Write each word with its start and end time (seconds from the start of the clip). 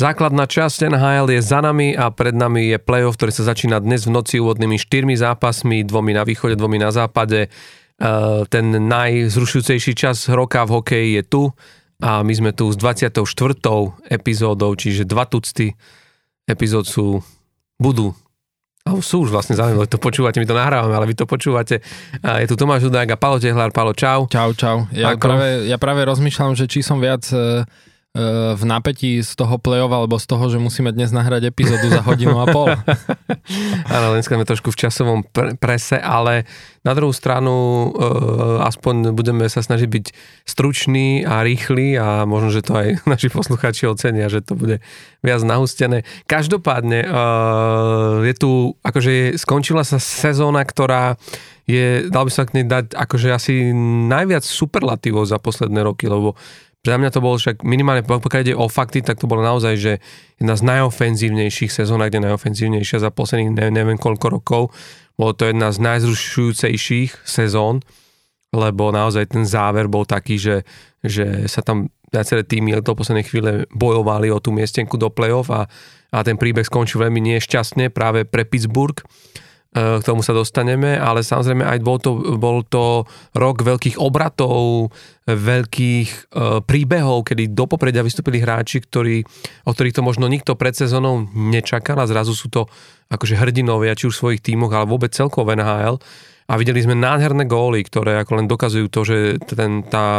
Základná 0.00 0.48
časť 0.48 0.88
NHL 0.96 1.28
je 1.28 1.44
za 1.44 1.60
nami 1.60 1.92
a 1.92 2.08
pred 2.08 2.32
nami 2.32 2.72
je 2.72 2.80
playoff, 2.80 3.20
ktorý 3.20 3.36
sa 3.36 3.52
začína 3.52 3.84
dnes 3.84 4.08
v 4.08 4.16
noci 4.16 4.40
úvodnými 4.40 4.80
štyrmi 4.80 5.12
zápasmi, 5.12 5.84
dvomi 5.84 6.16
na 6.16 6.24
východe, 6.24 6.56
dvomi 6.56 6.80
na 6.80 6.88
západe. 6.88 7.44
E, 7.44 7.48
ten 8.48 8.66
najzrušujúcejší 8.88 9.92
čas 9.92 10.24
roka 10.32 10.64
v 10.64 10.80
hokeji 10.80 11.10
je 11.20 11.22
tu 11.28 11.42
a 12.00 12.24
my 12.24 12.32
sme 12.32 12.56
tu 12.56 12.72
s 12.72 12.80
24. 12.80 13.20
epizódou, 14.08 14.72
čiže 14.72 15.04
dva 15.04 15.28
tucty 15.28 15.76
epizód 16.48 16.88
sú, 16.88 17.20
budú 17.76 18.16
alebo 18.80 19.04
sú 19.04 19.28
už 19.28 19.36
vlastne 19.36 19.52
zaujímavé, 19.60 19.84
to 19.84 20.00
počúvate, 20.00 20.40
my 20.40 20.48
to 20.48 20.56
nahrávame, 20.56 20.96
ale 20.96 21.04
vy 21.04 21.12
to 21.12 21.28
počúvate. 21.28 21.84
A 22.24 22.40
je 22.40 22.48
tu 22.48 22.56
Tomáš 22.56 22.88
Dudák 22.88 23.12
a 23.12 23.20
Palo 23.20 23.36
Tehlár. 23.36 23.68
Palo, 23.76 23.92
čau. 23.92 24.24
Čau, 24.32 24.56
čau. 24.56 24.88
Ja, 24.96 25.12
práve, 25.20 25.68
ja 25.68 25.76
práve 25.76 26.00
rozmýšľam, 26.08 26.56
že 26.56 26.64
či 26.64 26.80
som 26.80 26.96
viac 26.96 27.28
E, 27.28 27.68
v 28.58 28.62
napätí 28.66 29.22
z 29.22 29.38
toho 29.38 29.54
play-off 29.62 29.94
alebo 29.94 30.18
z 30.18 30.26
toho, 30.26 30.50
že 30.50 30.58
musíme 30.58 30.90
dnes 30.90 31.14
nahrať 31.14 31.46
epizódu 31.54 31.94
za 31.94 32.02
hodinu 32.02 32.42
a 32.42 32.46
pol. 32.50 32.66
Áno, 33.94 34.18
dneska 34.18 34.34
sme 34.34 34.42
trošku 34.42 34.74
v 34.74 34.80
časovom 34.82 35.22
prese, 35.62 35.94
ale 35.94 36.42
na 36.82 36.90
druhú 36.98 37.14
stranu 37.14 37.54
e, 37.54 37.88
aspoň 38.66 39.14
budeme 39.14 39.46
sa 39.46 39.62
snažiť 39.62 39.86
byť 39.86 40.06
struční 40.42 41.22
a 41.22 41.46
rýchli 41.46 41.94
a 42.02 42.26
možno, 42.26 42.50
že 42.50 42.66
to 42.66 42.74
aj 42.74 42.88
naši 43.14 43.30
poslucháči 43.30 43.86
ocenia, 43.86 44.26
že 44.26 44.42
to 44.42 44.58
bude 44.58 44.82
viac 45.22 45.40
nahustené. 45.46 46.02
Každopádne 46.26 47.06
e, 47.06 47.08
je 48.26 48.34
tu, 48.34 48.74
akože 48.82 49.38
skončila 49.38 49.86
sa 49.86 50.02
sezóna, 50.02 50.66
ktorá 50.66 51.14
je, 51.70 52.10
dal 52.10 52.26
by 52.26 52.32
sa 52.34 52.42
k 52.42 52.58
nej 52.58 52.66
dať 52.66 52.98
akože 52.98 53.28
asi 53.30 53.70
najviac 54.10 54.42
superlatívov 54.42 55.30
za 55.30 55.38
posledné 55.38 55.86
roky, 55.86 56.10
lebo 56.10 56.34
za 56.80 56.96
mňa 56.96 57.10
to 57.12 57.20
bolo 57.20 57.36
však 57.36 57.60
minimálne, 57.60 58.00
pokiaľ 58.00 58.40
ide 58.40 58.56
o 58.56 58.64
fakty, 58.64 59.04
tak 59.04 59.20
to 59.20 59.28
bolo 59.28 59.44
naozaj, 59.44 59.76
že 59.76 59.92
jedna 60.40 60.56
z 60.56 60.62
najofenzívnejších 60.64 61.68
sezón, 61.68 62.00
kde 62.00 62.24
najofenzívnejšia 62.24 63.04
za 63.04 63.12
posledných 63.12 63.52
neviem 63.68 64.00
koľko 64.00 64.26
rokov. 64.32 64.62
Bolo 65.20 65.36
to 65.36 65.44
jedna 65.44 65.68
z 65.76 65.78
najzrušujúcejších 65.84 67.28
sezón, 67.28 67.84
lebo 68.56 68.88
naozaj 68.96 69.28
ten 69.28 69.44
záver 69.44 69.92
bol 69.92 70.08
taký, 70.08 70.40
že, 70.40 70.64
že 71.04 71.44
sa 71.52 71.60
tam 71.60 71.92
viaceré 72.08 72.48
týmy 72.48 72.80
do 72.80 72.96
poslednej 72.96 73.28
chvíle 73.28 73.68
bojovali 73.70 74.32
o 74.32 74.40
tú 74.40 74.48
miestenku 74.48 74.96
do 74.96 75.12
play-off 75.12 75.52
a, 75.52 75.68
a 76.10 76.18
ten 76.24 76.40
príbeh 76.40 76.64
skončil 76.64 77.04
veľmi 77.04 77.20
nešťastne 77.36 77.92
práve 77.92 78.24
pre 78.24 78.48
Pittsburgh. 78.48 78.98
E, 79.70 80.02
k 80.02 80.02
tomu 80.02 80.18
sa 80.26 80.34
dostaneme, 80.34 80.98
ale 80.98 81.22
samozrejme 81.22 81.62
aj 81.62 81.78
bol 81.78 82.02
to, 82.02 82.18
bol 82.42 82.66
to 82.66 83.06
rok 83.38 83.62
veľkých 83.62 84.02
obratov, 84.02 84.90
veľkých 85.30 86.08
e, 86.10 86.18
príbehov, 86.66 87.30
kedy 87.30 87.54
do 87.54 87.70
popredia 87.70 88.02
vystúpili 88.02 88.42
hráči, 88.42 88.82
ktorí, 88.82 89.22
o 89.62 89.70
ktorých 89.70 89.94
to 89.94 90.02
možno 90.02 90.26
nikto 90.26 90.58
pred 90.58 90.74
sezónou 90.74 91.22
nečakal 91.30 92.02
a 92.02 92.10
zrazu 92.10 92.34
sú 92.34 92.50
to 92.50 92.66
akože 93.14 93.38
hrdinovia, 93.38 93.94
či 93.94 94.10
už 94.10 94.18
v 94.18 94.22
svojich 94.26 94.42
tímoch, 94.42 94.74
ale 94.74 94.90
vôbec 94.90 95.14
celkovo 95.14 95.54
NHL. 95.54 96.02
A 96.50 96.58
videli 96.58 96.82
sme 96.82 96.98
nádherné 96.98 97.46
góly, 97.46 97.86
ktoré 97.86 98.18
ako 98.18 98.42
len 98.42 98.50
dokazujú 98.50 98.90
to, 98.90 99.06
že 99.06 99.38
ten, 99.54 99.86
tá, 99.86 100.18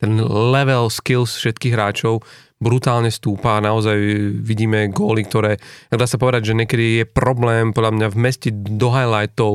ten 0.00 0.16
level 0.24 0.88
skills 0.88 1.36
všetkých 1.36 1.76
hráčov 1.76 2.24
brutálne 2.58 3.14
stúpa 3.14 3.62
naozaj 3.62 3.94
vidíme 4.42 4.90
góly, 4.90 5.22
ktoré, 5.22 5.62
dá 5.94 6.06
sa 6.10 6.18
povedať, 6.18 6.50
že 6.50 6.58
niekedy 6.58 6.86
je 7.02 7.04
problém 7.06 7.70
podľa 7.70 7.94
mňa 7.94 8.08
vmestiť 8.10 8.54
do 8.74 8.90
highlightov 8.90 9.52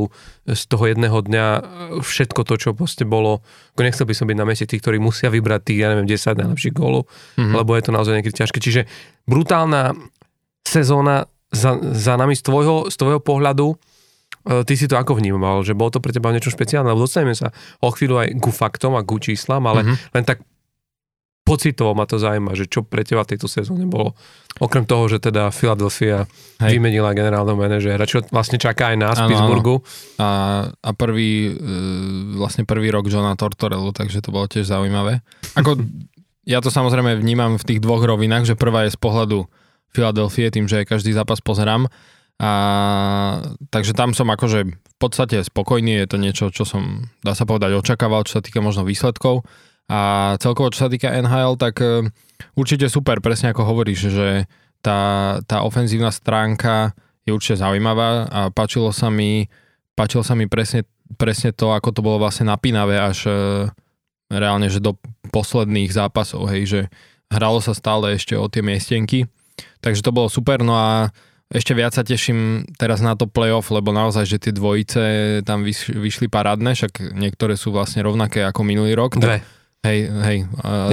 z 0.48 0.64
toho 0.72 0.84
jedného 0.88 1.20
dňa 1.20 1.46
všetko 2.00 2.48
to, 2.48 2.56
čo 2.56 2.70
proste 2.72 3.04
bolo. 3.04 3.44
Nechcel 3.76 4.08
by 4.08 4.16
som 4.16 4.28
byť 4.32 4.38
na 4.40 4.48
meste 4.48 4.64
tých, 4.64 4.80
ktorí 4.80 5.04
musia 5.04 5.28
vybrať 5.28 5.62
tých, 5.68 5.80
ja 5.84 5.92
neviem, 5.92 6.08
10 6.08 6.40
najlepších 6.40 6.76
gólov, 6.76 7.12
mm-hmm. 7.36 7.56
lebo 7.60 7.76
je 7.76 7.84
to 7.84 7.92
naozaj 7.92 8.16
niekedy 8.16 8.40
ťažké. 8.40 8.60
Čiže 8.64 8.82
brutálna 9.28 9.92
sezóna 10.64 11.28
za, 11.52 11.76
za 11.84 12.16
nami 12.16 12.40
z 12.40 12.44
tvojho, 12.48 12.88
z 12.88 12.96
tvojho 12.96 13.20
pohľadu, 13.20 13.76
e, 13.76 13.76
ty 14.64 14.80
si 14.80 14.88
to 14.88 14.96
ako 14.96 15.20
vnímal, 15.20 15.68
že 15.68 15.76
bolo 15.76 15.92
to 15.92 16.00
pre 16.00 16.16
teba 16.16 16.32
niečo 16.32 16.56
špeciálne, 16.56 16.88
lebo 16.88 17.04
dostaneme 17.04 17.36
sa 17.36 17.52
o 17.84 17.92
chvíľu 17.92 18.24
aj 18.24 18.28
ku 18.40 18.50
faktom 18.50 18.96
a 18.96 19.04
ku 19.04 19.20
číslam, 19.20 19.68
ale 19.68 19.84
mm-hmm. 19.84 20.16
len 20.16 20.24
tak 20.24 20.40
pocitovo 21.44 21.92
ma 21.92 22.08
to 22.08 22.16
zaujíma, 22.16 22.56
že 22.56 22.72
čo 22.72 22.88
pre 22.88 23.04
teba 23.04 23.28
v 23.28 23.36
tejto 23.36 23.52
sezóne 23.52 23.84
bolo. 23.84 24.16
Okrem 24.64 24.88
toho, 24.88 25.12
že 25.12 25.20
teda 25.20 25.52
Philadelphia 25.52 26.24
Hej. 26.64 26.80
vymenila 26.80 27.12
generálneho 27.12 27.60
manažéra, 27.60 28.08
čo 28.08 28.24
vlastne 28.32 28.56
čaká 28.56 28.96
aj 28.96 28.98
nás 28.98 29.18
v 29.20 29.36
Pittsburghu. 29.36 29.84
A, 30.24 30.30
a 30.72 30.90
prvý, 30.96 31.52
e, 31.52 32.40
vlastne 32.40 32.64
prvý 32.64 32.96
rok 32.96 33.12
Johna 33.12 33.36
Tortorellu, 33.36 33.92
takže 33.92 34.24
to 34.24 34.32
bolo 34.32 34.48
tiež 34.48 34.72
zaujímavé. 34.72 35.20
Ako, 35.60 35.84
ja 36.54 36.64
to 36.64 36.72
samozrejme 36.72 37.20
vnímam 37.20 37.60
v 37.60 37.68
tých 37.68 37.80
dvoch 37.84 38.02
rovinách, 38.02 38.48
že 38.48 38.56
prvá 38.56 38.88
je 38.88 38.96
z 38.96 39.00
pohľadu 39.04 39.44
Philadelphia, 39.92 40.48
tým, 40.48 40.66
že 40.72 40.88
každý 40.88 41.12
zápas 41.12 41.44
pozerám. 41.44 41.92
A, 42.40 42.52
takže 43.70 43.94
tam 43.94 44.16
som 44.16 44.32
akože 44.32 44.60
v 44.66 44.96
podstate 44.98 45.44
spokojný, 45.44 46.02
je 46.04 46.08
to 46.08 46.18
niečo, 46.18 46.46
čo 46.50 46.64
som, 46.64 47.12
dá 47.20 47.36
sa 47.36 47.44
povedať, 47.44 47.76
očakával, 47.76 48.24
čo 48.26 48.40
sa 48.40 48.44
týka 48.44 48.64
možno 48.64 48.88
výsledkov. 48.88 49.44
A 49.92 50.34
celkovo, 50.40 50.72
čo 50.72 50.88
sa 50.88 50.92
týka 50.92 51.12
NHL, 51.12 51.60
tak 51.60 51.84
e, 51.84 52.08
určite 52.56 52.88
super, 52.88 53.20
presne 53.20 53.52
ako 53.52 53.68
hovoríš, 53.68 54.00
že 54.10 54.28
tá, 54.80 55.40
tá 55.44 55.64
ofenzívna 55.64 56.12
stránka 56.12 56.96
je 57.24 57.32
určite 57.32 57.64
zaujímavá 57.64 58.28
a 58.28 58.40
páčilo 58.52 58.92
sa 58.92 59.08
mi, 59.08 59.48
páčilo 59.96 60.24
sa 60.24 60.36
mi 60.36 60.48
presne, 60.48 60.88
presne 61.16 61.56
to, 61.56 61.72
ako 61.72 61.90
to 61.96 62.02
bolo 62.04 62.20
vlastne 62.20 62.48
napínavé 62.48 63.00
až 63.00 63.28
e, 63.28 63.34
reálne, 64.32 64.68
že 64.72 64.84
do 64.84 64.96
posledných 65.32 65.92
zápasov, 65.92 66.48
hej, 66.52 66.64
že 66.68 66.82
hralo 67.32 67.60
sa 67.60 67.76
stále 67.76 68.16
ešte 68.16 68.36
o 68.36 68.48
tie 68.48 68.64
miestenky, 68.64 69.28
takže 69.80 70.04
to 70.04 70.16
bolo 70.16 70.28
super, 70.32 70.64
no 70.64 70.76
a 70.76 71.12
ešte 71.54 71.78
viac 71.78 71.94
sa 71.94 72.02
teším 72.02 72.66
teraz 72.82 72.98
na 72.98 73.14
to 73.14 73.30
playoff, 73.30 73.70
lebo 73.70 73.94
naozaj, 73.94 74.26
že 74.26 74.42
tie 74.42 74.54
dvojice 74.56 75.02
tam 75.46 75.62
vyšli 75.62 76.26
parádne, 76.26 76.74
však 76.74 77.14
niektoré 77.14 77.54
sú 77.54 77.70
vlastne 77.70 78.02
rovnaké 78.02 78.42
ako 78.42 78.66
minulý 78.66 78.98
rok. 78.98 79.22
Dve. 79.22 79.38
Tak, 79.38 79.63
Hej, 79.84 80.00
hej. 80.08 80.38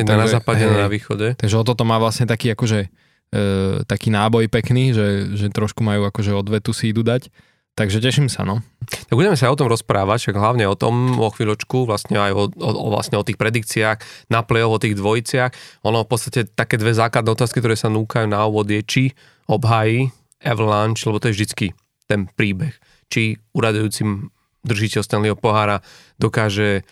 Jedna 0.03 0.15
na 0.19 0.27
západe, 0.27 0.67
hej, 0.67 0.75
na 0.75 0.91
východe. 0.91 1.39
Takže 1.39 1.57
o 1.57 1.65
toto 1.65 1.87
má 1.87 2.03
vlastne 2.03 2.27
taký 2.27 2.51
akože 2.59 2.91
e, 3.31 3.39
taký 3.87 4.11
náboj 4.11 4.51
pekný, 4.51 4.91
že, 4.91 5.31
že 5.39 5.47
trošku 5.55 5.87
majú 5.87 6.11
akože 6.11 6.35
odvetu 6.35 6.75
si 6.75 6.91
idú 6.91 7.07
dať. 7.07 7.31
Takže 7.79 8.03
teším 8.03 8.27
sa, 8.27 8.43
no. 8.43 8.61
Tak 8.83 9.15
budeme 9.15 9.39
sa 9.39 9.49
o 9.49 9.57
tom 9.57 9.71
rozprávať, 9.71 10.27
však 10.27 10.37
hlavne 10.37 10.67
o 10.67 10.75
tom 10.75 11.17
o 11.23 11.31
chvíľočku, 11.31 11.87
vlastne 11.87 12.19
aj 12.19 12.33
o, 12.35 12.45
o, 12.51 12.71
o, 12.77 12.89
vlastne 12.91 13.15
o 13.15 13.25
tých 13.25 13.39
predikciách 13.39 14.27
na 14.27 14.43
play 14.43 14.67
o 14.67 14.77
tých 14.77 14.99
dvojiciach. 14.99 15.81
Ono 15.87 16.03
v 16.03 16.11
podstate 16.11 16.51
také 16.51 16.75
dve 16.77 16.91
základné 16.91 17.31
otázky, 17.31 17.63
ktoré 17.63 17.79
sa 17.79 17.87
núkajú 17.89 18.27
na 18.27 18.43
úvod 18.43 18.67
je, 18.69 18.83
či 18.83 19.03
obhají 19.47 20.11
Avalanche, 20.43 21.07
lebo 21.07 21.23
to 21.23 21.31
je 21.31 21.37
vždycky 21.41 21.67
ten 22.11 22.27
príbeh. 22.27 22.75
Či 23.07 23.39
uradujúcim 23.55 24.29
držiteľ 24.67 25.01
Stanleyho 25.01 25.39
pohára 25.39 25.81
dokáže 26.21 26.85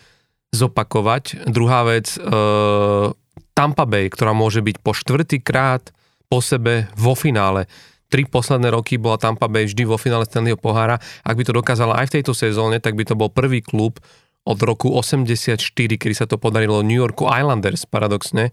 zopakovať. 0.53 1.49
Druhá 1.49 1.85
vec, 1.85 2.17
e, 2.17 2.21
Tampa 3.53 3.85
Bay, 3.85 4.09
ktorá 4.09 4.33
môže 4.33 4.63
byť 4.63 4.77
po 4.81 4.95
štvrtýkrát 4.95 5.93
po 6.29 6.39
sebe 6.39 6.87
vo 6.95 7.17
finále. 7.19 7.67
Tri 8.09 8.25
posledné 8.25 8.73
roky 8.73 8.97
bola 8.97 9.21
Tampa 9.21 9.53
Bay 9.53 9.69
vždy 9.69 9.85
vo 9.85 10.01
finále 10.01 10.25
Stanleyho 10.25 10.57
pohára. 10.57 10.97
Ak 11.25 11.37
by 11.37 11.45
to 11.45 11.53
dokázala 11.53 12.01
aj 12.01 12.09
v 12.09 12.15
tejto 12.21 12.33
sezóne, 12.33 12.81
tak 12.81 12.97
by 12.97 13.05
to 13.05 13.19
bol 13.19 13.29
prvý 13.29 13.61
klub 13.61 14.01
od 14.49 14.59
roku 14.65 14.89
84, 14.97 15.61
kedy 16.01 16.15
sa 16.17 16.25
to 16.25 16.41
podarilo 16.41 16.81
New 16.81 16.97
Yorku 16.97 17.29
Islanders 17.29 17.85
paradoxne, 17.85 18.49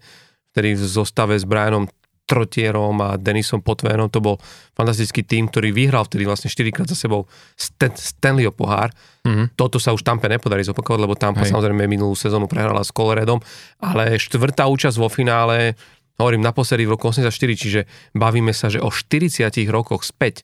ktorý 0.52 0.76
v 0.76 0.84
zostave 0.84 1.40
s 1.40 1.48
Brianom 1.48 1.88
Trotierom 2.26 2.98
a 3.00 3.14
Denisom 3.14 3.62
Potvénom. 3.62 4.10
To 4.10 4.18
bol 4.18 4.36
fantastický 4.74 5.22
tým, 5.22 5.46
ktorý 5.46 5.70
vyhral 5.70 6.02
vtedy 6.04 6.26
vlastne 6.26 6.50
4 6.50 6.74
krát 6.74 6.90
za 6.90 6.98
sebou 6.98 7.30
Stan- 7.54 7.94
Stanleyho 7.94 8.50
pohár. 8.50 8.90
Mm-hmm. 9.22 9.54
Toto 9.54 9.78
sa 9.78 9.94
už 9.94 10.02
Tampe 10.02 10.26
nepodarí 10.26 10.66
zopakovať, 10.66 10.98
lebo 10.98 11.14
Tampa 11.14 11.46
Hej. 11.46 11.54
samozrejme 11.54 11.86
minulú 11.86 12.18
sezónu 12.18 12.50
prehrala 12.50 12.82
s 12.82 12.90
Coloredom, 12.90 13.38
ale 13.78 14.18
štvrtá 14.18 14.66
účasť 14.66 14.98
vo 14.98 15.06
finále, 15.06 15.78
hovorím 16.18 16.42
naposledy 16.42 16.82
v 16.82 16.98
roku 16.98 17.08
84, 17.08 17.30
čiže 17.54 17.80
bavíme 18.12 18.50
sa, 18.50 18.66
že 18.68 18.82
o 18.82 18.90
40 18.90 19.46
rokoch 19.70 20.02
späť 20.02 20.42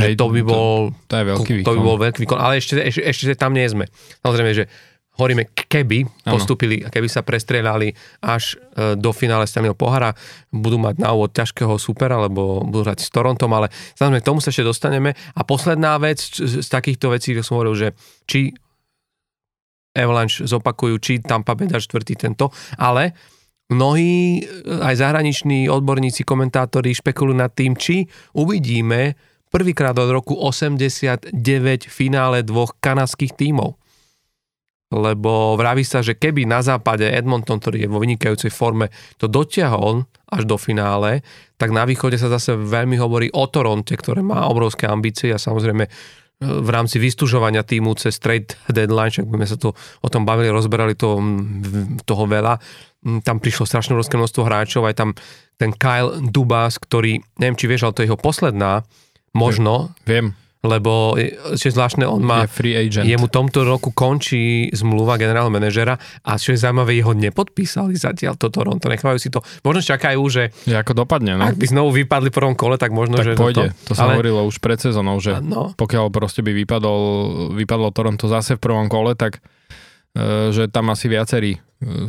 Hej, 0.00 0.16
to 0.16 0.26
by 0.32 0.40
bol, 0.40 0.94
to, 1.04 1.12
to, 1.12 1.14
je 1.20 1.24
veľký 1.28 1.52
výkon. 1.60 1.66
to 1.66 1.72
by 1.76 1.80
bol 1.84 1.96
veľký 2.00 2.20
výkon, 2.24 2.40
ale 2.40 2.54
ešte, 2.56 2.80
ešte, 2.80 3.02
ešte 3.04 3.34
tam 3.36 3.52
nie 3.52 3.68
sme. 3.68 3.84
Samozrejme, 4.24 4.52
že 4.56 4.64
hovoríme, 5.20 5.52
keby 5.52 6.08
postupili, 6.24 6.80
keby 6.88 7.08
sa 7.12 7.20
prestrelali 7.20 7.92
až 8.24 8.56
e, 8.56 8.96
do 8.96 9.12
finále 9.12 9.44
Stanleyho 9.44 9.76
pohára, 9.76 10.16
budú 10.48 10.80
mať 10.80 10.96
na 10.96 11.12
úvod 11.12 11.36
ťažkého 11.36 11.76
supera, 11.76 12.16
lebo 12.16 12.64
budú 12.64 12.88
hrať 12.88 13.04
s 13.04 13.12
Torontom, 13.12 13.52
ale 13.52 13.68
samozrejme 14.00 14.24
k 14.24 14.28
tomu 14.32 14.40
sa 14.40 14.48
ešte 14.48 14.64
dostaneme. 14.64 15.12
A 15.36 15.40
posledná 15.44 16.00
vec 16.00 16.24
z 16.24 16.64
takýchto 16.64 17.12
vecí, 17.12 17.36
ktoré 17.36 17.44
som 17.44 17.60
hovoril, 17.60 17.76
že 17.76 17.88
či 18.24 18.56
Avalanche 19.92 20.46
zopakujú, 20.46 20.96
či 21.02 21.12
Tampa 21.20 21.58
Bay 21.58 21.68
štvrtý 21.68 22.14
tento, 22.16 22.54
ale 22.80 23.12
mnohí 23.70 24.40
e, 24.40 24.42
aj 24.80 24.94
zahraniční 24.98 25.68
odborníci, 25.70 26.24
komentátori 26.26 26.96
špekulujú 26.96 27.36
nad 27.36 27.52
tým, 27.52 27.76
či 27.76 28.06
uvidíme 28.34 29.18
prvýkrát 29.50 29.98
od 29.98 30.10
roku 30.14 30.38
89 30.38 31.34
finále 31.90 32.46
dvoch 32.46 32.78
kanadských 32.78 33.34
tímov 33.34 33.79
lebo 34.90 35.54
vraví 35.54 35.86
sa, 35.86 36.02
že 36.02 36.18
keby 36.18 36.50
na 36.50 36.66
západe 36.66 37.06
Edmonton, 37.06 37.62
ktorý 37.62 37.86
je 37.86 37.88
vo 37.88 38.02
vynikajúcej 38.02 38.50
forme, 38.50 38.90
to 39.22 39.30
dotiahol 39.30 40.02
až 40.26 40.42
do 40.46 40.58
finále, 40.58 41.22
tak 41.54 41.70
na 41.70 41.86
východe 41.86 42.18
sa 42.18 42.26
zase 42.26 42.58
veľmi 42.58 42.98
hovorí 42.98 43.30
o 43.30 43.46
Toronte, 43.46 43.94
ktoré 43.94 44.26
má 44.26 44.50
obrovské 44.50 44.90
ambície 44.90 45.30
a 45.30 45.38
samozrejme 45.38 45.86
e, 45.86 45.90
v 46.42 46.68
rámci 46.74 46.98
vystužovania 46.98 47.62
týmu 47.62 47.94
cez 47.94 48.18
trade 48.18 48.58
deadline, 48.66 49.14
však 49.14 49.30
sme 49.30 49.46
sa 49.46 49.54
to 49.54 49.78
o 49.78 50.08
tom 50.10 50.26
bavili, 50.26 50.50
rozberali 50.50 50.98
to, 50.98 51.22
toho 52.02 52.24
veľa, 52.26 52.58
tam 53.22 53.38
prišlo 53.38 53.70
strašné 53.70 53.94
obrovské 53.94 54.18
množstvo 54.18 54.42
hráčov, 54.42 54.82
aj 54.90 54.98
tam 54.98 55.10
ten 55.54 55.70
Kyle 55.70 56.18
Dubas, 56.18 56.82
ktorý, 56.82 57.22
neviem, 57.38 57.56
či 57.56 57.70
vieš, 57.70 57.86
ale 57.86 57.94
to 57.94 58.02
je 58.02 58.08
jeho 58.10 58.18
posledná, 58.18 58.82
možno. 59.30 59.94
Viem 60.02 60.34
lebo 60.60 61.16
čo 61.56 61.64
je 61.64 61.72
zvláštne, 61.72 62.04
on 62.04 62.20
má... 62.20 62.44
Je 62.44 62.52
free 62.52 62.76
agent. 62.76 63.08
Jemu 63.08 63.32
tomto 63.32 63.64
roku 63.64 63.96
končí 63.96 64.68
zmluva 64.76 65.16
generálneho 65.16 65.48
manažera 65.48 65.96
a 66.20 66.36
čo 66.36 66.52
je 66.52 66.60
zaujímavé, 66.60 67.00
jeho 67.00 67.16
nepodpísali 67.16 67.96
zatiaľ 67.96 68.36
to 68.36 68.52
Toronto, 68.52 68.92
nechávajú 68.92 69.16
si 69.16 69.32
to. 69.32 69.40
Možno 69.64 69.80
čakajú, 69.80 70.20
že... 70.28 70.52
Je 70.68 70.76
ako 70.76 70.92
dopadne, 70.92 71.40
no. 71.40 71.48
Ak 71.48 71.56
by 71.56 71.64
znovu 71.64 71.96
vypadli 72.04 72.28
v 72.28 72.36
prvom 72.36 72.56
kole, 72.60 72.76
tak 72.76 72.92
možno, 72.92 73.16
tak 73.16 73.32
že... 73.32 73.40
pôjde. 73.40 73.72
To, 73.88 73.92
to 73.92 73.92
sa 73.96 74.04
ale... 74.04 74.20
hovorilo 74.20 74.44
už 74.44 74.60
pred 74.60 74.76
sezónou, 74.76 75.16
že 75.16 75.40
no. 75.40 75.72
pokiaľ 75.80 76.12
proste 76.12 76.44
by 76.44 76.52
vypadol, 76.52 77.00
vypadlo 77.56 77.88
Toronto 77.96 78.28
zase 78.28 78.60
v 78.60 78.60
prvom 78.60 78.92
kole, 78.92 79.16
tak 79.16 79.40
e, 80.12 80.52
že 80.52 80.68
tam 80.68 80.92
asi 80.92 81.08
viacerí 81.08 81.56
e, 81.56 81.60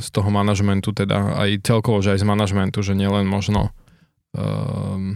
z 0.03 0.07
toho 0.11 0.27
manažmentu, 0.27 0.91
teda 0.91 1.39
aj 1.39 1.63
celkovo, 1.63 2.03
že 2.03 2.19
aj 2.19 2.19
z 2.19 2.27
manažmentu, 2.27 2.83
že 2.83 2.99
nielen 2.99 3.23
možno 3.31 3.71
um, 4.35 5.15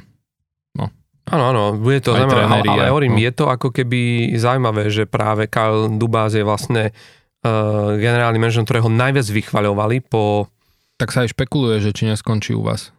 Áno, 1.26 1.44
áno, 1.50 1.64
bude 1.74 2.06
to 2.06 2.14
zaujímavé, 2.14 2.46
ale, 2.46 2.86
ale 2.86 2.94
hovorím, 2.94 3.18
no. 3.18 3.22
je 3.26 3.32
to 3.34 3.46
ako 3.50 3.74
keby 3.74 4.30
zaujímavé, 4.38 4.94
že 4.94 5.10
práve 5.10 5.50
Karl 5.50 5.90
Dubás 5.98 6.38
je 6.38 6.46
vlastne 6.46 6.94
uh, 6.94 7.98
generálny 7.98 8.38
manažer, 8.38 8.62
ktorého 8.62 8.94
najviac 8.94 9.26
vychvaľovali 9.26 10.06
po... 10.06 10.46
Tak 11.02 11.10
sa 11.10 11.26
aj 11.26 11.34
špekuluje, 11.34 11.82
že 11.82 11.98
či 11.98 12.06
neskončí 12.06 12.54
u 12.54 12.62
vás 12.62 12.94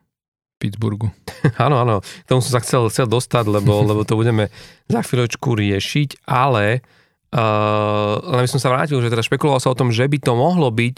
v 0.58 0.66
Pittsburghu. 0.66 1.14
áno, 1.64 1.78
áno, 1.78 2.02
k 2.02 2.26
tomu 2.26 2.42
som 2.42 2.58
sa 2.58 2.60
chcel, 2.66 2.90
chcel 2.90 3.06
dostať, 3.06 3.46
lebo, 3.46 3.78
lebo 3.94 4.02
to 4.02 4.18
budeme 4.18 4.50
za 4.90 5.06
chvíľočku 5.06 5.54
riešiť, 5.54 6.26
ale 6.26 6.82
uh, 7.30 8.14
len 8.26 8.42
by 8.42 8.50
som 8.50 8.58
sa 8.58 8.74
vrátil, 8.74 8.98
že 8.98 9.06
teda 9.06 9.22
špekuloval 9.22 9.62
sa 9.62 9.70
o 9.70 9.78
tom, 9.78 9.94
že 9.94 10.02
by 10.02 10.18
to 10.18 10.34
mohlo 10.34 10.74
byť 10.74 10.96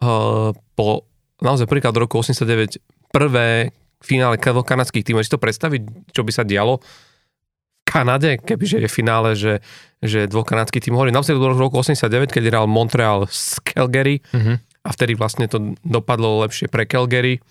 uh, 0.00 0.56
po 0.56 1.04
naozaj 1.44 1.68
do 1.68 2.00
roku 2.00 2.22
89 2.22 2.80
prvé 3.12 3.76
finále 4.02 4.36
kanadských 4.38 5.06
tímov. 5.06 5.24
Si 5.24 5.32
to 5.32 5.40
predstaviť, 5.40 6.12
čo 6.12 6.22
by 6.26 6.32
sa 6.34 6.42
dialo 6.42 6.82
v 6.82 6.86
Kanade, 7.82 8.38
kebyže 8.38 8.78
je 8.82 8.88
finále, 8.88 9.34
že, 9.34 9.60
že 10.02 10.30
dvoch 10.30 10.46
kanadských 10.46 10.88
tímov. 10.88 11.02
Hovorím, 11.02 11.16
naposledy 11.18 11.38
do 11.38 11.54
roku 11.54 11.78
89, 11.78 12.30
keď 12.30 12.42
hral 12.50 12.66
Montreal 12.70 13.26
z 13.28 13.58
Calgary 13.62 14.22
uh-huh. 14.32 14.56
a 14.60 14.88
vtedy 14.94 15.18
vlastne 15.18 15.46
to 15.50 15.74
dopadlo 15.82 16.42
lepšie 16.46 16.70
pre 16.70 16.86
Calgary, 16.86 17.42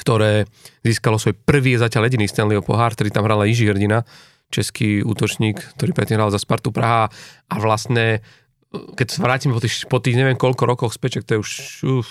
ktoré 0.00 0.48
získalo 0.82 1.20
svoj 1.20 1.36
prvý 1.36 1.76
zatiaľ 1.76 2.08
jediný 2.08 2.26
Stanleyho 2.30 2.64
pohár, 2.64 2.94
ktorý 2.96 3.12
tam 3.12 3.26
hral 3.28 3.44
Jiří 3.44 3.68
Hrdina, 3.68 4.06
český 4.48 5.04
útočník, 5.04 5.60
ktorý 5.76 5.92
predtým 5.92 6.16
hral 6.16 6.32
za 6.32 6.40
Spartu 6.40 6.72
Praha 6.72 7.12
a 7.52 7.54
vlastne 7.60 8.24
keď 8.68 9.08
sa 9.08 9.20
vrátim 9.24 9.50
po 9.52 9.60
tých, 9.60 9.88
po 9.88 9.98
tých 10.00 10.16
neviem 10.16 10.36
koľko 10.36 10.68
rokoch 10.68 10.92
späť, 10.92 11.24
to 11.24 11.36
je 11.36 11.40
už 11.40 11.50
uf, 11.88 12.08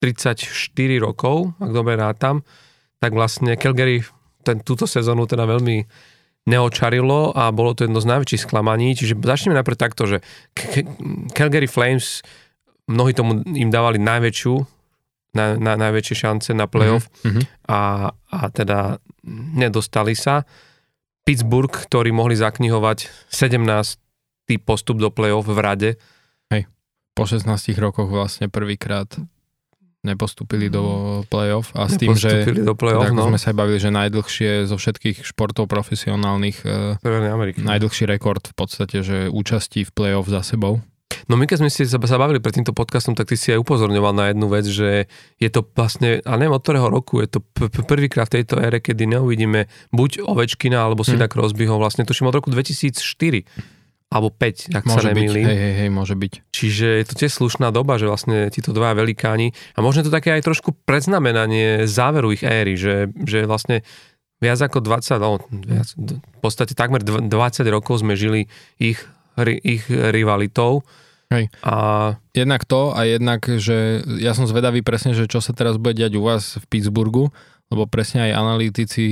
34 0.00 0.48
rokov, 0.98 1.52
ak 1.60 1.70
dobre 1.70 1.94
rátam, 1.94 2.40
tak 3.00 3.12
vlastne 3.12 3.56
Calgary 3.60 4.00
ten, 4.40 4.64
túto 4.64 4.88
sezónu 4.88 5.28
teda 5.28 5.44
veľmi 5.44 5.84
neočarilo 6.48 7.36
a 7.36 7.52
bolo 7.52 7.76
to 7.76 7.84
jedno 7.84 8.00
z 8.00 8.08
najväčších 8.08 8.48
sklamaní. 8.48 8.96
Čiže 8.96 9.20
začneme 9.20 9.60
najprv 9.60 9.76
takto, 9.76 10.08
že 10.08 10.24
Calgary 11.36 11.68
Flames, 11.68 12.24
mnohí 12.88 13.12
tomu 13.12 13.44
im 13.44 13.68
dávali 13.68 14.00
najväčšiu, 14.00 14.80
na, 15.30 15.54
na, 15.54 15.78
najväčšie 15.78 16.16
šance 16.26 16.50
na 16.58 16.66
playoff 16.66 17.06
mm-hmm. 17.22 17.70
a, 17.70 18.10
a 18.10 18.38
teda 18.50 18.98
nedostali 19.54 20.18
sa. 20.18 20.42
Pittsburgh, 21.22 21.70
ktorí 21.70 22.10
mohli 22.10 22.34
zaknihovať 22.34 23.30
17. 23.30 23.62
postup 24.66 24.98
do 24.98 25.14
playoff 25.14 25.46
v 25.46 25.60
rade. 25.62 25.90
Hej, 26.50 26.66
po 27.14 27.30
16 27.30 27.46
rokoch 27.78 28.10
vlastne 28.10 28.50
prvýkrát 28.50 29.06
nepostupili 30.00 30.72
do 30.72 30.82
mm. 30.82 31.28
play-off 31.28 31.76
a 31.76 31.84
s 31.84 32.00
tým, 32.00 32.16
že 32.16 32.48
do 32.56 32.72
tak 32.72 33.12
no. 33.12 33.28
sme 33.28 33.36
sa 33.36 33.52
bavili, 33.52 33.76
že 33.76 33.92
najdlhšie 33.92 34.64
zo 34.64 34.80
všetkých 34.80 35.28
športov 35.28 35.68
profesionálnych 35.68 36.64
Ameriky. 37.04 37.60
najdlhší 37.60 38.08
rekord 38.08 38.40
v 38.40 38.54
podstate, 38.56 39.04
že 39.04 39.28
účastí 39.28 39.84
v 39.84 39.92
play-off 39.92 40.28
za 40.32 40.40
sebou. 40.40 40.80
No 41.28 41.36
my 41.36 41.44
keď 41.44 41.62
sme 41.62 41.70
si 41.70 41.84
sa 41.84 42.00
bavili 42.00 42.40
pred 42.40 42.54
týmto 42.56 42.72
podcastom, 42.72 43.12
tak 43.14 43.28
ty 43.28 43.36
si 43.36 43.52
aj 43.52 43.60
upozorňoval 43.60 44.14
na 44.16 44.24
jednu 44.32 44.46
vec, 44.50 44.66
že 44.66 45.10
je 45.36 45.48
to 45.52 45.62
vlastne, 45.62 46.24
a 46.24 46.32
neviem 46.40 46.56
od 46.56 46.62
ktorého 46.64 46.88
roku, 46.88 47.20
je 47.20 47.28
to 47.28 47.38
p- 47.44 47.70
p- 47.70 47.86
prvýkrát 47.86 48.26
v 48.26 48.40
tejto 48.40 48.58
ére, 48.58 48.80
kedy 48.80 49.04
neuvidíme 49.04 49.68
buď 49.94 50.26
Ovečkina 50.26 50.80
alebo 50.80 51.04
Sida 51.04 51.28
hmm. 51.28 51.34
Crosbyho, 51.34 51.76
vlastne 51.76 52.02
tuším 52.08 52.32
od 52.32 52.40
roku 52.40 52.48
2004 52.50 53.78
alebo 54.10 54.34
5, 54.34 54.74
ak 54.74 54.84
môže 54.90 55.06
sa 55.06 55.14
nemýlim. 55.14 55.46
Hej, 55.46 55.58
hej, 55.58 55.74
hej, 55.86 55.90
môže 55.94 56.14
byť. 56.18 56.32
Čiže 56.50 56.86
je 56.98 57.04
to 57.06 57.14
tiež 57.14 57.30
slušná 57.30 57.70
doba, 57.70 57.94
že 57.94 58.10
vlastne 58.10 58.50
títo 58.50 58.74
dva 58.74 58.90
velikáni 58.98 59.54
a 59.78 59.86
možno 59.86 60.02
to 60.02 60.10
také 60.10 60.34
aj 60.34 60.50
trošku 60.50 60.74
predznamenanie 60.82 61.86
záveru 61.86 62.34
ich 62.34 62.42
éry, 62.42 62.74
že, 62.74 63.14
že 63.22 63.46
vlastne 63.46 63.86
viac 64.42 64.58
ako 64.58 64.82
20, 64.82 65.22
no, 65.22 65.38
viac, 65.62 65.88
v 65.94 66.40
podstate 66.42 66.74
takmer 66.74 67.06
20 67.06 67.30
rokov 67.70 68.02
sme 68.02 68.18
žili 68.18 68.50
ich, 68.82 68.98
ich 69.62 69.84
rivalitou. 69.88 70.82
Hej. 71.30 71.46
A... 71.62 72.18
Jednak 72.34 72.66
to 72.66 72.90
a 72.90 73.06
jednak, 73.06 73.46
že 73.46 74.02
ja 74.18 74.34
som 74.34 74.50
zvedavý 74.50 74.82
presne, 74.82 75.14
že 75.14 75.30
čo 75.30 75.38
sa 75.38 75.54
teraz 75.54 75.78
bude 75.78 75.94
diať 75.94 76.18
u 76.18 76.26
vás 76.26 76.58
v 76.58 76.64
Pittsburghu, 76.66 77.30
lebo 77.70 77.86
presne 77.86 78.26
aj 78.26 78.32
analytici 78.34 79.04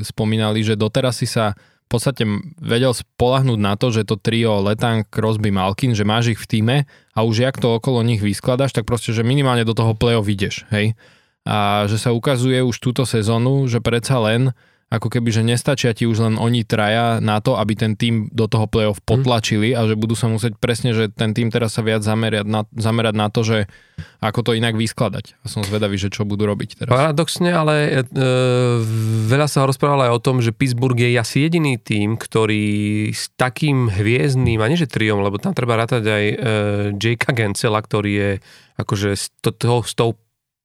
spomínali, 0.00 0.64
že 0.64 0.80
doteraz 0.80 1.20
si 1.20 1.28
sa 1.28 1.52
v 1.88 1.96
podstate 1.96 2.28
vedel 2.60 2.92
spolahnúť 2.92 3.56
na 3.56 3.72
to, 3.80 3.88
že 3.88 4.04
to 4.04 4.20
trio 4.20 4.60
Letang, 4.60 5.08
Crosby, 5.08 5.48
Malkin, 5.48 5.96
že 5.96 6.04
máš 6.04 6.36
ich 6.36 6.40
v 6.44 6.44
týme 6.44 6.76
a 7.16 7.18
už 7.24 7.48
jak 7.48 7.56
to 7.56 7.80
okolo 7.80 8.04
nich 8.04 8.20
vyskladaš, 8.20 8.76
tak 8.76 8.84
proste, 8.84 9.16
že 9.16 9.24
minimálne 9.24 9.64
do 9.64 9.72
toho 9.72 9.96
play-off 9.96 10.28
ideš, 10.28 10.68
hej. 10.68 10.92
A 11.48 11.88
že 11.88 11.96
sa 11.96 12.12
ukazuje 12.12 12.60
už 12.60 12.76
túto 12.76 13.08
sezónu, 13.08 13.64
že 13.72 13.80
predsa 13.80 14.20
len 14.20 14.52
ako 14.88 15.12
keby, 15.12 15.28
že 15.28 15.44
nestačia 15.44 15.92
ti 15.92 16.08
už 16.08 16.24
len 16.24 16.34
oni 16.40 16.64
traja 16.64 17.20
na 17.20 17.44
to, 17.44 17.60
aby 17.60 17.76
ten 17.76 17.92
tým 17.92 18.32
do 18.32 18.48
toho 18.48 18.64
play-off 18.64 19.04
mhm. 19.04 19.06
potlačili 19.06 19.76
a 19.76 19.84
že 19.84 20.00
budú 20.00 20.16
sa 20.16 20.32
musieť 20.32 20.56
presne, 20.56 20.96
že 20.96 21.12
ten 21.12 21.36
tým 21.36 21.52
teraz 21.52 21.76
sa 21.76 21.84
viac 21.84 22.00
zamerať 22.00 22.48
na, 22.48 22.64
zamerať 22.72 23.14
na 23.14 23.28
to, 23.28 23.40
že 23.44 23.58
ako 24.24 24.40
to 24.48 24.50
inak 24.56 24.74
vyskladať. 24.74 25.36
A 25.44 25.46
som 25.46 25.60
zvedavý, 25.60 26.00
že 26.00 26.08
čo 26.08 26.24
budú 26.24 26.48
robiť 26.48 26.80
teraz. 26.80 26.90
Paradoxne, 26.90 27.50
ale 27.52 27.74
e, 28.08 28.22
veľa 29.28 29.46
sa 29.50 29.68
rozprávalo 29.68 30.08
aj 30.08 30.12
o 30.16 30.24
tom, 30.24 30.36
že 30.40 30.56
Pittsburgh 30.56 30.96
je 30.96 31.18
asi 31.18 31.44
jediný 31.44 31.76
tým, 31.76 32.16
ktorý 32.16 33.10
s 33.12 33.28
takým 33.36 33.92
hviezdným, 33.92 34.58
a 34.62 34.66
nie 34.70 34.80
že 34.80 34.88
triom, 34.88 35.20
lebo 35.20 35.36
tam 35.36 35.52
treba 35.52 35.76
rátať 35.76 36.02
aj 36.06 36.24
e, 36.24 36.36
Jakea 36.96 37.36
Gencela, 37.36 37.82
ktorý 37.84 38.12
je 38.14 38.30
akože 38.78 39.10
s, 39.18 39.34
to, 39.42 39.50
to, 39.52 39.82
s 39.82 39.92
tou 39.98 40.16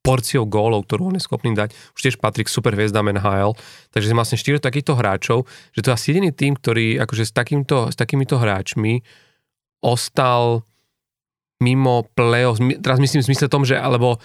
porciou 0.03 0.43
gólov, 0.43 0.85
ktorú 0.85 1.09
on 1.09 1.17
je 1.17 1.23
schopný 1.23 1.55
dať. 1.55 1.71
Už 1.95 2.01
tiež 2.03 2.19
patrí 2.19 2.43
k 2.43 2.51
super 2.51 2.75
hviezdám 2.75 3.07
NHL. 3.15 3.55
Takže 3.95 4.11
sme 4.11 4.19
vlastne 4.19 4.37
štyri 4.37 4.59
takýchto 4.59 4.99
hráčov, 4.99 5.47
že 5.71 5.79
to 5.79 5.89
je 5.89 5.95
asi 5.95 6.05
jediný 6.11 6.35
tým, 6.35 6.59
ktorý 6.59 6.99
akože 6.99 7.23
s, 7.23 7.31
takýmto, 7.31 7.89
s 7.89 7.95
takýmito 7.95 8.35
hráčmi 8.35 8.99
ostal 9.79 10.67
mimo 11.63 12.03
play-off. 12.11 12.59
Teraz 12.59 12.99
myslím 12.99 13.23
v 13.23 13.29
zmysle 13.31 13.47
tom, 13.47 13.63
že 13.63 13.79
alebo 13.79 14.19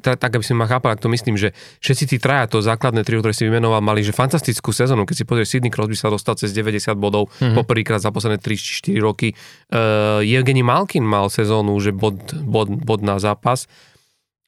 tak, 0.00 0.36
aby 0.36 0.44
som 0.44 0.60
ma 0.60 0.68
chápal, 0.68 0.92
ak 0.92 1.00
to 1.00 1.08
myslím, 1.08 1.40
že 1.40 1.56
všetci 1.80 2.04
tí 2.12 2.16
traja, 2.20 2.44
to 2.44 2.60
základné 2.60 3.08
trio, 3.08 3.24
ktoré 3.24 3.32
si 3.32 3.48
vymenoval, 3.48 3.80
mali 3.80 4.04
že 4.04 4.12
fantastickú 4.12 4.68
sezónu. 4.68 5.08
Keď 5.08 5.16
si 5.16 5.24
pozrieš, 5.24 5.48
Sidney 5.56 5.72
Crosby 5.72 5.96
sa 5.96 6.12
dostal 6.12 6.36
cez 6.36 6.52
90 6.52 6.92
bodov 7.00 7.32
mm-hmm. 7.32 7.56
poprvýkrát 7.56 8.04
za 8.04 8.12
posledné 8.12 8.36
3-4 8.36 9.00
roky. 9.00 9.32
Uh, 9.72 10.20
Evgeny 10.20 10.60
Malkin 10.60 11.04
mal 11.04 11.32
sezónu, 11.32 11.72
že 11.80 11.96
bod, 11.96 12.20
bod, 12.36 12.68
bod 12.68 13.00
na 13.00 13.16
zápas. 13.16 13.64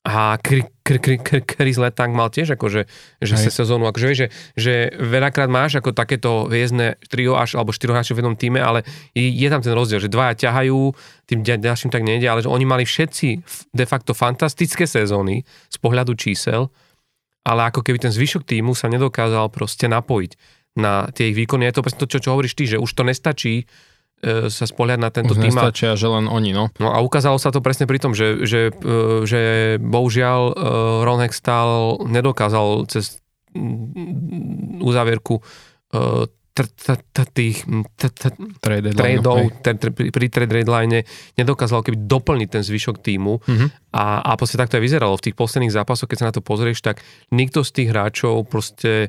A 0.01 0.41
Chris 0.41 1.77
Letang 1.77 2.17
mal 2.17 2.33
tiež 2.33 2.57
akože, 2.57 2.89
že 3.21 3.35
sa 3.37 3.53
sezónu, 3.53 3.85
akože 3.85 4.07
vieš, 4.09 4.21
že, 4.25 4.29
že 4.57 4.75
veľakrát 4.97 5.53
máš 5.53 5.77
ako 5.77 5.93
takéto 5.93 6.49
hviezdne 6.49 6.97
trio 7.13 7.37
až, 7.37 7.61
alebo 7.61 7.69
štyro 7.69 7.93
hráčov 7.93 8.17
v 8.17 8.25
jednom 8.25 8.33
týme, 8.33 8.65
ale 8.65 8.81
je, 9.13 9.45
tam 9.53 9.61
ten 9.61 9.77
rozdiel, 9.77 10.01
že 10.01 10.09
dvaja 10.09 10.41
ťahajú, 10.41 10.97
tým 11.29 11.45
ďalším 11.45 11.93
tak 11.93 12.01
nejde, 12.01 12.25
ale 12.33 12.41
že 12.41 12.49
oni 12.49 12.65
mali 12.65 12.89
všetci 12.89 13.29
de 13.77 13.85
facto 13.85 14.17
fantastické 14.17 14.89
sezóny 14.89 15.45
z 15.69 15.77
pohľadu 15.77 16.17
čísel, 16.17 16.73
ale 17.45 17.69
ako 17.69 17.85
keby 17.85 18.01
ten 18.01 18.13
zvyšok 18.13 18.49
týmu 18.49 18.73
sa 18.73 18.89
nedokázal 18.89 19.53
proste 19.53 19.85
napojiť 19.85 20.33
na 20.81 21.13
tie 21.13 21.29
ich 21.29 21.37
výkony. 21.37 21.69
Je 21.69 21.77
to 21.77 21.85
presne 21.85 22.01
to, 22.01 22.09
čo, 22.09 22.25
čo 22.25 22.33
hovoríš 22.33 22.57
ty, 22.57 22.65
že 22.65 22.81
už 22.81 22.89
to 22.89 23.05
nestačí, 23.05 23.69
sa 24.53 24.65
spoliať 24.69 25.01
na 25.01 25.09
tento 25.09 25.33
tým. 25.33 25.49
Nestačia, 25.49 25.97
že 25.97 26.05
len 26.05 26.29
oni, 26.29 26.53
no. 26.53 26.69
No 26.77 26.93
a 26.93 27.01
ukázalo 27.01 27.41
sa 27.41 27.49
to 27.49 27.65
presne 27.65 27.89
pri 27.89 27.97
tom, 27.97 28.13
že, 28.13 28.45
že, 28.45 28.69
e, 28.69 29.25
že 29.25 29.41
bohužiaľ 29.81 30.41
e, 30.49 30.55
Ron 31.03 31.21
Hextall 31.25 32.05
nedokázal 32.05 32.85
cez 32.87 33.19
uzávierku 34.81 35.41
tých 37.33 37.65
tradov 38.93 39.49
pri- 39.65 40.31
trade 40.31 40.53
deadline 40.53 41.03
nedokázal 41.35 41.81
keby 41.81 42.05
doplniť 42.05 42.49
ten 42.51 42.63
zvyšok 42.63 43.01
týmu 43.01 43.41
Mhm. 43.47 43.67
a, 43.95 44.21
a 44.21 44.31
proste 44.37 44.59
tak 44.59 44.69
to 44.69 44.77
aj 44.77 44.85
vyzeralo. 44.85 45.17
V 45.17 45.31
tých 45.31 45.37
posledných 45.39 45.73
zápasoch, 45.73 46.11
keď 46.11 46.19
sa 46.19 46.29
na 46.29 46.35
to 46.35 46.43
pozrieš, 46.45 46.83
tak 46.85 47.01
nikto 47.33 47.65
z 47.65 47.71
tých 47.73 47.89
hráčov 47.91 48.45
proste 48.47 49.09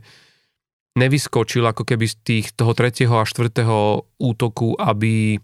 nevyskočil 0.97 1.63
ako 1.63 1.87
keby 1.87 2.05
z 2.07 2.15
tých 2.21 2.45
toho 2.51 2.75
tretieho 2.75 3.15
a 3.15 3.27
štvrtého 3.27 4.03
útoku, 4.19 4.75
aby 4.75 5.39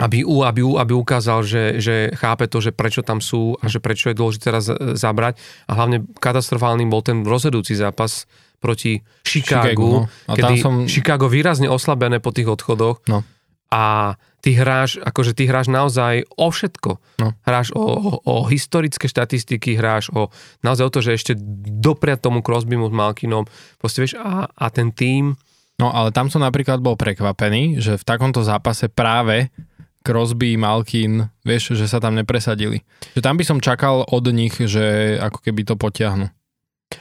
aby, 0.00 0.24
aby, 0.24 0.60
aby 0.64 0.92
ukázal, 0.96 1.44
že, 1.44 1.76
že 1.76 2.08
chápe 2.16 2.48
to, 2.48 2.64
že 2.64 2.72
prečo 2.72 3.04
tam 3.04 3.20
sú 3.20 3.60
a 3.60 3.68
že 3.68 3.84
prečo 3.84 4.08
je 4.08 4.16
dôležité 4.16 4.48
teraz 4.48 4.72
zabrať. 4.96 5.36
A 5.68 5.76
hlavne 5.76 6.08
katastrofálnym 6.16 6.88
bol 6.88 7.04
ten 7.04 7.20
rozhodujúci 7.20 7.76
zápas 7.76 8.24
proti 8.64 9.04
Chicagu, 9.28 9.68
Chicagu, 9.76 9.90
no. 9.92 10.08
A 10.24 10.32
kedy 10.40 10.54
tam 10.56 10.56
som, 10.56 10.74
Chicago 10.88 11.28
výrazne 11.28 11.68
oslabené 11.68 12.16
po 12.16 12.32
tých 12.32 12.48
odchodoch 12.48 13.04
No. 13.12 13.24
a 13.68 14.16
ty 14.40 14.56
hráš, 14.56 14.96
akože 15.00 15.36
ty 15.36 15.44
hráš 15.46 15.68
naozaj 15.68 16.24
o 16.36 16.48
všetko. 16.48 16.90
No. 17.20 17.36
Hráš 17.44 17.72
o, 17.76 17.84
o, 17.84 18.12
o 18.24 18.34
historické 18.48 19.06
štatistiky, 19.06 19.76
hráš 19.76 20.08
o 20.12 20.32
naozaj 20.64 20.84
o 20.88 20.92
to, 20.92 21.00
že 21.04 21.16
ešte 21.16 21.32
dopriať 21.80 22.24
tomu 22.24 22.40
Crosbymu 22.40 22.88
s 22.88 22.94
Malkinom, 22.96 23.44
proste 23.76 24.02
vieš, 24.02 24.16
a, 24.18 24.48
a 24.48 24.66
ten 24.72 24.90
tým, 24.90 25.36
no 25.76 25.92
ale 25.92 26.10
tam 26.10 26.32
som 26.32 26.40
napríklad 26.40 26.80
bol 26.80 26.96
prekvapený, 26.96 27.78
že 27.78 28.00
v 28.00 28.04
takomto 28.08 28.40
zápase 28.40 28.88
práve 28.88 29.52
Crosby, 30.00 30.56
Malkin, 30.56 31.28
vieš, 31.44 31.76
že 31.76 31.84
sa 31.84 32.00
tam 32.00 32.16
nepresadili. 32.16 32.80
Že 33.12 33.20
tam 33.20 33.36
by 33.36 33.44
som 33.44 33.60
čakal 33.60 34.08
od 34.08 34.24
nich, 34.32 34.56
že 34.56 35.16
ako 35.20 35.44
keby 35.44 35.68
to 35.68 35.76
potiahnu. 35.76 36.32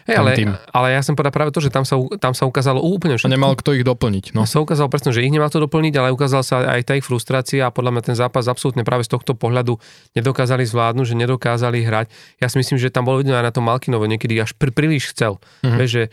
Hej, 0.06 0.16
ale, 0.18 0.32
tým. 0.38 0.50
ale 0.70 0.94
ja 0.94 1.02
som 1.02 1.18
povedal 1.18 1.34
práve 1.34 1.52
to, 1.54 1.62
že 1.62 1.74
tam 1.74 1.84
sa, 1.84 1.98
tam 2.22 2.34
sa 2.38 2.46
ukázalo 2.46 2.82
úplne 2.82 3.16
A 3.16 3.18
všetko. 3.18 3.34
nemal 3.34 3.54
kto 3.58 3.74
ich 3.74 3.86
doplniť. 3.86 4.38
No. 4.38 4.46
Sa 4.46 4.62
ukázalo 4.62 4.90
presne, 4.90 5.10
že 5.14 5.26
ich 5.26 5.34
nemá 5.34 5.50
to 5.50 5.58
doplniť, 5.62 5.94
ale 5.98 6.14
ukázala 6.14 6.44
sa 6.46 6.62
aj 6.66 6.82
tá 6.86 6.94
ich 6.98 7.06
frustrácia 7.06 7.66
a 7.66 7.74
podľa 7.74 7.98
mňa 7.98 8.04
ten 8.06 8.18
zápas 8.18 8.46
absolútne 8.46 8.86
práve 8.86 9.06
z 9.06 9.14
tohto 9.14 9.34
pohľadu 9.34 9.78
nedokázali 10.14 10.66
zvládnuť, 10.66 11.06
že 11.10 11.16
nedokázali 11.18 11.80
hrať. 11.82 12.08
Ja 12.38 12.48
si 12.50 12.58
myslím, 12.62 12.78
že 12.78 12.94
tam 12.94 13.06
bolo 13.10 13.22
vidno 13.22 13.34
aj 13.38 13.46
na 13.50 13.54
tom 13.54 13.66
Malkinovo, 13.66 14.06
niekedy 14.06 14.38
až 14.38 14.54
pr- 14.54 14.74
príliš 14.74 15.14
chcel. 15.14 15.42
Mhm. 15.66 15.78
Vieš, 15.78 15.92
že 15.92 16.04
e, 16.06 16.10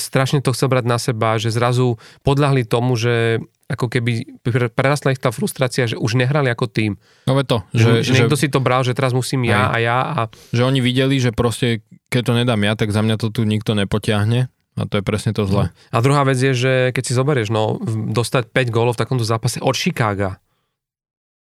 strašne 0.00 0.40
to 0.40 0.52
chcel 0.56 0.68
brať 0.72 0.84
na 0.88 0.96
seba, 0.96 1.36
že 1.36 1.52
zrazu 1.52 2.00
podľahli 2.24 2.64
tomu, 2.64 2.96
že 2.96 3.40
ako 3.70 3.86
keby 3.86 4.42
pre- 4.42 4.66
prerastla 4.66 5.14
ich 5.14 5.22
tá 5.22 5.30
frustrácia, 5.30 5.86
že 5.86 5.94
už 5.94 6.18
nehrali 6.18 6.50
ako 6.50 6.66
tým. 6.66 6.98
No 7.30 7.38
ve 7.38 7.46
to, 7.46 7.62
Že, 7.70 7.78
že, 7.78 7.90
že, 8.02 8.02
že 8.02 8.12
niekto 8.18 8.34
si 8.34 8.50
to 8.50 8.58
bral, 8.58 8.82
že 8.82 8.98
teraz 8.98 9.14
musím 9.14 9.46
ja 9.46 9.70
a 9.70 9.78
ja 9.78 9.98
a 10.02 10.20
že 10.50 10.66
oni 10.66 10.82
videli, 10.82 11.22
že 11.22 11.30
proste 11.30 11.86
keď 12.10 12.22
to 12.26 12.32
nedám 12.34 12.60
ja, 12.60 12.74
tak 12.74 12.90
za 12.90 13.00
mňa 13.00 13.16
to 13.16 13.30
tu 13.30 13.46
nikto 13.46 13.72
nepotiahne. 13.72 14.50
A 14.78 14.86
to 14.86 15.02
je 15.02 15.04
presne 15.04 15.34
to 15.34 15.44
zle. 15.44 15.68
A 15.90 15.98
druhá 15.98 16.22
vec 16.22 16.38
je, 16.38 16.54
že 16.54 16.72
keď 16.94 17.02
si 17.04 17.12
zoberieš, 17.12 17.50
no, 17.50 17.76
dostať 18.10 18.54
5 18.54 18.70
gólov 18.70 18.94
v 18.96 19.02
takomto 19.02 19.26
zápase 19.26 19.58
od 19.58 19.74
Chicaga, 19.74 20.38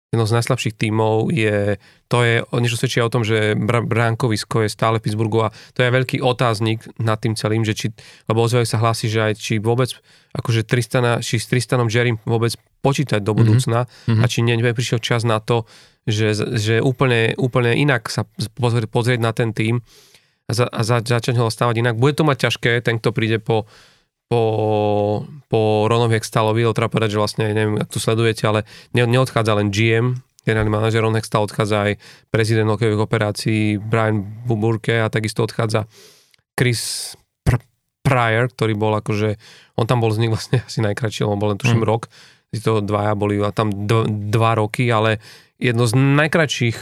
jedno 0.07 0.23
z 0.23 0.39
najslabších 0.39 0.79
tímov 0.79 1.35
je, 1.35 1.75
to 2.07 2.17
je 2.23 2.39
niečo 2.55 2.79
svedčí 2.79 3.03
o 3.03 3.11
tom, 3.11 3.27
že 3.27 3.59
br- 3.59 3.83
bránkovisko 3.83 4.63
je 4.63 4.69
stále 4.71 4.97
v 4.97 5.03
Pittsburghu 5.03 5.43
a 5.43 5.53
to 5.75 5.83
je 5.83 5.91
veľký 5.91 6.23
otáznik 6.23 6.87
nad 6.95 7.19
tým 7.19 7.35
celým, 7.35 7.67
že 7.67 7.75
či, 7.75 7.87
lebo 8.31 8.47
ozvajú 8.47 8.63
sa 8.63 8.79
hlási, 8.79 9.11
že 9.11 9.19
aj 9.19 9.33
či 9.35 9.59
vôbec, 9.59 9.91
akože 10.31 10.63
Tristana, 10.63 11.19
či 11.19 11.43
s 11.43 11.51
Tristanom 11.51 11.91
Jerrym 11.91 12.23
vôbec 12.23 12.55
počítať 12.79 13.19
do 13.19 13.35
budúcna 13.35 13.91
Mhm. 14.07 14.23
a 14.23 14.25
či 14.31 14.39
nie, 14.47 14.55
prišiel 14.55 15.03
čas 15.03 15.27
na 15.27 15.43
to, 15.43 15.67
že, 16.07 16.31
že 16.55 16.79
úplne, 16.79 17.35
úplne 17.35 17.75
inak 17.75 18.07
sa 18.07 18.23
pozrieť, 18.55 18.87
pozrieť 18.87 19.19
na 19.19 19.35
ten 19.35 19.51
tým 19.51 19.83
a, 20.47 20.51
za, 20.51 20.65
a 20.65 20.81
za, 20.81 20.99
začať 20.99 21.35
ho 21.35 21.47
stávať 21.47 21.79
inak. 21.79 21.95
Bude 21.95 22.15
to 22.15 22.23
mať 22.23 22.47
ťažké, 22.47 22.79
ten, 22.79 22.97
kto 22.97 23.11
príde 23.11 23.37
po, 23.37 23.67
po, 24.27 24.41
po 25.47 25.59
Ronovi 25.85 26.15
Hextalovi, 26.15 26.63
ale 26.63 26.71
treba 26.71 26.87
povedať, 26.89 27.15
že 27.15 27.19
vlastne, 27.19 27.45
neviem, 27.51 27.77
ak 27.77 27.91
to 27.91 27.99
sledujete, 27.99 28.43
ale 28.43 28.63
ne, 28.91 29.03
neodchádza 29.03 29.53
len 29.55 29.67
GM, 29.69 30.19
generálny 30.43 30.71
manažer 30.71 31.03
Ron 31.03 31.15
Hextal, 31.15 31.43
odchádza 31.43 31.91
aj 31.91 31.91
prezident 32.31 32.71
hokejových 32.71 33.03
operácií 33.03 33.75
Brian 33.75 34.23
Buburke 34.47 35.03
a 35.03 35.11
takisto 35.11 35.43
odchádza 35.43 35.83
Chris 36.55 37.13
Pr- 37.43 37.63
Pryor, 37.99 38.47
ktorý 38.47 38.73
bol 38.73 38.95
akože, 38.95 39.35
on 39.75 39.83
tam 39.83 39.99
bol 39.99 40.15
z 40.15 40.23
nich 40.23 40.31
vlastne 40.31 40.63
asi 40.67 40.79
najkračší, 40.79 41.27
on 41.27 41.35
bol 41.35 41.51
len 41.51 41.59
tuším 41.59 41.83
Mm. 41.83 41.91
rok, 41.91 42.07
to 42.57 42.79
dvaja 42.79 43.13
boli 43.13 43.35
a 43.43 43.51
tam 43.51 43.67
d- 43.69 44.07
dva 44.31 44.55
roky, 44.55 44.87
ale 44.87 45.19
jedno 45.59 45.83
z 45.83 45.93
najkračších 45.99 46.77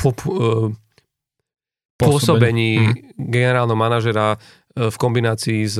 po, 0.00 0.16
po, 0.16 0.32
pôsobení 1.96 2.70
Mhm. 2.76 2.94
generálneho 3.18 3.76
manažera 3.76 4.36
e, 4.76 4.88
v 4.92 4.96
kombinácii 4.96 5.64
s, 5.64 5.76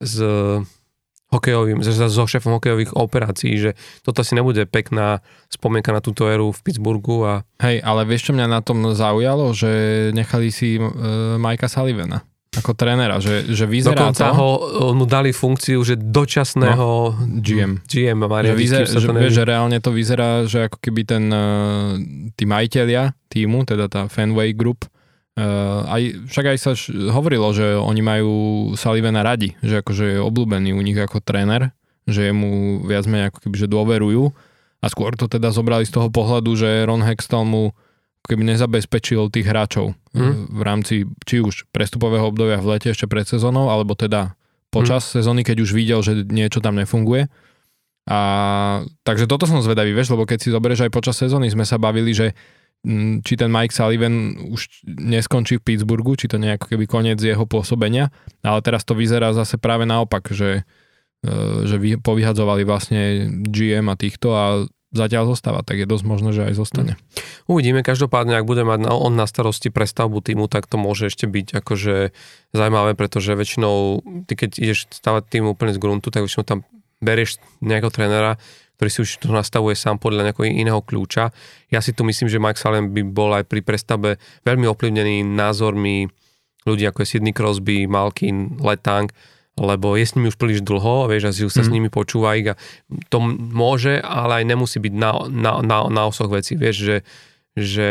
s 0.00 0.14
hokejovým, 1.26 1.82
so, 1.82 2.22
šéfom 2.24 2.56
hokejových 2.56 2.94
operácií, 2.94 3.58
že 3.58 3.70
toto 4.06 4.22
asi 4.22 4.38
nebude 4.38 4.62
pekná 4.64 5.20
spomienka 5.50 5.90
na 5.90 5.98
túto 5.98 6.30
éru 6.30 6.54
v 6.54 6.60
Pittsburghu 6.62 7.26
a 7.26 7.42
Hej, 7.58 7.82
ale 7.82 8.06
vieš, 8.06 8.30
čo 8.30 8.32
mňa 8.32 8.46
na 8.46 8.60
tom 8.62 8.94
zaujalo? 8.94 9.50
Že 9.50 9.70
nechali 10.14 10.54
si 10.54 10.78
uh, 10.78 11.34
Majka 11.36 11.66
Sullivana 11.66 12.22
ako 12.56 12.72
trénera, 12.72 13.20
že, 13.20 13.44
že 13.52 13.68
vyzerá 13.68 14.10
dokonca 14.10 14.26
to... 14.26 14.34
ho, 14.34 14.48
mu 14.96 15.04
dali 15.04 15.30
funkciu, 15.30 15.84
že 15.84 15.94
dočasného 16.00 16.88
GM. 17.44 17.84
GM 17.84 18.18
Že, 18.52 18.56
vyzer, 18.56 18.84
sa 18.88 18.98
že, 18.98 19.06
to 19.06 19.12
nevie. 19.12 19.30
že 19.30 19.42
reálne 19.44 19.78
to 19.78 19.90
vyzerá, 19.92 20.48
že 20.48 20.66
ako 20.72 20.78
keby 20.80 21.02
ten, 21.04 21.24
uh, 21.28 21.94
tí 22.34 22.48
majiteľia 22.48 23.12
týmu, 23.28 23.68
teda 23.68 23.86
tá 23.92 24.08
Fenway 24.08 24.56
Group, 24.56 24.88
uh, 25.36 25.84
aj, 25.86 26.32
však 26.32 26.44
aj 26.54 26.58
sa 26.58 26.70
š, 26.72 26.90
hovorilo, 27.12 27.52
že 27.52 27.76
oni 27.76 28.02
majú 28.02 28.32
Sullivana 28.74 29.20
radi, 29.20 29.52
že 29.60 29.84
akože 29.84 30.16
je 30.16 30.24
obľúbený 30.24 30.72
u 30.72 30.80
nich 30.80 30.96
ako 30.96 31.20
tréner, 31.20 31.76
že 32.08 32.32
mu 32.32 32.82
viac 32.86 33.04
menej 33.04 33.30
ako 33.34 33.38
keby, 33.44 33.56
že 33.60 33.68
dôverujú 33.68 34.24
a 34.80 34.86
skôr 34.86 35.12
to 35.18 35.26
teda 35.26 35.50
zobrali 35.50 35.82
z 35.82 35.92
toho 35.92 36.08
pohľadu, 36.12 36.54
že 36.54 36.86
Ron 36.86 37.02
Hextall 37.02 37.48
mu 37.48 37.74
keby 38.26 38.42
nezabezpečil 38.54 39.30
tých 39.30 39.46
hráčov 39.46 39.94
mm. 40.12 40.52
v 40.52 40.60
rámci 40.62 40.94
či 41.24 41.40
už 41.40 41.70
prestupového 41.70 42.26
obdobia 42.26 42.60
v 42.60 42.76
lete 42.76 42.90
ešte 42.90 43.06
pred 43.06 43.24
sezónou, 43.24 43.70
alebo 43.70 43.94
teda 43.94 44.34
počas 44.68 45.06
mm. 45.08 45.10
sezóny, 45.22 45.40
keď 45.46 45.56
už 45.62 45.70
videl, 45.72 46.00
že 46.02 46.26
niečo 46.26 46.60
tam 46.60 46.76
nefunguje. 46.76 47.30
A 48.06 48.18
takže 49.02 49.26
toto 49.26 49.50
som 49.50 49.58
zvedavý, 49.58 49.90
vieš, 49.90 50.14
lebo 50.14 50.28
keď 50.30 50.38
si 50.38 50.54
zoberieš 50.54 50.86
aj 50.86 50.94
počas 50.94 51.18
sezóny, 51.18 51.50
sme 51.50 51.66
sa 51.66 51.74
bavili, 51.74 52.14
že 52.14 52.38
mm, 52.86 53.26
či 53.26 53.34
ten 53.34 53.50
Mike 53.50 53.74
Sullivan 53.74 54.38
už 54.46 54.86
neskončí 54.86 55.58
v 55.58 55.66
Pittsburghu, 55.66 56.14
či 56.14 56.30
to 56.30 56.38
nejako 56.38 56.70
keby 56.70 56.86
koniec 56.86 57.18
jeho 57.18 57.42
pôsobenia, 57.50 58.14
ale 58.46 58.62
teraz 58.62 58.86
to 58.86 58.94
vyzerá 58.94 59.34
zase 59.34 59.58
práve 59.58 59.90
naopak, 59.90 60.30
že, 60.30 60.62
e, 61.26 61.32
že 61.66 61.76
vy, 61.82 61.98
povyhadzovali 61.98 62.62
vlastne 62.62 63.26
GM 63.50 63.90
a 63.90 63.98
týchto 63.98 64.38
a 64.38 64.70
zatiaľ 64.96 65.36
zostáva, 65.36 65.60
tak 65.60 65.84
je 65.84 65.86
dosť 65.86 66.04
možné, 66.08 66.30
že 66.32 66.42
aj 66.48 66.54
zostane. 66.56 66.92
Uvidíme, 67.46 67.84
každopádne, 67.84 68.40
ak 68.40 68.48
bude 68.48 68.64
mať 68.64 68.88
on 68.88 69.14
na 69.14 69.28
starosti 69.28 69.68
prestavbu 69.68 70.24
týmu, 70.24 70.48
tak 70.48 70.66
to 70.66 70.80
môže 70.80 71.12
ešte 71.12 71.28
byť 71.28 71.60
akože 71.60 72.16
zaujímavé, 72.56 72.96
pretože 72.96 73.36
väčšinou, 73.36 74.00
ty 74.24 74.32
keď 74.34 74.50
ideš 74.58 74.88
stavať 74.90 75.28
tým 75.28 75.44
úplne 75.46 75.76
z 75.76 75.78
gruntu, 75.78 76.08
tak 76.08 76.24
väčšinou 76.24 76.48
tam 76.48 76.58
berieš 77.04 77.38
nejakého 77.60 77.92
trénera, 77.92 78.40
ktorý 78.80 78.90
si 78.92 79.00
už 79.04 79.10
to 79.24 79.28
nastavuje 79.32 79.76
sám 79.76 80.00
podľa 80.00 80.32
nejakého 80.32 80.48
iného 80.48 80.80
kľúča. 80.80 81.32
Ja 81.72 81.80
si 81.84 81.92
tu 81.92 82.04
myslím, 82.04 82.28
že 82.28 82.40
Mike 82.40 82.60
Salem 82.60 82.92
by 82.92 83.02
bol 83.04 83.32
aj 83.36 83.48
pri 83.48 83.60
prestavbe 83.60 84.20
veľmi 84.44 84.64
ovplyvnený 84.68 85.24
názormi 85.24 86.08
ľudí 86.66 86.84
ako 86.84 87.06
je 87.06 87.08
Sidney 87.08 87.32
Crosby, 87.32 87.86
Malkin, 87.86 88.58
Letang, 88.58 89.08
lebo 89.56 89.96
je 89.96 90.04
s 90.04 90.14
nimi 90.14 90.28
už 90.28 90.36
príliš 90.36 90.60
dlho, 90.60 91.08
vieš, 91.08 91.22
a 91.28 91.30
už 91.32 91.52
sa 91.52 91.64
mm. 91.64 91.66
s 91.66 91.68
Mhm. 91.68 91.74
nimi 91.74 91.88
počúva 91.88 92.36
ich 92.36 92.52
a 92.52 92.54
to 93.08 93.18
môže, 93.24 93.98
ale 94.04 94.40
aj 94.40 94.44
nemusí 94.44 94.78
byť 94.78 94.94
na, 94.94 95.10
na, 95.32 95.52
na, 95.64 95.78
na 95.88 96.02
osoch 96.04 96.28
veci, 96.28 96.60
vieš, 96.60 96.76
že, 96.76 96.96
že 97.56 97.88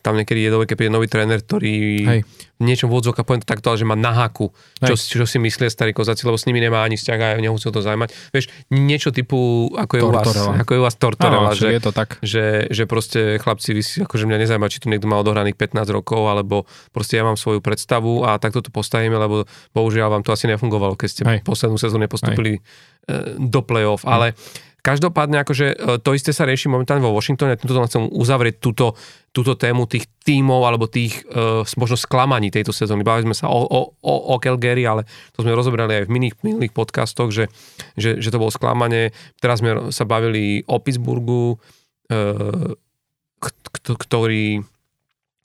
tam 0.00 0.16
niekedy 0.16 0.48
je 0.48 0.50
dobre, 0.50 0.64
keď 0.64 0.76
príde 0.80 0.96
nový 0.96 1.12
tréner, 1.12 1.44
ktorý 1.44 1.76
Hej. 2.08 2.20
v 2.56 2.62
niečom 2.64 2.88
v 2.88 2.96
odzvoka 2.96 3.20
poviem 3.20 3.44
to 3.44 3.52
takto, 3.52 3.68
ale 3.68 3.76
že 3.76 3.84
má 3.84 3.92
na 3.92 4.16
haku, 4.16 4.48
čo, 4.80 4.96
čo 4.96 5.28
si 5.28 5.36
myslia 5.44 5.68
starí 5.68 5.92
kozáci, 5.92 6.24
lebo 6.24 6.40
s 6.40 6.48
nimi 6.48 6.56
nemá 6.56 6.80
ani 6.80 6.96
vzťah 6.96 7.18
a 7.20 7.28
nemusí 7.36 7.68
to 7.68 7.84
zaujímať. 7.84 8.32
Vieš, 8.32 8.48
niečo 8.72 9.12
typu, 9.12 9.68
ako 9.76 9.92
je 9.92 10.02
u 10.02 10.08
vás, 10.08 10.32
ako 10.32 10.70
je 10.72 10.78
u 10.80 10.84
vás 10.88 10.96
Tortorella, 10.96 11.52
Áno, 11.52 11.60
že, 11.60 11.68
je 11.68 11.82
to 11.84 11.92
tak. 11.92 12.16
že, 12.24 12.72
že 12.72 12.88
proste 12.88 13.36
chlapci, 13.44 13.76
vy 13.76 13.82
si, 13.84 14.00
akože 14.00 14.24
mňa 14.24 14.40
nezaujíma, 14.40 14.72
či 14.72 14.80
tu 14.80 14.88
niekto 14.88 15.04
má 15.04 15.20
odohraných 15.20 15.60
15 15.60 15.84
rokov, 15.92 16.24
alebo 16.24 16.64
proste 16.88 17.20
ja 17.20 17.28
mám 17.28 17.36
svoju 17.36 17.60
predstavu 17.60 18.24
a 18.24 18.40
takto 18.40 18.64
to 18.64 18.72
postavíme, 18.72 19.20
lebo 19.20 19.44
bohužiaľ 19.76 20.16
vám 20.16 20.24
to 20.24 20.32
asi 20.32 20.48
nefungovalo, 20.48 20.96
keď 20.96 21.08
ste 21.12 21.22
Hej. 21.28 21.38
poslednú 21.44 21.76
sezónu 21.76 22.08
nepostupili 22.08 22.56
e, 22.56 22.60
do 23.36 23.60
play-off, 23.60 24.08
ale 24.08 24.32
každopádne 24.84 25.40
akože 25.40 25.66
e, 25.72 25.76
to 26.04 26.12
isté 26.12 26.36
sa 26.36 26.44
rieši 26.44 26.68
momentálne 26.68 27.00
vo 27.00 27.16
Washingtone, 27.16 27.56
týmto 27.56 27.80
chcem 27.88 28.04
uzavrieť 28.04 28.60
túto, 28.60 28.92
túto 29.32 29.56
tému 29.56 29.88
tých 29.88 30.04
tímov 30.28 30.60
alebo 30.68 30.84
tých 30.84 31.24
e, 31.24 31.64
možno 31.80 31.96
sklamaní 31.96 32.52
tejto 32.52 32.76
sezóny. 32.76 33.00
Bavili 33.00 33.32
sme 33.32 33.36
sa 33.40 33.48
o, 33.48 33.64
o, 33.64 33.96
o, 33.96 34.14
o 34.30 34.34
Calgary, 34.36 34.84
ale 34.84 35.08
to 35.32 35.40
sme 35.40 35.56
rozobrali 35.56 36.04
aj 36.04 36.04
v 36.04 36.12
minulých, 36.12 36.36
minulých 36.44 36.76
podcastoch, 36.76 37.32
že, 37.32 37.48
že, 37.96 38.20
že 38.20 38.28
to 38.28 38.36
bolo 38.36 38.52
sklamanie. 38.52 39.16
Teraz 39.40 39.64
sme 39.64 39.88
sa 39.88 40.04
bavili 40.04 40.60
o 40.68 40.76
Pittsburghu, 40.76 41.56
e, 42.12 42.16
ktorý, 43.80 44.60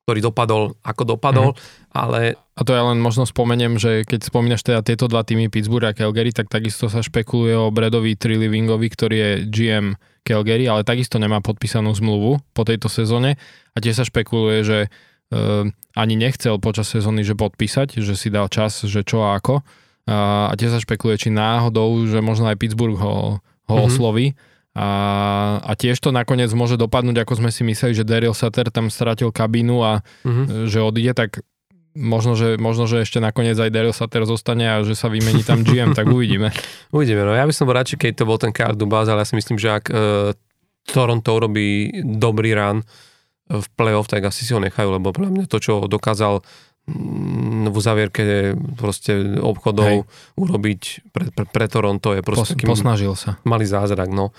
ktorý 0.09 0.25
dopadol 0.25 0.73
ako 0.81 1.03
dopadol, 1.05 1.53
mm-hmm. 1.53 1.93
ale... 1.93 2.33
A 2.57 2.65
to 2.65 2.73
ja 2.73 2.81
len 2.81 2.97
možno 2.97 3.29
spomeniem, 3.29 3.77
že 3.77 4.01
keď 4.09 4.25
spomínaš 4.25 4.65
teda 4.65 4.81
tieto 4.81 5.05
dva 5.05 5.21
týmy 5.21 5.53
Pittsburgh 5.53 5.85
a 5.85 5.93
Calgary, 5.93 6.33
tak 6.33 6.49
takisto 6.49 6.89
sa 6.89 7.05
špekuluje 7.05 7.53
o 7.53 7.69
Bredovi 7.69 8.17
Trilivingovi, 8.17 8.89
ktorý 8.89 9.15
je 9.21 9.31
GM 9.45 9.93
Calgary, 10.25 10.65
ale 10.65 10.81
takisto 10.81 11.21
nemá 11.21 11.45
podpísanú 11.45 11.93
zmluvu 11.93 12.41
po 12.57 12.65
tejto 12.65 12.89
sezóne 12.89 13.37
a 13.71 13.77
tiež 13.77 14.01
sa 14.01 14.05
špekuluje, 14.09 14.57
že 14.65 14.79
uh, 14.89 15.69
ani 15.93 16.17
nechcel 16.17 16.57
počas 16.57 16.89
sezóny, 16.89 17.21
že 17.21 17.37
podpísať, 17.37 18.01
že 18.01 18.17
si 18.17 18.33
dal 18.33 18.49
čas, 18.49 18.81
že 18.89 19.05
čo 19.05 19.21
a 19.21 19.37
ako. 19.37 19.61
Uh, 20.09 20.49
a 20.49 20.53
tiež 20.57 20.73
sa 20.73 20.81
špekuluje, 20.81 21.21
či 21.21 21.29
náhodou, 21.29 22.01
že 22.09 22.17
možno 22.17 22.49
aj 22.49 22.57
Pittsburgh 22.57 22.97
ho, 22.97 23.37
ho 23.37 23.75
mm-hmm. 23.77 23.85
osloví 23.85 24.33
a, 24.79 24.89
a 25.59 25.71
tiež 25.75 25.99
to 25.99 26.15
nakoniec 26.15 26.47
môže 26.55 26.79
dopadnúť, 26.79 27.27
ako 27.27 27.43
sme 27.43 27.51
si 27.51 27.67
mysleli, 27.67 27.91
že 27.91 28.07
Daryl 28.07 28.31
Sutter 28.31 28.71
tam 28.71 28.87
stratil 28.87 29.27
kabínu 29.27 29.83
a 29.83 29.99
uh-huh. 29.99 30.71
že 30.71 30.79
odíde, 30.79 31.11
tak 31.11 31.43
možno 31.99 32.39
že, 32.39 32.55
možno, 32.55 32.87
že 32.87 33.03
ešte 33.03 33.19
nakoniec 33.19 33.59
aj 33.59 33.75
Daryl 33.75 33.91
Sutter 33.91 34.23
zostane 34.23 34.71
a 34.71 34.75
že 34.87 34.95
sa 34.95 35.11
vymení 35.11 35.43
tam 35.43 35.67
GM, 35.67 35.91
tak 35.91 36.07
uvidíme. 36.07 36.55
Uvidíme, 36.95 37.27
no 37.27 37.35
ja 37.35 37.43
by 37.43 37.51
som 37.51 37.67
bol 37.67 37.75
radšej, 37.75 37.99
keď 37.99 38.11
to 38.23 38.29
bol 38.29 38.39
ten 38.39 38.55
Karl 38.55 38.79
Dubas, 38.79 39.11
ale 39.11 39.27
ja 39.27 39.27
si 39.27 39.35
myslím, 39.35 39.59
že 39.59 39.67
ak 39.67 39.85
uh, 39.91 40.31
Toronto 40.87 41.29
urobí 41.35 41.91
dobrý 41.99 42.55
run 42.55 42.87
v 43.49 43.67
playoff, 43.75 44.07
tak 44.07 44.23
asi 44.31 44.47
si 44.47 44.55
ho 44.55 44.63
nechajú, 44.63 44.95
lebo 44.95 45.11
pre 45.11 45.27
mňa 45.27 45.49
to, 45.49 45.59
čo 45.59 45.73
dokázal 45.89 46.39
mm, 46.87 47.67
v 47.67 47.75
uzavierke 47.75 48.23
proste 48.79 49.41
obchodov 49.41 50.07
Hej. 50.07 50.39
urobiť 50.39 50.81
pre, 51.11 51.25
pre, 51.35 51.45
pre 51.49 51.65
Toronto 51.67 52.15
je 52.15 52.21
proste 52.21 52.55
Pos, 52.55 52.79
posnažil 52.79 53.17
sa. 53.17 53.41
malý 53.43 53.65
zázrak, 53.67 54.07
no. 54.07 54.31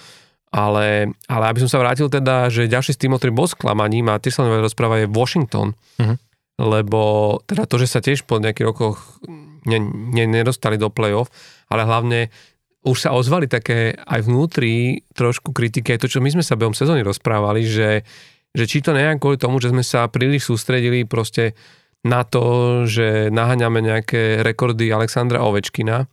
Ale, 0.50 1.14
ale 1.30 1.44
aby 1.46 1.62
som 1.62 1.70
sa 1.70 1.78
vrátil 1.78 2.10
teda, 2.10 2.50
že 2.50 2.66
ďalší 2.66 2.98
z 2.98 3.06
tým, 3.06 3.14
ktorý 3.14 3.30
bol 3.30 3.46
sklamaním 3.46 4.10
a 4.10 4.18
tiež 4.18 4.42
sa 4.42 4.42
rozpráva 4.46 4.98
je 4.98 5.06
Washington, 5.06 5.78
uh-huh. 5.94 6.18
lebo 6.58 7.00
teda 7.46 7.70
to, 7.70 7.78
že 7.78 7.86
sa 7.86 8.02
tiež 8.02 8.26
po 8.26 8.42
nejakých 8.42 8.66
rokoch 8.66 9.22
ne, 9.62 9.78
ne, 10.10 10.24
nedostali 10.26 10.74
do 10.74 10.90
play-off, 10.90 11.30
ale 11.70 11.86
hlavne 11.86 12.34
už 12.82 12.96
sa 12.96 13.12
ozvali 13.12 13.44
také 13.44 13.92
aj 13.94 14.24
vnútri 14.24 15.04
trošku 15.12 15.52
kritiky, 15.52 15.94
aj 15.94 16.00
to, 16.02 16.18
čo 16.18 16.24
my 16.24 16.32
sme 16.32 16.44
sa 16.44 16.56
behom 16.56 16.72
sezóny 16.72 17.04
rozprávali, 17.04 17.62
že, 17.68 18.02
že 18.56 18.64
či 18.64 18.80
to 18.80 18.96
nejak 18.96 19.20
kvôli 19.20 19.36
tomu, 19.36 19.60
že 19.60 19.70
sme 19.70 19.84
sa 19.84 20.08
príliš 20.08 20.48
sústredili 20.48 21.04
proste 21.04 21.52
na 22.00 22.24
to, 22.24 22.84
že 22.88 23.28
naháňame 23.28 23.84
nejaké 23.84 24.40
rekordy 24.40 24.88
Alexandra 24.88 25.44
Ovečkina, 25.44 26.08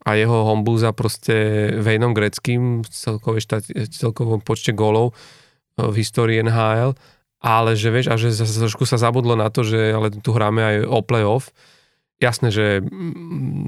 a 0.00 0.16
jeho 0.16 0.48
hombúza 0.48 0.96
proste 0.96 1.68
Vejnom 1.76 2.16
Greckým 2.16 2.80
v 2.80 2.88
celkovom 3.92 4.40
počte 4.40 4.72
gólov 4.72 5.12
e, 5.12 5.14
v 5.84 5.94
histórii 6.00 6.40
NHL, 6.40 6.96
ale 7.40 7.76
že 7.76 7.92
vieš, 7.92 8.06
a 8.08 8.16
že 8.16 8.32
sa, 8.32 8.44
trošku 8.44 8.88
sa 8.88 8.96
zabudlo 8.96 9.36
na 9.36 9.52
to, 9.52 9.64
že 9.64 9.92
ale 9.92 10.12
tu 10.12 10.32
hráme 10.32 10.60
aj 10.60 10.76
o 10.88 11.00
playoff. 11.04 11.52
Jasné, 12.20 12.52
že 12.52 12.84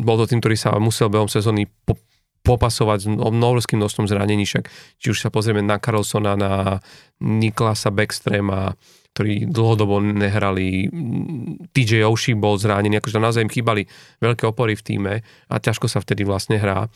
bol 0.05 0.21
to 0.21 0.29
tým, 0.29 0.45
ktorý 0.45 0.57
sa 0.61 0.77
musel 0.77 1.09
behom 1.09 1.29
sezóny 1.29 1.73
po, 1.89 1.97
popasovať 2.45 2.99
s 3.01 3.07
mnohým 3.09 3.81
množstvom 3.81 4.11
zranení, 4.11 4.45
však 4.45 4.69
či 5.01 5.07
už 5.15 5.19
sa 5.25 5.33
pozrieme 5.33 5.65
na 5.65 5.81
Carlsona, 5.81 6.37
na 6.37 6.85
Niklasa 7.23 7.89
Backstrema, 7.89 8.77
ktorí 9.13 9.45
dlhodobo 9.49 10.01
nehrali. 10.01 10.89
TJ 11.77 12.09
Oshie 12.09 12.33
bol 12.33 12.57
zranený, 12.57 12.99
akože 12.99 13.21
naozaj 13.21 13.45
im 13.45 13.53
chýbali 13.53 13.85
veľké 14.25 14.49
opory 14.49 14.73
v 14.73 14.83
týme 14.83 15.15
a 15.23 15.55
ťažko 15.61 15.87
sa 15.87 16.01
vtedy 16.01 16.25
vlastne 16.25 16.57
hrá. 16.57 16.89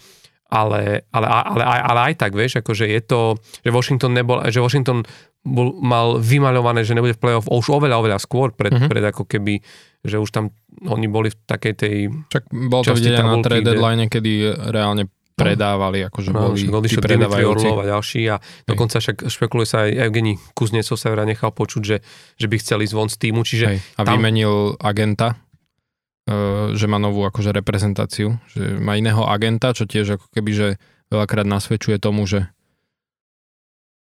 Ale, 0.46 1.02
ale, 1.10 1.26
ale, 1.26 1.62
ale, 1.66 1.82
ale 1.82 2.00
aj 2.12 2.22
tak, 2.22 2.30
vieš, 2.30 2.62
akože 2.62 2.86
je 2.86 3.00
to, 3.02 3.34
že 3.66 3.70
Washington 3.74 4.14
nebol, 4.14 4.38
že 4.46 4.62
Washington 4.62 5.02
bol, 5.42 5.74
mal 5.82 6.22
vymaľované, 6.22 6.86
že 6.86 6.94
nebude 6.94 7.18
v 7.18 7.22
playoff 7.22 7.50
už 7.50 7.66
oveľa, 7.66 7.98
oveľa 7.98 8.18
skôr 8.22 8.54
pred, 8.54 8.70
mm-hmm. 8.70 8.86
pred 8.86 9.04
ako 9.10 9.26
keby, 9.26 9.58
že 10.06 10.22
už 10.22 10.30
tam 10.30 10.54
oni 10.86 11.10
boli 11.10 11.34
v 11.34 11.38
takej 11.50 11.74
tej 11.74 11.96
Čak 12.30 12.46
bol 12.70 12.86
to 12.86 12.94
vidieť 12.94 13.26
na 13.26 13.42
trade 13.42 13.66
deadline, 13.66 14.06
kedy 14.06 14.54
reálne 14.70 15.10
predávali, 15.36 16.00
akože 16.08 16.32
no, 16.32 16.56
boli 16.56 16.88
tí 16.88 16.96
predávajúci. 16.96 17.68
A 17.68 17.84
ďalší 17.84 18.20
a 18.32 18.36
dokonca 18.64 19.04
však 19.04 19.28
špekuluje 19.28 19.68
sa 19.68 19.84
aj 19.84 20.08
Evgeni 20.08 20.40
Kuznecov 20.56 20.96
sa 20.96 21.12
nechal 21.28 21.52
počuť, 21.52 21.82
že, 21.84 21.96
že 22.40 22.46
by 22.48 22.56
chceli 22.56 22.88
zvon 22.88 23.12
z 23.12 23.16
týmu, 23.20 23.44
čiže... 23.44 23.66
Hej. 23.68 23.78
A 24.00 24.08
tam... 24.08 24.16
vymenil 24.16 24.80
agenta, 24.80 25.36
uh, 25.36 26.72
že 26.72 26.88
má 26.88 26.96
novú 26.96 27.28
akože 27.28 27.52
reprezentáciu, 27.52 28.40
že 28.48 28.80
má 28.80 28.96
iného 28.96 29.28
agenta, 29.28 29.76
čo 29.76 29.84
tiež 29.84 30.16
ako 30.16 30.26
keby, 30.32 30.50
že 30.56 30.68
veľakrát 31.12 31.44
nasvedčuje 31.44 32.00
tomu, 32.00 32.24
že 32.24 32.48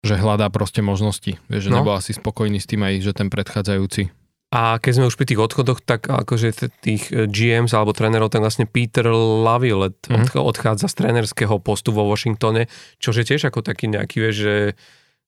že 0.06 0.14
hľadá 0.16 0.48
proste 0.54 0.80
možnosti. 0.80 1.36
Vieš, 1.52 1.68
že 1.68 1.72
no. 1.74 1.82
nebol 1.82 1.98
asi 1.98 2.16
spokojný 2.16 2.62
s 2.62 2.70
tým 2.70 2.86
aj, 2.86 3.02
že 3.04 3.12
ten 3.18 3.28
predchádzajúci 3.28 4.14
a 4.48 4.80
keď 4.80 4.92
sme 4.96 5.10
už 5.12 5.20
pri 5.20 5.28
tých 5.28 5.44
odchodoch, 5.44 5.84
tak 5.84 6.08
akože 6.08 6.72
tých 6.80 7.12
e, 7.12 7.28
GMs 7.28 7.76
alebo 7.76 7.92
trénerov, 7.92 8.32
tak 8.32 8.40
vlastne 8.40 8.64
Peter 8.64 9.04
Lavillet 9.12 10.00
mm-hmm. 10.08 10.40
odchádza 10.40 10.88
z 10.88 11.04
trénerského 11.04 11.60
postu 11.60 11.92
vo 11.92 12.08
Washingtone, 12.08 12.72
čo 12.96 13.12
je 13.12 13.28
tiež 13.28 13.52
ako 13.52 13.60
taký 13.60 13.92
nejaký, 13.92 14.24
vieš, 14.24 14.36
že, 14.40 14.58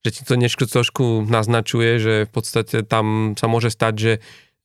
že 0.08 0.10
ti 0.15 0.21
to 0.23 0.39
niečo 0.39 0.63
trošku 0.63 1.27
naznačuje, 1.27 1.99
že 1.99 2.13
v 2.27 2.32
podstate 2.32 2.88
tam 2.88 3.36
sa 3.36 3.51
môže 3.51 3.75
stať, 3.75 3.93
že 3.99 4.13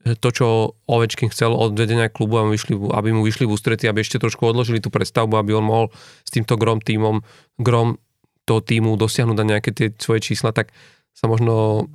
to, 0.05 0.29
čo 0.31 0.47
Ovečkin 0.85 1.33
chcel 1.33 1.57
od 1.57 1.73
vedenia 1.73 2.13
klubu, 2.13 2.37
aby, 2.39 2.55
vyšli, 2.55 2.77
aby 2.77 3.09
mu 3.11 3.25
vyšli 3.25 3.49
v 3.49 3.55
ústrety, 3.57 3.89
aby 3.89 4.05
ešte 4.05 4.21
trošku 4.21 4.45
odložili 4.45 4.79
tú 4.79 4.93
predstavbu, 4.93 5.41
aby 5.41 5.57
on 5.57 5.65
mohol 5.65 5.87
s 6.23 6.31
týmto 6.31 6.61
grom 6.61 6.79
týmom, 6.79 7.25
grom 7.57 7.97
toho 8.45 8.61
týmu 8.61 9.01
dosiahnuť 9.01 9.37
na 9.41 9.57
nejaké 9.57 9.73
tie 9.73 9.89
svoje 9.97 10.21
čísla, 10.21 10.53
tak 10.53 10.77
sa 11.17 11.25
možno 11.25 11.89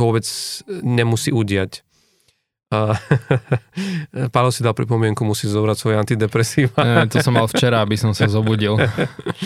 vôbec 0.00 0.24
nemusí 0.80 1.28
udiať. 1.28 1.84
A 2.70 2.94
Pálo 4.34 4.54
si 4.54 4.62
dal 4.62 4.78
pripomienku, 4.78 5.26
musí 5.26 5.50
zobrať 5.50 5.76
svoje 5.78 5.96
antidepresíva. 5.98 6.78
Ne, 6.82 7.10
to 7.10 7.18
som 7.18 7.34
mal 7.34 7.50
včera, 7.50 7.82
aby 7.82 7.98
som 7.98 8.14
sa 8.14 8.30
zobudil. 8.30 8.78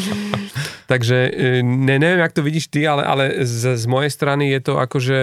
Takže 0.92 1.18
e, 1.32 1.60
ne, 1.64 1.96
neviem, 1.96 2.20
jak 2.20 2.36
to 2.36 2.44
vidíš 2.44 2.68
ty, 2.68 2.84
ale, 2.84 3.00
ale 3.04 3.24
z, 3.48 3.80
z 3.80 3.84
mojej 3.88 4.12
strany 4.12 4.52
je 4.52 4.60
to 4.60 4.72
ako, 4.76 5.00
že, 5.00 5.20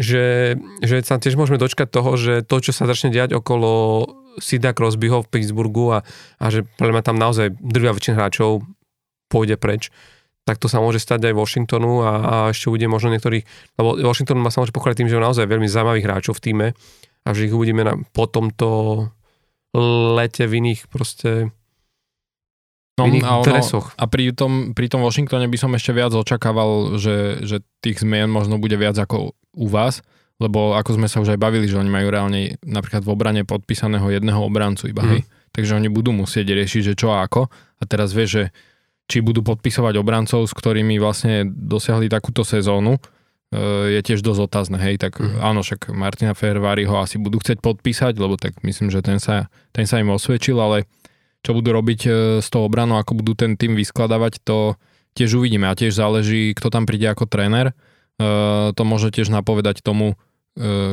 že, 0.00 0.56
že 0.80 1.04
sa 1.04 1.20
tiež 1.20 1.36
môžeme 1.36 1.60
dočkať 1.60 1.88
toho, 1.92 2.16
že 2.16 2.40
to, 2.48 2.56
čo 2.64 2.72
sa 2.72 2.88
začne 2.88 3.12
diať 3.12 3.36
okolo 3.36 4.04
Sida 4.40 4.72
Crosbyho 4.72 5.20
v 5.24 5.30
Pittsburghu 5.30 6.00
a, 6.00 6.08
a 6.40 6.46
že 6.48 6.64
pre 6.80 6.88
mňa 6.88 7.02
tam 7.04 7.20
naozaj 7.20 7.52
drvia 7.60 7.92
väčšina 7.92 8.16
hráčov 8.16 8.64
pôjde 9.28 9.60
preč, 9.60 9.92
tak 10.48 10.56
to 10.56 10.72
sa 10.72 10.80
môže 10.80 11.04
stať 11.04 11.28
aj 11.28 11.34
Washingtonu 11.36 12.00
a, 12.00 12.12
a 12.24 12.34
ešte 12.56 12.72
bude 12.72 12.88
možno 12.88 13.12
niektorých, 13.12 13.44
lebo 13.76 14.00
Washington 14.00 14.40
má 14.40 14.48
sa 14.48 14.64
môže 14.64 14.72
pochváliť 14.72 15.04
tým, 15.04 15.12
že 15.12 15.20
naozaj 15.20 15.44
veľmi 15.44 15.68
zaujímavých 15.68 16.06
hráčov 16.08 16.40
v 16.40 16.42
týme, 16.48 16.66
a 17.28 17.36
že 17.36 17.44
ich 17.44 17.52
uvidíme 17.52 17.84
na, 17.84 18.00
po 18.16 18.24
tomto 18.24 18.68
lete 20.16 20.48
v 20.48 20.64
iných 20.64 20.88
proste 20.88 21.52
No, 22.98 23.06
a, 23.06 23.38
ono, 23.38 23.62
a 23.94 24.04
pri 24.10 24.34
tom, 24.34 24.74
pri 24.74 24.90
tom 24.90 25.06
Washingtone 25.06 25.46
by 25.46 25.54
som 25.54 25.70
ešte 25.70 25.94
viac 25.94 26.10
očakával, 26.10 26.98
že, 26.98 27.38
že 27.46 27.62
tých 27.78 28.02
zmien 28.02 28.26
možno 28.26 28.58
bude 28.58 28.74
viac 28.74 28.98
ako 28.98 29.38
u 29.38 29.66
vás, 29.70 30.02
lebo 30.42 30.74
ako 30.74 30.98
sme 30.98 31.06
sa 31.06 31.22
už 31.22 31.38
aj 31.38 31.38
bavili, 31.38 31.70
že 31.70 31.78
oni 31.78 31.86
majú 31.86 32.10
reálne 32.10 32.58
napríklad 32.66 33.06
v 33.06 33.12
obrane 33.14 33.42
podpísaného 33.46 34.10
jedného 34.10 34.42
obrancu 34.42 34.90
iba, 34.90 35.06
mm. 35.06 35.10
hej. 35.14 35.22
Takže 35.54 35.78
oni 35.78 35.86
budú 35.86 36.10
musieť 36.10 36.50
riešiť, 36.50 36.82
že 36.90 36.94
čo 36.98 37.14
a 37.14 37.22
ako. 37.22 37.46
A 37.78 37.82
teraz 37.86 38.10
vieš, 38.10 38.30
že 38.34 38.44
či 39.08 39.22
budú 39.22 39.46
podpisovať 39.46 39.94
obrancov, 39.94 40.44
s 40.44 40.52
ktorými 40.52 40.98
vlastne 40.98 41.46
dosiahli 41.46 42.10
takúto 42.10 42.42
sezónu, 42.42 42.98
je 43.88 44.00
tiež 44.04 44.20
dosť 44.20 44.40
otázne, 44.44 44.76
hej, 44.76 45.00
tak 45.00 45.16
mm. 45.16 45.40
áno, 45.40 45.64
však 45.64 45.88
Martina 45.96 46.36
Ferrari 46.36 46.84
ho 46.84 47.00
asi 47.00 47.16
budú 47.16 47.40
chcieť 47.40 47.64
podpísať, 47.64 48.20
lebo 48.20 48.36
tak 48.36 48.60
myslím, 48.60 48.92
že 48.92 49.00
ten 49.00 49.16
sa, 49.16 49.48
ten 49.72 49.88
sa 49.88 49.96
im 49.96 50.12
osvedčil, 50.12 50.60
ale 50.60 50.84
čo 51.40 51.56
budú 51.56 51.72
robiť 51.72 52.00
eh, 52.04 52.12
s 52.44 52.48
tou 52.52 52.68
obranou, 52.68 53.00
ako 53.00 53.24
budú 53.24 53.32
ten 53.32 53.56
tým 53.56 53.72
vyskladávať, 53.72 54.44
to 54.44 54.76
tiež 55.16 55.40
uvidíme 55.40 55.64
a 55.64 55.74
tiež 55.74 55.96
záleží, 55.96 56.52
kto 56.52 56.68
tam 56.68 56.84
príde 56.84 57.08
ako 57.08 57.26
tréner. 57.26 57.74
Uh, 58.18 58.70
to 58.74 58.82
môže 58.82 59.14
tiež 59.14 59.30
napovedať 59.30 59.82
tomu, 59.82 60.18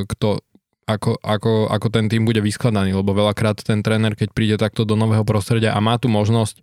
kto, 0.05 0.45
ako, 0.85 1.17
ako, 1.25 1.53
ako 1.73 1.87
ten 1.89 2.05
tým 2.05 2.23
bude 2.25 2.41
vyskladaný, 2.41 2.93
lebo 2.93 3.17
veľakrát 3.17 3.65
ten 3.65 3.81
tréner, 3.81 4.13
keď 4.13 4.29
príde 4.31 4.55
takto 4.61 4.85
do 4.85 4.93
nového 4.93 5.25
prostredia 5.25 5.73
a 5.73 5.81
má 5.81 5.97
tu 5.97 6.05
možnosť, 6.05 6.61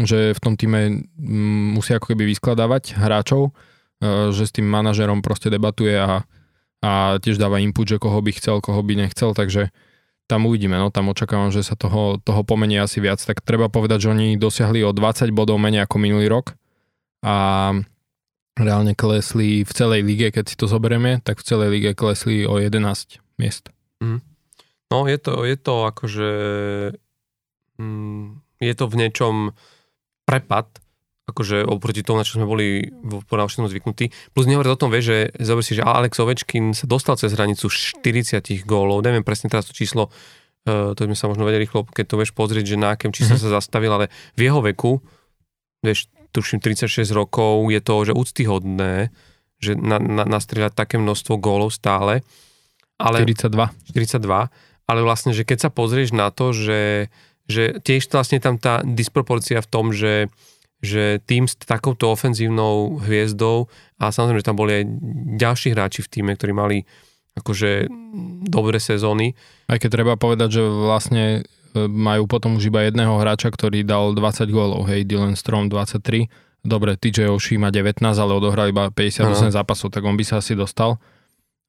že 0.00 0.32
v 0.32 0.40
tom 0.40 0.56
týme 0.56 1.04
mm, 1.04 1.76
musí 1.76 1.92
ako 1.92 2.14
keby 2.14 2.24
vyskladávať 2.24 2.96
hráčov, 2.96 3.52
že 4.04 4.44
s 4.46 4.54
tým 4.54 4.66
manažerom 4.66 5.20
proste 5.20 5.50
debatuje 5.50 5.98
a, 5.98 6.22
a 6.82 6.90
tiež 7.18 7.38
dáva 7.38 7.58
input, 7.58 7.86
že 7.86 7.98
koho 7.98 8.18
by 8.22 8.30
chcel, 8.34 8.62
koho 8.62 8.80
by 8.82 8.94
nechcel, 8.94 9.34
takže 9.34 9.74
tam 10.28 10.44
uvidíme, 10.44 10.76
no 10.76 10.92
tam 10.92 11.08
očakávam, 11.08 11.48
že 11.48 11.64
sa 11.64 11.72
toho, 11.72 12.20
toho 12.20 12.44
pomenie 12.44 12.78
asi 12.78 13.00
viac, 13.00 13.18
tak 13.18 13.40
treba 13.40 13.72
povedať, 13.72 14.06
že 14.06 14.12
oni 14.12 14.28
dosiahli 14.36 14.84
o 14.84 14.92
20 14.92 15.32
bodov 15.32 15.56
menej 15.56 15.88
ako 15.88 15.96
minulý 15.96 16.28
rok 16.28 16.52
a 17.24 17.72
reálne 18.58 18.92
klesli 18.92 19.64
v 19.64 19.72
celej 19.72 20.04
lige, 20.04 20.28
keď 20.34 20.44
si 20.52 20.56
to 20.58 20.68
zoberieme, 20.68 21.24
tak 21.24 21.40
v 21.40 21.46
celej 21.48 21.68
lige 21.72 21.90
klesli 21.96 22.44
o 22.44 22.60
11 22.60 23.22
miest. 23.40 23.72
Mm. 24.04 24.20
No 24.92 25.08
je 25.08 25.18
to, 25.20 25.44
je 25.48 25.56
to 25.56 25.74
akože 25.88 26.32
mm, 27.80 28.24
je 28.60 28.74
to 28.74 28.84
v 28.84 28.94
niečom 29.00 29.34
prepad 30.28 30.68
akože 31.28 31.68
oproti 31.68 32.00
tomu, 32.00 32.20
na 32.20 32.26
čo 32.26 32.40
sme 32.40 32.48
boli 32.48 32.88
v 32.88 33.22
ponávštenom 33.28 33.68
zvyknutí. 33.68 34.08
Plus 34.32 34.48
nehovoriť 34.48 34.70
o 34.72 34.80
tom, 34.80 34.88
vie, 34.88 35.04
že 35.04 35.16
zober 35.36 35.60
si, 35.60 35.76
že 35.76 35.84
Alex 35.84 36.16
Ovečkin 36.16 36.72
sa 36.72 36.88
dostal 36.88 37.20
cez 37.20 37.36
hranicu 37.36 37.68
40 37.68 38.40
gólov, 38.64 39.04
neviem 39.04 39.20
presne 39.20 39.52
teraz 39.52 39.68
to 39.68 39.76
číslo, 39.76 40.08
uh, 40.08 40.96
to 40.96 41.04
sme 41.04 41.12
sa 41.12 41.28
možno 41.28 41.44
vedeli 41.44 41.68
rýchlo, 41.68 41.84
keď 41.84 42.04
to 42.08 42.16
vieš 42.16 42.32
pozrieť, 42.32 42.64
že 42.64 42.76
na 42.80 42.96
akém 42.96 43.12
čísle 43.12 43.36
mm-hmm. 43.36 43.52
sa 43.52 43.60
zastavil, 43.60 43.92
ale 43.92 44.08
v 44.40 44.48
jeho 44.48 44.64
veku, 44.64 45.04
vieš, 45.84 46.08
tuším 46.32 46.64
36 46.64 47.04
rokov, 47.12 47.68
je 47.68 47.80
to, 47.84 47.94
že 48.08 48.12
úctyhodné, 48.16 49.12
že 49.60 49.76
na, 49.76 50.00
na, 50.00 50.24
nastrieľať 50.24 50.72
také 50.72 50.96
množstvo 50.96 51.36
gólov 51.40 51.74
stále. 51.74 52.24
Ale, 52.98 53.22
42. 53.22 53.94
42, 53.94 54.48
ale 54.88 55.00
vlastne, 55.04 55.30
že 55.30 55.46
keď 55.46 55.68
sa 55.68 55.70
pozrieš 55.70 56.10
na 56.16 56.32
to, 56.34 56.50
že, 56.50 57.12
že 57.46 57.78
tiež 57.78 58.10
vlastne 58.10 58.42
tam 58.42 58.58
tá 58.58 58.82
disproporcia 58.82 59.62
v 59.62 59.68
tom, 59.70 59.94
že 59.94 60.32
že 60.78 61.18
tým 61.26 61.50
s 61.50 61.58
takouto 61.58 62.14
ofenzívnou 62.14 63.02
hviezdou 63.02 63.66
a 63.98 64.14
samozrejme, 64.14 64.40
že 64.40 64.48
tam 64.48 64.58
boli 64.58 64.82
aj 64.82 64.84
ďalší 65.38 65.68
hráči 65.74 66.06
v 66.06 66.10
týme, 66.10 66.32
ktorí 66.38 66.52
mali 66.54 66.86
akože 67.38 67.86
dobré 68.46 68.78
sezóny. 68.82 69.34
Aj 69.70 69.78
keď 69.78 69.90
treba 70.02 70.14
povedať, 70.18 70.58
že 70.58 70.62
vlastne 70.62 71.24
e, 71.38 71.40
majú 71.86 72.26
potom 72.26 72.58
už 72.58 72.70
iba 72.70 72.86
jedného 72.86 73.14
hráča, 73.18 73.50
ktorý 73.50 73.86
dal 73.86 74.14
20 74.14 74.50
gólov, 74.50 74.86
hej, 74.90 75.06
Dylan 75.06 75.38
Strom 75.38 75.70
23, 75.70 76.30
dobre, 76.66 76.98
TJ 76.98 77.30
Oshie 77.30 77.58
má 77.58 77.70
19, 77.70 78.02
ale 78.02 78.32
odohral 78.34 78.70
iba 78.70 78.90
58 78.90 79.22
Aha. 79.22 79.54
zápasov, 79.54 79.94
tak 79.94 80.02
on 80.02 80.18
by 80.18 80.24
sa 80.26 80.42
asi 80.42 80.58
dostal, 80.58 80.98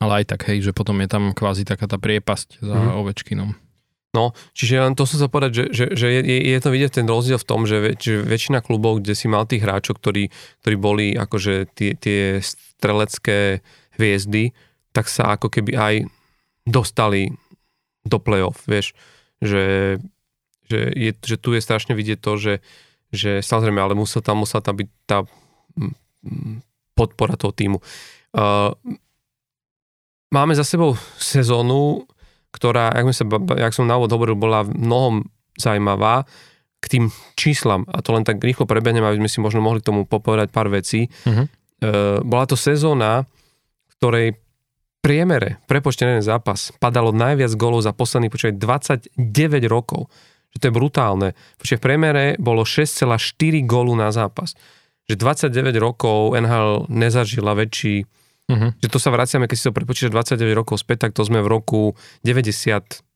ale 0.01 0.25
aj 0.25 0.37
tak, 0.37 0.49
hej, 0.49 0.69
že 0.69 0.71
potom 0.73 0.97
je 1.01 1.09
tam 1.09 1.33
kvázi 1.33 1.65
taká 1.65 1.85
tá 1.85 2.01
priepasť 2.01 2.61
za 2.61 2.75
mm. 2.77 2.97
Ovečkinom. 2.97 3.68
No, 4.09 4.33
čiže 4.57 4.81
len 4.81 4.97
to 4.97 5.05
som 5.05 5.21
sa 5.21 5.29
povedať, 5.29 5.51
že, 5.53 5.65
že, 5.69 5.85
že 5.93 6.07
je, 6.09 6.21
je 6.25 6.57
to 6.57 6.73
vidieť 6.73 6.97
ten 6.97 7.05
rozdiel 7.05 7.37
v 7.37 7.45
tom, 7.45 7.69
že, 7.69 7.93
že 8.01 8.25
väčšina 8.25 8.65
klubov, 8.65 9.05
kde 9.05 9.13
si 9.13 9.29
mal 9.29 9.45
tých 9.45 9.61
hráčov, 9.61 10.01
ktorí, 10.01 10.33
ktorí 10.65 10.75
boli 10.81 11.13
akože 11.13 11.69
tie, 11.77 11.93
tie 11.93 12.41
strelecké 12.41 13.61
hviezdy, 14.01 14.57
tak 14.97 15.05
sa 15.05 15.37
ako 15.37 15.53
keby 15.53 15.77
aj 15.77 15.95
dostali 16.65 17.37
do 18.01 18.17
play-off, 18.17 18.65
vieš, 18.65 18.97
že, 19.45 19.97
že, 20.65 20.79
je, 20.89 21.11
že 21.13 21.37
tu 21.37 21.53
je 21.53 21.61
strašne 21.61 21.93
vidieť 21.93 22.17
to, 22.17 22.33
že, 22.41 22.53
že 23.13 23.45
samozrejme, 23.45 23.77
ale 23.77 23.93
musel 23.93 24.25
tam, 24.25 24.41
musela 24.41 24.65
tam 24.65 24.73
byť 24.73 24.89
tá 25.05 25.21
podpora 26.97 27.37
toho 27.37 27.53
týmu. 27.53 27.77
Uh, 28.33 28.73
máme 30.33 30.57
za 30.57 30.65
sebou 30.65 30.97
sezónu, 31.21 32.09
ktorá, 32.49 32.93
jak, 32.93 33.05
sa, 33.13 33.25
jak 33.57 33.73
som 33.73 33.85
na 33.85 33.97
úvod 33.97 34.13
hovoril, 34.13 34.35
bola 34.37 34.65
mnohom 34.65 35.25
zaujímavá 35.55 36.25
k 36.79 36.85
tým 36.87 37.05
číslam, 37.35 37.83
a 37.91 37.99
to 37.99 38.15
len 38.15 38.23
tak 38.23 38.39
rýchlo 38.39 38.63
prebehnem, 38.63 39.03
aby 39.03 39.19
sme 39.19 39.29
si 39.29 39.39
možno 39.43 39.59
mohli 39.59 39.83
k 39.83 39.91
tomu 39.91 40.07
popovedať 40.07 40.47
pár 40.49 40.71
vecí. 40.71 41.11
Uh-huh. 41.27 41.45
E, 41.45 41.47
bola 42.23 42.47
to 42.47 42.55
sezóna, 42.55 43.27
ktorej 43.99 44.39
priemere 45.03 45.59
prepočtený 45.67 46.23
zápas 46.23 46.71
padalo 46.79 47.11
najviac 47.11 47.51
golov 47.55 47.83
za 47.83 47.95
posledných 47.95 48.31
počúvaj 48.31 48.55
29 48.55 49.19
rokov. 49.67 50.07
Že 50.55 50.57
to 50.57 50.65
je 50.65 50.73
brutálne. 50.73 51.29
Počuť, 51.61 51.77
v 51.77 51.83
priemere 51.83 52.23
bolo 52.41 52.65
6,4 52.65 53.11
gólu 53.69 53.93
na 53.93 54.09
zápas. 54.09 54.57
Že 55.05 55.15
29 55.51 55.77
rokov 55.77 56.33
NHL 56.39 56.89
nezažila 56.89 57.53
väčší 57.53 58.07
Uh-huh. 58.49 58.73
Že 58.81 58.87
to 58.89 58.97
sa 58.97 59.13
vraciame, 59.13 59.45
keď 59.45 59.57
si 59.61 59.65
to 59.69 59.77
prepočítaš 59.77 60.33
29 60.33 60.57
rokov 60.57 60.81
späť, 60.81 61.05
tak 61.07 61.11
to 61.13 61.21
sme 61.21 61.37
v 61.45 61.47
roku 61.47 61.93
90, 62.25 62.49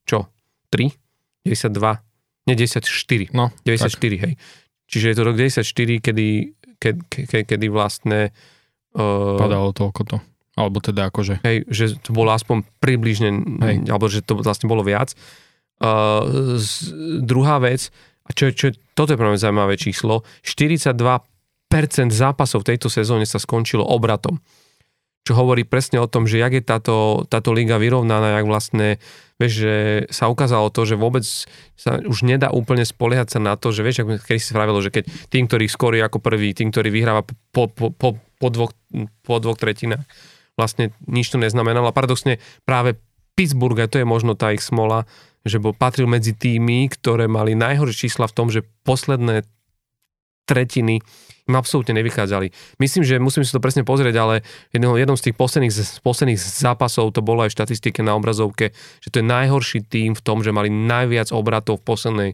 čo? 0.06 0.30
3? 0.70 0.94
92? 1.42 1.74
Nie, 2.46 2.54
94. 2.54 3.34
No, 3.34 3.50
94, 3.66 3.90
tak. 3.90 4.22
hej. 4.22 4.34
Čiže 4.86 5.06
je 5.10 5.16
to 5.16 5.22
rok 5.26 5.34
94, 5.34 6.04
kedy, 6.06 6.28
kedy, 6.78 7.00
kedy, 7.10 7.44
kedy 7.50 7.66
vlastne... 7.66 8.30
Uh, 8.94 9.34
Padalo 9.34 9.74
toľko 9.74 10.00
to. 10.06 10.16
Alebo 10.54 10.78
teda 10.78 11.10
akože... 11.10 11.42
Hej, 11.42 11.66
že 11.66 11.84
to 11.98 12.14
bolo 12.14 12.30
aspoň 12.30 12.62
približne, 12.78 13.30
hej. 13.66 13.76
alebo 13.90 14.06
že 14.06 14.22
to 14.22 14.38
vlastne 14.38 14.70
bolo 14.70 14.86
viac. 14.86 15.18
Uh, 15.82 16.54
z, 16.62 16.94
druhá 17.26 17.58
vec, 17.58 17.90
a 18.22 18.30
čo, 18.30 18.54
čo, 18.54 18.70
toto 18.94 19.10
je 19.10 19.18
pre 19.18 19.26
mňa 19.26 19.50
zaujímavé 19.50 19.74
číslo, 19.74 20.22
42% 20.46 21.26
zápasov 22.14 22.62
v 22.62 22.68
tejto 22.70 22.86
sezóne 22.86 23.26
sa 23.26 23.42
skončilo 23.42 23.82
obratom 23.82 24.38
čo 25.24 25.32
hovorí 25.32 25.64
presne 25.64 25.96
o 26.04 26.06
tom, 26.06 26.28
že 26.28 26.36
jak 26.36 26.52
je 26.52 26.62
táto, 26.62 27.24
táto 27.32 27.56
liga 27.56 27.80
vyrovnaná, 27.80 28.36
jak 28.36 28.46
vlastne, 28.46 29.00
vieš, 29.40 29.52
že 29.64 29.74
sa 30.12 30.28
ukázalo 30.28 30.68
to, 30.68 30.84
že 30.84 31.00
vôbec 31.00 31.24
sa 31.74 31.96
už 31.96 32.28
nedá 32.28 32.52
úplne 32.52 32.84
spoliehať 32.84 33.36
sa 33.36 33.40
na 33.40 33.56
to, 33.56 33.72
že 33.72 33.80
vieš, 33.80 34.04
ako 34.04 34.20
si 34.20 34.44
spravilo, 34.44 34.84
že 34.84 34.92
keď 34.92 35.08
tým, 35.32 35.48
ktorý 35.48 35.64
skorí 35.64 35.98
ako 36.04 36.20
prvý, 36.20 36.52
tým, 36.52 36.68
ktorý 36.68 36.92
vyhráva 36.92 37.24
po, 37.24 37.72
po, 37.72 37.88
po, 37.88 38.20
po, 38.20 38.48
dvoch, 38.52 38.76
po 39.24 39.40
dvoch 39.40 39.56
tretinách, 39.56 40.04
vlastne 40.60 40.92
nič 41.08 41.32
to 41.32 41.40
neznamenalo. 41.40 41.88
A 41.88 41.96
paradoxne 41.96 42.36
práve 42.68 43.00
Pittsburgh, 43.32 43.80
a 43.80 43.88
to 43.88 43.98
je 43.98 44.06
možno 44.06 44.36
tá 44.36 44.52
ich 44.52 44.60
smola, 44.60 45.08
že 45.44 45.56
bol, 45.56 45.72
patril 45.72 46.04
medzi 46.04 46.36
tými, 46.36 46.88
ktoré 46.92 47.28
mali 47.32 47.56
najhoršie 47.56 48.08
čísla 48.08 48.28
v 48.28 48.36
tom, 48.36 48.48
že 48.52 48.64
posledné 48.84 49.44
tretiny 50.44 51.00
im 51.44 51.54
absolútne 51.60 51.92
nevychádzali. 52.00 52.76
Myslím, 52.80 53.04
že 53.04 53.20
musím 53.20 53.44
si 53.44 53.52
to 53.52 53.60
presne 53.60 53.84
pozrieť, 53.84 54.16
ale 54.16 54.34
jednom, 54.72 54.96
jednom 54.96 55.16
z 55.16 55.28
tých 55.28 55.36
posledných, 55.36 55.72
posledných 56.00 56.40
zápasov 56.40 57.12
to 57.12 57.20
bolo 57.20 57.44
aj 57.44 57.52
v 57.52 57.56
štatistike 57.60 58.00
na 58.00 58.16
obrazovke, 58.16 58.72
že 59.04 59.12
to 59.12 59.20
je 59.20 59.26
najhorší 59.28 59.84
tým 59.84 60.16
v 60.16 60.24
tom, 60.24 60.40
že 60.40 60.56
mali 60.56 60.72
najviac 60.72 61.36
obratov 61.36 61.84
v 61.84 61.86
poslednej 61.88 62.30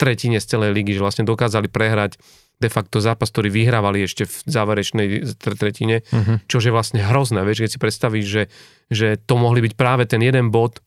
tretine 0.00 0.40
z 0.40 0.46
celej 0.48 0.72
ligy, 0.76 0.96
že 0.96 1.04
vlastne 1.04 1.28
dokázali 1.28 1.68
prehrať 1.68 2.16
de 2.56 2.72
facto 2.72 3.04
zápas, 3.04 3.28
ktorý 3.28 3.52
vyhrávali 3.52 4.08
ešte 4.08 4.24
v 4.24 4.36
záverečnej 4.48 5.36
tretine, 5.60 6.00
uh-huh. 6.08 6.40
čo 6.48 6.56
je 6.56 6.72
vlastne 6.72 7.04
hrozné, 7.04 7.44
vieš, 7.44 7.68
keď 7.68 7.70
si 7.76 7.80
predstavíš, 7.80 8.26
že, 8.26 8.42
že 8.88 9.06
to 9.20 9.36
mohli 9.36 9.60
byť 9.60 9.76
práve 9.76 10.08
ten 10.08 10.24
jeden 10.24 10.48
bod, 10.48 10.80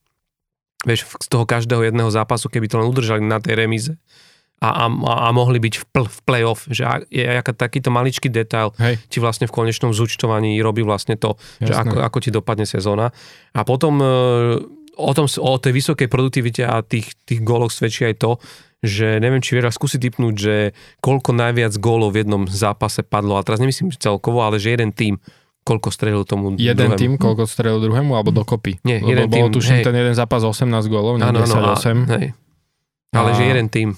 vieš, 0.81 1.05
z 1.21 1.27
toho 1.29 1.45
každého 1.45 1.85
jedného 1.85 2.09
zápasu, 2.09 2.49
keby 2.49 2.65
to 2.65 2.81
len 2.81 2.89
udržali 2.89 3.21
na 3.21 3.37
tej 3.37 3.53
remize, 3.53 3.93
a, 4.59 4.69
a, 4.83 4.85
a 4.91 5.27
mohli 5.31 5.59
byť 5.63 5.73
v, 5.79 5.85
pl, 5.87 6.03
v 6.07 6.19
play-off, 6.27 6.67
že 6.67 6.83
je 7.07 7.23
aká 7.23 7.55
takýto 7.55 7.87
maličký 7.89 8.27
detail 8.27 8.75
Hej. 8.75 8.99
ti 9.07 9.17
vlastne 9.23 9.47
v 9.47 9.55
konečnom 9.55 9.95
zúčtovaní 9.95 10.59
robí 10.59 10.83
vlastne 10.83 11.15
to, 11.15 11.39
Jasné. 11.63 11.67
že 11.67 11.73
ako, 11.79 11.95
ako 12.03 12.17
ti 12.19 12.29
dopadne 12.29 12.67
sezóna. 12.67 13.15
A 13.55 13.63
potom 13.63 14.03
e, 14.03 14.07
o, 14.99 15.11
tom, 15.15 15.31
o 15.31 15.51
tej 15.55 15.71
vysokej 15.71 16.11
produktivite 16.11 16.67
a 16.67 16.83
tých, 16.83 17.15
tých 17.23 17.39
góloch 17.39 17.71
svedčí 17.71 18.03
aj 18.03 18.19
to, 18.19 18.31
že 18.79 19.19
neviem, 19.19 19.43
či 19.43 19.55
viera 19.55 19.71
skúsi 19.71 19.99
typnúť, 19.99 20.35
že 20.35 20.55
koľko 21.03 21.35
najviac 21.35 21.75
gólov 21.79 22.15
v 22.15 22.23
jednom 22.23 22.43
zápase 22.47 23.03
padlo. 23.03 23.35
A 23.39 23.43
teraz 23.43 23.59
nemyslím 23.59 23.91
celkovo, 23.95 24.43
ale 24.43 24.59
že 24.59 24.75
jeden 24.75 24.91
tým 24.91 25.19
koľko 25.59 25.89
strelil 25.93 26.23
tomu 26.25 26.57
Jeden 26.57 26.73
druhému. 26.73 26.97
tým, 26.97 27.11
koľko 27.19 27.45
strelil 27.45 27.77
druhému, 27.77 28.17
alebo 28.17 28.33
dokopy? 28.33 28.81
Nie, 28.81 29.05
Lebo 29.05 29.09
jeden 29.11 29.25
bolo 29.29 29.47
tým. 29.51 29.55
tuším 29.59 29.77
ten 29.85 29.93
jeden 29.93 30.15
zápas 30.17 30.41
18 30.41 30.65
gólov, 30.89 31.21
nie 31.21 31.29
10-8. 31.29 33.13
Ale 33.13 33.29
a... 33.29 33.35
že 33.37 33.43
jeden 33.45 33.67
tým. 33.69 33.93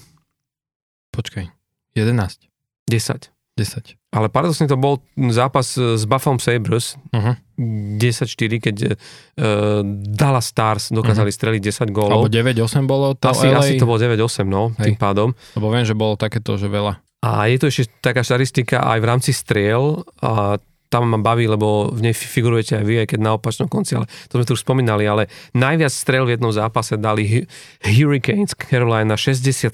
Počkaj, 1.12 1.46
11. 1.94 2.48
10. 2.88 3.30
10. 3.52 4.00
Ale 4.16 4.32
paradoxne 4.32 4.64
to 4.64 4.80
bol 4.80 5.04
zápas 5.28 5.76
s 5.76 6.02
Buffalo 6.08 6.40
Sabres, 6.40 6.96
uh-huh. 7.12 7.36
10-4, 8.00 8.64
keď 8.64 8.76
uh, 8.92 9.84
Dallas 10.08 10.48
Stars 10.48 10.88
dokázali 10.88 11.28
uh-huh. 11.28 11.60
streliť 11.60 11.60
10 11.60 11.92
gólov. 11.92 12.28
Alebo 12.28 12.32
9-8 12.32 12.88
bolo 12.88 13.12
to 13.12 13.28
asi, 13.28 13.52
LA... 13.52 13.60
asi 13.60 13.72
to 13.76 13.84
bolo 13.84 14.00
9-8, 14.00 14.48
no, 14.48 14.72
Hej. 14.80 14.92
tým 14.92 14.96
pádom. 14.96 15.28
Lebo 15.52 15.68
viem, 15.68 15.84
že 15.84 15.92
bolo 15.92 16.16
takéto, 16.16 16.56
že 16.56 16.68
veľa. 16.68 17.00
A 17.22 17.46
je 17.52 17.56
to 17.60 17.68
ešte 17.68 17.92
taká 18.00 18.24
štatistika 18.24 18.80
aj 18.82 18.98
v 18.98 19.06
rámci 19.06 19.30
striel, 19.36 20.00
a 20.24 20.56
tam 20.92 21.08
ma 21.08 21.16
baví, 21.16 21.48
lebo 21.48 21.88
v 21.88 22.04
nej 22.04 22.12
figurujete 22.12 22.76
aj 22.76 22.84
vy, 22.84 22.94
aj 23.04 23.16
keď 23.16 23.20
na 23.24 23.32
opačnom 23.40 23.64
konci, 23.64 23.96
ale 23.96 24.04
to 24.28 24.36
sme 24.36 24.44
tu 24.44 24.52
už 24.52 24.60
spomínali, 24.60 25.08
ale 25.08 25.32
najviac 25.56 25.88
strel 25.88 26.28
v 26.28 26.36
jednom 26.36 26.52
zápase 26.52 27.00
dali 27.00 27.48
Hurricanes 27.80 28.52
Carolina 28.52 29.16
67, 29.16 29.72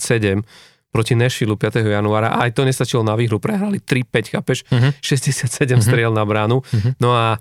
proti 0.89 1.13
Nashville 1.15 1.57
5. 1.57 1.85
januára. 1.85 2.37
Aj 2.37 2.51
to 2.53 2.65
nestačilo 2.65 3.05
na 3.05 3.15
výhru, 3.15 3.37
prehrali 3.39 3.81
3-5, 3.81 4.35
chápeš? 4.35 4.59
Uh-huh. 4.69 4.91
67 5.01 5.49
uh-huh. 5.49 5.85
striel 5.85 6.13
na 6.13 6.25
bránu. 6.25 6.65
Uh-huh. 6.65 6.93
No 6.99 7.13
a 7.15 7.37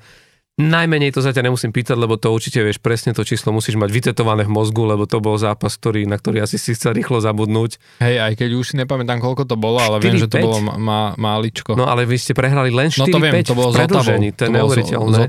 Najmenej 0.57 1.13
to 1.13 1.21
ťa 1.21 1.45
nemusím 1.45 1.69
pýtať, 1.69 1.93
lebo 1.93 2.17
to 2.17 2.33
určite 2.33 2.57
vieš 2.65 2.81
presne 2.81 3.13
to 3.13 3.21
číslo 3.21 3.53
musíš 3.53 3.77
mať 3.77 3.93
vytetované 3.93 4.41
v 4.41 4.49
mozgu, 4.49 4.89
lebo 4.89 5.05
to 5.05 5.21
bol 5.21 5.37
zápas, 5.37 5.77
ktorý, 5.77 6.09
na 6.09 6.17
ktorý 6.17 6.41
asi 6.41 6.57
si 6.57 6.73
chcel 6.73 6.97
rýchlo 6.97 7.21
zabudnúť. 7.21 7.77
Hej, 8.01 8.17
aj 8.17 8.33
keď 8.41 8.49
už 8.57 8.73
si 8.73 8.75
nepamätám, 8.81 9.21
koľko 9.21 9.45
to 9.45 9.53
bolo, 9.53 9.77
ale 9.77 10.01
4, 10.01 10.09
viem, 10.09 10.17
že 10.17 10.25
to 10.25 10.41
bolo 10.41 10.57
má, 10.65 11.13
máličko. 11.13 11.77
No 11.77 11.85
ale 11.85 12.09
vy 12.09 12.17
ste 12.17 12.33
prehrali 12.33 12.73
len 12.73 12.89
4-5 12.89 13.05
no 13.05 13.05
to 13.05 13.17
viem, 13.21 13.33
to 13.45 13.53
bolo 13.53 13.69
v 13.69 13.85
predlžení, 13.85 14.27
to 14.33 14.41
je 14.41 14.51
neuveriteľné. 14.57 15.19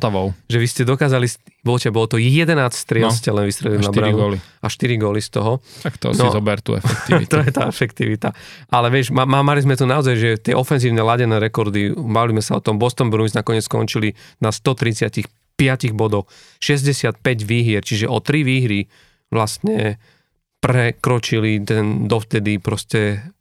Že 0.49 0.59
vy 0.65 0.67
ste 0.73 0.83
dokázali, 0.89 1.27
bolo, 1.69 1.77
bolo 1.93 2.09
to 2.09 2.17
11 2.17 2.49
striel, 2.73 3.13
no, 3.13 3.37
len 3.37 3.45
vystrelili 3.45 3.85
na 3.85 3.93
bránu. 3.93 4.17
Góly. 4.17 4.39
A 4.65 4.67
4 4.73 4.97
góly 4.97 5.21
z 5.21 5.37
toho. 5.37 5.61
Tak 5.85 6.01
to 6.01 6.17
no, 6.17 6.17
si 6.17 6.27
zober 6.33 6.65
tú 6.65 6.73
efektivitu. 6.81 7.29
to 7.29 7.37
je 7.45 7.53
tá 7.53 7.69
efektivita. 7.69 8.33
Ale 8.73 8.89
vieš, 8.89 9.13
má, 9.13 9.29
mali 9.29 9.61
sme 9.61 9.77
tu 9.77 9.85
naozaj, 9.85 10.15
že 10.17 10.31
tie 10.41 10.57
ofenzívne 10.57 11.05
ladené 11.05 11.37
rekordy, 11.37 11.93
bavili 11.93 12.41
sa 12.41 12.57
o 12.57 12.65
tom, 12.65 12.81
Boston 12.81 13.13
Bruins 13.13 13.37
nakoniec 13.37 13.69
skončili 13.69 14.17
na 14.41 14.49
130 14.49 15.29
5 15.59 15.91
bodov, 15.99 16.31
65 16.63 17.19
výhier, 17.43 17.83
čiže 17.83 18.07
o 18.07 18.23
3 18.23 18.47
výhry 18.47 18.87
vlastne 19.35 19.99
prekročili 20.63 21.59
ten 21.67 22.07
dovtedy 22.07 22.63
proste 22.63 23.35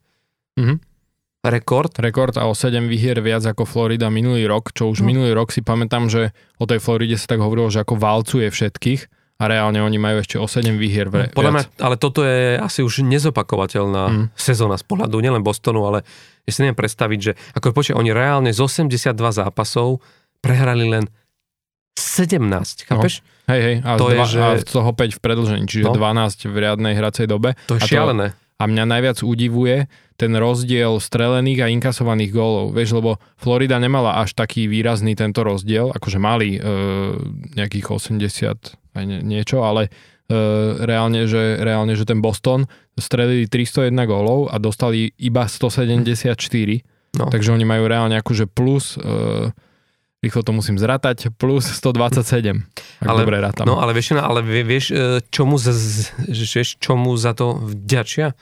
mm-hmm. 0.58 0.78
Rekord. 1.50 1.94
Rekord 1.96 2.36
a 2.36 2.44
o 2.44 2.54
7 2.54 2.84
výhier 2.84 3.18
viac 3.18 3.44
ako 3.44 3.64
Florida 3.64 4.08
minulý 4.08 4.46
rok, 4.46 4.72
čo 4.72 4.88
už 4.88 5.00
No. 5.00 5.08
minulý 5.08 5.32
rok 5.32 5.50
si 5.50 5.60
pamätám, 5.60 6.06
že 6.06 6.30
o 6.56 6.66
tej 6.66 6.78
Floride 6.78 7.16
sa 7.16 7.28
tak 7.28 7.40
hovorilo, 7.40 7.68
že 7.68 7.80
ako 7.80 7.96
valcuje 7.96 8.48
všetkých 8.48 9.02
a 9.38 9.44
reálne 9.46 9.78
oni 9.80 9.96
majú 9.96 10.18
ešte 10.18 10.36
o 10.36 10.46
7 10.46 10.76
výhier 10.76 11.08
ve- 11.08 11.30
Podľa 11.30 11.52
mňa, 11.52 11.64
viac. 11.64 11.80
ale 11.80 11.96
toto 11.96 12.22
je 12.22 12.58
asi 12.58 12.82
už 12.82 13.04
nezopakovateľná 13.04 14.04
Mm. 14.08 14.26
sezóna 14.34 14.76
z 14.76 14.84
pohľadu 14.84 15.16
nielen 15.16 15.42
Bostonu, 15.42 15.84
ale 15.84 16.02
ja 16.44 16.52
si 16.52 16.62
neviem 16.62 16.74
predstaviť, 16.76 17.20
že 17.20 17.32
ako 17.54 17.70
počkaj, 17.72 17.96
oni 17.96 18.10
reálne 18.10 18.50
z 18.50 18.60
82 18.60 19.14
zápasov 19.32 20.02
prehrali 20.40 20.88
len 20.88 21.06
17, 21.96 22.86
chápeš? 22.86 23.26
Hej, 23.48 23.62
hej, 23.62 23.76
a, 23.82 23.96
To 23.96 24.06
z 24.06 24.12
je, 24.12 24.16
dva, 24.16 24.26
že- 24.28 24.42
a 24.42 24.50
z 24.58 24.66
toho 24.68 24.92
5 24.92 25.14
v 25.14 25.20
predlžení, 25.20 25.66
čiže 25.66 25.86
No. 25.86 25.94
12 25.94 26.46
v 26.46 26.56
riadnej 26.58 26.94
hracej 26.94 27.26
dobe. 27.26 27.56
To 27.66 27.74
je 27.74 27.82
A 27.82 27.84
to- 27.84 27.90
šialené. 27.90 28.28
A 28.58 28.65
mňa 28.65 28.84
najviac 28.89 29.22
udivuje 29.22 29.86
ten 30.17 30.34
rozdiel 30.34 30.98
strelených 30.98 31.62
a 31.62 31.67
inkasovaných 31.70 32.34
gólov. 32.34 32.74
Vieš, 32.74 32.98
lebo 32.98 33.22
Florida 33.38 33.78
nemala 33.78 34.17
až 34.17 34.34
taký 34.34 34.65
výrazný 34.65 35.13
tento 35.13 35.46
rozdiel, 35.46 35.93
akože 35.93 36.17
mali 36.17 36.58
e, 36.58 36.60
nejakých 37.54 37.86
80 38.17 38.98
aj 38.98 39.04
nie, 39.06 39.22
niečo, 39.22 39.62
ale 39.62 39.93
e, 40.26 40.39
reálne, 40.82 41.30
že, 41.30 41.62
reálne, 41.62 41.93
že 41.93 42.10
ten 42.10 42.17
Boston 42.17 42.65
strelili 42.98 43.46
301 43.46 43.93
gólov 44.10 44.50
a 44.50 44.58
dostali 44.58 45.13
iba 45.22 45.46
174, 45.46 46.34
No. 47.17 47.32
takže 47.34 47.50
oni 47.56 47.65
majú 47.65 47.88
reálne 47.88 48.20
akože 48.20 48.46
plus, 48.46 49.00
e, 49.00 49.50
rýchlo 50.22 50.42
to 50.42 50.52
musím 50.54 50.82
zratať, 50.82 51.30
plus 51.38 51.66
127, 51.70 52.66
ak 53.02 53.08
Ale- 53.08 53.22
dobre 53.22 53.38
rátam. 53.38 53.70
No 53.70 53.78
ale 53.78 53.94
vieš, 53.94 54.18
ale 54.18 54.42
vie- 54.42 54.66
vieš, 54.66 54.86
e, 54.90 55.22
čomu 55.30 55.62
za, 55.62 55.74
z- 55.74 56.10
vieš, 56.26 56.82
čomu 56.82 57.14
za 57.18 57.38
to 57.38 57.54
vďačia? 57.54 58.34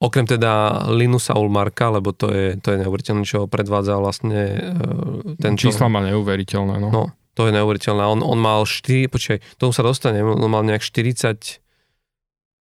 Okrem 0.00 0.24
teda 0.24 0.84
Linusa 0.88 1.36
Ulmarka, 1.36 1.92
lebo 1.92 2.16
to 2.16 2.32
je, 2.32 2.56
to 2.56 2.72
je 2.72 2.80
neuveriteľné, 2.80 3.22
čo 3.28 3.44
predvádza 3.44 4.00
vlastne 4.00 4.40
e, 4.56 5.36
ten 5.36 5.60
Čísla 5.60 5.92
má 5.92 6.00
neuveriteľné, 6.08 6.80
no. 6.80 6.88
No, 6.88 7.02
to 7.36 7.46
je 7.46 7.52
neuveriteľné. 7.52 8.08
On, 8.08 8.20
on 8.24 8.38
mal 8.40 8.64
4, 8.64 9.12
počkaj, 9.12 9.38
tomu 9.60 9.76
sa 9.76 9.84
dostane, 9.84 10.24
on 10.24 10.40
mal 10.48 10.64
nejak 10.64 10.80
40 10.82 11.60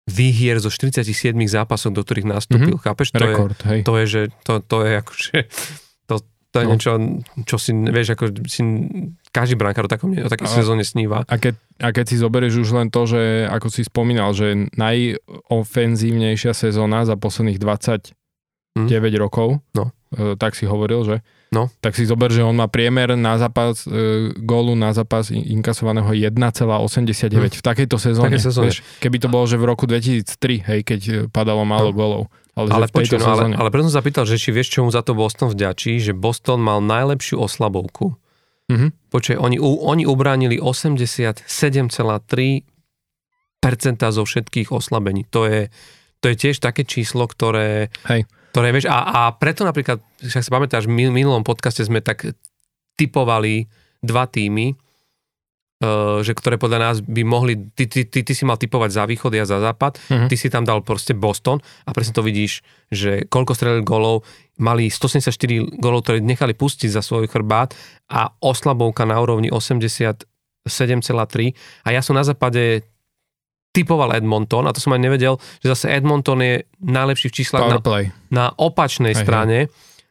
výhier 0.05 0.61
zo 0.61 0.69
47 0.69 1.11
zápasov, 1.49 1.97
do 1.97 2.05
ktorých 2.05 2.29
nastúpil, 2.29 2.77
mm-hmm. 2.77 2.87
chápeš? 2.87 3.09
To 3.13 3.19
je, 3.19 3.25
Rekord, 3.25 3.59
hej. 3.67 3.81
to 3.83 3.93
je, 3.99 4.05
že 4.07 4.21
to, 4.45 4.53
to 4.61 4.77
je 4.85 4.93
akože, 5.01 5.37
to, 6.55 6.63
je 6.63 6.65
No. 6.65 6.71
niečo, 6.71 6.93
čo 7.43 7.57
si, 7.59 7.75
vieš, 7.75 8.15
ako 8.15 8.25
si 8.47 8.63
každý 9.29 9.59
brankár 9.59 9.85
o, 9.85 9.91
takom, 9.91 10.15
o 10.15 10.31
takej 10.31 10.47
sezóne 10.47 10.87
sníva. 10.87 11.27
A 11.27 11.35
keď, 11.35 11.59
a 11.83 11.91
keď 11.91 12.05
si 12.07 12.17
zoberieš 12.17 12.63
už 12.63 12.71
len 12.73 12.89
to, 12.89 13.03
že 13.05 13.21
ako 13.45 13.67
si 13.69 13.83
spomínal, 13.83 14.31
že 14.31 14.71
najofenzívnejšia 14.73 16.53
sezóna 16.53 17.03
za 17.03 17.17
posledných 17.17 17.59
29 17.59 18.15
Hm. 18.79 19.19
rokov, 19.19 19.59
No. 19.75 19.91
e, 20.11 20.35
tak 20.35 20.55
si 20.55 20.67
hovoril, 20.67 21.03
že? 21.05 21.17
No. 21.51 21.71
Tak 21.79 21.95
si 21.95 22.03
zober, 22.03 22.31
že 22.31 22.43
on 22.43 22.55
má 22.55 22.67
priemer 22.67 23.15
na 23.15 23.39
zápas, 23.39 23.87
e, 23.87 23.91
gólu 24.35 24.75
na 24.75 24.91
zápas 24.91 25.31
in- 25.31 25.59
inkasovaného 25.59 26.11
1,89 26.11 27.55
v 27.55 27.63
takejto 27.63 27.95
sezóne. 27.95 28.27
Takej 28.27 28.43
sezóne. 28.43 28.71
Vieš, 28.71 28.83
keby 28.99 29.23
to 29.23 29.29
bolo, 29.31 29.47
že 29.47 29.55
v 29.55 29.65
roku 29.65 29.87
2003, 29.87 30.59
hej, 30.61 30.81
keď 30.83 31.01
e, 31.01 31.13
padalo 31.31 31.63
málo 31.63 31.91
No. 31.91 31.95
gólov. 31.95 32.23
Ale, 32.55 32.71
Ale 32.71 32.87
že 32.87 32.91
v 32.91 32.95
tejto 33.03 33.19
počuj, 33.19 33.19
no, 33.19 33.27
ale, 33.35 33.51
ale 33.59 33.69
preto 33.75 33.91
som 33.91 33.99
sa 33.99 34.07
pýtal, 34.07 34.31
že 34.31 34.39
či 34.39 34.55
vieš, 34.55 34.71
čomu 34.71 34.95
za 34.95 35.03
to 35.03 35.19
Boston 35.19 35.51
vďačí, 35.51 35.99
že 35.99 36.15
Boston 36.15 36.63
mal 36.63 36.79
najlepšiu 36.79 37.43
oslabovku. 37.43 38.15
Mhm. 38.71 39.11
Počkaj, 39.11 39.37
oni, 39.37 39.59
oni 39.61 40.07
ubránili 40.07 40.63
87,3% 40.63 42.63
zo 44.15 44.23
všetkých 44.25 44.73
oslabení. 44.73 45.27
To 45.35 45.45
je, 45.51 45.69
to 46.23 46.31
je 46.33 46.37
tiež 46.39 46.63
také 46.63 46.87
číslo, 46.87 47.27
ktoré, 47.29 47.91
Hej. 48.09 48.25
ktoré 48.55 48.73
vieš, 48.73 48.87
a, 48.89 49.05
a 49.05 49.21
preto 49.37 49.67
napríklad, 49.67 50.01
však 50.23 50.43
sa 50.47 50.51
pamätáš, 50.55 50.87
v 50.89 50.95
min- 50.97 51.13
minulom 51.13 51.45
podcaste 51.45 51.85
sme 51.85 52.01
tak 52.01 52.25
typovali 52.95 53.67
dva 54.01 54.25
týmy, 54.31 54.79
že 56.21 56.33
ktoré 56.33 56.57
podľa 56.57 56.79
nás 56.81 56.97
by 57.01 57.23
mohli, 57.23 57.57
ty, 57.73 57.85
ty, 57.85 58.05
ty, 58.05 58.25
ty 58.25 58.33
si 58.33 58.43
mal 58.43 58.57
typovať 58.57 58.91
za 58.91 59.05
východ, 59.05 59.33
ja 59.33 59.45
za 59.45 59.59
západ, 59.59 59.99
Mhm. 60.09 60.27
ty 60.29 60.37
si 60.37 60.49
tam 60.49 60.65
dal 60.65 60.81
proste 60.81 61.13
Boston 61.13 61.61
a 61.85 61.91
presne 61.93 62.13
to 62.13 62.23
vidíš, 62.23 62.65
že 62.89 63.25
koľko 63.27 63.53
strelili 63.53 63.83
golov, 63.83 64.23
mali 64.57 64.87
174 64.87 65.35
golov, 65.77 66.07
ktoré 66.07 66.19
nechali 66.19 66.55
pustiť 66.55 66.89
za 66.89 67.03
svoj 67.03 67.27
chrbát 67.27 67.75
a 68.09 68.31
oslabovka 68.39 69.03
na 69.03 69.19
úrovni 69.19 69.51
87,3 69.51 70.25
a 71.85 71.89
ja 71.91 72.01
som 72.01 72.15
na 72.15 72.25
západe 72.25 72.87
typoval 73.75 74.15
Edmonton 74.15 74.71
a 74.71 74.73
to 74.73 74.79
som 74.79 74.95
aj 74.95 75.03
nevedel, 75.03 75.35
že 75.59 75.75
zase 75.75 75.91
Edmonton 75.91 76.39
je 76.39 76.63
najlepší 76.79 77.27
v 77.29 77.35
číslach 77.35 77.67
na, 77.67 77.79
na 78.31 78.45
opačnej 78.55 79.19
Hej, 79.19 79.27
hej. 79.27 79.27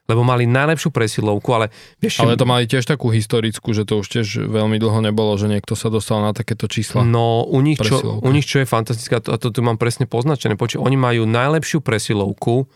Lebo 0.03 0.21
mali 0.21 0.43
najlepšiu 0.43 0.91
presilovku, 0.91 1.47
ale 1.49 1.71
vieš, 1.97 2.19
Ale 2.19 2.35
to 2.35 2.43
mali 2.43 2.67
tiež 2.67 2.83
takú 2.83 3.07
historickú, 3.07 3.71
že 3.71 3.83
to 3.83 3.99
už 3.99 4.07
tiež 4.09 4.27
veľmi 4.43 4.75
dlho 4.75 4.99
nebolo, 4.99 5.31
že 5.35 5.47
niekto 5.47 5.73
sa 5.73 5.87
dostal 5.87 6.19
na 6.19 6.35
takéto 6.35 6.67
čísla. 6.67 7.01
No, 7.01 7.43
u 7.43 7.59
nich, 7.59 7.79
čo, 7.79 8.19
u 8.19 8.29
nich 8.29 8.43
čo 8.43 8.59
je 8.59 8.67
fantastické, 8.67 9.15
a 9.15 9.21
to, 9.23 9.31
a 9.31 9.37
to 9.37 9.47
tu 9.47 9.59
mám 9.59 9.79
presne 9.79 10.03
poznačené, 10.03 10.53
počuť, 10.53 10.77
oni 10.77 10.95
majú 10.95 11.23
najlepšiu 11.23 11.79
presilovku 11.79 12.67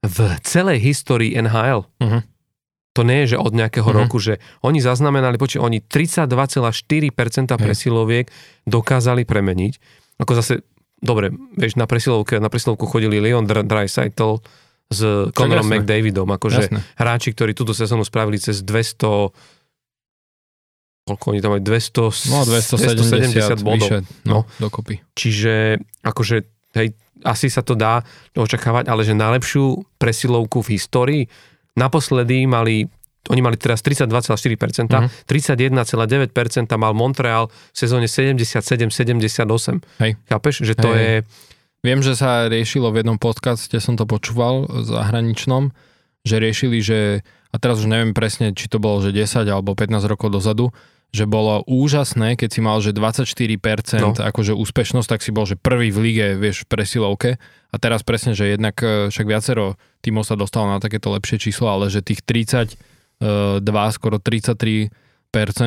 v 0.00 0.18
celej 0.42 0.80
histórii 0.80 1.32
NHL. 1.34 1.88
Mhm. 1.98 2.20
To 2.92 3.06
nie 3.06 3.22
je, 3.22 3.32
že 3.32 3.38
od 3.38 3.54
nejakého 3.54 3.86
Mhm. 3.86 3.96
roku, 3.96 4.18
že 4.18 4.36
oni 4.60 4.82
zaznamenali, 4.82 5.38
počuť, 5.38 5.62
oni 5.62 5.78
32,4% 5.80 7.56
presiloviek 7.56 8.26
dokázali 8.66 9.22
premeniť. 9.24 9.72
Ako 10.18 10.34
zase, 10.34 10.66
dobre, 10.98 11.30
vieš, 11.54 11.78
na 11.78 11.86
presilovke, 11.86 12.36
na 12.36 12.50
presilovku 12.50 12.84
chodili 12.84 13.16
Leon 13.16 13.46
Dr- 13.46 13.64
Draisaitl 13.64 14.42
s 14.90 15.00
Connorom 15.30 15.64
jasné. 15.64 15.74
McDavidom, 15.78 16.28
akože 16.28 16.60
Jasné. 16.66 16.78
hráči, 16.94 17.30
ktorí 17.30 17.52
túto 17.52 17.70
sezónu 17.70 18.02
spravili 18.02 18.36
cez 18.36 18.60
200 18.60 19.30
koľko 21.02 21.24
oni 21.28 21.40
tam 21.40 21.50
majú, 21.52 21.62
200, 21.64 22.28
No 22.28 22.38
270, 22.44 23.58
270 23.58 23.58
bodov. 23.60 23.82
vyše, 23.82 23.98
no, 24.24 24.46
dokopy. 24.56 25.02
Čiže 25.12 25.54
akože, 26.00 26.36
hej, 26.72 26.94
asi 27.20 27.46
sa 27.46 27.60
to 27.60 27.74
dá 27.74 28.02
očakávať, 28.32 28.86
ale 28.86 29.02
že 29.02 29.12
najlepšiu 29.12 29.64
presilovku 29.96 30.60
v 30.60 30.68
histórii, 30.72 31.22
naposledy 31.72 32.46
mali, 32.46 32.86
oni 33.26 33.40
mali 33.40 33.56
teraz 33.56 33.80
32,4%, 33.80 35.02
Mhm. 35.02 35.10
31,9% 35.24 36.30
mal 36.76 36.92
Montreal 36.92 37.46
v 37.48 37.76
sezóne 37.76 38.06
77-78. 38.06 39.82
Hej. 39.98 40.14
Chápeš, 40.24 40.62
že 40.62 40.74
to 40.74 40.88
Hej. 40.88 40.98
je, 40.98 41.12
Viem, 41.80 42.04
že 42.04 42.12
sa 42.12 42.44
riešilo 42.52 42.92
v 42.92 43.00
jednom 43.00 43.16
podcaste, 43.16 43.72
som 43.80 43.96
to 43.96 44.04
počúval 44.04 44.68
zahraničnom, 44.84 45.72
že 46.28 46.36
riešili, 46.36 46.84
že, 46.84 47.24
a 47.50 47.56
teraz 47.56 47.80
už 47.80 47.88
neviem 47.88 48.12
presne, 48.12 48.52
či 48.52 48.68
to 48.68 48.76
bolo, 48.76 49.00
že 49.00 49.16
10 49.16 49.48
alebo 49.48 49.72
15 49.72 50.04
rokov 50.04 50.28
dozadu, 50.28 50.68
že 51.10 51.26
bolo 51.26 51.66
úžasné, 51.66 52.38
keď 52.38 52.48
si 52.52 52.60
mal, 52.62 52.78
že 52.78 52.94
24% 52.94 53.98
no. 53.98 54.14
akože 54.14 54.54
úspešnosť, 54.54 55.08
tak 55.10 55.20
si 55.26 55.34
bol, 55.34 55.42
že 55.42 55.58
prvý 55.58 55.90
v 55.90 55.98
lige, 56.06 56.26
vieš, 56.38 56.62
v 56.64 56.70
presilovke. 56.70 57.30
A 57.74 57.76
teraz 57.82 58.06
presne, 58.06 58.36
že 58.36 58.54
jednak 58.54 58.78
e, 58.78 59.10
však 59.10 59.26
viacero 59.26 59.74
tímov 60.06 60.22
sa 60.22 60.38
dostalo 60.38 60.70
na 60.70 60.78
takéto 60.78 61.10
lepšie 61.10 61.42
číslo, 61.42 61.66
ale 61.66 61.90
že 61.90 62.04
tých 62.06 62.22
32, 62.22 63.66
skoro 63.90 64.22
33%, 64.22 64.92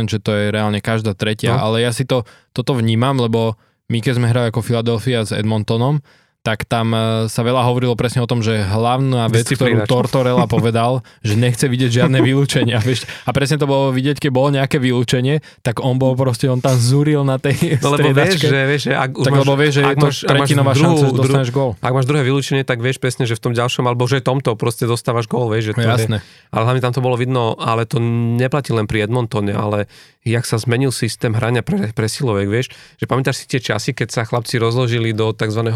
že 0.07 0.19
to 0.23 0.31
je 0.31 0.45
reálne 0.47 0.79
každá 0.79 1.11
tretia. 1.11 1.59
No. 1.59 1.71
Ale 1.71 1.83
ja 1.83 1.91
si 1.91 2.07
to, 2.07 2.23
toto 2.55 2.79
vnímam, 2.79 3.19
lebo 3.19 3.59
my 3.93 4.01
keď 4.01 4.17
sme 4.17 4.25
hrali 4.25 4.49
ako 4.49 4.65
Philadelphia 4.65 5.21
s 5.21 5.29
Edmontonom, 5.29 6.01
tak 6.43 6.67
tam 6.67 6.91
e, 6.91 7.31
sa 7.31 7.39
veľa 7.39 7.63
hovorilo 7.63 7.95
presne 7.95 8.19
o 8.19 8.27
tom, 8.27 8.43
že 8.43 8.67
hlavná 8.67 9.31
vec, 9.31 9.47
ktorú? 9.47 9.87
Tortorella 9.87 10.43
povedal, 10.43 10.99
že 11.27 11.39
nechce 11.39 11.71
vidieť 11.71 12.03
žiadne 12.03 12.19
vylúčenia. 12.19 12.83
Vieš? 12.83 13.07
A 13.23 13.31
presne 13.31 13.55
to 13.55 13.63
bolo 13.63 13.95
vidieť, 13.95 14.19
keď 14.19 14.31
bolo 14.35 14.51
nejaké 14.51 14.75
vylúčenie, 14.75 15.39
tak 15.63 15.79
on 15.79 15.95
bol 15.95 16.19
proste, 16.19 16.51
on 16.51 16.59
tam 16.59 16.75
zúril 16.75 17.23
na 17.23 17.39
tej 17.39 17.79
no 17.79 17.95
lebo 17.95 18.11
vieš, 18.11 18.43
striedačke. 18.43 18.47
že, 18.51 18.59
vieš, 18.67 18.81
že 18.91 18.93
ak 18.93 19.09
už 19.15 19.23
tak 19.23 19.31
máš, 19.31 19.39
lebo 19.39 19.53
vieš, 19.55 19.73
že 19.73 19.81
je 19.81 19.95
to 19.95 20.07
máš- 20.11 20.23
tretinová 20.27 20.71
druhú- 20.75 20.83
šanca, 20.83 21.05
že 21.07 21.15
dostaneš 21.15 21.49
gól. 21.55 21.71
ak 21.79 21.93
máš 21.95 22.05
druhé 22.11 22.21
vylúčenie, 22.27 22.63
tak 22.67 22.77
vieš 22.83 22.97
presne, 22.99 23.23
že 23.23 23.39
v 23.39 23.41
tom 23.47 23.53
ďalšom, 23.55 23.83
alebo 23.87 24.03
že 24.03 24.19
tomto 24.19 24.51
proste 24.59 24.83
dostávaš 24.83 25.31
gól, 25.31 25.47
vieš, 25.47 25.71
že 25.71 25.79
to 25.79 25.87
je, 25.87 25.91
Jasné. 25.93 26.17
Ale 26.51 26.63
hlavne 26.67 26.81
tam 26.83 26.91
to 26.91 26.99
bolo 26.99 27.15
vidno, 27.15 27.55
ale 27.55 27.87
to 27.87 28.03
neplatí 28.35 28.75
len 28.75 28.83
pri 28.83 29.07
Edmontone, 29.07 29.55
ale 29.55 29.87
jak 30.27 30.43
sa 30.43 30.59
zmenil 30.59 30.91
systém 30.91 31.31
hrania 31.31 31.63
pre, 31.63 31.91
presilovek, 31.91 32.47
vieš, 32.51 32.67
že 32.99 33.05
pamätáš 33.07 33.43
si 33.43 33.45
tie 33.47 33.59
časy, 33.63 33.95
keď 33.95 34.07
sa 34.11 34.21
chlapci 34.27 34.59
rozložili 34.59 35.15
do 35.15 35.31
tzv. 35.31 35.71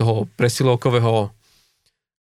Toho 0.00 0.24
presilovkového 0.40 1.28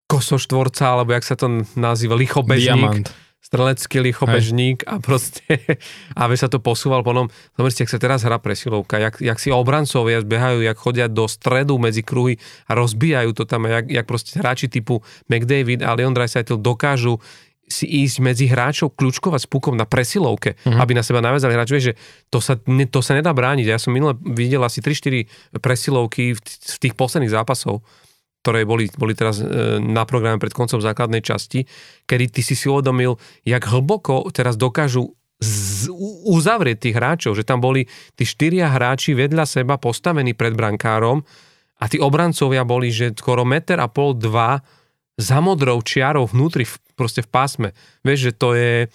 kosoštvorca, 0.10 0.98
alebo 0.98 1.14
jak 1.14 1.22
sa 1.28 1.38
to 1.38 1.62
nazýva, 1.78 2.18
lichobežník, 2.18 3.06
Diamant. 3.06 3.08
strelecký 3.38 4.02
lichobežník 4.02 4.82
a 4.90 4.98
proste, 4.98 5.46
aby 6.24 6.34
sa 6.34 6.50
to 6.50 6.58
posúval 6.58 7.06
po 7.06 7.14
nom. 7.14 7.30
Zober 7.54 7.70
si, 7.70 7.86
jak 7.86 7.94
sa 7.94 8.02
teraz 8.02 8.26
hrá 8.26 8.42
presilovka, 8.42 8.98
jak, 8.98 9.22
jak 9.22 9.38
si 9.38 9.54
obrancovia 9.54 10.26
behajú, 10.26 10.66
jak 10.66 10.80
chodia 10.80 11.06
do 11.06 11.30
stredu 11.30 11.78
medzi 11.78 12.02
kruhy 12.02 12.42
a 12.66 12.74
rozbijajú 12.74 13.36
to 13.38 13.44
tam, 13.46 13.70
jak, 13.70 13.86
jak 13.94 14.06
proste 14.10 14.42
hráči 14.42 14.72
typu 14.72 15.06
McDavid 15.30 15.86
a 15.86 15.94
Leon 15.94 16.18
Draisaitl 16.18 16.58
dokážu 16.58 17.22
si 17.68 17.84
ísť 17.84 18.24
medzi 18.24 18.48
hráčov 18.48 18.96
kľúčkovať 18.96 19.44
s 19.44 19.48
pukom 19.52 19.76
na 19.76 19.84
presilovke, 19.84 20.56
mm-hmm. 20.56 20.80
aby 20.80 20.92
na 20.96 21.04
seba 21.04 21.20
naviazali 21.20 21.52
hráč. 21.52 21.70
Vieš, 21.76 21.86
že 21.92 21.96
to 22.32 22.40
sa, 22.40 22.56
ne, 22.64 22.88
to 22.88 23.04
sa 23.04 23.12
nedá 23.12 23.36
brániť. 23.36 23.68
Ja 23.68 23.76
som 23.76 23.92
minule 23.92 24.16
videl 24.16 24.64
asi 24.64 24.80
3-4 24.80 25.60
presilovky 25.60 26.32
v, 26.32 26.40
v 26.48 26.78
tých 26.80 26.96
posledných 26.96 27.36
zápasov. 27.36 27.84
ktoré 28.40 28.64
boli, 28.64 28.88
boli 28.96 29.12
teraz 29.12 29.44
e, 29.44 29.78
na 29.84 30.08
programe 30.08 30.40
pred 30.40 30.56
koncom 30.56 30.80
základnej 30.80 31.20
časti, 31.20 31.68
kedy 32.08 32.32
ty 32.32 32.40
si 32.40 32.56
si 32.56 32.72
uvedomil, 32.72 33.20
jak 33.44 33.68
hlboko 33.68 34.24
teraz 34.32 34.56
dokážu 34.56 35.12
z, 35.38 35.92
uzavrieť 36.26 36.78
tých 36.88 36.96
hráčov, 36.96 37.36
že 37.36 37.44
tam 37.44 37.60
boli 37.60 37.86
tí 38.16 38.24
štyria 38.24 38.72
hráči 38.72 39.14
vedľa 39.14 39.46
seba 39.46 39.76
postavení 39.76 40.34
pred 40.34 40.56
brankárom 40.56 41.22
a 41.78 41.86
tí 41.86 42.02
obrancovia 42.02 42.66
boli, 42.66 42.90
že 42.90 43.14
skoro 43.14 43.46
meter 43.46 43.78
a 43.78 43.92
pol, 43.92 44.18
dva 44.18 44.58
za 45.18 45.42
modrou 45.42 45.82
čiarou 45.82 46.30
vnútri, 46.30 46.64
v, 46.64 46.78
proste 46.94 47.26
v 47.26 47.30
pásme. 47.30 47.70
Vieš, 48.06 48.30
že 48.30 48.32
to 48.38 48.54
je, 48.54 48.86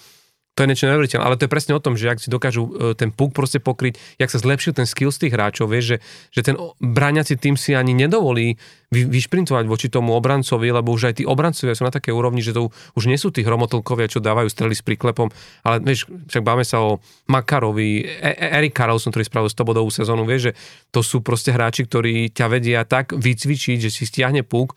to 0.55 0.63
je 0.63 0.71
niečo 0.71 0.87
neuveriteľné, 0.87 1.25
ale 1.27 1.35
to 1.35 1.51
je 1.51 1.55
presne 1.55 1.75
o 1.75 1.83
tom, 1.83 1.99
že 1.99 2.13
ak 2.13 2.23
si 2.23 2.31
dokážu 2.31 2.71
e, 2.71 2.95
ten 2.95 3.11
puk 3.11 3.35
proste 3.35 3.59
pokryť, 3.59 3.99
jak 4.23 4.31
sa 4.31 4.39
zlepšil 4.39 4.77
ten 4.79 4.87
skill 4.87 5.11
z 5.11 5.27
tých 5.27 5.35
hráčov, 5.35 5.67
vieš, 5.67 5.85
že, 5.85 5.97
že 6.31 6.41
ten 6.47 6.55
bráňací 6.79 7.35
tým 7.35 7.59
si 7.59 7.75
ani 7.75 7.91
nedovolí 7.91 8.55
vy, 8.95 9.03
vyšprintovať 9.11 9.65
voči 9.67 9.91
tomu 9.91 10.15
obrancovi, 10.15 10.71
lebo 10.71 10.95
už 10.95 11.11
aj 11.11 11.15
tí 11.19 11.25
obrancovia 11.27 11.75
sú 11.75 11.83
na 11.83 11.91
také 11.91 12.15
úrovni, 12.15 12.39
že 12.39 12.55
to 12.55 12.71
už 12.95 13.11
nie 13.11 13.19
sú 13.19 13.35
tí 13.35 13.43
hromotlkovia, 13.43 14.07
čo 14.07 14.23
dávajú 14.23 14.47
strely 14.47 14.79
s 14.79 14.87
príklepom, 14.87 15.27
ale 15.67 15.83
vieš, 15.83 16.07
však 16.31 16.45
báme 16.47 16.63
sa 16.63 16.85
o 16.85 17.03
Makarovi, 17.27 18.05
e- 18.07 18.37
e- 18.37 18.53
Erik 18.63 18.79
Carlson, 18.79 19.11
ktorý 19.11 19.27
spravil 19.27 19.51
100 19.51 19.67
bodovú 19.67 19.91
sezónu, 19.91 20.23
vieš, 20.23 20.53
že 20.53 20.57
to 20.95 21.03
sú 21.03 21.25
proste 21.25 21.51
hráči, 21.51 21.89
ktorí 21.89 22.31
ťa 22.31 22.47
vedia 22.47 22.87
tak 22.87 23.11
vycvičiť, 23.17 23.89
že 23.89 23.91
si 23.91 24.05
stiahne 24.05 24.47
puk, 24.47 24.77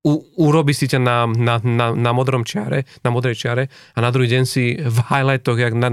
u, 0.00 0.24
urobí 0.40 0.72
si 0.72 0.88
ťa 0.88 0.96
na, 0.96 1.28
na, 1.28 1.60
na, 1.60 1.92
na 1.92 2.10
modrom 2.16 2.40
čiare, 2.40 2.88
na 3.04 3.12
modrej 3.12 3.36
čiare 3.36 3.68
a 3.92 3.98
na 4.00 4.08
druhý 4.08 4.32
deň 4.32 4.42
si 4.48 4.80
v 4.80 4.98
highlightoch, 5.12 5.60
jak 5.60 5.76
na, 5.76 5.92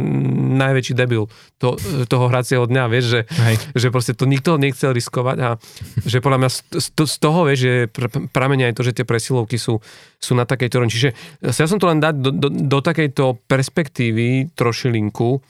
najväčší 0.63 0.95
debil 0.95 1.27
to, 1.59 1.75
toho 2.07 2.31
hracieho 2.31 2.63
dňa, 2.63 2.83
vieš, 2.87 3.05
že, 3.11 3.21
že 3.75 3.87
proste 3.91 4.15
to 4.15 4.23
nikto 4.23 4.55
nechcel 4.55 4.95
riskovať 4.95 5.37
a 5.43 5.49
že 6.07 6.23
podľa 6.23 6.39
mňa 6.39 6.49
z, 6.55 6.87
z 6.95 7.15
toho, 7.19 7.39
vieš, 7.43 7.59
že 7.67 7.73
pramenia 8.31 8.71
aj 8.71 8.79
to, 8.79 8.87
že 8.87 8.95
tie 8.95 9.03
presilovky 9.03 9.59
sú, 9.59 9.83
sú 10.23 10.31
na 10.39 10.47
takejto 10.47 10.79
rovni. 10.79 10.93
Čiže 10.95 11.11
chcel 11.51 11.67
som 11.67 11.79
to 11.79 11.91
len 11.91 11.99
dať 11.99 12.15
do, 12.15 12.31
do, 12.31 12.47
do 12.47 12.79
takejto 12.79 13.43
perspektívy 13.43 14.55
trošilinku, 14.55 15.43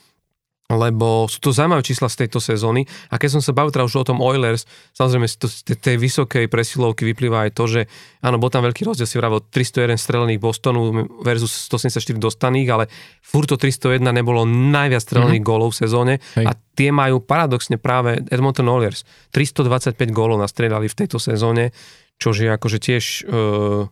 lebo 0.67 1.32
sú 1.32 1.39
to 1.39 1.56
zaujímavé 1.56 1.80
čísla 1.80 2.12
z 2.12 2.27
tejto 2.27 2.43
sezóny 2.43 2.84
a 3.08 3.15
keď 3.15 3.39
som 3.39 3.41
sa 3.41 3.56
bavil 3.56 3.71
teda 3.71 3.88
už 3.88 4.03
o 4.03 4.08
tom 4.12 4.19
Oilers, 4.19 4.67
samozrejme 4.91 5.23
z 5.23 5.80
tej 5.80 5.95
vysokej 5.95 6.51
presilovky 6.51 7.08
vyplýva 7.08 7.47
aj 7.47 7.51
to, 7.56 7.63
že 7.71 7.82
áno, 8.19 8.36
bol 8.36 8.51
tam 8.51 8.67
veľký 8.67 8.84
rozdiel, 8.84 9.08
si 9.08 9.15
vravil 9.15 9.47
301 9.47 9.95
strelených 9.95 10.43
Bostonu 10.43 11.08
versus 11.23 11.71
174 11.71 12.19
dostaných, 12.19 12.67
ale 12.67 12.84
furt 13.23 13.47
to 13.47 13.56
301 13.56 14.03
nebolo 14.12 14.43
najviac 14.43 14.99
strelených 14.99 15.39
mm-hmm. 15.39 15.56
gólov 15.56 15.71
v 15.71 15.80
sezóne 15.88 16.13
Hej. 16.36 16.45
a 16.45 16.51
tie 16.75 16.91
majú 16.91 17.23
paradoxne 17.23 17.80
práve 17.80 18.19
Edmonton 18.27 18.67
Oilers. 18.67 19.08
325 19.32 19.95
gólov 20.12 20.43
nastrelali 20.43 20.91
v 20.91 20.95
tejto 20.99 21.15
sezóne, 21.15 21.71
čo 22.19 22.36
je 22.36 22.51
akože 22.51 22.77
tiež 22.84 23.03
uh, 23.23 23.88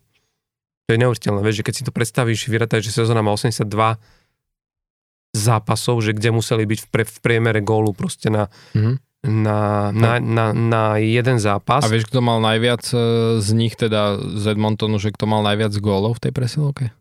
to 0.85 0.93
je 0.93 1.01
neuveriteľné, 1.01 1.41
vieš, 1.41 1.63
že 1.63 1.65
keď 1.65 1.73
si 1.73 1.83
to 1.87 1.89
predstavíš, 1.89 2.45
vyrataj, 2.45 2.77
že 2.85 2.93
sezóna 2.93 3.25
má 3.25 3.33
82 3.33 3.73
zápasov, 5.35 5.99
že 5.99 6.15
kde 6.15 6.31
museli 6.31 6.63
byť 6.63 6.79
v, 6.79 6.87
pre, 6.87 7.03
v 7.03 7.17
priemere 7.19 7.59
gólu 7.59 7.91
proste 7.91 8.31
na, 8.31 8.47
mm-hmm. 8.71 8.95
na, 9.27 9.91
na, 9.91 10.11
na, 10.23 10.45
na 10.55 10.83
jeden 10.97 11.37
zápas. 11.37 11.83
A 11.83 11.91
vieš, 11.91 12.07
kto 12.07 12.23
mal 12.23 12.39
najviac 12.39 12.81
e, 12.95 12.97
z 13.43 13.49
nich, 13.51 13.75
teda 13.75 14.17
z 14.19 14.55
Edmontonu, 14.55 14.95
že 14.95 15.11
kto 15.11 15.27
mal 15.27 15.43
najviac 15.43 15.75
gólov 15.83 16.17
v 16.17 16.29
tej 16.29 16.31
presilovke? 16.31 16.95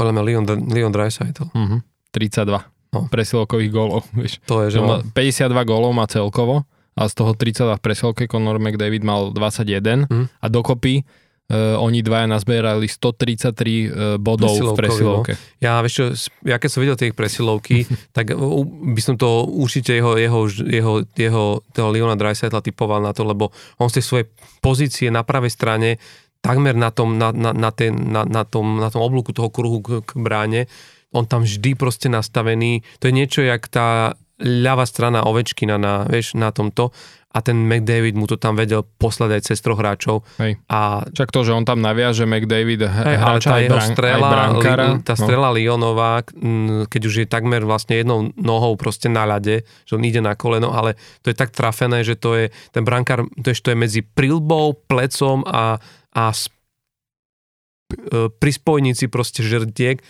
Podľa 0.00 0.12
mňa 0.16 0.22
Leon, 0.24 0.44
Leon 0.72 0.92
Dreisaitl. 0.94 1.52
Mm-hmm. 1.52 1.80
32 2.16 2.78
no. 2.96 3.00
presilovkových 3.12 3.70
gólov. 3.70 4.00
Vieš. 4.18 4.40
To 4.48 4.64
je, 4.64 4.74
že 4.74 4.80
má... 4.80 5.04
52 5.04 5.52
gólov 5.68 5.92
má 5.92 6.08
celkovo 6.08 6.64
a 6.98 7.06
z 7.06 7.14
toho 7.14 7.32
32 7.36 7.78
v 7.78 7.82
presilovke 7.82 8.24
Conor 8.26 8.58
McDavid 8.58 9.06
mal 9.06 9.30
21 9.30 10.10
mm. 10.10 10.26
a 10.42 10.46
dokopy 10.50 11.06
Uh, 11.48 11.80
oni 11.80 12.04
dvaja 12.04 12.28
nazbierali 12.28 12.84
133 12.84 13.56
uh, 13.88 14.20
bodov 14.20 14.52
v 14.52 14.76
presilovke. 14.76 15.32
No. 15.32 15.40
Ja, 15.64 15.80
vieš 15.80 15.94
čo, 15.96 16.04
ja 16.44 16.60
keď 16.60 16.68
som 16.68 16.80
videl 16.84 16.96
tie 17.00 17.08
ich 17.08 17.16
presilovky, 17.16 17.88
tak 18.16 18.36
uh, 18.36 18.68
by 18.68 19.00
som 19.00 19.16
to 19.16 19.48
určite 19.48 19.96
jeho, 19.96 20.20
jeho, 20.20 20.44
jeho, 20.44 20.94
jeho 21.16 21.44
toho 21.72 21.88
Leona 21.88 22.20
Dreisaitla 22.20 22.60
typoval 22.60 23.00
na 23.00 23.16
to, 23.16 23.24
lebo 23.24 23.48
on 23.80 23.88
z 23.88 23.96
tej 23.96 24.04
svojej 24.04 24.26
pozície 24.60 25.08
na 25.08 25.24
pravej 25.24 25.48
strane 25.48 25.96
takmer 26.44 26.76
na 26.76 26.92
tom, 26.92 27.16
na, 27.16 27.32
na, 27.32 27.56
na, 27.56 27.70
ten, 27.72 27.96
na, 27.96 28.28
na, 28.28 28.44
tom, 28.44 28.78
na 28.78 28.92
tom 28.92 29.02
oblúku 29.02 29.32
toho 29.32 29.48
kruhu 29.48 29.80
k, 29.80 30.04
k 30.04 30.10
bráne, 30.20 30.68
on 31.16 31.24
tam 31.24 31.48
vždy 31.48 31.74
proste 31.74 32.12
nastavený, 32.12 32.84
to 33.00 33.08
je 33.08 33.16
niečo 33.16 33.40
jak 33.40 33.64
tá 33.72 34.20
ľavá 34.38 34.86
strana 34.86 35.26
Ovečkina 35.26 35.80
na, 35.80 36.06
vieš, 36.06 36.38
na 36.38 36.54
tomto 36.54 36.94
a 37.28 37.44
ten 37.44 37.60
McDavid 37.60 38.16
mu 38.16 38.24
to 38.24 38.40
tam 38.40 38.56
vedel 38.56 38.88
poslať 38.96 39.30
aj 39.36 39.42
cez 39.52 39.60
troch 39.60 39.76
hráčov. 39.76 40.24
Hej. 40.40 40.56
A, 40.72 41.04
Čak 41.12 41.28
to, 41.28 41.44
že 41.44 41.52
on 41.52 41.68
tam 41.68 41.84
naviaže 41.84 42.24
McDavid 42.24 42.88
hej, 42.88 43.16
hráča 43.20 43.50
tá 43.52 43.60
jeho 43.60 43.76
brán, 43.76 43.90
strela, 43.92 44.28
li, 44.56 44.64
tá 45.04 45.12
no. 45.12 45.20
strela 45.28 45.48
no. 45.52 45.56
Lionová, 45.60 46.24
keď 46.88 47.02
už 47.04 47.14
je 47.24 47.26
takmer 47.28 47.68
vlastne 47.68 48.00
jednou 48.00 48.32
nohou 48.32 48.80
proste 48.80 49.12
na 49.12 49.28
ľade, 49.28 49.68
že 49.84 49.92
on 49.92 50.08
ide 50.08 50.24
na 50.24 50.32
koleno, 50.32 50.72
ale 50.72 50.96
to 51.20 51.28
je 51.28 51.36
tak 51.36 51.52
trafené, 51.52 52.00
že 52.00 52.16
to 52.16 52.32
je, 52.32 52.44
ten 52.72 52.80
brankár, 52.80 53.28
to 53.44 53.52
je, 53.52 53.60
to 53.60 53.76
je 53.76 53.76
medzi 53.76 54.00
prilbou, 54.00 54.72
plecom 54.88 55.44
a, 55.44 55.76
a 56.16 56.24
sp, 56.32 56.56
e, 57.92 58.32
pri 58.32 58.50
spojnici 58.56 59.04
proste 59.12 59.44
žrtiek. 59.44 60.00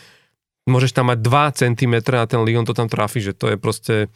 Môžeš 0.70 0.94
tam 0.94 1.10
mať 1.10 1.18
2 1.18 1.60
cm 1.66 1.94
a 2.14 2.30
ten 2.30 2.46
Lion 2.46 2.62
to 2.62 2.78
tam 2.78 2.86
trafi, 2.86 3.18
že 3.18 3.34
to 3.34 3.50
je 3.50 3.56
proste 3.58 4.06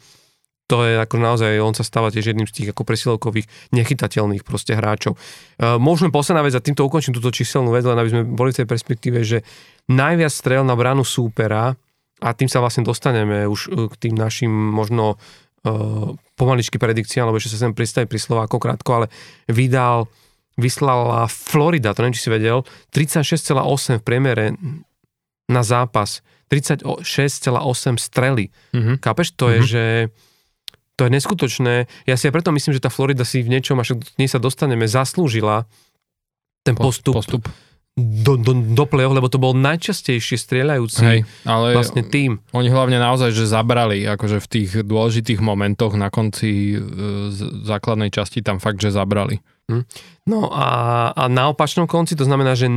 to 0.67 0.87
je 0.87 0.95
ako 0.95 1.19
naozaj, 1.19 1.59
on 1.59 1.75
sa 1.75 1.83
stáva 1.83 2.07
tiež 2.07 2.31
jedným 2.31 2.47
z 2.47 2.55
tých 2.55 2.69
ako 2.71 2.87
presilovkových 2.87 3.47
nechytateľných 3.75 4.47
proste 4.47 4.73
hráčov. 4.73 5.19
Uh, 5.59 5.75
môžeme 5.75 6.09
posledná 6.09 6.39
vec 6.39 6.55
a 6.55 6.63
týmto 6.63 6.87
ukončím 6.87 7.11
túto 7.11 7.35
číselnú 7.35 7.75
vec, 7.75 7.83
len 7.83 7.99
aby 7.99 8.09
sme 8.09 8.21
boli 8.23 8.55
v 8.55 8.63
tej 8.63 8.67
perspektíve, 8.67 9.19
že 9.27 9.43
najviac 9.91 10.31
strel 10.31 10.63
na 10.63 10.73
bránu 10.79 11.03
súpera 11.03 11.75
a 12.23 12.29
tým 12.31 12.47
sa 12.47 12.63
vlastne 12.63 12.87
dostaneme 12.87 13.43
už 13.43 13.59
e, 13.67 13.69
k 13.91 13.95
tým 14.07 14.15
našim 14.15 14.47
možno 14.47 15.19
uh, 15.19 16.15
pomaličky 16.39 16.79
predikciám, 16.79 17.27
lebo 17.27 17.35
ešte 17.35 17.59
sa 17.59 17.67
sem 17.67 17.75
pristaví 17.75 18.07
pri 18.07 18.23
Slováko 18.23 18.55
krátko, 18.55 19.03
ale 19.03 19.07
vydal, 19.51 20.07
vyslala 20.55 21.27
Florida, 21.27 21.91
to 21.91 22.07
neviem, 22.07 22.15
či 22.15 22.23
si 22.23 22.31
vedel, 22.31 22.63
36,8 22.95 23.99
v 23.99 24.03
priemere 24.07 24.45
na 25.51 25.61
zápas, 25.67 26.23
36,8 26.47 27.99
strely. 27.99 28.47
Mm-hmm. 28.71 28.95
Kápeš? 29.03 29.35
To 29.35 29.49
mm-hmm. 29.49 29.53
je, 29.53 29.59
mhm. 29.59 29.67
že 29.67 29.83
to 31.03 31.11
je 31.11 31.19
neskutočné. 31.19 31.75
Ja 32.07 32.15
si 32.15 32.31
aj 32.31 32.39
preto 32.39 32.55
myslím, 32.55 32.79
že 32.79 32.79
tá 32.79 32.87
Florida 32.87 33.27
si 33.27 33.43
v 33.43 33.51
niečom, 33.51 33.75
až 33.75 33.99
k 33.99 34.15
nej 34.15 34.31
sa 34.31 34.39
dostaneme, 34.39 34.87
zaslúžila 34.87 35.67
ten 36.63 36.79
postup, 36.79 37.19
postup. 37.19 37.43
Do, 37.93 38.39
do, 38.39 38.55
do 38.55 38.85
play 38.87 39.05
lebo 39.05 39.27
to 39.27 39.37
bol 39.37 39.53
najčastejšie 39.53 40.33
strieľajúci 40.39 41.03
Hej, 41.03 41.19
ale 41.43 41.75
vlastne 41.75 42.07
tým. 42.07 42.39
Oni 42.55 42.71
hlavne 42.71 42.97
naozaj, 43.03 43.35
že 43.35 43.51
zabrali 43.51 44.01
akože 44.07 44.39
v 44.39 44.47
tých 44.47 44.69
dôležitých 44.87 45.43
momentoch 45.43 45.93
na 45.99 46.07
konci 46.07 46.73
e, 46.73 46.77
základnej 47.67 48.09
časti 48.09 48.39
tam 48.39 48.63
fakt, 48.63 48.79
že 48.79 48.95
zabrali. 48.95 49.43
Hm. 49.67 49.83
No 50.25 50.55
a, 50.55 51.11
a 51.11 51.23
na 51.27 51.51
opačnom 51.51 51.85
konci 51.85 52.15
to 52.15 52.23
znamená, 52.23 52.55
že 52.55 52.71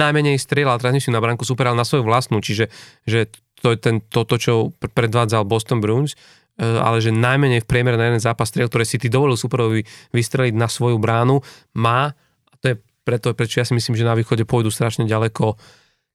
najmenej 0.00 0.40
strieľal 0.40 0.80
transmisiu 0.80 1.12
na 1.12 1.20
bránku 1.20 1.44
super, 1.44 1.68
ale 1.68 1.76
na 1.76 1.84
svoju 1.84 2.08
vlastnú, 2.08 2.40
čiže 2.40 2.72
že 3.04 3.28
to 3.60 3.76
je 3.76 3.78
ten, 3.78 4.00
toto, 4.00 4.40
čo 4.40 4.72
predvádzal 4.80 5.44
Boston 5.44 5.84
Bruins 5.84 6.16
ale 6.60 7.00
že 7.00 7.10
najmenej 7.10 7.64
v 7.64 7.68
priemere 7.68 7.96
na 7.96 8.12
jeden 8.12 8.20
zápas 8.20 8.52
striel, 8.52 8.68
ktoré 8.68 8.84
si 8.84 9.00
ty 9.00 9.08
dovolil 9.08 9.40
superovi 9.40 9.88
vystreliť 10.12 10.54
na 10.54 10.68
svoju 10.68 11.00
bránu, 11.00 11.40
má, 11.80 12.12
a 12.46 12.54
to 12.60 12.64
je 12.72 12.76
preto, 13.02 13.32
prečo 13.32 13.64
ja 13.64 13.66
si 13.66 13.72
myslím, 13.72 13.96
že 13.96 14.04
na 14.04 14.12
východe 14.12 14.44
pôjdu 14.44 14.68
strašne 14.68 15.08
ďaleko, 15.08 15.56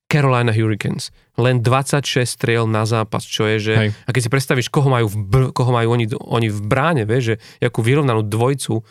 Carolina 0.05 0.53
Hurricanes. 0.53 1.09
Len 1.33 1.65
26 1.65 2.29
striel 2.29 2.69
na 2.69 2.85
zápas, 2.85 3.25
čo 3.25 3.49
je, 3.49 3.57
že... 3.57 3.73
Hej. 3.73 3.89
A 4.05 4.09
keď 4.13 4.21
si 4.21 4.29
predstavíš, 4.29 4.69
koho 4.69 4.85
majú, 4.85 5.09
v, 5.09 5.17
br- 5.17 5.49
koho 5.49 5.73
majú 5.73 5.97
oni, 5.97 6.05
oni 6.13 6.47
v 6.53 6.61
bráne, 6.61 7.09
vieš, 7.09 7.33
že 7.33 7.65
akú 7.65 7.81
vyrovnanú 7.81 8.21
dvojcu, 8.21 8.85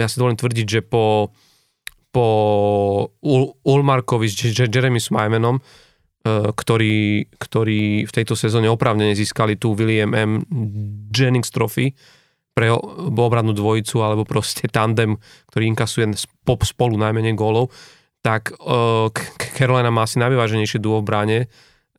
ja 0.00 0.08
si 0.08 0.16
dovolím 0.16 0.40
tvrdiť, 0.40 0.66
že 0.66 0.80
po, 0.80 1.28
po 2.08 2.26
Ul- 3.20 3.52
Ulmarkovi 3.68 4.32
s 4.32 4.40
Jeremy 4.40 4.96
Smimenom, 4.96 5.60
E, 5.60 5.85
ktorí, 6.26 7.30
ktorí 7.38 8.02
v 8.02 8.12
tejto 8.12 8.34
sezóne 8.34 8.66
opravnene 8.66 9.14
získali 9.14 9.54
tú 9.54 9.78
William 9.78 10.10
M. 10.10 10.42
Jennings 11.14 11.54
Trophy 11.54 11.94
pre 12.56 12.72
obradnú 12.72 13.52
dvojicu 13.52 14.00
alebo 14.00 14.24
proste 14.26 14.66
tandem, 14.66 15.20
ktorý 15.52 15.70
inkasuje 15.70 16.08
spolu 16.64 16.96
najmenej 16.96 17.36
gólov, 17.36 17.70
tak 18.24 18.50
uh, 18.58 19.12
Carolina 19.54 19.92
má 19.92 20.08
asi 20.08 20.18
najvyváženejšie 20.18 20.82
duo 20.82 20.98
v 20.98 21.06
bráne 21.06 21.38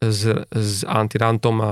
s, 0.01 0.27
s 0.51 0.83
Antirantom 0.83 1.55
a 1.61 1.71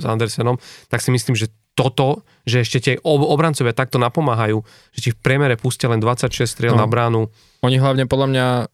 s 0.00 0.04
Andersenom, 0.06 0.56
tak 0.88 1.04
si 1.04 1.10
myslím, 1.12 1.36
že 1.36 1.52
toto, 1.80 2.28
že 2.44 2.60
ešte 2.60 2.78
tie 2.84 2.94
obrancovia 3.04 3.72
takto 3.72 3.96
napomáhajú, 3.96 4.60
že 4.92 5.00
ti 5.00 5.10
v 5.16 5.20
priemere 5.24 5.56
pustia 5.56 5.88
len 5.88 5.96
26 5.96 6.44
striel 6.44 6.76
no. 6.76 6.84
na 6.84 6.86
bránu. 6.86 7.32
Oni 7.64 7.80
hlavne 7.80 8.04
podľa 8.04 8.28
mňa, 8.28 8.46
e, 8.60 8.64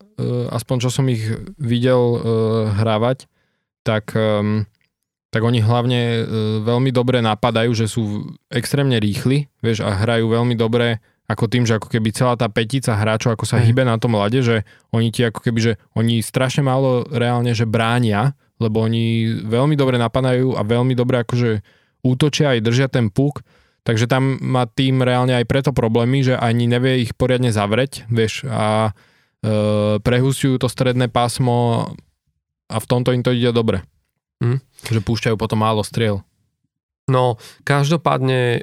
aspoň 0.51 0.77
čo 0.83 0.91
som 0.91 1.07
ich 1.07 1.23
videl 1.59 1.99
uh, 1.99 2.21
hrávať, 2.75 3.31
tak, 3.87 4.19
tak 5.31 5.43
oni 5.47 5.63
hlavne 5.63 6.01
uh, 6.03 6.23
veľmi 6.67 6.91
dobre 6.91 7.23
napadajú, 7.23 7.71
že 7.71 7.87
sú 7.87 8.35
extrémne 8.51 8.99
rýchli, 8.99 9.47
vieš, 9.63 9.87
a 9.87 9.95
hrajú 9.95 10.27
veľmi 10.27 10.59
dobre 10.59 10.99
ako 11.27 11.51
tým, 11.51 11.67
že 11.67 11.79
ako 11.79 11.91
keby 11.91 12.15
celá 12.15 12.39
tá 12.39 12.47
petica 12.47 12.95
hráčov, 12.95 13.35
ako 13.35 13.47
sa 13.47 13.59
hýbe 13.59 13.83
na 13.83 13.99
tom 13.99 14.15
lade, 14.15 14.43
že 14.43 14.63
oni 14.95 15.11
ti 15.11 15.27
ako 15.27 15.43
keby, 15.43 15.59
že 15.59 15.73
oni 15.99 16.23
strašne 16.23 16.63
málo 16.63 17.03
reálne, 17.11 17.51
že 17.51 17.67
bránia, 17.67 18.39
lebo 18.63 18.87
oni 18.87 19.37
veľmi 19.45 19.75
dobre 19.75 19.99
napadajú 19.99 20.55
a 20.55 20.63
veľmi 20.63 20.95
dobre 20.95 21.21
akože 21.27 21.61
útočia 22.07 22.55
aj 22.55 22.63
držia 22.63 22.87
ten 22.87 23.11
puk, 23.11 23.43
takže 23.83 24.07
tam 24.07 24.39
má 24.39 24.71
tým 24.71 25.03
reálne 25.03 25.35
aj 25.35 25.47
preto 25.51 25.71
problémy, 25.75 26.23
že 26.23 26.39
ani 26.39 26.71
nevie 26.71 27.03
ich 27.03 27.19
poriadne 27.19 27.51
zavrieť, 27.51 28.07
vieš, 28.07 28.47
a 28.47 28.91
e, 29.43 29.99
prehusujú 29.99 30.63
to 30.63 30.71
stredné 30.71 31.11
pásmo 31.11 31.91
a 32.71 32.77
v 32.79 32.87
tomto 32.87 33.11
im 33.11 33.27
to 33.27 33.35
ide 33.35 33.51
dobre. 33.51 33.83
Mhm. 34.43 34.63
Že 34.91 35.01
púšťajú 35.03 35.37
potom 35.39 35.63
málo 35.63 35.83
striel. 35.83 36.23
No, 37.07 37.39
každopádne 37.63 38.59
e, 38.59 38.61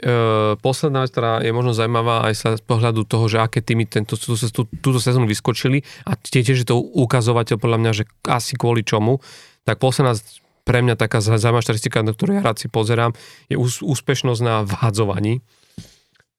posledná 0.59 1.07
vec, 1.07 1.15
ktorá 1.15 1.39
je 1.39 1.55
možno 1.55 1.71
zaujímavá 1.71 2.27
aj 2.27 2.33
sa 2.35 2.49
z 2.59 2.63
pohľadu 2.67 3.07
toho, 3.07 3.31
že 3.31 3.39
aké 3.39 3.63
týmy 3.63 3.87
tento, 3.87 4.19
tú, 4.19 4.35
tú, 4.35 4.67
túto 4.67 4.99
sezónu 4.99 5.31
vyskočili 5.31 5.79
a 6.03 6.19
tiež 6.19 6.59
je 6.59 6.67
to 6.67 6.75
ukazovateľ 6.75 7.55
podľa 7.55 7.79
mňa, 7.79 7.91
že 7.95 8.03
asi 8.27 8.59
kvôli 8.59 8.83
čomu, 8.83 9.23
tak 9.63 9.79
posledná 9.79 10.19
pre 10.63 10.79
mňa 10.79 10.95
taká 10.95 11.19
za- 11.19 11.35
zaujímavá 11.35 11.61
štatistika, 11.61 12.01
na 12.01 12.11
ktorú 12.11 12.35
ja 12.35 12.41
rád 12.41 12.57
si 12.57 12.67
pozerám, 12.67 13.11
je 13.47 13.55
ús, 13.55 13.79
úspešnosť 13.79 14.41
na 14.41 14.63
vhádzovaní. 14.63 15.43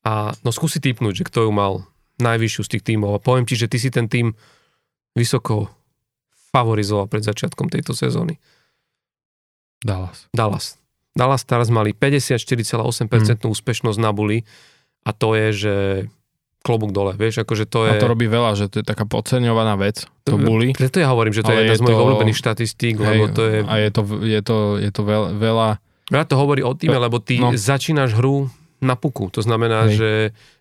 A 0.05 0.33
no 0.41 0.51
skúsi 0.51 0.81
typnúť, 0.81 1.21
že 1.21 1.29
kto 1.29 1.49
ju 1.49 1.53
mal 1.53 1.85
najvyššiu 2.19 2.63
z 2.63 2.71
tých 2.77 2.85
tímov. 2.85 3.17
A 3.17 3.23
poviem 3.23 3.45
ti, 3.45 3.57
že 3.57 3.69
ty 3.69 3.77
si 3.77 3.89
ten 3.89 4.09
tým 4.09 4.33
vysoko 5.13 5.69
favorizoval 6.53 7.07
pred 7.07 7.21
začiatkom 7.21 7.67
tejto 7.69 7.93
sezóny. 7.93 8.37
Dallas. 9.81 10.29
Dallas. 10.31 10.79
Dallas 11.13 11.43
teraz 11.45 11.69
mali 11.69 11.93
54,8% 11.93 13.45
Mm. 13.45 13.53
úspešnosť 13.53 13.99
na 14.01 14.11
buli 14.11 14.43
a 15.05 15.11
to 15.13 15.35
je, 15.35 15.49
že 15.53 15.75
klobúk 16.65 16.97
dole, 16.97 17.13
vieš, 17.13 17.45
akože 17.45 17.69
to 17.69 17.85
je... 17.85 17.93
A 17.93 18.01
to 18.01 18.09
robí 18.09 18.25
veľa, 18.25 18.57
že 18.57 18.73
to 18.73 18.81
je 18.81 18.87
taká 18.89 19.05
podceňovaná 19.05 19.77
vec, 19.77 20.09
to 20.25 20.41
buli. 20.41 20.73
Preto 20.73 20.97
ja 20.97 21.13
hovorím, 21.13 21.37
že 21.37 21.45
to 21.45 21.53
je 21.53 21.61
jedna 21.61 21.77
je 21.77 21.79
z 21.79 21.85
mojich 21.85 21.99
to- 22.01 22.05
obľúbených 22.09 22.39
štatistík, 22.41 22.95
lebo 22.97 23.25
to 23.29 23.43
je... 23.45 23.57
A 23.69 23.75
je 23.85 23.91
to, 23.93 24.01
je 24.25 24.41
to, 24.41 24.57
je 24.81 24.91
to 24.91 25.03
veľa, 25.05 25.29
veľa 25.37 25.69
Rád 26.05 26.27
to 26.33 26.37
hovorí 26.37 26.61
o 26.61 26.73
týme, 26.77 27.01
lebo 27.01 27.17
ty 27.17 27.41
No. 27.41 27.53
začínaš 27.57 28.13
hru 28.17 28.49
na 28.85 28.93
puku. 28.93 29.33
To 29.33 29.41
znamená, 29.41 29.89
Hej. 29.89 29.97
že, 29.97 30.13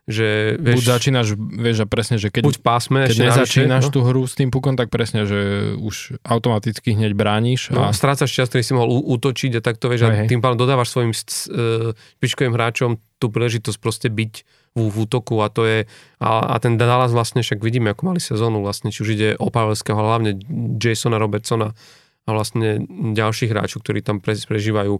že 0.07 0.27
buď 0.55 0.79
vieš, 0.79 0.87
začínaš, 0.87 1.27
vieš, 1.35 1.77
a 1.83 1.87
presne, 1.87 2.15
že 2.15 2.31
keď, 2.31 2.43
buď 2.47 2.57
pásme, 2.63 3.03
keď 3.11 3.27
nezačínaš 3.27 3.87
no, 3.87 3.91
tú 3.91 3.99
hru 4.07 4.23
s 4.23 4.39
tým 4.39 4.47
pukom, 4.47 4.79
tak 4.79 4.87
presne, 4.87 5.27
že 5.27 5.75
už 5.75 6.15
automaticky 6.23 6.95
hneď 6.95 7.11
brániš 7.19 7.75
no, 7.75 7.83
a 7.83 7.91
strácaš 7.91 8.31
čas, 8.31 8.47
ktorý 8.47 8.63
si 8.63 8.71
mohol 8.71 9.03
útočiť 9.03 9.59
a 9.59 9.61
takto, 9.63 9.91
vieš, 9.91 10.07
Hej, 10.07 10.11
a 10.11 10.15
hej. 10.23 10.27
tým 10.31 10.39
pádom 10.39 10.55
dodávaš 10.55 10.95
svojim 10.95 11.11
špičkovým 11.11 12.55
hráčom 12.55 12.95
tú 13.19 13.27
príležitosť 13.27 13.77
proste 13.83 14.07
byť 14.07 14.62
v, 14.73 14.89
v 14.89 14.95
útoku 15.05 15.39
a 15.41 15.47
to 15.53 15.65
je, 15.65 15.79
a, 16.17 16.29
a 16.53 16.55
ten 16.57 16.75
Dallas 16.77 17.13
vlastne, 17.13 17.45
však 17.45 17.61
vidíme, 17.61 17.93
ako 17.93 18.13
mali 18.13 18.21
sezónu 18.21 18.65
vlastne, 18.65 18.89
či 18.89 19.05
už 19.05 19.09
ide 19.13 19.29
o 19.37 19.53
Pavelského, 19.53 19.97
hlavne 19.97 20.37
Jasona 20.81 21.21
Robertsona 21.21 21.77
a 22.23 22.29
vlastne 22.31 22.83
ďalších 23.13 23.51
hráčov, 23.51 23.85
ktorí 23.85 24.01
tam 24.01 24.23
pre, 24.23 24.33
prežívajú 24.33 24.97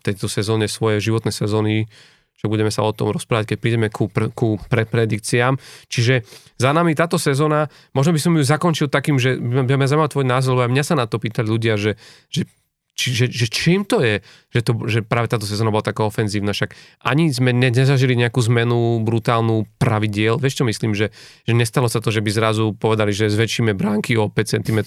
tejto 0.00 0.26
sezóne 0.26 0.66
svoje 0.66 0.98
životné 1.04 1.30
sezóny, 1.30 1.86
že 2.34 2.46
budeme 2.50 2.72
sa 2.72 2.82
o 2.82 2.92
tom 2.92 3.12
rozprávať, 3.12 3.54
keď 3.54 3.58
prídeme 3.60 3.88
ku, 3.92 4.08
pr- 4.08 4.32
ku 4.32 4.56
pre 4.68 4.88
predikciám. 4.88 5.60
Čiže 5.88 6.24
za 6.56 6.72
nami 6.72 6.96
táto 6.96 7.20
sezóna, 7.20 7.68
možno 7.92 8.16
by 8.16 8.20
som 8.20 8.32
ju 8.34 8.42
zakončil 8.44 8.88
takým, 8.90 9.20
že 9.20 9.36
by 9.38 9.76
ma 9.76 9.86
zaujímal 9.86 10.10
tvoj 10.10 10.26
názor, 10.26 10.58
lebo 10.58 10.72
mňa 10.72 10.84
sa 10.84 10.94
na 10.96 11.06
to 11.06 11.20
pýtali 11.20 11.46
ľudia, 11.46 11.76
že, 11.76 12.00
že 12.32 12.48
či, 12.94 13.26
že, 13.26 13.46
čím 13.50 13.82
to 13.82 13.98
je, 13.98 14.22
že, 14.54 14.60
to, 14.62 14.72
že 14.86 15.02
práve 15.02 15.26
táto 15.26 15.44
sezóna 15.44 15.74
bola 15.74 15.82
taká 15.82 16.06
ofenzívna, 16.06 16.54
však 16.54 16.78
ani 17.02 17.26
sme 17.34 17.50
ne, 17.50 17.74
nezažili 17.74 18.14
nejakú 18.14 18.38
zmenu 18.46 19.02
brutálnu 19.02 19.66
pravidiel, 19.82 20.38
vieš 20.38 20.62
čo 20.62 20.64
myslím, 20.64 20.94
že, 20.94 21.10
že 21.42 21.52
nestalo 21.58 21.90
sa 21.90 21.98
to, 21.98 22.14
že 22.14 22.22
by 22.22 22.30
zrazu 22.30 22.70
povedali, 22.78 23.10
že 23.10 23.26
zväčšíme 23.34 23.74
bránky 23.74 24.14
o 24.14 24.30
5 24.30 24.62
cm, 24.62 24.78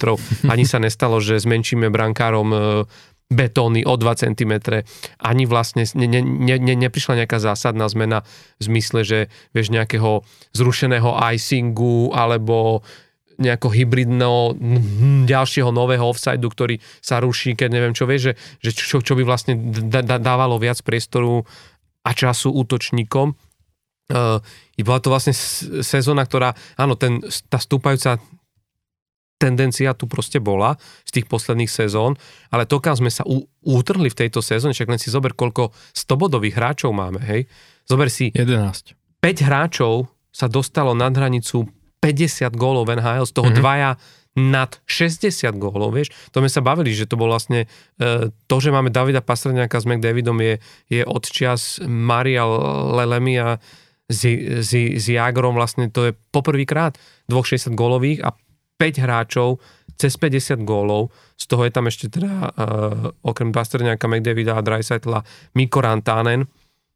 ani 0.48 0.64
sa 0.64 0.80
nestalo, 0.80 1.20
že 1.20 1.36
zmenšíme 1.36 1.92
brankárom 1.92 2.50
e, 2.56 2.60
betóny 3.28 3.84
o 3.84 4.00
2 4.00 4.24
cm, 4.24 4.54
ani 5.20 5.44
vlastne 5.44 5.84
ne, 6.00 6.08
ne, 6.08 6.22
ne, 6.24 6.56
ne, 6.56 6.74
neprišla 6.80 7.24
nejaká 7.24 7.44
zásadná 7.44 7.84
zmena 7.92 8.24
v 8.56 8.72
zmysle, 8.72 9.04
že 9.04 9.20
vieš 9.52 9.68
nejakého 9.76 10.24
zrušeného 10.56 11.12
icingu 11.36 12.16
alebo 12.16 12.88
nejako 13.38 13.70
hybridného 13.70 14.58
mm, 14.58 15.30
ďalšieho 15.30 15.70
nového 15.70 16.06
offsideu, 16.06 16.50
ktorý 16.50 16.82
sa 17.00 17.22
ruší, 17.22 17.54
keď 17.54 17.70
neviem 17.70 17.94
čo, 17.94 18.10
vieš, 18.10 18.34
že, 18.34 18.34
že 18.62 18.72
čo, 18.74 18.98
čo 19.02 19.14
by 19.14 19.24
vlastne 19.24 19.58
dávalo 20.02 20.58
viac 20.58 20.82
priestoru 20.82 21.46
a 22.02 22.12
času 22.12 22.54
útočníkom. 22.54 23.38
Uh, 24.08 24.40
bola 24.82 25.04
to 25.04 25.12
vlastne 25.12 25.36
sezóna, 25.84 26.24
ktorá, 26.24 26.56
áno, 26.80 26.96
ten, 26.96 27.20
tá 27.52 27.60
stúpajúca 27.60 28.18
tendencia 29.38 29.94
tu 29.94 30.10
proste 30.10 30.42
bola 30.42 30.76
z 31.06 31.22
tých 31.22 31.30
posledných 31.30 31.70
sezón, 31.70 32.18
ale 32.50 32.66
to, 32.66 32.82
kam 32.82 32.98
sme 32.98 33.14
sa 33.14 33.22
u, 33.24 33.46
utrhli 33.62 34.10
v 34.10 34.20
tejto 34.26 34.42
sezóne, 34.42 34.74
však 34.74 34.90
len 34.90 34.98
si 34.98 35.14
zober, 35.14 35.38
koľko 35.38 35.70
100-bodových 35.94 36.58
hráčov 36.58 36.92
máme, 36.92 37.22
hej. 37.22 37.46
Zober 37.86 38.10
si, 38.10 38.34
11. 38.34 38.98
5 39.22 39.48
hráčov 39.48 40.10
sa 40.34 40.50
dostalo 40.50 40.98
nad 40.98 41.14
hranicu 41.14 41.70
50 42.00 42.54
gólov 42.54 42.88
v 42.88 43.02
NHL, 43.02 43.26
z 43.26 43.34
toho 43.34 43.50
Mhm. 43.50 43.54
mm-hmm. 43.54 43.62
dvaja 43.62 43.92
nad 44.38 44.78
60 44.86 45.58
gólov, 45.58 45.98
vieš. 45.98 46.14
To 46.30 46.46
sme 46.46 46.50
sa 46.54 46.62
bavili, 46.62 46.94
že 46.94 47.10
to 47.10 47.18
bolo 47.18 47.34
vlastne 47.34 47.66
e, 47.98 48.30
to, 48.30 48.56
že 48.62 48.70
máme 48.70 48.94
Davida 48.94 49.26
Pastrňáka 49.26 49.82
s 49.82 49.90
McDavidom 49.90 50.38
je, 50.38 50.62
je 50.94 51.02
od 51.02 51.26
čias 51.26 51.82
Maria 51.82 52.46
Lelemi 52.94 53.42
a 53.42 53.58
s, 54.06 54.22
s, 54.62 54.72
s 54.78 55.06
Jagrom 55.10 55.58
vlastne 55.58 55.90
to 55.90 56.06
je 56.08 56.12
poprvýkrát 56.30 56.96
dvoch 57.26 57.50
60 57.50 57.74
gólových 57.74 58.22
a 58.24 58.38
5 58.78 59.04
hráčov 59.04 59.58
cez 59.98 60.14
50 60.22 60.62
gólov, 60.62 61.10
z 61.34 61.46
toho 61.50 61.66
je 61.66 61.74
tam 61.74 61.90
ešte 61.90 62.06
teda 62.14 62.30
uh, 62.30 63.10
okrem 63.26 63.50
Pastrňáka, 63.50 64.06
McDavida 64.06 64.54
a 64.54 64.62
Dreisaitla 64.62 65.26
Mikko 65.58 65.82
Rantanen, 65.82 66.46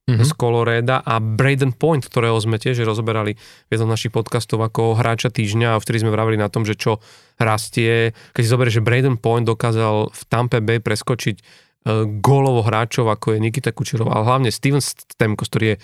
Mhm. 0.09 0.25
z 0.25 0.31
Coloreda 0.33 1.05
a 1.05 1.21
Braden 1.21 1.77
Point, 1.77 2.09
ktorého 2.09 2.33
sme 2.41 2.57
tiež 2.57 2.81
rozoberali 2.81 3.37
v 3.37 3.69
jednom 3.69 3.85
našich 3.85 4.09
podcastov 4.09 4.65
ako 4.65 4.97
hráča 4.97 5.29
týždňa 5.29 5.77
a 5.77 5.81
vtedy 5.81 6.01
sme 6.01 6.09
vravili 6.09 6.41
na 6.41 6.49
tom, 6.49 6.65
že 6.65 6.73
čo 6.73 6.97
rastie. 7.37 8.17
Keď 8.33 8.41
si 8.41 8.49
zoberieš, 8.49 8.81
že 8.81 8.87
Braden 8.87 9.21
Point 9.21 9.45
dokázal 9.45 10.09
v 10.09 10.21
Tampa 10.25 10.57
Bay 10.57 10.81
preskočiť 10.81 11.35
uh, 11.37 12.09
gólovo 12.17 12.65
hráčov, 12.65 13.13
ako 13.13 13.37
je 13.37 13.45
Nikita 13.45 13.77
Kučerov, 13.77 14.09
ale 14.09 14.25
hlavne 14.25 14.49
Steven 14.49 14.81
Stemko, 14.81 15.45
ktorý 15.45 15.77
je 15.77 15.81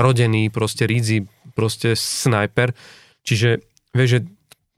rodený, 0.00 0.48
proste 0.48 0.88
rídzi, 0.88 1.28
proste 1.52 1.92
sniper. 1.92 2.72
Čiže 3.20 3.60
vieš, 3.92 4.08
že 4.08 4.20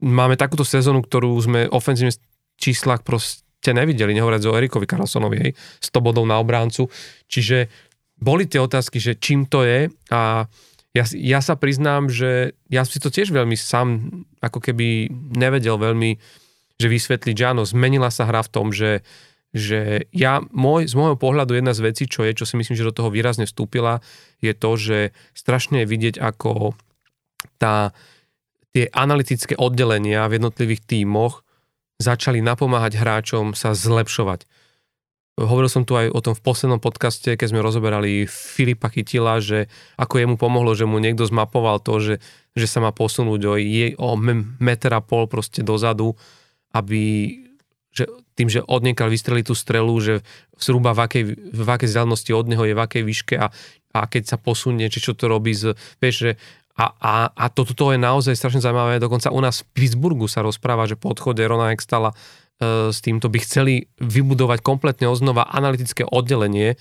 máme 0.03 0.35
takúto 0.35 0.67
sezónu, 0.67 0.99
ktorú 0.99 1.31
sme 1.39 1.71
ofenzívne 1.71 2.11
číslach 2.59 3.07
proste 3.07 3.71
nevideli, 3.71 4.11
nehovoriac 4.11 4.43
o 4.49 4.57
Erikovi 4.57 4.83
Karlsonovi, 4.83 5.37
hej, 5.39 5.51
100 5.79 6.01
bodov 6.03 6.25
na 6.25 6.41
obráncu. 6.41 6.89
Čiže 7.29 7.71
boli 8.21 8.45
tie 8.45 8.61
otázky, 8.61 9.01
že 9.01 9.17
čím 9.17 9.49
to 9.49 9.65
je 9.65 9.89
a 10.13 10.45
ja, 10.91 11.05
ja 11.15 11.39
sa 11.39 11.55
priznám, 11.55 12.11
že 12.11 12.53
ja 12.67 12.83
si 12.85 12.99
to 13.01 13.09
tiež 13.09 13.31
veľmi 13.31 13.55
sám 13.55 14.11
ako 14.43 14.59
keby 14.59 15.09
nevedel 15.33 15.79
veľmi, 15.79 16.19
že 16.77 16.87
vysvetliť, 16.91 17.35
že 17.35 17.49
áno, 17.49 17.63
zmenila 17.63 18.11
sa 18.11 18.27
hra 18.27 18.43
v 18.43 18.51
tom, 18.51 18.67
že, 18.75 19.01
že 19.55 20.11
ja, 20.11 20.43
môj, 20.51 20.91
z 20.91 20.93
môjho 20.99 21.15
pohľadu 21.15 21.55
jedna 21.55 21.71
z 21.71 21.83
vecí, 21.87 22.03
čo 22.11 22.27
je, 22.27 22.35
čo 22.35 22.45
si 22.45 22.59
myslím, 22.59 22.75
že 22.75 22.87
do 22.87 22.95
toho 22.95 23.09
výrazne 23.09 23.47
vstúpila, 23.47 24.03
je 24.43 24.51
to, 24.51 24.71
že 24.75 24.97
strašne 25.31 25.83
je 25.83 25.91
vidieť, 25.91 26.15
ako 26.19 26.75
tá, 27.55 27.95
tie 28.75 28.91
analytické 28.91 29.55
oddelenia 29.55 30.27
v 30.27 30.43
jednotlivých 30.43 30.83
tímoch 30.83 31.47
začali 32.03 32.43
napomáhať 32.43 32.99
hráčom 32.99 33.53
sa 33.55 33.71
zlepšovať. 33.71 34.43
Hovoril 35.41 35.69
som 35.73 35.83
tu 35.83 35.97
aj 35.97 36.13
o 36.13 36.21
tom 36.21 36.37
v 36.37 36.45
poslednom 36.45 36.77
podcaste, 36.77 37.33
keď 37.33 37.47
sme 37.49 37.65
rozoberali 37.65 38.29
Filipa 38.29 38.93
Chytila, 38.93 39.41
že 39.41 39.65
ako 39.97 40.21
jemu 40.21 40.35
pomohlo, 40.37 40.77
že 40.77 40.85
mu 40.85 41.01
niekto 41.01 41.25
zmapoval 41.25 41.81
to, 41.81 41.97
že, 41.97 42.15
že 42.53 42.67
sa 42.69 42.79
má 42.79 42.93
posunúť 42.93 43.41
o, 43.49 43.53
je, 43.57 43.97
o 43.97 44.13
meter 44.61 44.93
a 44.93 45.01
pol 45.01 45.25
proste 45.25 45.65
dozadu, 45.65 46.13
aby 46.71 47.35
že 47.91 48.07
tým, 48.39 48.47
že 48.47 48.63
odniekal 48.63 49.11
vystreliť 49.11 49.51
tú 49.51 49.55
strelu, 49.57 49.91
že 49.99 50.23
zhruba 50.55 50.95
v 50.95 50.99
akej, 51.03 51.23
v 51.51 51.69
akej 51.69 51.87
vzdialenosti 51.91 52.31
od 52.31 52.47
neho 52.47 52.63
je, 52.63 52.73
v 52.77 52.81
akej 52.81 53.03
výške 53.03 53.35
a, 53.35 53.51
a 53.91 53.99
keď 54.07 54.23
sa 54.31 54.37
posunie, 54.39 54.87
či 54.87 55.03
čo 55.03 55.11
to 55.11 55.27
robí, 55.27 55.51
z, 55.51 55.75
vieš, 55.99 56.15
že 56.15 56.31
a, 56.79 56.95
a, 56.97 57.13
a 57.35 57.45
toto 57.51 57.75
to 57.75 57.91
je 57.91 57.99
naozaj 57.99 58.31
strašne 58.31 58.63
zaujímavé. 58.63 59.03
Dokonca 59.03 59.27
u 59.35 59.41
nás 59.43 59.61
v 59.61 59.67
Pittsburghu 59.75 60.31
sa 60.31 60.39
rozpráva, 60.39 60.87
že 60.87 60.95
po 60.95 61.11
odchode 61.11 61.43
Rona 61.43 61.75
Extala 61.75 62.15
s 62.61 62.99
týmto 63.01 63.25
by 63.25 63.39
chceli 63.41 63.89
vybudovať 63.97 64.61
kompletne 64.61 65.09
oznova 65.09 65.49
analytické 65.49 66.05
oddelenie, 66.05 66.77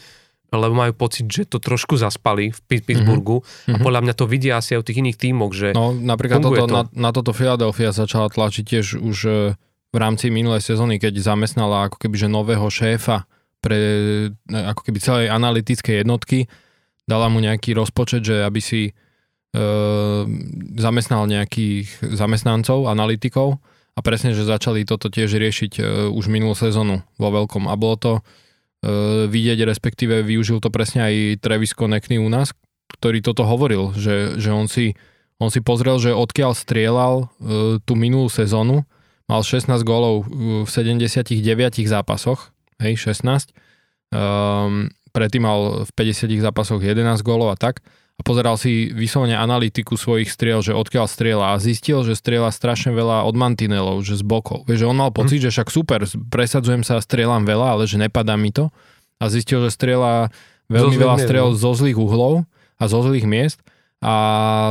lebo 0.53 0.75
majú 0.77 0.93
pocit, 0.93 1.31
že 1.31 1.47
to 1.47 1.63
trošku 1.63 1.97
zaspali 1.97 2.53
v 2.53 2.59
Pit- 2.69 2.85
Pittsburghu 2.85 3.41
mm-hmm. 3.41 3.75
a 3.75 3.77
podľa 3.81 4.01
mňa 4.05 4.15
to 4.19 4.25
vidia 4.29 4.59
asi 4.59 4.77
aj 4.77 4.83
v 4.83 4.87
tých 4.91 5.01
iných 5.01 5.19
tímoch, 5.19 5.53
že 5.55 5.73
No 5.73 5.95
napríklad 5.95 6.43
toto, 6.43 6.67
to. 6.67 6.75
Na, 6.75 6.83
na 6.93 7.11
toto 7.15 7.33
Philadelphia 7.33 7.95
začala 7.95 8.29
tlačiť 8.29 8.65
tiež 8.67 8.87
už 8.99 9.19
e, 9.25 9.33
v 9.91 9.97
rámci 9.97 10.29
minulej 10.29 10.61
sezóny, 10.61 10.99
keď 10.99 11.23
zamestnala 11.23 11.89
ako 11.89 11.97
keby 12.03 12.17
že 12.19 12.29
nového 12.29 12.67
šéfa 12.67 13.25
pre 13.63 13.79
e, 14.35 14.59
ako 14.59 14.83
keby 14.91 14.99
celej 15.01 15.27
analytickej 15.31 16.03
jednotky, 16.03 16.51
dala 17.07 17.31
mu 17.31 17.41
nejaký 17.41 17.73
rozpočet, 17.73 18.27
že 18.27 18.45
aby 18.45 18.61
si 18.61 18.93
zamestnal 20.79 21.27
nejakých 21.27 22.15
zamestnancov, 22.15 22.87
analytikov 22.87 23.59
a 24.01 24.07
presne, 24.07 24.33
že 24.33 24.49
začali 24.49 24.89
toto 24.89 25.13
tiež 25.13 25.37
riešiť 25.37 25.73
e, 25.77 25.83
už 26.09 26.33
minulú 26.33 26.57
sezónu 26.57 27.05
vo 27.21 27.29
veľkom. 27.29 27.69
A 27.69 27.77
bolo 27.77 27.97
to 28.01 28.13
e, 28.17 28.23
vidieť, 29.29 29.69
respektíve 29.69 30.25
využil 30.25 30.65
to 30.65 30.73
presne 30.73 31.05
aj 31.05 31.15
Travis 31.45 31.77
Konekny 31.77 32.17
u 32.17 32.33
nás, 32.33 32.57
ktorý 32.97 33.21
toto 33.21 33.45
hovoril, 33.45 33.93
že, 33.93 34.41
že 34.41 34.57
on, 34.57 34.73
si, 34.73 34.97
on 35.37 35.53
si 35.53 35.61
pozrel, 35.61 36.01
že 36.01 36.17
odkiaľ 36.17 36.57
strieľal 36.57 37.15
e, 37.21 37.25
tú 37.85 37.93
minulú 37.93 38.33
sezónu, 38.33 38.89
mal 39.29 39.45
16 39.45 39.69
gólov 39.85 40.25
v 40.65 40.67
79 40.67 41.37
zápasoch, 41.85 42.57
hej, 42.83 42.99
16, 42.99 43.55
um, 44.11 44.91
predtým 45.15 45.47
mal 45.47 45.87
v 45.87 45.91
50 45.95 46.35
zápasoch 46.43 46.83
11 46.83 47.23
gólov 47.23 47.55
a 47.55 47.57
tak 47.61 47.79
a 48.21 48.23
pozeral 48.23 48.61
si 48.61 48.93
vyslovene 48.93 49.33
analytiku 49.33 49.97
svojich 49.97 50.29
striel, 50.29 50.61
že 50.61 50.77
odkiaľ 50.77 51.09
strieľa 51.09 51.57
a 51.57 51.63
zistil, 51.63 52.05
že 52.05 52.13
strieľa 52.13 52.53
strašne 52.53 52.93
veľa 52.93 53.25
od 53.25 53.33
mantinelov, 53.33 54.05
že 54.05 54.21
z 54.21 54.25
bokov. 54.29 54.69
Vieš, 54.69 54.85
že 54.85 54.91
on 54.93 55.01
mal 55.01 55.09
pocit, 55.09 55.41
mm. 55.41 55.49
že 55.49 55.53
však 55.57 55.73
super, 55.73 56.05
presadzujem 56.29 56.85
sa 56.85 57.01
a 57.01 57.05
strieľam 57.05 57.49
veľa, 57.49 57.81
ale 57.81 57.89
že 57.89 57.97
nepadá 57.97 58.37
mi 58.37 58.53
to. 58.53 58.69
A 59.17 59.33
zistil, 59.33 59.65
že 59.65 59.73
strieľa 59.73 60.29
veľmi 60.69 61.01
veľa 61.01 61.17
striel 61.17 61.49
no. 61.53 61.57
zo 61.57 61.73
zlých 61.73 61.97
uhlov 61.97 62.45
a 62.77 62.85
zo 62.85 63.01
zlých 63.01 63.25
miest 63.25 63.65
a 64.01 64.15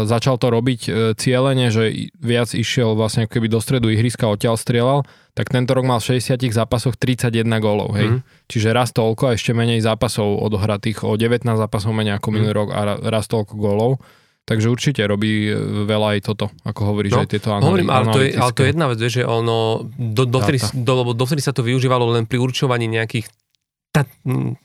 začal 0.10 0.42
to 0.42 0.50
robiť 0.50 0.82
e, 0.90 0.92
cieľene, 1.14 1.70
že 1.70 2.10
viac 2.18 2.50
išiel 2.50 2.98
vlastne 2.98 3.30
keby 3.30 3.46
do 3.46 3.62
stredu 3.62 3.94
ihriska 3.94 4.26
odtiaľ 4.26 4.58
strieľal, 4.58 5.06
tak 5.40 5.56
tento 5.56 5.72
rok 5.72 5.88
mal 5.88 6.04
v 6.04 6.20
60 6.20 6.36
zápasoch 6.52 7.00
31 7.00 7.48
gólov, 7.64 7.96
hej. 7.96 8.12
Mm. 8.12 8.20
Čiže 8.52 8.76
raz 8.76 8.92
toľko 8.92 9.32
a 9.32 9.40
ešte 9.40 9.56
menej 9.56 9.80
zápasov 9.80 10.36
odohratých, 10.44 11.08
o 11.08 11.16
19 11.16 11.48
zápasov 11.48 11.96
menej 11.96 12.20
ako 12.20 12.28
mm. 12.28 12.34
minulý 12.36 12.52
rok 12.52 12.70
a 12.76 13.00
raz 13.08 13.32
toľko 13.32 13.56
gólov. 13.56 14.04
Takže 14.44 14.68
určite 14.68 15.00
robí 15.08 15.48
e, 15.48 15.56
veľa 15.88 16.20
aj 16.20 16.20
toto, 16.28 16.52
ako 16.68 16.82
hovoríš, 16.92 17.14
no, 17.16 17.24
aj 17.24 17.30
tieto 17.32 17.56
analý- 17.56 17.72
hovorím, 17.72 17.90
ale 17.94 18.06
to, 18.12 18.20
je, 18.20 18.30
ale 18.36 18.52
to 18.52 18.62
je 18.66 18.70
jedna 18.76 18.86
vec, 18.92 19.00
že 19.00 19.22
ono, 19.24 19.88
do, 19.96 20.24
dovtedy, 20.28 20.60
do, 20.76 20.94
dovtedy 21.16 21.40
sa 21.40 21.56
to 21.56 21.64
využívalo 21.64 22.04
len 22.20 22.28
pri 22.28 22.42
určovaní 22.42 22.92
nejakých 22.92 23.32
ta, 24.00 24.08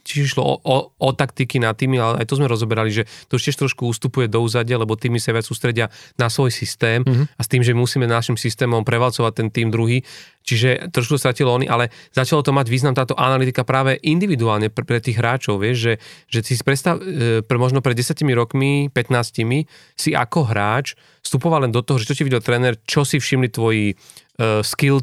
či 0.06 0.22
išlo 0.22 0.42
o, 0.46 0.54
o, 0.62 0.76
o 0.94 1.08
taktiky 1.10 1.58
na 1.58 1.74
týmy, 1.74 1.98
ale 1.98 2.14
aj 2.22 2.26
to 2.30 2.38
sme 2.38 2.46
rozoberali, 2.46 2.94
že 2.94 3.02
to 3.26 3.34
tiež 3.34 3.58
trošku 3.58 3.90
ustupuje 3.90 4.30
do 4.30 4.38
úzadia, 4.38 4.78
lebo 4.78 4.94
týmy 4.94 5.18
sa 5.18 5.34
viac 5.34 5.42
sústredia 5.42 5.90
na 6.14 6.30
svoj 6.30 6.54
systém 6.54 7.02
mm-hmm. 7.02 7.34
a 7.34 7.40
s 7.42 7.48
tým, 7.50 7.66
že 7.66 7.74
musíme 7.74 8.06
našim 8.06 8.38
systémom 8.38 8.86
prevalcovať 8.86 9.32
ten 9.34 9.48
tým 9.50 9.68
druhý, 9.74 10.06
čiže 10.46 10.94
trošku 10.94 11.18
stratilo 11.18 11.50
oni, 11.50 11.66
ale 11.66 11.90
začalo 12.14 12.46
to 12.46 12.54
mať 12.54 12.66
význam 12.70 12.94
táto 12.94 13.18
analytika 13.18 13.66
práve 13.66 13.98
individuálne 13.98 14.70
pre, 14.70 14.86
pre 14.86 15.02
tých 15.02 15.18
hráčov, 15.18 15.58
vieš, 15.58 15.76
že, 15.80 15.94
že 16.30 16.38
si 16.46 16.54
predstav, 16.62 17.00
e, 17.00 17.42
pre, 17.42 17.56
možno 17.58 17.82
pred 17.82 17.98
10 17.98 18.14
rokmi, 18.36 18.92
15 18.92 19.66
si 19.98 20.10
ako 20.14 20.40
hráč 20.46 20.94
vstupoval 21.24 21.66
len 21.66 21.72
do 21.72 21.80
toho, 21.80 21.98
že 21.98 22.12
čo 22.12 22.16
ti 22.20 22.26
videl 22.28 22.44
tréner, 22.44 22.76
čo 22.84 23.02
si 23.08 23.16
všimli 23.16 23.48
tvoji 23.48 23.96
uh, 23.96 24.60
skill 24.60 25.00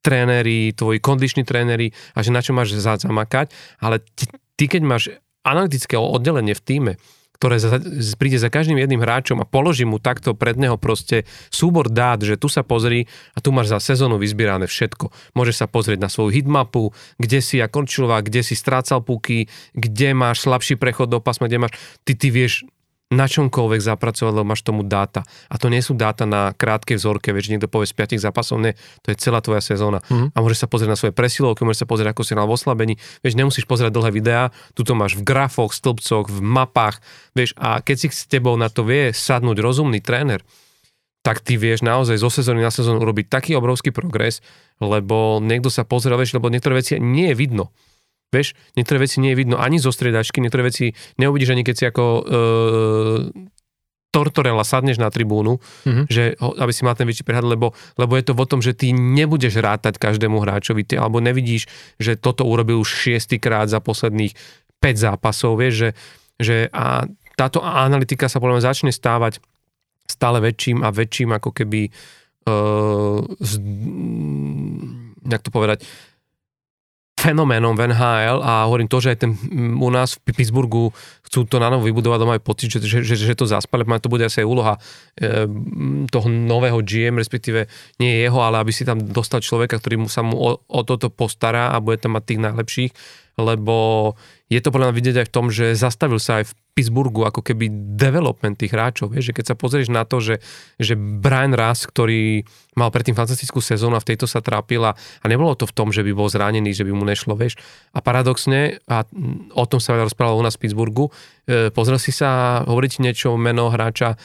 tréneri, 0.00 0.72
tvoji 0.72 0.98
kondiční 1.00 1.44
tréneri 1.44 1.92
a 2.16 2.24
že 2.24 2.32
na 2.32 2.40
čo 2.40 2.56
máš 2.56 2.76
zamakať, 2.76 3.52
ale 3.80 4.00
ty, 4.02 4.24
ty 4.56 4.64
keď 4.68 4.82
máš 4.84 5.02
analytické 5.44 5.96
oddelenie 5.96 6.52
v 6.56 6.64
týme, 6.64 6.92
ktoré 7.40 7.56
za, 7.56 7.80
príde 8.20 8.36
za 8.36 8.52
každým 8.52 8.76
jedným 8.76 9.00
hráčom 9.00 9.40
a 9.40 9.48
položí 9.48 9.88
mu 9.88 9.96
takto 9.96 10.36
pred 10.36 10.60
neho 10.60 10.76
proste 10.76 11.24
súbor 11.48 11.88
dát, 11.88 12.20
že 12.20 12.36
tu 12.36 12.52
sa 12.52 12.60
pozri 12.60 13.08
a 13.32 13.40
tu 13.40 13.48
máš 13.48 13.72
za 13.72 13.80
sezónu 13.80 14.20
vyzbierané 14.20 14.68
všetko. 14.68 15.08
Môžeš 15.32 15.64
sa 15.64 15.66
pozrieť 15.66 16.04
na 16.04 16.12
svoju 16.12 16.36
hitmapu, 16.36 16.92
kde 17.16 17.40
si 17.40 17.56
a 17.64 17.72
končilová, 17.72 18.20
kde 18.20 18.44
si 18.44 18.52
strácal 18.52 19.00
puky, 19.00 19.48
kde 19.72 20.12
máš 20.12 20.44
slabší 20.44 20.76
prechod 20.76 21.08
do 21.08 21.24
pasma, 21.24 21.48
kde 21.48 21.64
máš, 21.64 21.72
ty, 22.04 22.12
ty 22.12 22.28
vieš 22.28 22.68
na 23.10 23.26
čomkoľvek 23.26 23.82
zapracovať, 23.82 24.30
lebo 24.30 24.46
máš 24.46 24.62
tomu 24.62 24.86
dáta. 24.86 25.26
A 25.50 25.58
to 25.58 25.66
nie 25.66 25.82
sú 25.82 25.98
dáta 25.98 26.30
na 26.30 26.54
krátkej 26.54 26.94
vzorke, 26.94 27.34
vieš, 27.34 27.50
niekto 27.50 27.66
povie 27.66 27.90
z 27.90 27.98
5 27.98 28.22
zápasov, 28.22 28.62
ne, 28.62 28.78
to 29.02 29.10
je 29.10 29.18
celá 29.18 29.42
tvoja 29.42 29.58
sezóna. 29.58 29.98
Mm-hmm. 30.06 30.30
A 30.30 30.38
môžeš 30.38 30.62
sa 30.62 30.68
pozrieť 30.70 30.90
na 30.94 30.98
svoje 30.98 31.10
presilovky, 31.10 31.66
môžeš 31.66 31.82
sa 31.82 31.90
pozrieť, 31.90 32.14
ako 32.14 32.22
si 32.22 32.38
na 32.38 32.46
oslabení, 32.46 33.02
vieš, 33.26 33.34
nemusíš 33.34 33.66
pozerať 33.66 33.98
dlhé 33.98 34.10
videá, 34.14 34.42
tu 34.78 34.86
to 34.86 34.94
máš 34.94 35.18
v 35.18 35.26
grafoch, 35.26 35.74
stĺpcoch, 35.74 36.30
v 36.30 36.38
mapách, 36.38 37.02
vieš, 37.34 37.58
a 37.58 37.82
keď 37.82 37.96
si 37.98 38.06
s 38.14 38.30
tebou 38.30 38.54
na 38.54 38.70
to 38.70 38.86
vie 38.86 39.10
sadnúť 39.10 39.58
rozumný 39.58 39.98
tréner, 39.98 40.46
tak 41.20 41.44
ty 41.44 41.60
vieš 41.60 41.84
naozaj 41.84 42.16
zo 42.16 42.32
sezóny 42.32 42.64
na 42.64 42.72
sezónu 42.72 43.02
urobiť 43.02 43.28
taký 43.28 43.52
obrovský 43.58 43.92
progres, 43.92 44.40
lebo 44.80 45.42
niekto 45.42 45.68
sa 45.68 45.84
pozrie, 45.84 46.16
vieš, 46.16 46.38
lebo 46.38 46.48
niektoré 46.48 46.80
veci 46.80 46.96
nie 46.96 47.34
je 47.34 47.36
vidno. 47.36 47.74
Vieš, 48.30 48.54
niektoré 48.78 49.02
veci 49.02 49.18
nie 49.18 49.34
je 49.34 49.40
vidno 49.42 49.58
ani 49.58 49.82
zo 49.82 49.90
striedačky, 49.90 50.38
niektoré 50.38 50.70
veci 50.70 50.94
neuvidíš 51.18 51.50
ani 51.50 51.66
keď 51.66 51.74
si 51.74 51.84
ako 51.90 52.04
e, 52.06 52.22
Tortorella 54.10 54.66
sadneš 54.66 54.98
na 54.98 55.06
tribúnu, 55.06 55.62
mm-hmm. 55.62 56.06
že, 56.10 56.34
aby 56.38 56.72
si 56.74 56.82
mal 56.82 56.98
ten 56.98 57.06
väčší 57.06 57.22
prehľad, 57.22 57.54
lebo, 57.54 57.74
lebo 57.94 58.12
je 58.18 58.24
to 58.26 58.34
o 58.34 58.46
tom, 58.46 58.58
že 58.58 58.74
ty 58.74 58.90
nebudeš 58.90 59.62
rátať 59.62 60.02
každému 60.02 60.42
hráčovi, 60.42 60.82
ty, 60.82 60.98
alebo 60.98 61.22
nevidíš, 61.22 61.70
že 61.98 62.18
toto 62.18 62.42
urobil 62.42 62.82
už 62.82 62.90
šiestýkrát 62.90 63.70
za 63.70 63.78
posledných 63.78 64.34
5 64.82 64.98
zápasov, 64.98 65.62
vieš, 65.62 65.74
že, 65.74 65.90
že 66.42 66.56
a 66.74 67.06
táto 67.38 67.62
analytika 67.62 68.26
sa 68.26 68.42
podľa 68.42 68.58
mňa 68.58 68.66
začne 68.66 68.90
stávať 68.90 69.38
stále 70.10 70.42
väčším 70.42 70.82
a 70.82 70.90
väčším 70.90 71.30
ako 71.38 71.50
keby 71.54 71.86
uh, 72.50 73.22
z, 73.38 73.52
jak 75.22 75.42
to 75.46 75.54
povedať, 75.54 75.86
fenoménom 77.20 77.76
v 77.76 77.92
NHL 77.92 78.40
a 78.40 78.64
hovorím 78.64 78.88
to, 78.88 78.98
že 79.04 79.12
aj 79.12 79.18
ten 79.20 79.36
u 79.76 79.90
nás 79.92 80.16
v 80.16 80.32
Pittsburghu 80.32 80.88
chcú 81.28 81.44
to 81.44 81.60
na 81.60 81.68
novo 81.68 81.84
vybudovať, 81.84 82.18
doma 82.18 82.34
aj 82.40 82.42
pocit, 82.42 82.72
že, 82.72 82.80
že, 82.80 83.04
že, 83.04 83.14
že 83.14 83.36
to 83.36 83.44
zaspali, 83.44 83.84
to 84.00 84.08
bude 84.08 84.24
asi 84.24 84.40
aj 84.40 84.48
úloha 84.48 84.74
e, 85.20 85.44
toho 86.08 86.26
nového 86.26 86.80
GM, 86.80 87.20
respektíve 87.20 87.68
nie 88.00 88.10
je 88.16 88.18
jeho, 88.24 88.40
ale 88.40 88.64
aby 88.64 88.72
si 88.72 88.88
tam 88.88 88.98
dostal 88.98 89.44
človeka, 89.44 89.76
ktorý 89.78 90.00
mu 90.00 90.08
sa 90.08 90.24
mu 90.24 90.34
o, 90.34 90.58
o 90.64 90.80
toto 90.82 91.12
postará 91.12 91.70
a 91.70 91.78
bude 91.78 92.00
tam 92.00 92.16
mať 92.16 92.24
tých 92.24 92.40
najlepších, 92.40 92.92
lebo 93.36 93.76
je 94.50 94.58
to 94.58 94.74
podľa 94.74 94.90
mňa 94.90 94.98
vidieť 94.98 95.16
aj 95.22 95.26
v 95.30 95.34
tom, 95.34 95.46
že 95.46 95.78
zastavil 95.78 96.18
sa 96.18 96.42
aj 96.42 96.50
v 96.50 96.56
Pittsburghu 96.74 97.22
ako 97.22 97.38
keby 97.38 97.70
development 97.94 98.58
tých 98.58 98.74
hráčov. 98.74 99.14
Vieš, 99.14 99.30
že 99.30 99.36
keď 99.38 99.44
sa 99.46 99.54
pozrieš 99.54 99.94
na 99.94 100.02
to, 100.02 100.18
že, 100.18 100.42
že 100.74 100.98
Brian 100.98 101.54
Russ, 101.54 101.86
ktorý 101.86 102.42
mal 102.74 102.90
predtým 102.90 103.14
fantastickú 103.14 103.62
sezónu 103.62 103.94
a 103.94 104.02
v 104.02 104.10
tejto 104.10 104.26
sa 104.26 104.42
trápil 104.42 104.82
a, 104.82 104.98
nebolo 105.22 105.54
to 105.54 105.70
v 105.70 105.74
tom, 105.78 105.94
že 105.94 106.02
by 106.02 106.10
bol 106.10 106.26
zranený, 106.26 106.74
že 106.74 106.82
by 106.82 106.90
mu 106.90 107.06
nešlo, 107.06 107.38
vieš. 107.38 107.62
A 107.94 108.02
paradoxne, 108.02 108.82
a 108.90 109.06
o 109.54 109.64
tom 109.70 109.78
sa 109.78 109.94
rozprávalo 109.94 110.42
u 110.42 110.44
nás 110.44 110.58
v 110.58 110.66
Pittsburghu, 110.66 111.14
e, 111.46 111.70
pozrel 111.70 112.02
si 112.02 112.10
sa, 112.10 112.62
hovoriť 112.66 113.06
niečo 113.06 113.38
meno 113.38 113.70
hráča 113.70 114.18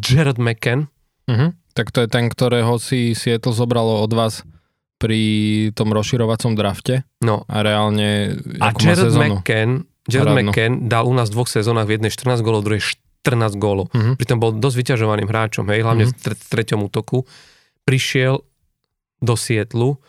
Jared 0.00 0.40
McCann. 0.40 0.88
Uh-huh. 1.28 1.52
Tak 1.76 1.92
to 1.92 2.00
je 2.04 2.08
ten, 2.08 2.32
ktorého 2.32 2.80
si 2.80 3.12
Seattle 3.12 3.52
zobralo 3.52 4.00
od 4.00 4.12
vás 4.16 4.40
pri 4.96 5.22
tom 5.76 5.92
rozširovacom 5.92 6.56
drafte. 6.56 7.04
No. 7.20 7.44
A 7.46 7.60
reálne... 7.60 8.40
A 8.60 8.72
Jared 8.72 9.12
McCann, 9.12 9.84
Jared 10.08 10.32
McCann 10.32 10.88
dal 10.88 11.04
u 11.04 11.12
nás 11.12 11.28
v 11.28 11.36
dvoch 11.36 11.50
sezónach 11.52 11.84
v 11.84 12.00
jednej 12.00 12.12
14 12.12 12.40
gólov, 12.40 12.64
druhej 12.64 12.82
14 13.24 13.60
gólov. 13.60 13.92
Uh-huh. 13.92 14.16
Pritom 14.16 14.40
bol 14.40 14.56
dosť 14.56 14.76
vyťažovaným 14.80 15.28
hráčom, 15.28 15.68
hej, 15.68 15.84
hlavne 15.84 16.08
uh-huh. 16.08 16.16
v 16.16 16.22
tre- 16.32 16.38
treťom 16.38 16.88
útoku. 16.88 17.28
Prišiel 17.84 18.40
do 19.20 19.34
Sietlu, 19.36 20.00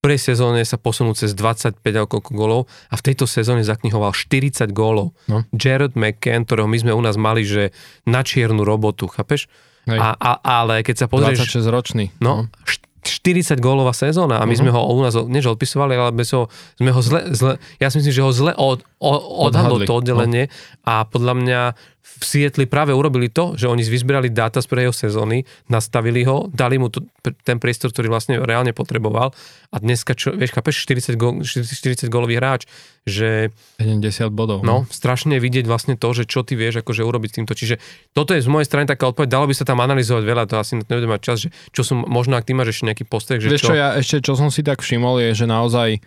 v 0.00 0.08
prvej 0.08 0.32
sezóne 0.32 0.64
sa 0.64 0.80
posunul 0.80 1.12
cez 1.12 1.36
25 1.36 1.84
alebo 1.84 2.08
koľko 2.08 2.30
gólov 2.32 2.60
a 2.88 2.96
v 2.96 3.04
tejto 3.04 3.28
sezóne 3.28 3.60
zaknihoval 3.60 4.16
40 4.16 4.72
gólov. 4.72 5.12
No. 5.28 5.44
Jared 5.52 5.92
McCann, 5.92 6.48
ktorého 6.48 6.64
my 6.64 6.78
sme 6.80 6.92
u 6.96 7.02
nás 7.04 7.20
mali, 7.20 7.44
že 7.44 7.76
na 8.08 8.24
čiernu 8.24 8.64
robotu, 8.64 9.12
chápeš? 9.12 9.52
A, 9.84 10.16
a, 10.16 10.40
ale 10.40 10.80
keď 10.80 11.04
sa 11.04 11.06
pozrieš... 11.08 11.52
26 11.52 11.68
ročný. 11.68 12.04
No, 12.16 12.48
no 12.48 12.80
40 13.18 13.58
gólová 13.58 13.90
sezóna 13.90 14.38
a 14.38 14.46
my 14.46 14.54
uh-huh. 14.54 14.60
sme 14.62 14.70
ho 14.70 14.80
u 14.86 15.02
nás 15.02 15.14
než 15.26 15.50
odpisovali, 15.50 15.98
ale 15.98 16.14
sme 16.14 16.24
ho, 16.38 16.44
sme 16.78 16.90
ho 16.94 17.00
zle, 17.02 17.20
zle, 17.34 17.52
ja 17.82 17.90
si 17.90 17.98
myslím, 17.98 18.14
že 18.14 18.22
ho 18.22 18.30
zle 18.30 18.52
od, 18.54 18.86
od, 19.00 19.48
odhadlo 19.48 19.80
to 19.88 19.96
oddelenie 19.96 20.46
no. 20.46 20.52
a 20.84 20.94
podľa 21.08 21.34
mňa 21.40 21.60
v 22.00 22.24
Sietli 22.24 22.68
práve 22.68 22.92
urobili 22.92 23.32
to, 23.32 23.56
že 23.56 23.64
oni 23.64 23.80
vyzbierali 23.80 24.28
dáta 24.28 24.60
z 24.60 24.68
prvého 24.68 24.92
sezóny, 24.92 25.48
nastavili 25.72 26.20
ho, 26.28 26.52
dali 26.52 26.76
mu 26.76 26.92
to, 26.92 27.00
ten 27.44 27.56
priestor, 27.56 27.92
ktorý 27.92 28.12
vlastne 28.12 28.36
reálne 28.36 28.76
potreboval 28.76 29.32
a 29.72 29.76
dneska, 29.80 30.12
čo, 30.12 30.36
vieš, 30.36 30.52
chápeš, 30.52 30.84
40, 30.84 31.16
go, 31.16 31.40
40 31.40 32.12
gólový 32.12 32.36
hráč, 32.36 32.68
že... 33.08 33.54
70 33.80 34.36
bodov. 34.36 34.60
No, 34.60 34.84
no, 34.84 34.92
strašne 34.92 35.40
vidieť 35.40 35.64
vlastne 35.64 35.96
to, 35.96 36.12
že 36.12 36.28
čo 36.28 36.44
ty 36.44 36.58
vieš 36.58 36.84
akože 36.84 37.00
urobiť 37.00 37.28
s 37.32 37.36
týmto. 37.40 37.52
Čiže 37.56 37.80
toto 38.12 38.36
je 38.36 38.44
z 38.44 38.48
mojej 38.52 38.68
strany 38.68 38.84
taká 38.84 39.08
odpoveď, 39.08 39.28
dalo 39.32 39.48
by 39.48 39.54
sa 39.56 39.64
tam 39.64 39.80
analyzovať 39.80 40.24
veľa, 40.24 40.44
to 40.44 40.60
asi 40.60 40.76
nebudem 40.76 41.08
mať 41.08 41.22
čas, 41.24 41.36
že 41.46 41.48
čo 41.72 41.82
som, 41.86 42.04
možno 42.04 42.36
ak 42.36 42.44
ty 42.44 42.52
máš 42.52 42.76
ešte 42.76 42.84
nejaký 42.92 43.04
postreh, 43.08 43.40
že 43.40 43.48
vieš 43.48 43.64
čo... 43.64 43.72
čo 43.72 43.80
ja 43.80 43.96
ešte, 43.96 44.20
čo 44.20 44.36
som 44.36 44.52
si 44.52 44.60
tak 44.60 44.84
všimol, 44.84 45.24
je, 45.24 45.30
že 45.32 45.46
naozaj 45.48 45.88
e, 45.96 46.00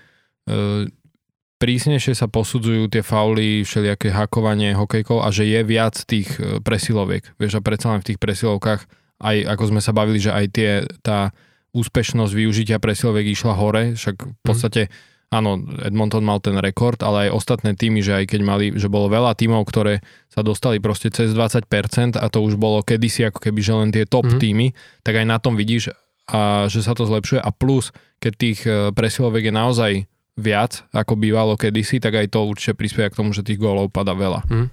prísnejšie 1.64 2.12
sa 2.12 2.28
posudzujú 2.28 2.92
tie 2.92 3.00
fauly, 3.00 3.64
všelijaké 3.64 4.12
hakovanie 4.12 4.76
hokejkov 4.76 5.24
a 5.24 5.32
že 5.32 5.48
je 5.48 5.64
viac 5.64 5.96
tých 5.96 6.28
e, 6.36 6.60
presiloviek. 6.60 7.24
Vieš, 7.40 7.60
a 7.60 7.62
predsa 7.64 7.96
len 7.96 8.04
v 8.04 8.12
tých 8.12 8.20
presilovkách, 8.20 8.84
aj 9.24 9.38
ako 9.48 9.64
sme 9.72 9.80
sa 9.80 9.96
bavili, 9.96 10.20
že 10.20 10.36
aj 10.36 10.46
tie, 10.52 10.84
tá 11.00 11.32
úspešnosť 11.72 12.34
využitia 12.36 12.84
presiloviek 12.84 13.32
išla 13.32 13.56
hore, 13.56 13.96
však 13.96 14.16
v 14.20 14.28
mhm. 14.28 14.44
podstate 14.44 14.92
mm. 14.92 14.92
áno, 15.40 15.64
Edmonton 15.88 16.28
mal 16.28 16.44
ten 16.44 16.60
rekord, 16.60 17.00
ale 17.00 17.32
aj 17.32 17.40
ostatné 17.40 17.80
týmy, 17.80 18.04
že 18.04 18.12
aj 18.12 18.36
keď 18.36 18.42
mali, 18.44 18.66
že 18.76 18.92
bolo 18.92 19.08
veľa 19.08 19.32
týmov, 19.32 19.64
ktoré 19.64 20.04
sa 20.28 20.44
dostali 20.44 20.84
proste 20.84 21.16
cez 21.16 21.32
20% 21.32 22.20
a 22.20 22.26
to 22.28 22.44
už 22.44 22.60
bolo 22.60 22.84
kedysi 22.84 23.32
ako 23.32 23.40
keby, 23.40 23.60
že 23.64 23.72
len 23.72 23.90
tie 23.96 24.04
top 24.04 24.28
mm. 24.28 24.36
týmy, 24.36 24.68
tak 25.00 25.16
aj 25.16 25.26
na 25.32 25.40
tom 25.40 25.56
vidíš, 25.56 25.96
a 26.28 26.68
že 26.72 26.84
sa 26.84 26.92
to 26.92 27.08
zlepšuje 27.08 27.40
a 27.40 27.52
plus, 27.52 27.92
keď 28.24 28.34
tých 28.40 28.60
e, 28.64 28.96
presilovek 28.96 29.52
je 29.52 29.54
naozaj 29.56 29.92
viac, 30.34 30.86
ako 30.90 31.14
bývalo 31.14 31.54
kedysi, 31.54 32.02
tak 32.02 32.18
aj 32.18 32.34
to 32.34 32.42
určite 32.46 32.74
prispieja 32.74 33.14
k 33.14 33.18
tomu, 33.22 33.32
že 33.34 33.46
tých 33.46 33.62
gólov 33.62 33.94
pada 33.94 34.18
veľa. 34.18 34.42
Mm. 34.50 34.68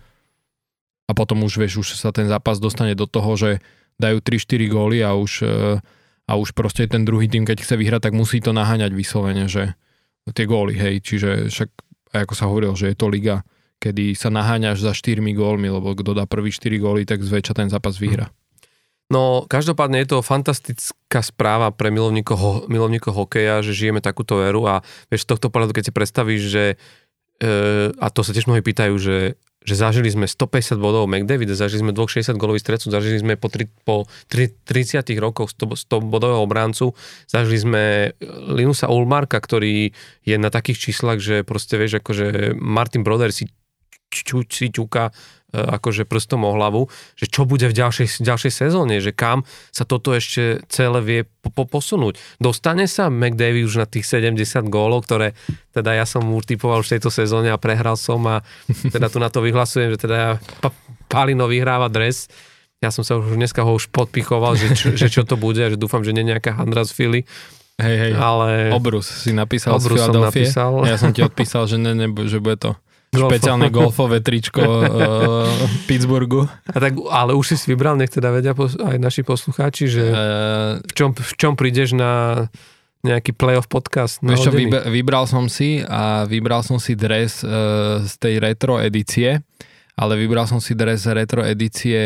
A 1.09 1.13
potom 1.13 1.45
už, 1.45 1.61
vieš, 1.61 1.85
už 1.85 1.89
sa 1.99 2.15
ten 2.15 2.31
zápas 2.31 2.63
dostane 2.63 2.97
do 2.97 3.05
toho, 3.05 3.37
že 3.37 3.51
dajú 4.01 4.25
3-4 4.25 4.73
góly 4.73 4.99
a 5.05 5.13
už, 5.13 5.45
e, 5.45 5.77
a 6.25 6.33
už 6.39 6.57
proste 6.57 6.89
ten 6.89 7.05
druhý 7.05 7.29
tým, 7.29 7.45
keď 7.45 7.61
chce 7.61 7.75
vyhrať, 7.77 8.09
tak 8.09 8.15
musí 8.17 8.41
to 8.41 8.57
naháňať 8.57 8.95
vyslovene, 8.97 9.45
že 9.51 9.77
tie 10.33 10.47
góly, 10.49 10.79
hej, 10.79 11.05
čiže 11.05 11.53
však, 11.53 11.71
ako 12.15 12.33
sa 12.33 12.49
hovoril, 12.49 12.73
že 12.79 12.95
je 12.95 12.97
to 12.97 13.11
liga, 13.11 13.45
kedy 13.83 14.17
sa 14.17 14.33
naháňaš 14.33 14.81
za 14.81 14.93
4 14.97 15.21
gólmi, 15.37 15.69
lebo 15.69 15.93
kto 15.93 16.17
dá 16.17 16.25
prvý 16.25 16.55
4 16.55 16.81
góly, 16.81 17.03
tak 17.05 17.21
zväčša 17.21 17.53
ten 17.53 17.69
zápas 17.69 18.01
vyhra. 18.01 18.33
No, 19.11 19.43
každopádne 19.51 20.07
je 20.07 20.15
to 20.15 20.23
fantastická 20.23 21.21
správa 21.21 21.75
pre 21.75 21.91
milovníkov, 21.91 22.71
milovníkov 22.71 23.11
hokeja, 23.13 23.59
že 23.61 23.75
žijeme 23.75 23.99
takúto 23.99 24.39
éru 24.39 24.71
a 24.71 24.87
vieš, 25.11 25.27
z 25.27 25.35
tohto 25.35 25.51
pohľadu, 25.51 25.75
keď 25.75 25.91
si 25.91 25.93
predstavíš, 25.93 26.43
že 26.47 26.65
e, 27.43 27.55
a 27.91 28.07
to 28.15 28.23
sa 28.23 28.31
tiež 28.31 28.47
mnohí 28.47 28.63
pýtajú, 28.63 28.95
že 29.03 29.35
že 29.61 29.77
zažili 29.77 30.09
sme 30.09 30.25
150 30.25 30.81
bodov 30.81 31.05
McDavid, 31.05 31.53
zažili 31.53 31.85
sme 31.85 31.93
260 31.93 32.41
golový 32.41 32.61
strecu, 32.65 32.89
zažili 32.89 33.21
sme 33.21 33.37
po, 33.37 33.53
tri, 33.53 33.69
po 33.85 34.09
tri, 34.25 34.49
30 34.49 35.05
rokoch 35.21 35.53
100, 35.53 35.77
100 35.77 36.01
bodového 36.01 36.41
obráncu, 36.41 36.97
zažili 37.29 37.59
sme 37.61 37.83
Linusa 38.57 38.89
Ulmarka, 38.89 39.37
ktorý 39.37 39.93
je 40.25 40.37
na 40.41 40.49
takých 40.49 40.89
číslach, 40.89 41.21
že 41.21 41.45
proste 41.45 41.77
vieš, 41.77 42.01
akože 42.01 42.57
Martin 42.57 43.05
Broder 43.05 43.37
si, 43.37 43.53
ču, 44.09 44.49
si 44.49 44.73
ťuka 44.73 45.13
akože 45.51 46.07
prstom 46.07 46.47
o 46.47 46.55
hlavu, 46.55 46.87
že 47.19 47.27
čo 47.27 47.43
bude 47.43 47.67
v 47.67 47.75
ďalšej, 47.75 48.23
ďalšej 48.23 48.53
sezóne, 48.55 49.03
že 49.03 49.11
kam 49.11 49.43
sa 49.75 49.83
toto 49.83 50.15
ešte 50.15 50.63
celé 50.71 51.01
vie 51.03 51.21
po, 51.27 51.51
po, 51.51 51.67
posunúť. 51.67 52.19
Dostane 52.39 52.87
sa 52.87 53.11
McDavid 53.11 53.67
už 53.67 53.83
na 53.83 53.87
tých 53.87 54.07
70 54.07 54.39
gólov, 54.71 55.07
ktoré 55.07 55.35
teda 55.75 55.95
ja 55.95 56.07
som 56.07 56.23
mu 56.23 56.39
typoval 56.43 56.83
už 56.83 56.91
v 56.91 56.95
tejto 56.99 57.11
sezóne 57.11 57.51
a 57.51 57.59
prehral 57.59 57.99
som 57.99 58.23
a 58.31 58.47
teda 58.95 59.11
tu 59.11 59.19
na 59.19 59.31
to 59.31 59.43
vyhlasujem, 59.43 59.95
že 59.95 59.99
teda 60.07 60.17
ja, 60.17 60.31
Palino 61.11 61.51
vyhráva 61.51 61.91
dres. 61.91 62.31
Ja 62.81 62.89
som 62.89 63.05
sa 63.05 63.19
už 63.19 63.37
dneska 63.37 63.61
ho 63.67 63.77
už 63.77 63.93
podpichoval, 63.93 64.57
že, 64.57 64.73
čo, 64.73 64.89
že 64.97 65.13
čo 65.13 65.27
to 65.27 65.37
bude 65.37 65.61
a 65.61 65.69
že 65.69 65.77
dúfam, 65.77 66.01
že 66.01 66.15
nie 66.17 66.25
nejaká 66.25 66.57
handra 66.57 66.87
z 66.87 66.97
Philly. 66.97 67.23
Hej, 67.81 67.97
hej, 67.97 68.13
ale... 68.17 68.69
Obrus 68.77 69.09
si 69.09 69.33
napísal 69.33 69.81
Obrus 69.81 70.05
z 70.05 70.13
Som 70.13 70.21
napísal. 70.21 70.73
Ja 70.85 71.01
som 71.01 71.17
ti 71.17 71.25
odpísal, 71.25 71.65
že, 71.65 71.81
ne, 71.81 71.97
ne, 71.97 72.09
že 72.29 72.37
bude 72.37 72.61
to 72.61 72.77
Golfo. 73.11 73.27
Špeciálne 73.35 73.75
golfové 73.75 74.23
tričko 74.23 74.63
uh, 74.63 74.87
Pittsburghu. 75.91 76.47
A 76.47 76.77
tak, 76.79 76.95
ale 77.11 77.35
už 77.35 77.55
si 77.55 77.57
si 77.59 77.67
vybral, 77.75 77.99
nech 77.99 78.15
teda 78.15 78.31
vedia 78.31 78.55
aj 78.55 78.97
naši 79.03 79.27
poslucháči, 79.27 79.91
že 79.91 80.05
uh, 80.07 80.79
v, 80.79 80.93
čom, 80.95 81.11
v 81.11 81.33
čom 81.35 81.59
prídeš 81.59 81.91
na 81.91 82.47
nejaký 83.03 83.35
playoff 83.35 83.67
podcast. 83.67 84.23
Vieš 84.23 84.47
čo, 84.47 84.55
vybral 84.87 85.27
som 85.27 85.51
si 85.51 85.83
a 85.83 86.23
vybral 86.23 86.63
som 86.63 86.79
si 86.79 86.95
dres 86.95 87.43
uh, 87.43 87.99
z 88.07 88.13
tej 88.23 88.35
retro 88.39 88.79
edície 88.79 89.43
ale 90.01 90.17
vybral 90.17 90.49
som 90.49 90.65
si 90.65 90.73
dres 90.73 91.05
retro 91.05 91.45
edície 91.45 92.01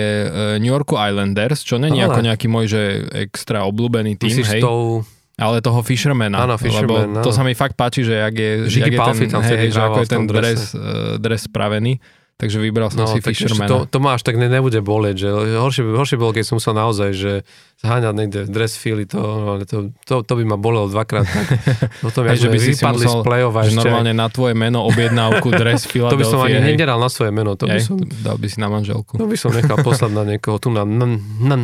New 0.58 0.66
Yorku 0.66 0.98
Islanders, 0.98 1.62
čo 1.62 1.78
není 1.78 2.02
ako 2.02 2.26
nejaký 2.26 2.50
môj, 2.50 2.66
že 2.66 2.82
extra 3.30 3.62
obľúbený 3.70 4.18
tým, 4.18 4.34
hej. 4.34 4.58
tou 4.58 5.06
ale 5.34 5.58
toho 5.58 5.82
Fishermana. 5.82 6.46
Áno, 6.46 6.54
Fisherman, 6.54 7.18
lebo 7.18 7.24
to 7.26 7.34
sa 7.34 7.42
mi 7.42 7.58
fakt 7.58 7.74
páči, 7.74 8.06
že 8.06 8.14
jak 8.14 8.34
je, 8.38 8.50
jak 8.70 8.92
je 8.94 8.98
ten, 8.98 9.16
tam 9.30 9.42
hej, 9.42 9.70
že 9.74 9.80
ako 9.82 9.98
je 10.06 10.08
ten 10.08 10.22
dres, 10.30 10.60
uh, 10.74 11.18
dres 11.18 11.50
spravený. 11.50 11.98
Takže 12.34 12.58
vybral 12.58 12.90
som 12.90 13.06
no, 13.06 13.14
si 13.14 13.22
Fishermana. 13.22 13.70
To, 13.70 13.86
to 13.86 14.02
až 14.10 14.26
tak 14.26 14.34
ne, 14.34 14.50
nebude 14.50 14.82
boleť, 14.82 15.14
že 15.14 15.28
horšie, 15.54 15.86
horšie 15.86 16.18
bolo, 16.18 16.34
keď 16.34 16.42
som 16.42 16.58
sa 16.58 16.74
naozaj, 16.74 17.14
že 17.14 17.32
zháňať 17.78 18.10
niekde 18.10 18.40
dress 18.50 18.74
fili, 18.74 19.06
to, 19.06 19.22
to, 19.62 19.94
to, 20.02 20.26
to, 20.26 20.32
by 20.34 20.42
ma 20.42 20.58
bolelo 20.58 20.90
dvakrát. 20.90 21.22
Tak. 21.30 21.46
Potom, 22.10 22.26
ja, 22.26 22.34
že 22.34 22.50
by 22.50 22.58
si 22.58 22.74
vypadli 22.74 23.06
z 23.06 23.16
play 23.22 23.46
že 23.70 23.78
normálne 23.78 24.10
na 24.18 24.26
tvoje 24.26 24.58
meno 24.58 24.82
objednávku 24.82 25.46
dres 25.54 25.86
Philadelphia. 25.86 26.10
to 26.14 26.18
by 26.18 26.26
som 26.26 26.38
ani 26.42 26.74
nedal 26.74 26.98
na 26.98 27.06
svoje 27.06 27.30
meno. 27.30 27.54
To 27.54 27.70
by 27.70 27.78
som, 27.78 28.02
dal 28.02 28.34
by 28.34 28.46
si 28.50 28.58
na 28.58 28.66
manželku. 28.66 29.14
To 29.14 29.30
by 29.30 29.38
som 29.38 29.54
nechal 29.54 29.78
poslať 29.78 30.10
na 30.10 30.26
niekoho 30.26 30.58
tu 30.58 30.74
na, 30.74 30.82
na, 30.82 31.06
na, 31.38 31.56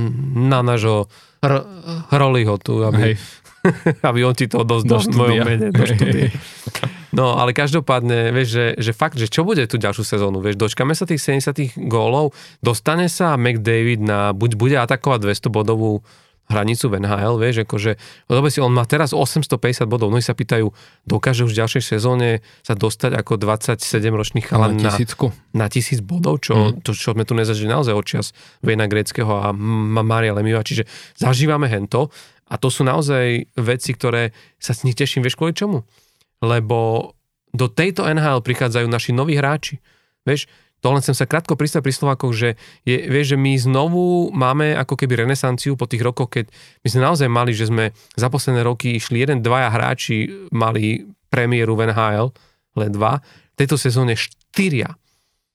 na 0.54 0.58
nášho 0.62 1.10
Roliho 2.12 2.60
tu, 2.60 2.84
aby, 2.84 3.00
Hej. 3.00 3.14
aby 4.08 4.20
on 4.24 4.34
ti 4.34 4.48
to 4.48 4.64
do, 4.64 4.80
do 4.80 4.96
mojom 5.12 5.44
mene, 5.44 5.68
do 5.72 5.84
No, 7.11 7.42
ale 7.42 7.50
každopádne, 7.50 8.30
vieš, 8.30 8.48
že, 8.54 8.66
že 8.78 8.92
fakt, 8.94 9.18
že 9.18 9.26
čo 9.26 9.42
bude 9.42 9.66
tú 9.66 9.82
ďalšiu 9.82 10.06
sezónu, 10.06 10.38
vieš, 10.38 10.54
dočkame 10.54 10.94
sa 10.94 11.11
tých 11.11 11.18
70 11.18 11.90
gólov, 11.90 12.30
dostane 12.62 13.11
sa 13.11 13.34
McDavid 13.34 13.98
na, 13.98 14.30
buď 14.30 14.50
bude 14.54 14.76
atakovať 14.78 15.26
200 15.26 15.50
bodovú 15.50 16.06
hranicu 16.50 16.90
v 16.90 16.98
NHL, 16.98 17.34
vieš, 17.38 17.56
akože, 17.62 17.92
lebo 18.26 18.46
si 18.50 18.58
on 18.58 18.74
má 18.74 18.82
teraz 18.82 19.14
850 19.14 19.86
bodov, 19.86 20.11
mnohí 20.11 20.22
sa 20.22 20.34
pýtajú, 20.34 20.74
dokáže 21.06 21.46
už 21.46 21.54
v 21.54 21.58
ďalšej 21.62 21.82
sezóne 21.94 22.42
sa 22.66 22.74
dostať 22.74 23.14
ako 23.14 23.38
27-ročný 23.38 24.42
chalan 24.42 24.74
na, 24.82 24.90
na, 24.90 25.30
na 25.54 25.66
tisíc 25.70 26.02
bodov, 26.02 26.42
čo, 26.42 26.74
mm. 26.74 26.82
to, 26.82 26.90
čo 26.90 27.14
sme 27.14 27.22
tu 27.22 27.38
nezažili 27.38 27.70
naozaj 27.70 27.94
odčas 27.94 28.34
Vejna 28.66 28.90
Greckého 28.90 29.30
a 29.30 29.54
Maria 29.54 30.34
Lemiva, 30.34 30.66
čiže 30.66 30.90
zažívame 31.14 31.70
hento 31.70 32.11
a 32.51 32.55
to 32.59 32.66
sú 32.66 32.82
naozaj 32.82 33.46
veci, 33.55 33.94
ktoré 33.94 34.34
sa 34.59 34.74
s 34.74 34.82
nich 34.82 34.98
teším, 34.98 35.22
vieš 35.22 35.38
kvôli 35.38 35.55
čomu? 35.55 35.86
Lebo 36.42 37.11
do 37.55 37.66
tejto 37.70 38.11
NHL 38.11 38.42
prichádzajú 38.42 38.86
naši 38.90 39.14
noví 39.14 39.38
hráči. 39.38 39.78
Vieš, 40.26 40.51
to 40.80 40.90
len 40.90 41.05
chcem 41.05 41.14
sa 41.14 41.28
krátko 41.30 41.55
pristať 41.55 41.84
pri 41.84 41.94
Slovákoch, 41.94 42.32
že 42.34 42.48
je, 42.82 42.96
vieš, 43.07 43.36
že 43.36 43.38
my 43.38 43.53
znovu 43.55 44.32
máme 44.34 44.74
ako 44.74 44.96
keby 44.96 45.22
renesanciu 45.28 45.76
po 45.76 45.86
tých 45.86 46.03
rokoch, 46.03 46.32
keď 46.32 46.48
my 46.82 46.88
sme 46.88 47.01
naozaj 47.05 47.28
mali, 47.28 47.53
že 47.55 47.68
sme 47.68 47.92
za 48.16 48.32
posledné 48.32 48.64
roky 48.64 48.96
išli 48.96 49.22
jeden, 49.22 49.44
dvaja 49.44 49.70
hráči 49.70 50.48
mali 50.51 51.05
premiéru 51.28 51.76
v 51.76 51.92
NHL, 51.92 52.32
len 52.80 52.90
dva, 52.90 53.20
v 53.22 53.57
tejto 53.61 53.76
sezóne 53.76 54.16
štyria. 54.16 54.96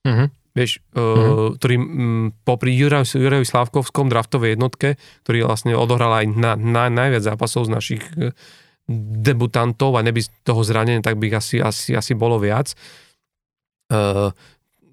Uh-huh 0.06 0.30
vieš, 0.56 0.80
mm-hmm. 0.96 1.60
ktorý 1.60 1.74
m, 1.76 2.32
popri 2.48 2.72
Jurajovi 2.72 3.44
Slavkovskom 3.44 4.08
draftovej 4.08 4.56
jednotke, 4.56 4.96
ktorý 5.28 5.44
vlastne 5.44 5.76
odohral 5.76 6.24
aj 6.24 6.26
na, 6.32 6.56
na, 6.56 6.88
najviac 6.88 7.20
zápasov 7.20 7.68
z 7.68 7.70
našich 7.76 8.02
e, 8.16 8.32
debutantov 9.20 10.00
a 10.00 10.00
neby 10.00 10.24
z 10.24 10.32
toho 10.48 10.64
zranenia, 10.64 11.04
tak 11.04 11.20
by 11.20 11.28
asi, 11.36 11.60
asi, 11.60 11.92
asi 11.92 12.16
bolo 12.16 12.40
viac. 12.40 12.72
Uh, 13.86 14.34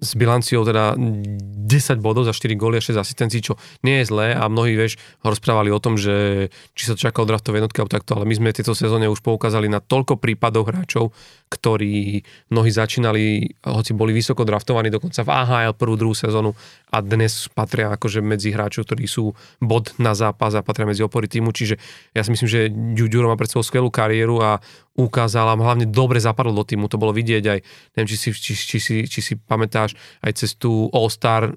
s 0.04 0.12
bilanciou 0.14 0.62
teda 0.68 0.94
10 0.94 2.04
bodov 2.04 2.28
za 2.28 2.36
4 2.36 2.52
góly 2.60 2.76
a 2.78 2.84
6 2.84 3.00
asistencií, 3.00 3.40
čo 3.40 3.56
nie 3.80 4.04
je 4.04 4.12
zlé 4.12 4.36
a 4.36 4.44
mnohí, 4.52 4.76
vieš, 4.76 5.00
rozprávali 5.24 5.72
o 5.72 5.80
tom, 5.80 5.96
že 5.96 6.46
či 6.76 6.82
sa 6.84 6.92
to 6.94 7.00
čakal 7.08 7.24
draftové 7.24 7.58
jednotky 7.64 7.80
alebo 7.80 7.96
takto, 7.96 8.12
ale 8.20 8.28
my 8.28 8.34
sme 8.36 8.52
v 8.52 8.58
tejto 8.60 8.76
sezóne 8.76 9.08
už 9.08 9.24
poukázali 9.24 9.66
na 9.66 9.80
toľko 9.80 10.20
prípadov 10.20 10.68
hráčov, 10.68 11.16
ktorí 11.54 12.26
mnohí 12.50 12.70
začínali, 12.74 13.54
hoci 13.62 13.94
boli 13.94 14.10
vysoko 14.10 14.42
draftovaní 14.42 14.90
dokonca 14.90 15.22
v 15.22 15.30
AHL 15.30 15.78
prvú, 15.78 15.94
druhú 15.94 16.14
sezónu 16.18 16.58
a 16.90 16.98
dnes 16.98 17.46
patria 17.54 17.94
akože 17.94 18.18
medzi 18.18 18.50
hráčov, 18.50 18.90
ktorí 18.90 19.06
sú 19.06 19.30
bod 19.62 19.94
na 20.02 20.18
zápas 20.18 20.58
a 20.58 20.66
patria 20.66 20.90
medzi 20.90 21.06
opory 21.06 21.30
týmu, 21.30 21.54
čiže 21.54 21.78
ja 22.10 22.26
si 22.26 22.34
myslím, 22.34 22.50
že 22.50 22.60
Ďuro 23.06 23.30
má 23.30 23.38
pred 23.38 23.46
sebou 23.46 23.62
skvelú 23.62 23.94
kariéru 23.94 24.42
a 24.42 24.58
ukázal 24.98 25.54
a 25.54 25.58
hlavne 25.58 25.86
dobre 25.86 26.18
zapadol 26.18 26.54
do 26.54 26.66
týmu, 26.66 26.90
to 26.90 26.98
bolo 26.98 27.14
vidieť 27.14 27.44
aj, 27.46 27.58
neviem, 27.94 28.08
či 28.10 28.16
si, 28.18 28.28
či, 28.34 28.52
či, 28.54 28.78
si, 28.82 28.96
či 29.06 29.20
si 29.22 29.34
pamätáš, 29.38 29.94
aj 30.26 30.32
cez 30.42 30.58
tú 30.58 30.90
All-Star 30.90 31.54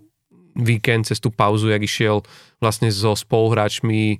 víkend, 0.57 1.05
cez 1.05 1.21
tú 1.21 1.29
pauzu, 1.29 1.69
jak 1.69 1.85
išiel 1.85 2.25
vlastne 2.57 2.89
so 2.89 3.13
spoluhráčmi 3.13 4.17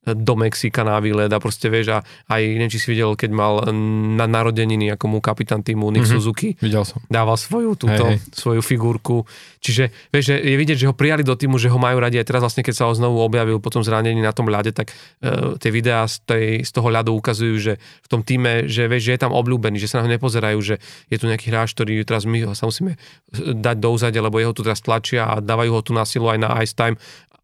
do 0.00 0.34
Mexika 0.36 0.80
na 0.80 0.96
výlet 0.96 1.28
a 1.28 1.36
proste 1.36 1.68
vieš 1.68 1.92
a 1.92 1.98
aj 2.32 2.40
neviem, 2.40 2.72
či 2.72 2.80
si 2.80 2.88
videl, 2.88 3.12
keď 3.12 3.30
mal 3.36 3.68
na 4.16 4.24
narodeniny 4.24 4.96
ako 4.96 5.04
mu 5.12 5.18
kapitán 5.20 5.60
týmu 5.60 5.92
Nick 5.92 6.08
mm-hmm, 6.08 6.16
Suzuki. 6.16 6.48
Videl 6.56 6.88
som. 6.88 7.04
Dával 7.12 7.36
svoju 7.36 7.76
túto, 7.76 8.08
hey, 8.08 8.16
hey. 8.16 8.32
svoju 8.32 8.64
figurku. 8.64 9.28
Čiže 9.60 9.92
vieš, 10.08 10.32
že 10.32 10.36
je 10.40 10.56
vidieť, 10.56 10.78
že 10.80 10.88
ho 10.88 10.96
prijali 10.96 11.20
do 11.20 11.36
týmu, 11.36 11.60
že 11.60 11.68
ho 11.68 11.76
majú 11.76 12.00
radi 12.00 12.16
aj 12.16 12.26
teraz 12.32 12.40
vlastne, 12.40 12.64
keď 12.64 12.74
sa 12.80 12.84
ho 12.88 12.96
znovu 12.96 13.20
objavil 13.20 13.60
po 13.60 13.68
tom 13.68 13.84
zranení 13.84 14.24
na 14.24 14.32
tom 14.32 14.48
ľade, 14.48 14.72
tak 14.72 14.88
uh, 14.88 15.60
tie 15.60 15.68
videá 15.68 16.08
z, 16.08 16.16
tej, 16.24 16.46
z 16.64 16.70
toho 16.72 16.88
ľadu 16.88 17.12
ukazujú, 17.12 17.56
že 17.60 17.72
v 17.76 18.08
tom 18.08 18.24
týme, 18.24 18.64
že 18.72 18.88
vieš, 18.88 19.12
že 19.12 19.12
je 19.16 19.20
tam 19.20 19.36
obľúbený, 19.36 19.76
že 19.76 19.92
sa 19.92 20.00
na 20.00 20.08
ho 20.08 20.10
nepozerajú, 20.16 20.58
že 20.64 20.80
je 21.12 21.16
tu 21.20 21.28
nejaký 21.28 21.52
hráč, 21.52 21.76
ktorý 21.76 22.00
teraz 22.08 22.24
my 22.24 22.56
sa 22.56 22.64
musíme 22.64 22.96
dať 23.36 23.76
do 23.76 23.88
úzadia, 23.92 24.24
lebo 24.24 24.40
jeho 24.40 24.56
tu 24.56 24.64
teraz 24.64 24.80
tlačia 24.80 25.28
a 25.28 25.44
dávajú 25.44 25.70
ho 25.76 25.82
tu 25.84 25.92
na 25.92 26.08
silu 26.08 26.32
aj 26.32 26.38
na 26.40 26.48
ice 26.64 26.72
time 26.72 26.96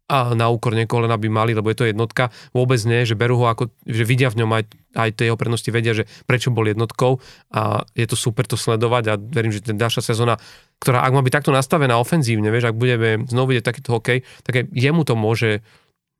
a 0.07 0.31
na 0.31 0.47
úkor 0.47 0.71
niekoho 0.71 1.03
len 1.03 1.11
aby 1.11 1.27
mali, 1.27 1.51
lebo 1.51 1.67
je 1.67 1.83
to 1.83 1.85
jednotka. 1.85 2.31
Vôbec 2.55 2.79
nie, 2.87 3.03
že 3.03 3.19
berú 3.19 3.43
ho 3.43 3.51
ako, 3.51 3.67
že 3.83 4.07
vidia 4.07 4.31
v 4.31 4.43
ňom 4.43 4.51
aj, 4.55 4.63
aj 4.95 5.09
tie 5.19 5.27
jeho 5.27 5.35
prednosti, 5.35 5.67
vedia, 5.67 5.91
že 5.91 6.07
prečo 6.23 6.47
bol 6.47 6.63
jednotkou 6.63 7.19
a 7.51 7.83
je 7.91 8.07
to 8.07 8.15
super 8.15 8.47
to 8.47 8.55
sledovať 8.55 9.03
a 9.11 9.13
verím, 9.19 9.51
že 9.51 9.67
ďalšia 9.67 9.99
sezóna, 9.99 10.39
ktorá 10.79 11.03
ak 11.03 11.11
má 11.11 11.19
byť 11.19 11.33
takto 11.35 11.51
nastavená 11.51 11.99
ofenzívne, 11.99 12.47
vieš, 12.47 12.71
ak 12.71 12.79
budeme 12.79 13.27
znovu 13.27 13.51
vidieť 13.51 13.67
takýto 13.67 13.99
hokej, 13.99 14.23
tak 14.47 14.53
aj 14.55 14.63
jemu 14.71 15.03
to 15.03 15.13
môže 15.19 15.59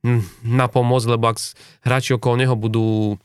hm, 0.04 0.24
napomôcť, 0.44 1.08
lebo 1.08 1.32
ak 1.32 1.40
hráči 1.88 2.20
okolo 2.20 2.36
neho 2.36 2.56
budú 2.60 3.16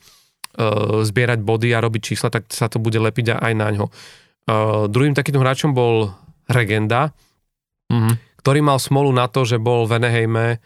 zbierať 1.02 1.40
body 1.40 1.72
a 1.72 1.80
robiť 1.80 2.12
čísla, 2.12 2.28
tak 2.28 2.52
sa 2.52 2.68
to 2.68 2.76
bude 2.76 3.00
lepiť 3.00 3.40
aj 3.40 3.52
na 3.56 3.72
ňo. 3.72 3.88
Uh, 3.88 4.84
druhým 4.84 5.16
takýmto 5.16 5.40
hráčom 5.40 5.72
bol 5.72 6.12
Regenda, 6.44 7.16
Mhm. 7.92 8.12
Ktorý 8.42 8.60
mal 8.60 8.82
smolu 8.82 9.14
na 9.14 9.30
to, 9.30 9.46
že 9.46 9.62
bol 9.62 9.86
v 9.86 10.02
Anaheime 10.02 10.58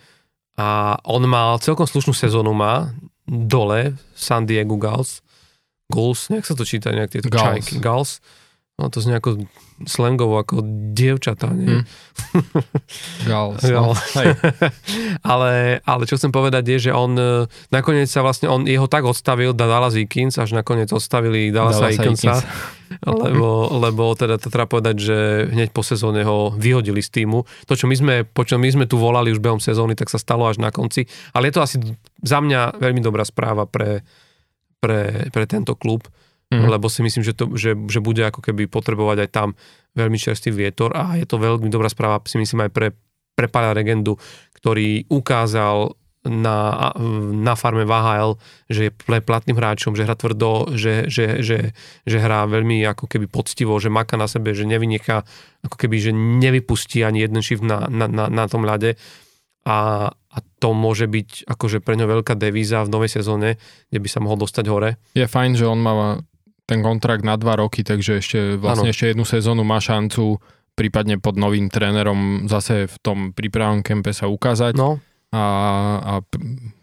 a 0.57 0.97
on 1.05 1.23
mal 1.29 1.61
celkom 1.61 1.85
slušnú 1.85 2.17
sezónu 2.17 2.57
má 2.57 2.97
dole 3.29 3.93
v 3.93 4.19
San 4.19 4.49
Diego 4.49 4.81
Gulls. 4.81 5.21
Gulls, 5.93 6.33
nejak 6.33 6.49
sa 6.49 6.57
to 6.57 6.65
číta, 6.65 6.91
nejak 6.91 7.13
tieto 7.13 7.29
Gulls. 7.29 7.45
čajky. 7.63 7.79
Gulls. 7.79 8.25
No 8.81 8.89
to 8.89 9.05
znie 9.05 9.21
ako 9.21 9.45
slangovo, 9.85 10.41
ako 10.41 10.65
dievčatá, 10.97 11.53
nie? 11.53 11.85
Jo. 13.29 13.53
No. 13.61 13.93
Hej. 14.17 14.41
ale, 15.33 15.83
ale 15.85 16.03
čo 16.09 16.17
chcem 16.17 16.33
povedať 16.33 16.65
je, 16.65 16.89
že 16.89 16.93
on 16.97 17.13
e, 17.13 17.45
nakoniec 17.69 18.09
sa 18.09 18.25
vlastne, 18.25 18.49
on 18.49 18.65
jeho 18.65 18.89
tak 18.89 19.05
odstavil 19.05 19.53
da 19.53 19.69
Dallas 19.69 19.93
Eakins, 19.93 20.41
až 20.41 20.57
nakoniec 20.57 20.89
odstavili 20.89 21.53
Dallasa 21.53 21.93
Dallasa 21.93 22.01
Eakinsa, 22.01 22.35
lebo, 23.21 23.69
lebo 23.77 24.17
teda 24.17 24.41
to 24.41 24.49
treba 24.49 24.65
povedať, 24.65 24.97
že 24.97 25.17
hneď 25.53 25.77
po 25.77 25.85
sezóne 25.85 26.25
ho 26.25 26.55
vyhodili 26.57 27.05
z 27.05 27.21
týmu. 27.21 27.45
To, 27.69 27.77
čo 27.77 27.85
my 27.85 27.97
sme, 27.99 28.15
po 28.25 28.49
čom 28.49 28.65
my 28.65 28.71
sme 28.73 28.85
tu 28.89 28.97
volali 28.97 29.29
už 29.29 29.45
behom 29.45 29.61
sezóny, 29.61 29.93
tak 29.93 30.09
sa 30.09 30.17
stalo 30.17 30.49
až 30.49 30.57
na 30.57 30.73
konci. 30.73 31.05
Ale 31.37 31.53
je 31.53 31.55
to 31.61 31.65
asi 31.65 31.77
za 32.25 32.41
mňa 32.41 32.81
veľmi 32.81 33.05
dobrá 33.05 33.29
správa 33.29 33.69
pre, 33.69 34.01
pre, 34.81 35.29
pre 35.29 35.45
tento 35.45 35.77
klub, 35.77 36.09
Mhm. 36.47 36.63
mm. 36.63 36.71
lebo 36.71 36.87
si 36.87 37.03
myslím, 37.03 37.27
že, 37.27 37.35
to, 37.35 37.51
že, 37.59 37.75
že 37.91 37.99
bude 37.99 38.23
ako 38.23 38.39
keby 38.39 38.71
potrebovať 38.71 39.27
aj 39.27 39.31
tam 39.35 39.49
veľmi 39.99 40.15
čerstvý 40.15 40.55
vietor 40.55 40.95
a 40.95 41.19
je 41.19 41.27
to 41.27 41.43
veľmi 41.43 41.67
dobrá 41.67 41.91
správa, 41.91 42.23
si 42.29 42.39
myslím 42.39 42.69
aj 42.69 42.71
pre, 42.71 42.89
pre 43.35 43.51
Pála 43.51 43.75
Regendu, 43.75 44.15
ktorý 44.55 45.11
ukázal 45.11 45.97
na, 46.27 46.91
na 47.33 47.55
farme 47.55 47.87
VHL, 47.87 48.35
že 48.67 48.91
je 48.91 49.23
platným 49.23 49.55
hráčom, 49.55 49.95
že 49.95 50.03
hrá 50.03 50.19
tvrdo, 50.19 50.75
že, 50.75 51.07
že, 51.07 51.39
že, 51.39 51.71
že 52.03 52.17
hrá 52.19 52.45
veľmi 52.51 52.83
ako 52.83 53.07
keby 53.07 53.31
poctivo, 53.31 53.79
že 53.79 53.95
maká 53.95 54.19
na 54.19 54.27
sebe, 54.27 54.51
že 54.53 54.67
nevynechá, 54.67 55.23
ako 55.63 55.77
keby, 55.79 55.97
že 56.03 56.11
nevypustí 56.13 57.07
ani 57.07 57.23
jeden 57.23 57.41
shift 57.47 57.63
na, 57.63 57.87
na, 57.87 58.11
na, 58.11 58.27
na 58.27 58.45
tom 58.51 58.67
ľade 58.67 58.99
a, 59.67 60.11
a 60.11 60.39
to 60.63 60.71
môže 60.75 61.11
byť 61.11 61.51
akože 61.51 61.83
pre 61.83 61.99
ňo 61.99 62.07
veľká 62.07 62.39
devíza 62.39 62.87
v 62.87 62.93
novej 62.93 63.11
sezóne, 63.19 63.59
kde 63.91 63.99
by 63.99 64.09
sa 64.11 64.23
mohol 64.23 64.39
dostať 64.39 64.65
hore. 64.71 64.99
Je 65.15 65.27
fajn, 65.27 65.59
že 65.59 65.67
on 65.67 65.79
má 65.83 66.23
ten 66.67 66.83
kontrakt 66.83 67.23
na 67.23 67.35
dva 67.35 67.55
roky, 67.57 67.81
takže 67.81 68.19
ešte 68.19 68.39
vlastne 68.57 68.91
Áno. 68.91 68.93
ešte 68.93 69.07
jednu 69.09 69.23
sezónu 69.23 69.63
má 69.63 69.79
šancu 69.79 70.43
prípadne 70.75 71.17
pod 71.17 71.35
novým 71.35 71.67
trénerom 71.67 72.21
zase 72.45 72.85
v 72.85 72.97
tom 73.01 73.19
prípravnom 73.31 73.81
kempe 73.81 74.11
sa 74.11 74.27
ukázať 74.27 74.75
No, 74.75 74.99
a, 75.29 75.43
a 75.99 76.13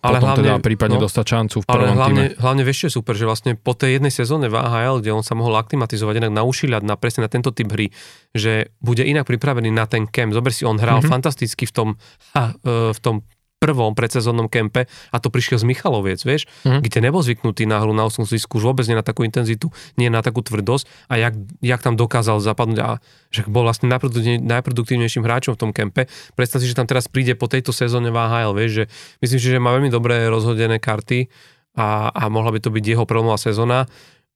Ale 0.02 0.18
potom 0.18 0.28
hlavne- 0.30 0.40
teda 0.40 0.54
prípadne 0.60 0.98
no. 0.98 1.04
dostať 1.04 1.26
šancu 1.28 1.56
v 1.58 1.66
ale 1.66 1.76
prvom 1.78 1.96
hlavne, 1.96 2.24
týme. 2.28 2.40
hlavne 2.40 2.64
vieš, 2.64 2.80
je 2.82 2.92
super, 2.92 3.14
že 3.14 3.24
vlastne 3.24 3.52
po 3.54 3.72
tej 3.72 3.98
jednej 3.98 4.10
sezóne 4.10 4.48
v 4.48 4.56
AHL, 4.56 5.00
kde 5.00 5.12
on 5.12 5.22
sa 5.22 5.34
mohol 5.34 5.56
aklimatizovať 5.56 6.16
inak 6.20 6.32
na 6.32 6.44
na 6.82 6.96
presne 6.96 7.22
na 7.22 7.30
tento 7.30 7.50
typ 7.50 7.68
hry, 7.68 7.88
že 8.32 8.74
bude 8.80 9.02
inak 9.02 9.24
pripravený 9.24 9.70
na 9.70 9.86
ten 9.86 10.04
kemp. 10.06 10.32
Zober 10.32 10.50
si, 10.50 10.64
on 10.64 10.76
hral 10.76 11.00
Mhm. 11.00 11.02
mm-hmm. 11.02 11.14
fantasticky 11.14 11.64
v 11.64 11.74
tom, 11.74 11.88
ha, 12.34 12.52
e, 12.58 12.92
v 12.92 13.00
tom 13.00 13.16
prvom 13.64 13.96
predsezónnom 13.96 14.52
kempe 14.52 14.92
a 14.92 15.18
to 15.24 15.32
prišiel 15.32 15.64
z 15.64 15.66
Michaloviec, 15.72 16.20
vieš, 16.28 16.44
Mhm. 16.68 16.84
kde 16.84 17.00
nebol 17.00 17.24
zvyknutý 17.24 17.64
na 17.64 17.80
hru 17.80 17.96
na 17.96 18.04
ústnom 18.04 18.28
zisku, 18.28 18.60
už 18.60 18.68
vôbec 18.68 18.84
nie 18.92 19.00
na 19.00 19.06
takú 19.08 19.24
intenzitu, 19.24 19.72
nie 19.96 20.12
na 20.12 20.20
takú 20.20 20.44
tvrdosť 20.44 21.08
a 21.08 21.16
jak, 21.16 21.34
jak 21.64 21.80
tam 21.80 21.96
dokázal 21.96 22.44
zapadnúť 22.44 22.80
a 22.84 23.00
že 23.32 23.48
bol 23.48 23.64
vlastne 23.64 23.88
najproduktívne- 23.88 24.44
najproduktívnejším 24.44 25.24
hráčom 25.24 25.56
v 25.56 25.60
tom 25.64 25.72
kempe. 25.72 26.12
Predstav 26.36 26.60
si, 26.60 26.68
že 26.68 26.76
tam 26.76 26.86
teraz 26.86 27.08
príde 27.08 27.40
po 27.40 27.48
tejto 27.48 27.72
sezóne 27.72 28.12
v 28.12 28.20
AHL, 28.20 28.52
vieš, 28.52 28.72
že 28.74 28.84
myslím 29.24 29.40
si, 29.40 29.48
že 29.48 29.64
má 29.64 29.72
veľmi 29.72 29.88
dobré 29.88 30.28
rozhodené 30.28 30.84
karty 30.84 31.32
a, 31.80 32.12
a 32.12 32.28
mohla 32.28 32.52
by 32.52 32.60
to 32.60 32.70
byť 32.70 32.84
jeho 32.84 33.08
prelomová 33.08 33.40
sezóna. 33.40 33.88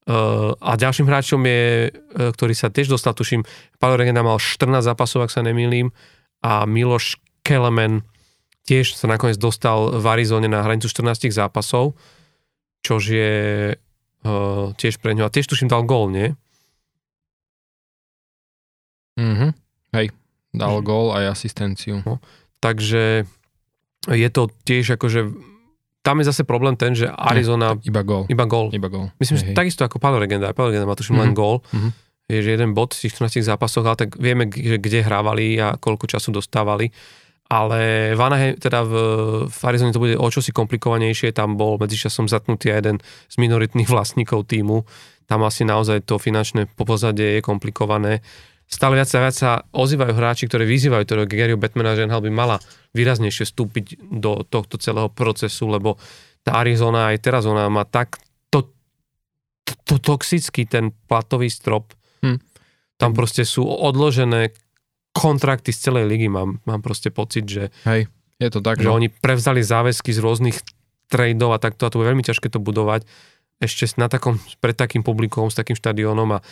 Uh, 0.08 0.56
a 0.64 0.80
ďalším 0.80 1.04
hráčom 1.04 1.44
je, 1.44 1.92
uh, 1.92 2.32
ktorý 2.32 2.56
sa 2.56 2.72
tiež 2.72 2.88
dostal, 2.88 3.12
tuším, 3.12 3.44
Paolo 3.76 4.00
Regenda 4.00 4.24
mal 4.24 4.40
14 4.40 4.80
zápasov, 4.80 5.28
ak 5.28 5.30
sa 5.30 5.44
nemýlim, 5.44 5.92
a 6.40 6.64
Miloš 6.64 7.20
Kelemen 7.44 8.08
tiež 8.68 8.92
sa 8.92 9.06
nakoniec 9.06 9.36
dostal 9.36 9.96
v 9.96 10.04
Arizone 10.06 10.44
na 10.44 10.60
hranicu 10.60 10.84
14 10.84 11.24
zápasov, 11.30 11.96
čož 12.80 13.02
je 13.08 13.32
uh, 13.72 14.30
tiež 14.74 15.00
pre 15.00 15.12
ňo. 15.12 15.24
A 15.24 15.32
tiež 15.32 15.46
tuším 15.46 15.66
dal 15.66 15.82
gól, 15.82 16.08
nie? 16.08 16.36
Mhm. 19.16 19.56
Hej, 19.90 20.12
dal 20.52 20.78
Mhm. 20.78 20.84
gól 20.84 21.06
aj 21.12 21.24
asistenciu. 21.32 22.04
Takže 22.58 23.24
je 24.06 24.28
to 24.28 24.42
tiež 24.62 24.94
akože... 24.94 25.20
Tam 25.98 26.22
je 26.22 26.28
zase 26.28 26.42
problém 26.42 26.72
ten, 26.72 26.94
že 26.94 27.10
Arizona 27.10 27.74
Iba 27.82 28.00
gól. 28.02 28.24
iba 28.28 28.44
gól. 28.44 28.70
Iba 28.70 28.88
gól. 28.88 29.10
Myslím, 29.18 29.36
Hej, 29.36 29.40
že 29.40 29.46
hej. 29.46 29.56
takisto 29.56 29.82
ako 29.82 29.98
Paolo 29.98 30.16
Regenda. 30.18 30.52
Paolo 30.52 30.70
Regenda 30.70 30.86
má 30.86 30.94
tuším 30.94 31.18
len 31.18 31.32
Mhm. 31.32 31.36
gól. 31.36 31.60
Mhm. 31.72 31.90
Je, 32.28 32.38
že 32.38 32.50
jeden 32.50 32.70
bod 32.72 32.92
v 32.92 33.00
tých 33.02 33.12
14 33.14 33.40
zápasoch, 33.42 33.82
ale 33.82 33.96
tak 33.98 34.10
vieme, 34.14 34.44
že 34.46 34.76
kde 34.76 35.00
hrávali 35.00 35.56
a 35.56 35.74
koľko 35.74 36.04
času 36.06 36.28
dostávali. 36.30 36.92
Ale 37.48 38.12
v 38.12 38.20
Anaheim, 38.20 38.54
teda 38.60 38.84
v, 38.84 38.92
v 39.48 39.60
Arizone 39.64 39.96
to 39.96 40.04
bude 40.04 40.20
o 40.20 40.28
čosi 40.28 40.52
komplikovanejšie. 40.52 41.32
Tam 41.32 41.56
bol 41.56 41.80
medzičasom 41.80 42.28
aj 42.28 42.60
jeden 42.60 43.00
z 43.00 43.34
minoritných 43.40 43.88
vlastníkov 43.94 44.52
týmu. 44.52 44.84
Tam 45.24 45.40
asi 45.44 45.64
naozaj 45.64 46.04
to 46.04 46.20
finančné 46.20 46.68
popozadie 46.76 47.40
je 47.40 47.40
komplikované. 47.40 48.20
Stále 48.68 49.00
viac 49.00 49.08
a 49.16 49.24
viac 49.24 49.36
sa 49.36 49.64
ozývajú 49.72 50.12
hráči, 50.12 50.44
ktorí 50.44 50.68
vyzývajú 50.68 51.04
toho 51.08 51.24
Garyho 51.24 51.56
Batmana, 51.56 51.96
že 51.96 52.04
NHL 52.04 52.28
by 52.28 52.32
mala 52.32 52.56
výraznejšie 52.92 53.48
vstúpiť 53.48 53.96
do 54.12 54.44
tohto 54.44 54.76
celého 54.76 55.08
procesu, 55.08 55.72
lebo 55.72 55.96
tá 56.44 56.60
Arizona 56.60 57.08
aj 57.08 57.16
teraz 57.24 57.48
ona 57.48 57.72
má 57.72 57.88
tak 57.88 58.20
to, 58.52 58.68
to, 59.64 59.72
to 59.88 59.96
toxický 59.96 60.68
ten 60.68 60.92
platový 61.08 61.48
strop. 61.48 61.96
Hm. 62.20 62.44
Tam 63.00 63.16
proste 63.16 63.48
sú 63.48 63.64
odložené 63.64 64.52
kontrakty 65.18 65.74
z 65.74 65.90
celej 65.90 66.06
ligy, 66.06 66.30
mám, 66.30 66.62
mám 66.62 66.80
proste 66.80 67.10
pocit, 67.10 67.44
že, 67.44 67.74
Hej, 67.84 68.06
je 68.38 68.48
to 68.54 68.62
tak, 68.62 68.78
že 68.78 68.86
no. 68.86 68.96
oni 68.96 69.10
prevzali 69.10 69.60
záväzky 69.60 70.14
z 70.14 70.22
rôznych 70.22 70.62
tradeov 71.10 71.56
a 71.56 71.58
takto 71.58 71.88
a 71.88 71.90
to 71.90 71.98
je 71.98 72.08
veľmi 72.08 72.22
ťažké 72.22 72.48
to 72.52 72.62
budovať 72.62 73.02
ešte 73.58 73.90
na 73.98 74.06
takom, 74.06 74.38
pred 74.62 74.74
takým 74.74 75.02
publikom, 75.02 75.50
s 75.50 75.58
takým 75.58 75.74
štadiónom 75.74 76.38
a 76.38 76.42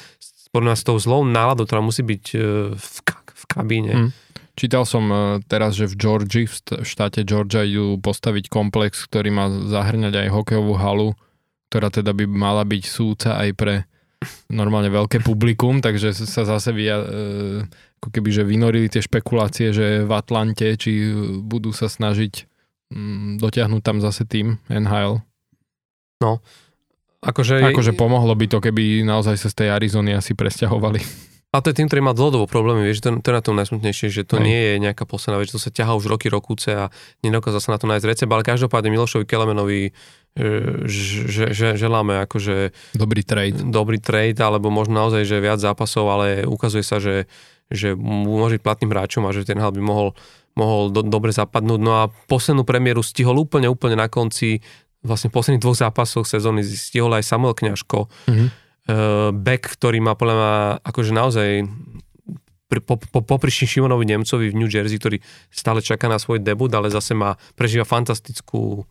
podľa 0.50 0.74
s 0.74 0.82
tou 0.82 0.98
zlou 0.98 1.22
náladou, 1.22 1.66
ktorá 1.66 1.82
musí 1.82 2.02
byť 2.02 2.24
e, 2.34 2.38
v, 2.74 2.98
ka- 3.06 3.22
v 3.30 3.44
kabíne. 3.46 3.92
Hm. 3.92 4.10
Čítal 4.56 4.82
som 4.88 5.04
e, 5.06 5.16
teraz, 5.46 5.78
že 5.78 5.86
v 5.86 5.94
Georgii, 5.94 6.46
v 6.50 6.82
štáte 6.82 7.22
Georgia 7.22 7.62
idú 7.62 8.00
postaviť 8.02 8.50
komplex, 8.50 9.06
ktorý 9.06 9.30
má 9.30 9.46
zahrňať 9.50 10.26
aj 10.26 10.28
hokejovú 10.34 10.74
halu, 10.80 11.08
ktorá 11.70 11.92
teda 11.92 12.10
by 12.10 12.24
mala 12.26 12.66
byť 12.66 12.82
súca 12.82 13.38
aj 13.38 13.50
pre 13.54 13.74
normálne 14.50 14.90
veľké 14.92 15.22
publikum, 15.22 15.80
takže 15.80 16.14
sa 16.14 16.42
zase 16.46 16.70
via, 16.72 17.00
e, 17.00 17.06
ako 18.00 18.08
keby, 18.12 18.28
že 18.30 18.42
vynorili 18.42 18.88
tie 18.90 19.02
špekulácie, 19.02 19.74
že 19.74 20.04
v 20.06 20.12
Atlante, 20.12 20.76
či 20.78 21.10
budú 21.42 21.74
sa 21.74 21.90
snažiť 21.90 22.46
mm, 22.92 23.42
dotiahnuť 23.42 23.82
tam 23.82 23.98
zase 23.98 24.28
tým 24.28 24.62
NHL. 24.70 25.20
Akože, 27.26 27.58
Akože 27.72 27.92
pomohlo 27.96 28.32
by 28.38 28.46
to, 28.46 28.58
keby 28.62 29.02
naozaj 29.02 29.34
sa 29.40 29.48
z 29.50 29.64
tej 29.64 29.68
Arizony 29.74 30.14
asi 30.14 30.36
presťahovali. 30.36 31.00
A 31.54 31.64
to 31.64 31.72
je 31.72 31.78
tým, 31.80 31.88
ktorý 31.88 32.04
má 32.04 32.12
dlhodobo 32.12 32.44
problémy, 32.44 32.84
vieš, 32.84 33.00
to, 33.00 33.16
to 33.16 33.32
je 33.32 33.38
na 33.38 33.40
tom 33.40 33.56
najsmutnejšie, 33.56 34.12
že 34.12 34.28
to 34.28 34.36
Hej. 34.36 34.44
nie 34.44 34.60
je 34.60 34.74
nejaká 34.76 35.08
posledná 35.08 35.40
vec, 35.40 35.48
to 35.48 35.56
sa 35.56 35.72
ťahá 35.72 35.96
už 35.96 36.04
roky, 36.04 36.28
rokúce 36.28 36.68
a 36.68 36.92
nedokázal 37.24 37.64
sa 37.64 37.70
na 37.72 37.78
to 37.80 37.88
nájsť 37.88 38.04
recept, 38.04 38.28
ale 38.28 38.44
každopádne 38.44 38.92
Milošovi 38.92 39.24
Kelemenovi 39.24 39.96
že, 40.84 41.44
že, 41.48 41.66
želáme 41.74 42.20
akože 42.22 42.76
Dobrý 42.92 43.24
trade. 43.24 43.56
dobrý 43.64 43.96
trade, 43.96 44.36
alebo 44.36 44.68
možno 44.68 45.00
naozaj, 45.00 45.24
že 45.24 45.40
viac 45.40 45.56
zápasov, 45.56 46.04
ale 46.06 46.26
ukazuje 46.44 46.84
sa, 46.84 47.00
že, 47.00 47.24
že 47.66 47.96
môže 47.96 48.56
byť 48.56 48.62
platným 48.62 48.92
hráčom 48.92 49.24
a 49.24 49.32
že 49.32 49.42
ten 49.42 49.56
hal 49.56 49.72
by 49.72 49.80
mohol, 49.80 50.12
mohol 50.52 50.92
do, 50.92 51.00
dobre 51.00 51.32
zapadnúť. 51.32 51.80
No 51.80 51.92
a 51.96 52.02
poslednú 52.28 52.62
premiéru 52.62 53.00
stihol 53.00 53.36
úplne, 53.36 53.66
úplne 53.66 53.96
na 53.96 54.06
konci, 54.06 54.60
vlastne 55.00 55.30
posledných 55.30 55.62
dvoch 55.62 55.78
zápasoch 55.78 56.26
sezóny 56.26 56.60
stihol 56.62 57.10
aj 57.10 57.24
Samuel 57.24 57.54
Kňažko, 57.54 58.10
Mhm. 58.28 58.46
uh, 58.46 59.30
back, 59.32 59.72
ktorý 59.72 59.98
má 59.98 60.12
podľa 60.12 60.34
mňa 60.34 60.52
akože 60.84 61.12
naozaj 61.12 61.48
po, 62.66 62.98
po, 62.98 63.20
poprišný 63.22 63.64
Šimonovi 63.64 64.04
Nemcovi 64.04 64.50
v 64.50 64.58
New 64.58 64.66
Jersey, 64.66 64.98
ktorý 64.98 65.16
stále 65.48 65.78
čaká 65.78 66.10
na 66.10 66.18
svoj 66.18 66.42
debut, 66.42 66.68
ale 66.74 66.90
zase 66.90 67.14
má, 67.14 67.38
prežíva 67.54 67.86
fantastickú 67.86 68.82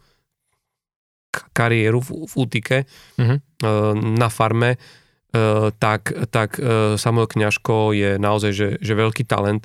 kariéru 1.52 2.00
v, 2.00 2.28
v 2.28 2.34
Utike 2.36 2.78
Mhm. 3.18 3.36
uh, 3.36 3.94
na 3.96 4.28
farme, 4.28 4.76
uh, 4.76 5.70
tak, 5.76 6.12
tak 6.30 6.58
uh, 6.58 6.96
Samuel 6.96 7.28
Kňažko 7.28 7.92
je 7.92 8.16
naozaj 8.16 8.52
že, 8.52 8.68
že 8.80 8.94
veľký 8.94 9.24
talent 9.24 9.64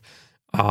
a 0.50 0.66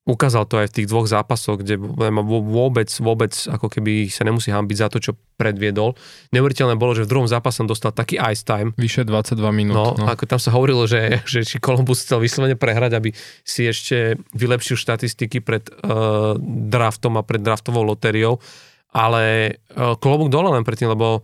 ukázal 0.00 0.48
to 0.48 0.58
aj 0.58 0.72
v 0.72 0.76
tých 0.82 0.88
dvoch 0.90 1.06
zápasoch, 1.06 1.60
kde 1.60 1.78
vôbec, 1.78 2.88
vôbec 2.98 3.30
ako 3.46 3.70
keby 3.70 4.10
sa 4.10 4.26
nemusí 4.26 4.50
hambiť 4.50 4.76
za 4.80 4.88
to, 4.90 4.98
čo 4.98 5.12
predviedol. 5.38 5.94
Neuveriteľné 6.34 6.74
bolo, 6.74 6.98
že 6.98 7.06
v 7.06 7.10
druhom 7.14 7.28
zápase 7.30 7.62
dostal 7.62 7.94
taký 7.94 8.18
ice 8.18 8.42
time, 8.42 8.74
Vyše 8.74 9.06
22 9.06 9.38
minút. 9.54 9.76
No, 9.76 9.94
No, 9.94 10.10
ako 10.10 10.26
tam 10.26 10.40
sa 10.42 10.50
hovorilo, 10.50 10.88
že, 10.90 11.22
že 11.28 11.46
či 11.46 11.62
Columbus 11.62 12.02
chcel 12.02 12.18
vyslovene 12.18 12.58
prehrať, 12.58 12.96
aby 12.96 13.14
si 13.44 13.68
ešte 13.68 14.18
vylepšil 14.34 14.74
štatistiky 14.74 15.44
pred 15.44 15.68
uh, 15.68 16.34
draftom 16.42 17.14
a 17.14 17.22
pred 17.22 17.38
draftovou 17.38 17.84
lotériou, 17.84 18.40
ale 18.90 19.54
uh, 19.74 19.94
klobúk 19.96 20.28
dole 20.28 20.50
len 20.50 20.66
predtým, 20.66 20.90
lebo 20.90 21.22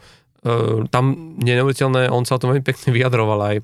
tam 0.94 1.34
je 1.42 1.52
neuveriteľné, 1.58 2.06
on 2.06 2.22
sa 2.22 2.38
o 2.38 2.40
tom 2.40 2.54
veľmi 2.54 2.62
pekne 2.62 2.94
vyjadroval 2.94 3.40
aj 3.50 3.56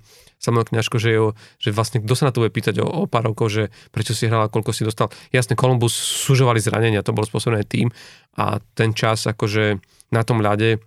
Samuel 0.42 0.66
Kňažko, 0.66 0.98
že, 0.98 1.14
jo, 1.14 1.38
že 1.62 1.70
vlastne 1.70 2.03
kto 2.03 2.14
sa 2.18 2.26
na 2.26 2.34
to 2.34 2.42
bude 2.42 2.50
pýtať 2.50 2.82
o, 2.82 2.86
o 2.86 3.07
pár 3.07 3.30
rokov, 3.30 3.55
že 3.55 3.62
prečo 3.94 4.11
si 4.11 4.26
hral 4.26 4.42
a 4.42 4.50
koľko 4.50 4.74
si 4.74 4.82
dostal. 4.82 5.07
Jasne, 5.30 5.55
Columbus 5.55 5.94
sužovali 5.94 6.59
zranenia, 6.59 7.07
to 7.07 7.14
bolo 7.14 7.30
spôsobené 7.30 7.62
tým 7.62 7.94
a 8.34 8.59
ten 8.74 8.90
čas 8.98 9.30
akože 9.30 9.78
na 10.11 10.26
tom 10.26 10.42
ľade 10.42 10.82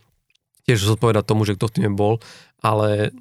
tiež 0.68 0.84
zodpoveda 0.84 1.24
tomu, 1.24 1.48
že 1.48 1.56
kto 1.56 1.72
v 1.72 1.74
tým 1.80 1.96
bol, 1.96 2.20
ale 2.60 3.16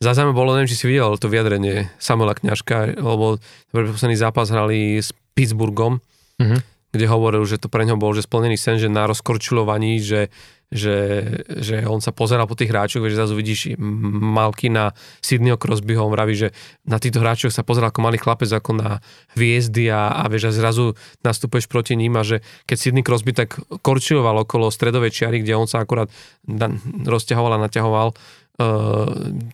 zaujímavé 0.00 0.32
bolo, 0.32 0.56
neviem, 0.56 0.72
či 0.72 0.80
si 0.80 0.88
videl 0.88 1.20
to 1.20 1.28
vyjadrenie 1.28 1.92
Samuela 2.00 2.32
Kňažka, 2.32 2.96
lebo 2.96 3.36
posledný 3.68 4.16
zápas 4.16 4.48
hrali 4.48 4.96
s 5.04 5.12
Pittsburghom, 5.36 6.00
mm-hmm. 6.40 6.60
Kde 6.94 7.10
hovoril, 7.10 7.42
že 7.42 7.58
to 7.58 7.66
pre 7.66 7.82
ňo 7.82 7.98
bol 7.98 8.14
že 8.14 8.22
splnený 8.22 8.54
sen, 8.54 8.78
že 8.78 8.86
na 8.86 9.10
rozkorčulovaní, 9.10 9.98
že 9.98 10.30
že, 10.74 11.22
že 11.62 11.86
on 11.86 12.02
sa 12.02 12.10
pozera 12.10 12.50
po 12.50 12.58
tých 12.58 12.74
hráčoch, 12.74 13.06
že 13.06 13.14
zrazu 13.14 13.38
vidíš 13.38 13.78
Malkina, 13.78 14.90
Sydneyho 15.22 15.54
Crosbyho, 15.54 16.02
on 16.02 16.10
vraví, 16.10 16.34
že 16.34 16.50
na 16.82 16.98
týchto 16.98 17.22
hráčoch 17.22 17.54
sa 17.54 17.62
pozera 17.62 17.94
ako 17.94 18.02
malý 18.02 18.18
chlapec, 18.18 18.50
ako 18.50 18.82
na 18.82 18.98
hviezdy 19.38 19.86
a, 19.94 20.10
a 20.10 20.26
vieš, 20.26 20.50
a 20.50 20.56
zrazu 20.58 20.98
nastupuješ 21.22 21.70
proti 21.70 21.94
ním 21.94 22.18
a 22.18 22.26
že 22.26 22.42
keď 22.66 22.76
Sydney 22.76 23.06
Crosby 23.06 23.30
tak 23.30 23.54
korčioval 23.86 24.42
okolo 24.42 24.74
stredovej 24.74 25.14
čiary, 25.14 25.46
kde 25.46 25.54
on 25.54 25.70
sa 25.70 25.78
akurát 25.78 26.10
na, 26.42 26.74
rozťahoval 27.06 27.54
a 27.54 27.62
naťahoval 27.70 28.08
uh, 28.10 28.16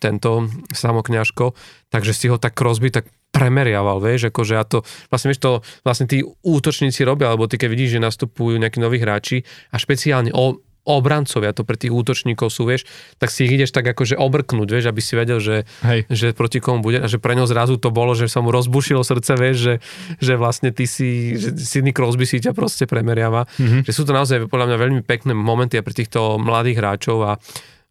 tento 0.00 0.48
samokňažko, 0.72 1.52
takže 1.92 2.16
si 2.16 2.32
ho 2.32 2.40
tak 2.40 2.56
Crosby 2.56 2.88
tak 2.88 3.12
premeriaval, 3.30 4.02
vieš, 4.02 4.34
akože 4.34 4.54
a 4.58 4.64
to, 4.66 4.82
vlastne 5.08 5.30
vieš, 5.30 5.40
to 5.40 5.52
vlastne 5.86 6.06
tí 6.10 6.26
útočníci 6.42 7.06
robia, 7.06 7.30
alebo 7.30 7.46
ty 7.46 7.56
keď 7.56 7.68
vidíš, 7.70 7.90
že 7.96 8.00
nastupujú 8.02 8.58
nejakí 8.58 8.82
noví 8.82 8.98
hráči 8.98 9.46
a 9.70 9.78
špeciálne 9.78 10.34
o, 10.34 10.58
obrancovia 10.88 11.52
to 11.52 11.62
pre 11.62 11.76
tých 11.76 11.92
útočníkov 11.92 12.48
sú, 12.48 12.64
vieš, 12.64 12.88
tak 13.20 13.28
si 13.28 13.44
ich 13.44 13.52
ideš 13.52 13.70
tak 13.70 13.86
akože 13.86 14.16
obrknúť, 14.16 14.68
vieš, 14.68 14.86
aby 14.88 15.00
si 15.04 15.12
vedel, 15.14 15.38
že, 15.38 15.68
že 16.08 16.32
proti 16.32 16.58
komu 16.58 16.80
bude 16.80 16.98
a 17.04 17.06
že 17.06 17.20
pre 17.20 17.36
ňo 17.36 17.44
zrazu 17.44 17.76
to 17.76 17.92
bolo, 17.92 18.16
že 18.16 18.26
sa 18.26 18.40
mu 18.40 18.50
rozbušilo 18.50 19.04
srdce, 19.04 19.32
vieš, 19.36 19.56
že, 19.60 19.74
že 20.18 20.34
vlastne 20.40 20.72
ty 20.72 20.88
si, 20.88 21.36
že 21.36 21.54
Sidney 21.54 21.92
Crosby 21.92 22.24
si 22.24 22.40
ťa 22.40 22.56
proste 22.56 22.88
premeriava. 22.88 23.44
Mm-hmm. 23.60 23.86
Že 23.86 23.92
sú 23.92 24.02
to 24.08 24.12
naozaj 24.16 24.36
podľa 24.48 24.72
mňa 24.72 24.78
veľmi 24.80 25.00
pekné 25.04 25.36
momenty 25.36 25.76
a 25.76 25.84
pre 25.84 25.94
týchto 25.94 26.40
mladých 26.40 26.80
hráčov 26.80 27.18
a 27.28 27.32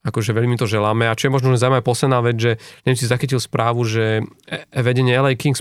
akože 0.05 0.31
veľmi 0.31 0.55
to 0.55 0.65
želáme. 0.65 1.07
A 1.07 1.17
čo 1.17 1.27
je 1.27 1.35
možno 1.35 1.55
zaujímavé 1.59 1.83
posledná 1.83 2.23
vec, 2.23 2.39
že 2.39 2.51
neviem, 2.87 2.99
si 2.99 3.09
zachytil 3.09 3.39
správu, 3.41 3.83
že 3.83 4.23
e, 4.47 4.81
vedenie 4.81 5.15
LA 5.15 5.35
Kings 5.35 5.59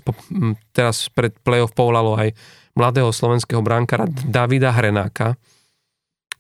teraz 0.70 1.10
pred 1.10 1.34
playoff 1.42 1.74
povolalo 1.74 2.14
aj 2.14 2.34
mladého 2.78 3.10
slovenského 3.10 3.58
brankára 3.58 4.06
Davida 4.06 4.70
Hrenáka, 4.70 5.34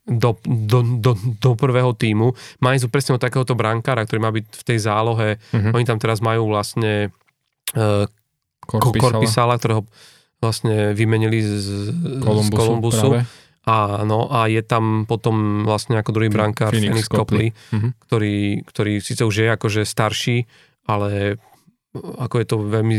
do, 0.08 0.40
do, 0.40 0.80
do, 1.04 1.12
do 1.36 1.50
prvého 1.52 1.92
týmu. 1.92 2.32
Majú 2.64 2.88
presne 2.88 3.20
od 3.20 3.20
takéhoto 3.20 3.52
brankára, 3.52 4.08
ktorý 4.08 4.20
má 4.24 4.32
byť 4.32 4.44
v 4.56 4.64
tej 4.64 4.78
zálohe. 4.80 5.36
Uh-huh. 5.52 5.76
Oni 5.76 5.84
tam 5.84 6.00
teraz 6.00 6.24
majú 6.24 6.48
vlastne 6.48 7.12
uh, 7.76 8.08
Korpisala. 8.64 9.20
Korpisala, 9.20 9.54
ktorého 9.56 9.82
vlastne 10.40 10.92
vymenili 10.92 11.40
z 11.40 11.92
Kolumbusu. 12.20 12.52
Z 12.52 12.56
Kolumbusu. 12.56 13.08
A, 13.16 13.24
no, 14.08 14.32
a 14.32 14.48
je 14.48 14.64
tam 14.64 15.04
potom 15.04 15.66
vlastne 15.68 16.00
ako 16.00 16.10
druhý 16.16 16.32
brankár 16.32 16.72
Phoenix, 16.72 17.04
Phoenix 17.04 17.06
Copley, 17.12 17.48
uh-huh. 17.52 17.90
ktorý, 18.08 18.64
ktorý 18.64 18.92
síce 19.04 19.22
už 19.28 19.34
je 19.44 19.48
akože 19.52 19.82
starší, 19.84 20.48
ale 20.88 21.36
ako 21.96 22.34
je 22.40 22.46
to 22.46 22.56
veľmi 22.64 22.96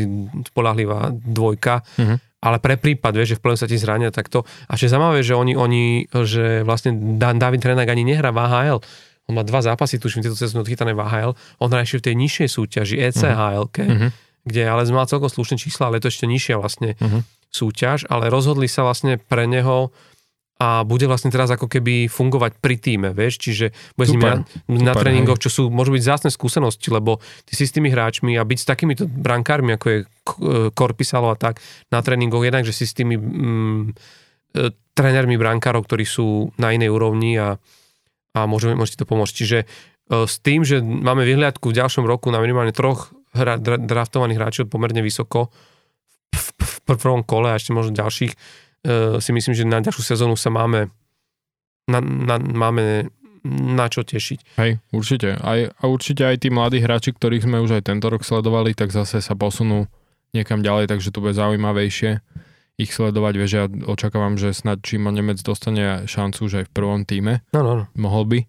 spolahlivá 0.50 1.14
dvojka. 1.14 1.82
Uh-huh 1.98 2.20
ale 2.40 2.58
pre 2.64 2.80
prípad, 2.80 3.12
vieš, 3.12 3.36
že 3.36 3.38
v 3.40 3.42
plene 3.44 3.60
sa 3.60 3.68
ti 3.68 3.76
zrania 3.76 4.16
takto. 4.16 4.48
A 4.72 4.80
čo 4.80 4.88
je 4.88 4.92
zaujímavé, 4.96 5.20
že 5.28 5.36
oni, 5.36 5.60
oni, 5.60 6.08
že 6.08 6.64
vlastne 6.64 7.20
David 7.20 7.60
Renak 7.60 7.92
ani 7.92 8.08
nehrá 8.08 8.32
v 8.32 8.40
AHL. 8.40 8.80
On 9.28 9.34
má 9.36 9.44
dva 9.44 9.60
zápasy, 9.60 10.00
tuším, 10.00 10.24
tieto 10.24 10.40
sezóny 10.40 10.64
odchytané 10.64 10.96
v 10.96 11.04
AHL. 11.04 11.32
On 11.60 11.68
hrá 11.68 11.84
ešte 11.84 12.00
v 12.00 12.06
tej 12.10 12.16
nižšej 12.16 12.48
súťaži, 12.50 12.96
ECHL, 13.12 13.66
uh-huh. 13.68 14.10
kde 14.48 14.62
ale 14.64 14.88
mal 14.96 15.06
celkom 15.06 15.28
slušné 15.28 15.60
čísla, 15.60 15.92
ale 15.92 16.00
to 16.00 16.08
ešte 16.08 16.26
nižšia 16.26 16.56
vlastne 16.56 16.96
uh-huh. 16.96 17.28
súťaž, 17.52 18.08
ale 18.08 18.32
rozhodli 18.32 18.72
sa 18.72 18.88
vlastne 18.88 19.20
pre 19.20 19.44
neho 19.44 19.92
a 20.60 20.84
bude 20.84 21.08
vlastne 21.08 21.32
teraz 21.32 21.48
ako 21.48 21.72
keby 21.72 22.12
fungovať 22.12 22.60
pri 22.60 22.76
týme, 22.76 23.10
vieš, 23.16 23.40
čiže 23.40 23.72
bude 23.96 24.08
s 24.08 24.12
nimi 24.12 24.28
na, 24.28 24.44
na 24.68 24.92
tréningoch, 24.92 25.40
čo 25.40 25.48
sú, 25.48 25.64
môžu 25.72 25.96
byť 25.96 26.04
zásne 26.04 26.30
skúsenosti, 26.30 26.92
lebo 26.92 27.24
ty 27.48 27.56
si 27.56 27.64
s 27.64 27.72
tými 27.72 27.88
hráčmi 27.88 28.36
a 28.36 28.44
byť 28.44 28.60
s 28.60 28.68
takýmito 28.68 29.08
brankármi, 29.08 29.80
ako 29.80 29.88
je 29.88 30.00
Korpisalo 30.76 31.32
a 31.32 31.40
tak, 31.40 31.64
na 31.88 32.04
tréningoch 32.04 32.44
jednak, 32.44 32.68
že 32.68 32.76
si 32.76 32.84
s 32.84 32.92
tými 32.92 33.16
mm, 33.16 33.84
e, 34.60 34.70
trénermi 35.00 35.40
brankárov, 35.40 35.88
ktorí 35.88 36.04
sú 36.04 36.52
na 36.60 36.76
inej 36.76 36.92
úrovni 36.92 37.40
a, 37.40 37.56
a 38.36 38.40
môžeme, 38.44 38.76
môžete 38.76 39.08
to 39.08 39.10
pomôcť. 39.10 39.32
Čiže 39.32 39.58
e, 39.64 39.66
s 40.28 40.44
tým, 40.44 40.68
že 40.68 40.84
máme 40.84 41.24
vyhliadku 41.24 41.72
v 41.72 41.78
ďalšom 41.80 42.04
roku 42.04 42.36
na 42.36 42.44
minimálne 42.44 42.76
troch 42.76 43.16
hra, 43.32 43.56
draftovaných 43.64 44.38
hráčov 44.38 44.68
pomerne 44.68 45.00
vysoko 45.00 45.56
v, 46.36 46.46
v, 46.52 46.68
v 46.92 46.98
prvom 47.00 47.24
kole 47.24 47.48
a 47.48 47.58
ešte 47.58 47.72
možno 47.72 47.96
ďalších, 47.96 48.36
si 49.20 49.32
myslím, 49.36 49.54
že 49.56 49.68
na 49.68 49.84
ďalšiu 49.84 50.04
sezónu 50.16 50.40
sa 50.40 50.50
máme 50.50 50.88
na, 51.90 52.00
na, 52.00 52.36
máme 52.40 53.10
na 53.44 53.88
čo 53.88 54.04
tešiť. 54.04 54.60
Hej, 54.60 54.84
určite. 54.92 55.40
Aj, 55.40 55.72
a 55.72 55.84
určite 55.88 56.28
aj 56.28 56.44
tí 56.44 56.50
mladí 56.52 56.84
hráči, 56.84 57.16
ktorých 57.16 57.48
sme 57.48 57.64
už 57.64 57.80
aj 57.80 57.88
tento 57.88 58.08
rok 58.12 58.22
sledovali, 58.24 58.76
tak 58.76 58.92
zase 58.92 59.24
sa 59.24 59.34
posunú 59.34 59.88
niekam 60.36 60.62
ďalej, 60.62 60.92
takže 60.92 61.10
to 61.10 61.24
bude 61.24 61.34
zaujímavejšie 61.34 62.22
ich 62.80 62.92
sledovať. 62.96 63.34
Vieš, 63.36 63.52
ja 63.52 63.66
očakávam, 63.68 64.40
že 64.40 64.56
snad 64.56 64.80
Šimon 64.80 65.12
Nemec 65.12 65.44
dostane 65.44 66.08
šancu 66.08 66.48
už 66.48 66.54
aj 66.64 66.66
v 66.68 66.72
prvom 66.72 67.04
týme. 67.04 67.44
No, 67.52 67.60
no, 67.60 67.84
no. 67.84 67.86
Mohol 68.00 68.24
by. 68.26 68.40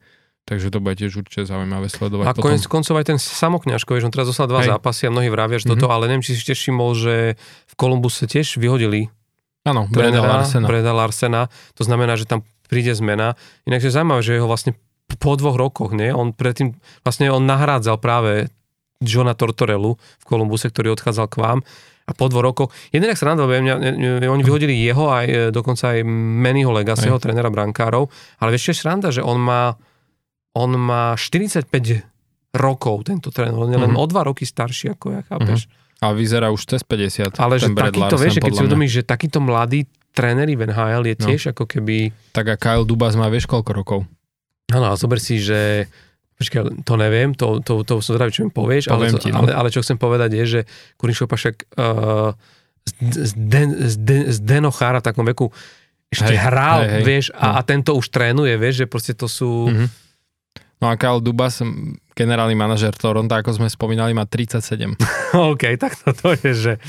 Takže 0.46 0.74
to 0.74 0.82
bude 0.82 0.98
tiež 0.98 1.14
určite 1.14 1.46
zaujímavé 1.46 1.86
sledovať. 1.86 2.26
A 2.26 2.34
konec 2.34 2.64
koncov 2.66 2.98
aj 2.98 3.14
ten 3.14 3.18
samokňažko, 3.22 3.94
vieš, 3.94 4.10
on 4.10 4.14
teraz 4.14 4.26
dostal 4.30 4.50
dva 4.50 4.66
Hej. 4.66 4.74
zápasy 4.74 5.06
a 5.06 5.14
mnohí 5.14 5.30
vravia, 5.30 5.62
že 5.62 5.70
mm-hmm. 5.70 5.78
toto, 5.78 5.94
ale 5.94 6.10
neviem, 6.10 6.26
či 6.26 6.34
si 6.34 6.42
tiež 6.42 6.58
všimol, 6.58 6.90
že 6.98 7.14
v 7.70 7.74
Kolumbuse 7.78 8.26
tiež 8.26 8.58
vyhodili 8.58 9.14
Áno, 9.68 9.86
Breda 9.92 10.24
Larsena. 10.24 10.66
Breda 10.66 10.92
Larsena. 10.96 11.42
To 11.76 11.82
znamená, 11.84 12.16
že 12.16 12.24
tam 12.24 12.46
príde 12.70 12.94
zmena. 12.96 13.36
Inak 13.68 13.84
je 13.84 13.92
zaujímavé, 13.92 14.20
že 14.24 14.40
ho 14.40 14.48
vlastne 14.48 14.78
po 15.18 15.34
dvoch 15.34 15.58
rokoch, 15.58 15.90
nie? 15.92 16.14
On 16.14 16.30
predtým, 16.30 16.78
vlastne 17.02 17.28
on 17.28 17.42
nahrádzal 17.44 17.98
práve 17.98 18.48
Johna 19.02 19.34
Tortorellu 19.34 19.98
v 19.98 20.24
Kolumbuse, 20.24 20.70
ktorý 20.70 20.94
odchádzal 20.94 21.26
k 21.28 21.36
vám 21.40 21.58
a 22.10 22.12
po 22.12 22.26
dvoch 22.26 22.44
rokoch, 22.44 22.68
jeden 22.90 23.06
sa 23.14 23.32
randa, 23.32 23.46
mňa, 23.46 23.74
oni 24.26 24.42
vyhodili 24.42 24.74
jeho 24.74 25.14
aj 25.14 25.26
e, 25.30 25.36
dokonca 25.54 25.94
aj 25.94 26.02
Mannyho 26.10 26.74
Legacyho, 26.74 27.16
aj. 27.16 27.22
trénera 27.22 27.54
brankárov, 27.54 28.10
ale 28.42 28.48
vieš, 28.50 28.70
čo 28.70 28.72
je 28.74 28.78
sranda, 28.82 29.08
že 29.14 29.22
on 29.22 29.38
má 29.38 29.78
on 30.50 30.74
má 30.74 31.14
45 31.14 31.70
rokov, 32.58 33.06
tento 33.06 33.30
tréner, 33.30 33.54
on 33.54 33.70
je 33.70 33.78
len 33.78 33.94
mm-hmm. 33.94 34.02
o 34.02 34.10
dva 34.10 34.26
roky 34.26 34.42
starší 34.42 34.98
ako 34.98 35.06
ja, 35.14 35.20
chápeš? 35.22 35.70
Mm-hmm. 35.70 35.79
A 36.00 36.16
vyzerá 36.16 36.48
už 36.48 36.64
cez 36.64 36.80
50. 36.80 37.36
Ale 37.36 37.60
že 37.60 37.68
takýto, 37.76 38.16
vieš, 38.16 38.40
keď 38.40 38.52
si 38.56 38.62
uvedomíš, 38.64 38.92
že 39.00 39.02
takýto 39.04 39.38
mladý 39.44 39.84
tréneri 40.16 40.56
v 40.56 40.72
NHL 40.72 41.04
je 41.12 41.16
no. 41.20 41.24
tiež 41.28 41.40
no. 41.44 41.48
ako 41.52 41.64
keby... 41.68 42.10
Tak 42.32 42.46
a 42.48 42.56
Kyle 42.56 42.88
Dubas 42.88 43.14
má 43.14 43.28
vieš 43.28 43.44
koľko 43.46 43.70
rokov? 43.76 44.00
Áno, 44.72 44.90
ale 44.90 44.96
zober 44.96 45.20
si, 45.20 45.38
že 45.38 45.86
Počkaj, 46.40 46.88
to 46.88 46.96
neviem, 46.96 47.36
to, 47.36 47.60
to, 47.60 47.84
to 47.84 48.00
som 48.00 48.16
zvedavý, 48.16 48.32
čo 48.32 48.48
mi 48.48 48.48
povieš, 48.48 48.88
ale, 48.88 49.12
ti, 49.12 49.28
no. 49.28 49.44
ale, 49.44 49.52
ale 49.52 49.68
čo 49.68 49.84
chcem 49.84 50.00
povedať 50.00 50.40
je, 50.40 50.44
že 50.48 50.60
Kurin 50.96 51.12
Šopašek 51.12 51.68
uh, 51.76 52.32
z, 53.04 53.32
Den, 53.36 53.76
z, 53.76 53.94
Den, 54.00 54.24
z 54.32 54.38
Denochára 54.40 55.04
v 55.04 55.06
takom 55.12 55.28
veku 55.28 55.52
ešte 56.08 56.32
hej, 56.32 56.40
hral, 56.40 56.80
hej, 56.80 56.90
hej, 56.90 57.02
vieš, 57.04 57.26
a, 57.36 57.44
no. 57.44 57.52
a 57.54 57.60
tento 57.60 57.92
už 57.92 58.08
trénuje, 58.08 58.56
vieš, 58.56 58.82
že 58.82 58.86
proste 58.88 59.12
to 59.12 59.28
sú... 59.28 59.68
Mm-hmm. 59.68 59.88
No 60.80 60.86
a 60.88 60.96
Kyle 60.96 61.20
Dubas, 61.20 61.60
generálny 62.20 62.52
manažer 62.52 62.92
Toronto, 62.92 63.32
ako 63.32 63.56
sme 63.56 63.68
spomínali, 63.72 64.12
má 64.12 64.28
37. 64.28 65.00
OK, 65.56 65.64
tak 65.80 65.96
to, 65.96 66.12
to 66.12 66.28
je, 66.44 66.52
že... 66.52 66.72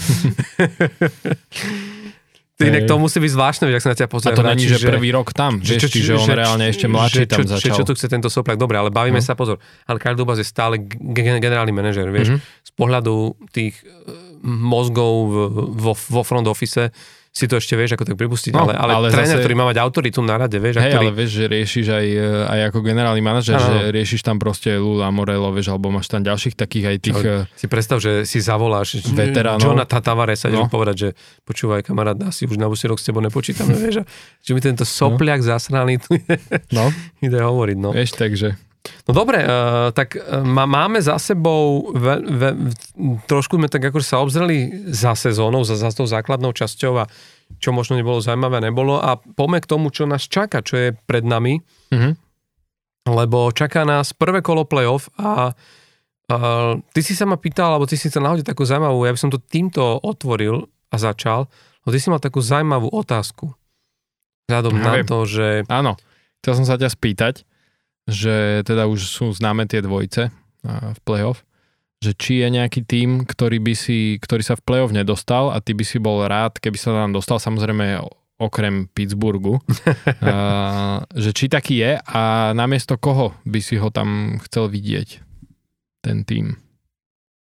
Inak 2.62 2.86
to 2.86 3.02
musí 3.02 3.18
byť 3.18 3.32
zvláštne, 3.34 3.64
ak 3.74 3.82
sa 3.82 3.90
na 3.90 3.98
ťa 3.98 4.06
pozrie. 4.06 4.30
A 4.30 4.38
to 4.38 4.46
není, 4.46 4.70
že 4.70 4.78
prvý 4.78 5.10
rok 5.10 5.34
tam, 5.34 5.58
vieš, 5.58 5.90
čo, 5.90 5.98
čiže 5.98 6.12
on 6.14 6.30
že, 6.30 6.38
reálne 6.38 6.70
ešte 6.70 6.86
mladší 6.86 7.26
tam 7.26 7.42
začal. 7.42 7.74
Čo, 7.74 7.82
čo 7.82 7.84
tu 7.90 7.94
chce 7.98 8.06
tento 8.06 8.30
soplak? 8.30 8.62
Dobre, 8.62 8.78
ale 8.78 8.94
bavíme 8.94 9.18
no. 9.18 9.26
sa, 9.26 9.34
pozor. 9.34 9.58
Ale 9.90 9.98
Kyle 9.98 10.14
Dubas 10.14 10.38
je 10.38 10.46
stále 10.46 10.78
generálny 11.02 11.74
manažer, 11.74 12.06
vieš. 12.14 12.38
Mm-hmm. 12.38 12.62
Z 12.62 12.72
pohľadu 12.78 13.16
tých 13.50 13.82
eh, 13.82 14.14
mozgov 14.46 15.14
vo, 15.74 15.94
vo 15.98 16.22
front 16.22 16.46
office 16.46 16.94
si 17.32 17.48
to 17.48 17.64
ešte 17.64 17.80
vieš 17.80 17.96
ako 17.96 18.12
tak 18.12 18.20
pripustiť, 18.20 18.52
no, 18.52 18.68
ale, 18.68 18.76
ale, 18.76 18.92
ale 18.92 19.08
tréner, 19.08 19.40
zase... 19.40 19.44
ktorý 19.48 19.56
má 19.56 19.66
mať 19.72 19.80
autoritu 19.80 20.20
na 20.20 20.36
rade, 20.36 20.60
vieš. 20.60 20.84
Hej, 20.84 20.92
ktorý... 20.92 21.08
ale 21.08 21.12
vieš, 21.16 21.32
že 21.40 21.46
riešiš 21.48 21.86
aj, 21.88 22.08
aj 22.52 22.60
ako 22.68 22.78
generálny 22.84 23.22
manažer, 23.24 23.56
že 23.56 23.78
riešiš 23.96 24.20
tam 24.20 24.36
proste 24.36 24.76
Lula 24.76 25.08
Morello, 25.16 25.48
vieš, 25.56 25.72
alebo 25.72 25.88
máš 25.96 26.12
tam 26.12 26.28
ďalších 26.28 26.60
takých 26.60 26.86
aj 26.92 26.98
tých... 27.00 27.20
Čo, 27.24 27.32
si 27.56 27.66
predstav, 27.72 27.98
že 28.04 28.28
si 28.28 28.44
zavoláš 28.44 29.00
veteránov. 29.16 29.64
Johna 29.64 29.88
Tavaresa, 29.88 30.52
no. 30.52 30.68
povedať, 30.68 30.96
že 31.00 31.10
počúvaj 31.48 31.88
kamarát, 31.88 32.20
asi 32.20 32.44
už 32.52 32.60
na 32.60 32.68
busy 32.68 32.92
rok 32.92 33.00
s 33.00 33.08
tebou 33.08 33.24
nepočítame, 33.24 33.80
vieš, 33.88 34.04
že 34.44 34.52
mi 34.52 34.60
tento 34.60 34.84
sopliak 34.84 35.40
no. 35.40 35.48
zasraný 35.56 36.04
tu 36.04 36.20
ide, 36.20 36.36
no. 36.76 36.92
ide 37.26 37.40
hovoriť, 37.40 37.78
no. 37.80 37.96
Vieš, 37.96 38.20
takže... 38.20 38.71
No 39.06 39.14
dobre, 39.14 39.46
uh, 39.46 39.94
tak 39.94 40.18
uh, 40.18 40.42
máme 40.46 40.98
za 41.02 41.22
sebou, 41.22 41.94
ve, 41.94 42.18
ve, 42.22 42.50
trošku 43.30 43.62
sme 43.62 43.70
tak 43.70 43.86
akože 43.94 44.08
sa 44.08 44.22
obzreli 44.22 44.90
za 44.90 45.14
sezónou, 45.14 45.62
za, 45.62 45.78
za 45.78 45.94
tou 45.94 46.10
základnou 46.10 46.50
časťou 46.50 46.94
a 46.98 47.06
čo 47.62 47.70
možno 47.76 48.00
nebolo 48.00 48.18
zaujímavé, 48.24 48.58
nebolo 48.64 48.98
a 48.98 49.22
poďme 49.22 49.62
k 49.62 49.70
tomu, 49.70 49.94
čo 49.94 50.10
nás 50.10 50.26
čaká, 50.26 50.66
čo 50.66 50.80
je 50.82 50.88
pred 50.96 51.22
nami. 51.22 51.62
Mm-hmm. 51.92 52.14
lebo 53.12 53.52
čaká 53.52 53.84
nás 53.84 54.16
prvé 54.16 54.40
kolo 54.42 54.64
playoff 54.66 55.10
a 55.18 55.54
Uh, 56.32 56.80
ty 56.96 57.04
si 57.04 57.12
sa 57.12 57.28
ma 57.28 57.36
pýtal, 57.36 57.76
alebo 57.76 57.84
ty 57.84 58.00
si 58.00 58.08
sa 58.08 58.24
nahodil 58.24 58.48
takú 58.48 58.64
zaujímavú, 58.64 59.04
ja 59.04 59.12
by 59.12 59.20
som 59.20 59.34
to 59.36 59.44
týmto 59.52 60.00
otvoril 60.00 60.64
a 60.88 60.96
začal, 60.96 61.52
lebo 61.84 61.92
ty 61.92 62.00
si 62.00 62.08
mal 62.08 62.24
takú 62.24 62.40
zaujímavú 62.40 62.88
otázku. 62.88 63.52
Vzhľadom 64.48 64.80
ja 64.80 64.84
na 64.84 64.94
viem. 64.96 65.08
to, 65.12 65.18
že... 65.28 65.48
Áno, 65.68 66.00
chcel 66.40 66.64
som 66.64 66.66
sa 66.72 66.80
ťa 66.80 66.88
spýtať, 66.88 67.44
že 68.10 68.66
teda 68.66 68.90
už 68.90 69.02
sú 69.06 69.26
známe 69.34 69.66
tie 69.70 69.82
dvojice 69.84 70.34
v 70.68 71.00
playoff, 71.06 71.46
že 72.02 72.18
či 72.18 72.42
je 72.42 72.48
nejaký 72.50 72.82
tým, 72.86 73.26
ktorý, 73.26 73.62
by 73.62 73.74
si, 73.78 74.18
ktorý 74.18 74.42
sa 74.42 74.58
v 74.58 74.66
playoff 74.66 74.94
nedostal 74.94 75.54
a 75.54 75.62
ty 75.62 75.78
by 75.78 75.86
si 75.86 76.02
bol 76.02 76.26
rád, 76.26 76.58
keby 76.58 76.78
sa 76.78 76.94
tam 76.94 77.14
dostal, 77.14 77.38
samozrejme 77.38 78.02
okrem 78.42 78.90
Pittsburghu, 78.90 79.62
uh, 79.62 81.06
že 81.14 81.30
či 81.30 81.46
taký 81.46 81.78
je 81.78 81.92
a 82.02 82.54
namiesto 82.58 82.98
koho 82.98 83.38
by 83.46 83.62
si 83.62 83.78
ho 83.78 83.94
tam 83.94 84.42
chcel 84.42 84.66
vidieť? 84.66 85.32
ten 86.02 86.26
tým? 86.26 86.58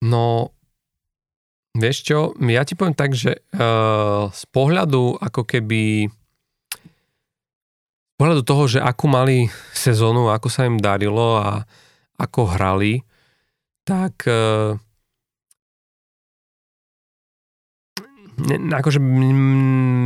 No, 0.02 0.56
vieš 1.76 2.08
čo, 2.08 2.18
ja 2.48 2.64
ti 2.64 2.74
poviem 2.74 2.96
tak, 2.96 3.12
že 3.12 3.44
uh, 3.54 4.32
z 4.32 4.42
pohľadu 4.50 5.20
ako 5.20 5.44
keby 5.44 6.08
pohľadu 8.18 8.42
toho, 8.42 8.66
že 8.66 8.78
akú 8.82 9.06
mali 9.06 9.46
sezónu, 9.72 10.28
ako 10.28 10.50
sa 10.50 10.66
im 10.66 10.76
darilo 10.76 11.38
a 11.38 11.62
ako 12.18 12.50
hrali, 12.58 13.06
tak 13.86 14.26
ne, 18.38 18.74
akože 18.74 18.98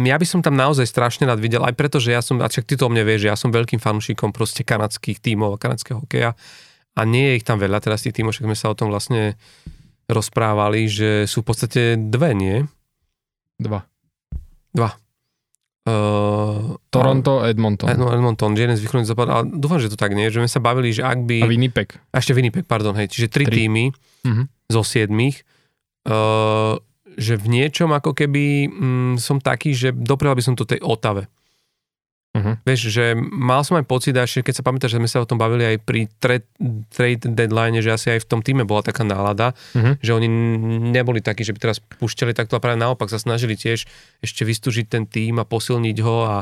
ja 0.05 0.17
by 0.21 0.27
som 0.29 0.41
tam 0.45 0.57
naozaj 0.57 0.85
strašne 0.89 1.25
rád 1.25 1.41
videl, 1.41 1.65
aj 1.65 1.73
preto, 1.77 1.97
že 2.01 2.13
ja 2.13 2.21
som, 2.21 2.41
a 2.41 2.49
však 2.49 2.69
ty 2.69 2.75
to 2.77 2.89
o 2.89 2.93
mne 2.93 3.05
vieš, 3.05 3.29
že 3.29 3.31
ja 3.33 3.37
som 3.37 3.53
veľkým 3.53 3.81
fanúšikom 3.81 4.33
proste 4.33 4.65
kanadských 4.65 5.21
tímov 5.21 5.57
a 5.57 5.61
kanadského 5.61 6.05
hokeja 6.05 6.37
a 6.93 7.01
nie 7.09 7.33
je 7.33 7.37
ich 7.41 7.47
tam 7.49 7.57
veľa, 7.57 7.81
teraz 7.81 8.05
tých 8.05 8.21
tímov, 8.21 8.37
však 8.37 8.49
sme 8.49 8.57
sa 8.57 8.69
o 8.69 8.77
tom 8.77 8.93
vlastne 8.93 9.41
rozprávali, 10.09 10.89
že 10.89 11.11
sú 11.25 11.41
v 11.41 11.49
podstate 11.49 11.83
dve, 11.97 12.37
nie? 12.37 12.57
Dva. 13.57 13.89
Dva. 14.77 14.93
Uh, 15.83 16.79
Toronto, 16.95 17.43
Edmonton. 17.43 17.91
Edmonton, 17.91 18.15
Edmonton, 18.15 18.51
jeden 18.55 18.79
z 18.79 18.87
východných 18.87 19.11
západ, 19.11 19.27
ale 19.27 19.43
dúfam, 19.51 19.83
že 19.83 19.91
to 19.91 19.99
tak 19.99 20.15
nie, 20.15 20.31
že 20.31 20.39
sme 20.39 20.47
sa 20.47 20.63
bavili, 20.63 20.95
že 20.95 21.03
ak 21.03 21.27
by... 21.27 21.43
A 21.43 21.51
Winnipeg. 21.51 21.99
A 22.15 22.23
ešte 22.23 22.39
Winnipeg, 22.39 22.71
pardon, 22.71 22.95
hej, 22.95 23.11
čiže 23.11 23.27
tri, 23.27 23.51
tri. 23.51 23.67
týmy 23.67 23.91
uh-huh. 23.91 24.47
zo 24.71 24.83
siedmých, 24.87 25.43
uh, 26.07 26.79
že 27.19 27.35
v 27.35 27.47
niečom 27.51 27.91
ako 27.91 28.15
keby 28.15 28.71
mm, 28.71 29.15
som 29.19 29.43
taký, 29.43 29.75
že 29.75 29.91
doprel 29.91 30.39
by 30.39 30.43
som 30.47 30.55
to 30.55 30.63
tej 30.63 30.79
Otave. 30.87 31.27
Uh-huh. 32.33 32.57
Vieš, 32.65 32.89
že 32.89 33.13
mal 33.19 33.61
som 33.61 33.77
aj 33.77 33.85
pocit, 33.85 34.17
že 34.17 34.41
keď 34.41 34.55
sa 34.57 34.65
pamätáš, 34.65 34.97
že 34.97 35.01
sme 35.05 35.11
sa 35.11 35.21
o 35.21 35.29
tom 35.29 35.37
bavili 35.37 35.69
aj 35.69 35.77
pri 35.85 36.09
trade, 36.17 36.49
trade 36.89 37.29
deadline, 37.29 37.77
že 37.85 37.93
asi 37.93 38.09
aj 38.17 38.25
v 38.25 38.29
tom 38.29 38.41
týme 38.41 38.65
bola 38.65 38.81
taká 38.81 39.05
nálada, 39.05 39.53
uh-huh. 39.77 40.01
že 40.01 40.17
oni 40.17 40.33
neboli 40.97 41.21
takí, 41.21 41.45
že 41.45 41.53
by 41.53 41.61
teraz 41.61 41.85
pušťali 42.01 42.33
takto 42.33 42.57
a 42.57 42.65
práve 42.65 42.81
naopak 42.81 43.13
sa 43.13 43.21
snažili 43.21 43.53
tiež 43.53 43.85
ešte 44.25 44.49
vystúžiť 44.49 44.89
ten 44.89 45.05
tým 45.05 45.45
a 45.45 45.45
posilniť 45.45 45.97
ho 46.01 46.17
a, 46.25 46.37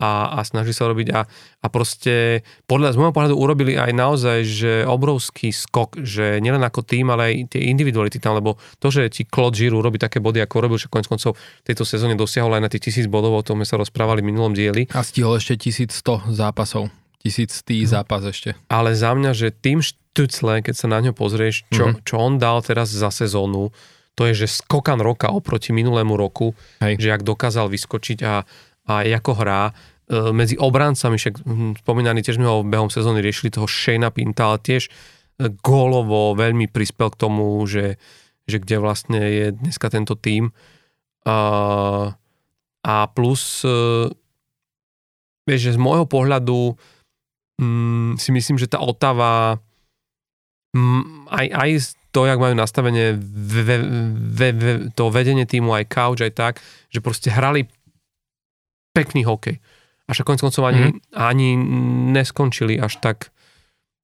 a, 0.00 0.34
a 0.34 0.40
snaží 0.42 0.72
sa 0.72 0.88
robiť 0.88 1.12
a, 1.12 1.28
a 1.60 1.66
proste 1.68 2.40
podľa, 2.64 2.96
z 2.96 2.98
môjho 2.98 3.12
pohľadu 3.12 3.36
urobili 3.36 3.76
aj 3.76 3.92
naozaj, 3.92 4.38
že 4.48 4.72
obrovský 4.88 5.52
skok, 5.52 6.00
že 6.00 6.40
nielen 6.40 6.64
ako 6.64 6.80
tým, 6.80 7.12
ale 7.12 7.22
aj 7.28 7.34
tie 7.54 7.68
individuality 7.68 8.16
tam, 8.16 8.40
lebo 8.40 8.56
to, 8.80 8.88
že 8.88 9.12
ti 9.12 9.28
Claude 9.28 9.60
Giroux 9.60 9.84
robí 9.84 10.00
také 10.00 10.18
body, 10.18 10.40
ako 10.40 10.56
robil, 10.64 10.80
že 10.80 10.88
konec 10.88 11.06
koncov 11.06 11.36
v 11.36 11.66
tejto 11.68 11.84
sezóne 11.84 12.16
dosiahol 12.16 12.56
aj 12.56 12.62
na 12.64 12.70
tých 12.72 12.88
tisíc 12.88 13.06
bodov, 13.06 13.36
o 13.36 13.44
tom 13.44 13.60
sme 13.60 13.68
sa 13.68 13.76
rozprávali 13.76 14.24
v 14.24 14.32
minulom 14.32 14.56
dieli. 14.56 14.88
A 14.96 15.04
stihol 15.04 15.36
ešte 15.36 15.60
1100 15.60 16.32
zápasov. 16.32 16.88
1100 17.20 17.84
no. 17.84 18.00
zápas 18.00 18.22
ešte. 18.24 18.56
Ale 18.72 18.96
za 18.96 19.12
mňa, 19.12 19.36
že 19.36 19.52
tým 19.52 19.84
štucle, 19.84 20.64
keď 20.64 20.74
sa 20.74 20.88
na 20.88 21.04
ňo 21.04 21.12
pozrieš, 21.12 21.68
čo, 21.68 21.92
mm-hmm. 21.92 22.04
čo 22.08 22.14
on 22.16 22.40
dal 22.40 22.64
teraz 22.64 22.88
za 22.88 23.12
sezónu, 23.12 23.68
to 24.18 24.28
je, 24.28 24.44
že 24.44 24.60
skokan 24.60 25.00
roka 25.00 25.32
oproti 25.32 25.72
minulému 25.72 26.12
roku, 26.18 26.52
Hej. 26.82 27.00
že 27.00 27.08
ak 27.14 27.22
dokázal 27.24 27.72
vyskočiť 27.72 28.18
a, 28.26 28.44
a 28.90 28.94
ako 29.06 29.32
hrá, 29.38 29.72
medzi 30.10 30.58
obrancami, 30.58 31.14
však 31.14 31.34
hm, 31.46 31.72
spomínaný 31.86 32.26
tiež 32.26 32.42
sme 32.42 32.50
ho 32.50 32.66
behom 32.66 32.90
sezóny 32.90 33.22
riešili 33.22 33.54
toho 33.54 33.70
Shayna 33.70 34.10
Pinta, 34.10 34.50
ale 34.50 34.58
tiež 34.58 34.90
e, 34.90 34.90
gólovo 35.62 36.34
veľmi 36.34 36.66
prispel 36.66 37.14
k 37.14 37.20
tomu, 37.20 37.62
že, 37.70 37.94
že 38.50 38.58
kde 38.58 38.76
vlastne 38.82 39.20
je 39.22 39.46
dneska 39.54 39.86
tento 39.86 40.18
tím. 40.18 40.50
A, 41.30 42.96
plus, 43.14 43.62
e, 43.62 44.10
vieš, 45.46 45.70
že 45.70 45.76
z 45.76 45.78
môjho 45.78 46.10
pohľadu 46.10 46.74
hm, 47.62 48.18
si 48.18 48.34
myslím, 48.34 48.58
že 48.58 48.66
tá 48.66 48.82
Otava 48.82 49.62
hm, 50.74 51.30
aj, 51.30 51.46
aj 51.54 51.70
to, 52.10 52.26
jak 52.26 52.42
majú 52.42 52.58
nastavenie 52.58 53.14
ve, 53.14 53.62
ve, 54.18 54.48
ve, 54.50 54.72
to 54.90 55.14
vedenie 55.14 55.46
týmu, 55.46 55.70
aj 55.70 55.86
couch, 55.86 56.26
aj 56.26 56.34
tak, 56.34 56.54
že 56.90 56.98
proste 56.98 57.30
hrali 57.30 57.70
pekný 58.90 59.22
hokej 59.22 59.62
a 60.10 60.12
však 60.12 60.26
konec 60.26 60.42
koncov 60.42 60.66
ani, 60.66 60.90
mm. 60.90 61.14
ani 61.14 61.48
neskončili 62.10 62.74
až 62.82 62.98
tak, 62.98 63.30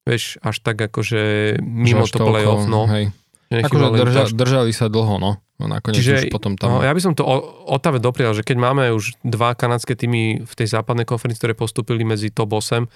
vieš, 0.07 0.39
až 0.39 0.63
tak 0.63 0.79
akože 0.79 1.55
mimo 1.59 2.07
to 2.07 2.23
playoff, 2.23 2.63
no. 2.63 2.87
Hej. 2.87 3.11
Akože 3.51 3.85
drža, 3.99 4.23
držali 4.31 4.71
sa 4.71 4.87
dlho, 4.87 5.19
no. 5.19 5.39
no 5.59 5.65
nakoniec 5.67 5.99
Čiže, 5.99 6.31
už 6.31 6.35
potom 6.35 6.55
tam... 6.55 6.79
No, 6.79 6.83
ja 6.83 6.91
by 6.95 7.01
som 7.03 7.11
to 7.15 7.23
Otave 7.67 7.99
doprial, 7.99 8.31
že 8.31 8.43
keď 8.43 8.57
máme 8.59 8.83
už 8.95 9.19
dva 9.23 9.55
kanadské 9.55 9.99
týmy 9.99 10.47
v 10.47 10.53
tej 10.55 10.67
západnej 10.71 11.03
konferencii, 11.03 11.39
ktoré 11.39 11.55
postupili 11.55 12.03
medzi 12.07 12.31
top 12.31 12.59
8, 12.59 12.87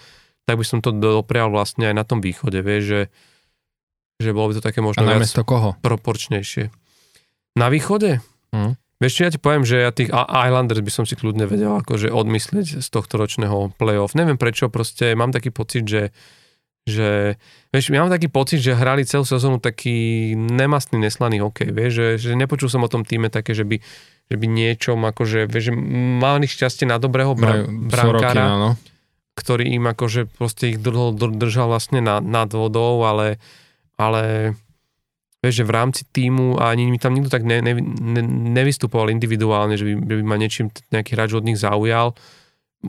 tak 0.48 0.56
by 0.56 0.66
som 0.68 0.80
to 0.84 0.92
doprial 0.96 1.52
vlastne 1.52 1.88
aj 1.88 1.96
na 1.96 2.04
tom 2.04 2.20
východe, 2.20 2.60
vieš, 2.64 2.84
že, 2.84 3.02
že 4.24 4.30
bolo 4.36 4.52
by 4.52 4.60
to 4.60 4.64
také 4.64 4.80
možno 4.84 5.08
viac 5.08 5.24
koho? 5.44 5.80
proporčnejšie. 5.80 6.68
Na 7.56 7.68
východe? 7.68 8.20
Mm. 8.52 8.76
Vieš 9.02 9.14
čo, 9.18 9.22
ja 9.26 9.34
ti 9.34 9.42
poviem, 9.42 9.66
že 9.66 9.82
ja 9.82 9.90
tých 9.90 10.14
Islanders 10.14 10.86
by 10.86 10.92
som 10.94 11.06
si 11.10 11.18
kľudne 11.18 11.50
vedel 11.50 11.74
akože 11.82 12.14
odmyslieť 12.14 12.86
z 12.86 12.88
tohto 12.94 13.18
ročného 13.18 13.74
playoff. 13.74 14.14
Neviem 14.14 14.38
prečo, 14.38 14.70
proste 14.70 15.18
mám 15.18 15.34
taký 15.34 15.50
pocit, 15.50 15.90
že 15.90 16.14
že, 16.82 17.38
vieš, 17.70 17.94
ja 17.94 18.02
mám 18.02 18.10
taký 18.10 18.26
pocit, 18.26 18.58
že 18.58 18.74
hrali 18.74 19.06
celú 19.06 19.22
sezónu 19.22 19.62
taký 19.62 20.34
nemastný, 20.34 20.98
neslaný 20.98 21.46
hokej, 21.46 21.70
vieš, 21.70 21.92
že, 21.94 22.08
že 22.18 22.32
nepočul 22.34 22.74
som 22.74 22.82
o 22.82 22.90
tom 22.90 23.06
týme 23.06 23.30
také, 23.30 23.54
že 23.54 23.62
by, 23.62 23.78
že 24.26 24.36
by 24.36 24.46
niečom, 24.50 24.98
akože, 24.98 25.46
vieš, 25.46 25.70
že 25.70 25.74
mali 26.18 26.50
šťastie 26.50 26.90
na 26.90 26.98
dobrého 26.98 27.38
bra- 27.38 27.70
brankára, 27.70 28.58
no. 28.58 28.70
ktorý 29.38 29.78
im 29.78 29.94
akože 29.94 30.26
proste 30.34 30.74
ich 30.74 30.82
dlho 30.82 31.14
držal 31.14 31.70
vlastne 31.70 32.02
nad, 32.02 32.26
nad 32.26 32.50
vodou, 32.50 33.06
ale, 33.06 33.38
ale 33.94 34.58
vieš, 35.42 35.66
že 35.66 35.68
v 35.68 35.74
rámci 35.74 36.02
týmu 36.06 36.62
a 36.62 36.70
ani 36.70 36.88
mi 36.88 37.02
tam 37.02 37.18
nikto 37.18 37.34
tak 37.34 37.42
ne, 37.42 37.66
ne, 37.66 37.74
ne, 37.82 38.22
nevystupoval 38.54 39.10
individuálne, 39.10 39.74
že 39.74 39.86
by, 39.90 39.94
že 40.06 40.16
by 40.22 40.24
ma 40.24 40.38
niečím 40.38 40.70
nejaký 40.94 41.18
hráč 41.18 41.34
od 41.34 41.46
nich 41.46 41.58
zaujal. 41.58 42.14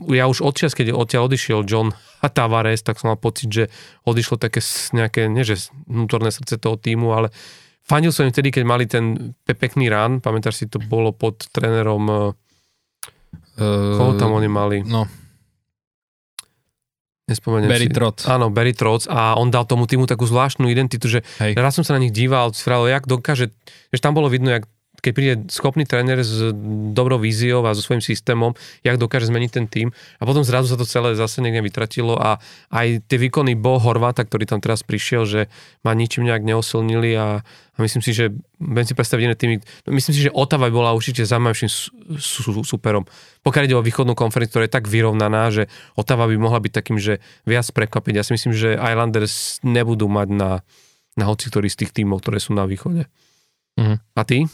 Ja 0.09 0.25
už 0.25 0.41
odčas, 0.41 0.73
keď 0.77 0.93
odtiaľ 0.93 1.29
odišiel 1.29 1.65
John 1.65 1.93
a 2.21 2.27
Tavares, 2.35 2.85
tak 2.85 3.01
som 3.01 3.13
mal 3.13 3.19
pocit, 3.19 3.49
že 3.49 3.63
odišlo 4.05 4.37
také 4.37 4.61
nejaké, 4.93 5.25
nie 5.29 5.41
že 5.41 5.73
vnútorné 5.89 6.29
srdce 6.29 6.61
toho 6.61 6.77
týmu, 6.77 7.09
ale 7.13 7.33
fandil 7.81 8.13
som 8.13 8.29
im 8.29 8.33
vtedy, 8.33 8.53
keď 8.53 8.63
mali 8.63 8.85
ten 8.85 9.33
pe- 9.43 9.57
pekný 9.57 9.89
rán, 9.89 10.21
pamätáš 10.21 10.61
si, 10.61 10.65
to 10.69 10.77
bolo 10.77 11.09
pod 11.09 11.49
trénerom 11.49 12.05
uh, 12.09 12.37
koho 13.97 14.17
tam 14.17 14.33
oni 14.33 14.49
mali? 14.49 14.77
No, 14.85 15.05
Nespomeniem 17.23 17.71
Barry 17.71 17.87
si. 17.87 17.95
Trotz. 17.95 18.27
Áno, 18.27 18.51
Barry 18.51 18.75
Trotz 18.75 19.07
a 19.07 19.39
on 19.39 19.47
dal 19.47 19.63
tomu 19.63 19.87
týmu 19.87 20.03
takú 20.03 20.27
zvláštnu 20.27 20.67
identitu, 20.67 21.07
že 21.07 21.19
Hej. 21.39 21.55
raz 21.55 21.71
som 21.71 21.87
sa 21.87 21.95
na 21.95 22.03
nich 22.03 22.11
díval, 22.11 22.51
spravil, 22.51 22.91
jak 22.91 23.07
dokáže, 23.07 23.55
že 23.95 23.99
tam 24.03 24.11
bolo 24.11 24.27
vidno, 24.27 24.51
jak 24.51 24.67
keď 25.03 25.11
príde 25.11 25.33
schopný 25.51 25.83
tréner 25.83 26.23
s 26.23 26.55
dobrou 26.95 27.19
víziou 27.19 27.59
a 27.67 27.75
so 27.75 27.83
svojím 27.83 27.99
systémom, 27.99 28.55
jak 28.87 28.95
dokáže 28.95 29.27
zmeniť 29.27 29.51
ten 29.51 29.65
tým 29.67 29.87
a 29.91 30.23
potom 30.23 30.47
zrazu 30.47 30.71
sa 30.71 30.79
to 30.79 30.87
celé 30.87 31.19
zase 31.19 31.43
niekde 31.43 31.59
vytratilo 31.59 32.15
a 32.15 32.39
aj 32.71 33.03
tie 33.11 33.19
výkony 33.19 33.59
Bo 33.59 33.83
Horváta, 33.83 34.23
ktorý 34.23 34.47
tam 34.47 34.63
teraz 34.63 34.87
prišiel, 34.87 35.27
že 35.27 35.41
ma 35.83 35.91
ničím 35.91 36.23
nejak 36.23 36.47
neosilnili 36.47 37.11
a, 37.19 37.43
a 37.43 37.77
myslím 37.83 37.99
si, 37.99 38.15
že 38.15 38.31
viem 38.63 38.87
si 38.87 38.95
predstaviť 38.95 39.23
iné 39.27 39.35
týmy, 39.35 39.55
myslím 39.91 40.13
si, 40.15 40.21
že 40.23 40.31
Otava 40.31 40.71
bola 40.71 40.95
určite 40.95 41.27
zaujímavším 41.27 41.67
superom. 42.63 43.03
Pokiaľ 43.43 43.63
ide 43.67 43.75
o 43.75 43.83
východnú 43.83 44.15
konferenciu, 44.15 44.55
ktorá 44.55 44.71
je 44.71 44.77
tak 44.79 44.87
vyrovnaná, 44.87 45.51
že 45.51 45.67
Otava 45.99 46.31
by 46.31 46.39
mohla 46.39 46.63
byť 46.63 46.71
takým, 46.71 46.95
že 46.95 47.19
viac 47.43 47.67
prekvapiť. 47.75 48.13
Ja 48.15 48.23
si 48.23 48.39
myslím, 48.39 48.55
že 48.55 48.79
Islanders 48.79 49.59
nebudú 49.67 50.07
mať 50.07 50.31
na, 50.31 50.51
na 51.19 51.25
hoci 51.27 51.51
ktorý 51.51 51.67
z 51.67 51.83
tých 51.83 51.91
tímov, 51.91 52.23
ktoré 52.23 52.39
sú 52.39 52.55
na 52.55 52.63
východe. 52.63 53.11
Uh-huh. 53.75 53.97
A 53.99 54.21
ty? 54.23 54.47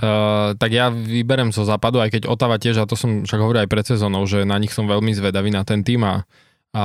Uh, 0.00 0.56
tak 0.56 0.72
ja 0.72 0.88
vyberem 0.88 1.52
zo 1.52 1.68
západu, 1.68 2.00
aj 2.00 2.16
keď 2.16 2.22
Otava 2.24 2.56
tiež, 2.56 2.80
a 2.80 2.88
to 2.88 2.96
som 2.96 3.28
však 3.28 3.36
hovoril 3.36 3.68
aj 3.68 3.70
pred 3.70 3.84
sezónou, 3.84 4.24
že 4.24 4.48
na 4.48 4.56
nich 4.56 4.72
som 4.72 4.88
veľmi 4.88 5.12
zvedavý 5.12 5.52
na 5.52 5.60
ten 5.60 5.84
tým 5.84 6.00
a, 6.08 6.24
a 6.72 6.84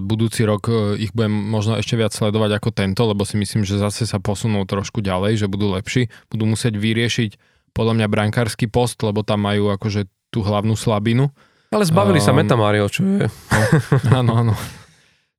budúci 0.00 0.48
rok 0.48 0.72
e, 0.72 0.96
ich 1.04 1.12
budem 1.12 1.28
možno 1.28 1.76
ešte 1.76 2.00
viac 2.00 2.16
sledovať 2.16 2.56
ako 2.56 2.72
tento, 2.72 3.04
lebo 3.04 3.28
si 3.28 3.36
myslím, 3.36 3.68
že 3.68 3.76
zase 3.76 4.08
sa 4.08 4.16
posunú 4.16 4.64
trošku 4.64 5.04
ďalej, 5.04 5.44
že 5.44 5.46
budú 5.52 5.76
lepší. 5.76 6.08
Budú 6.32 6.48
musieť 6.48 6.80
vyriešiť 6.80 7.36
podľa 7.76 8.00
mňa 8.00 8.06
brankársky 8.08 8.64
post, 8.64 8.96
lebo 9.04 9.20
tam 9.20 9.44
majú 9.44 9.68
akože 9.68 10.08
tú 10.32 10.40
hlavnú 10.40 10.72
slabinu. 10.72 11.28
Ale 11.68 11.84
zbavili 11.84 12.16
um, 12.16 12.24
sa 12.24 12.32
Metamário, 12.32 12.88
čo 12.88 13.04
je... 13.04 13.28
No, 14.08 14.14
áno, 14.24 14.32
áno. 14.40 14.54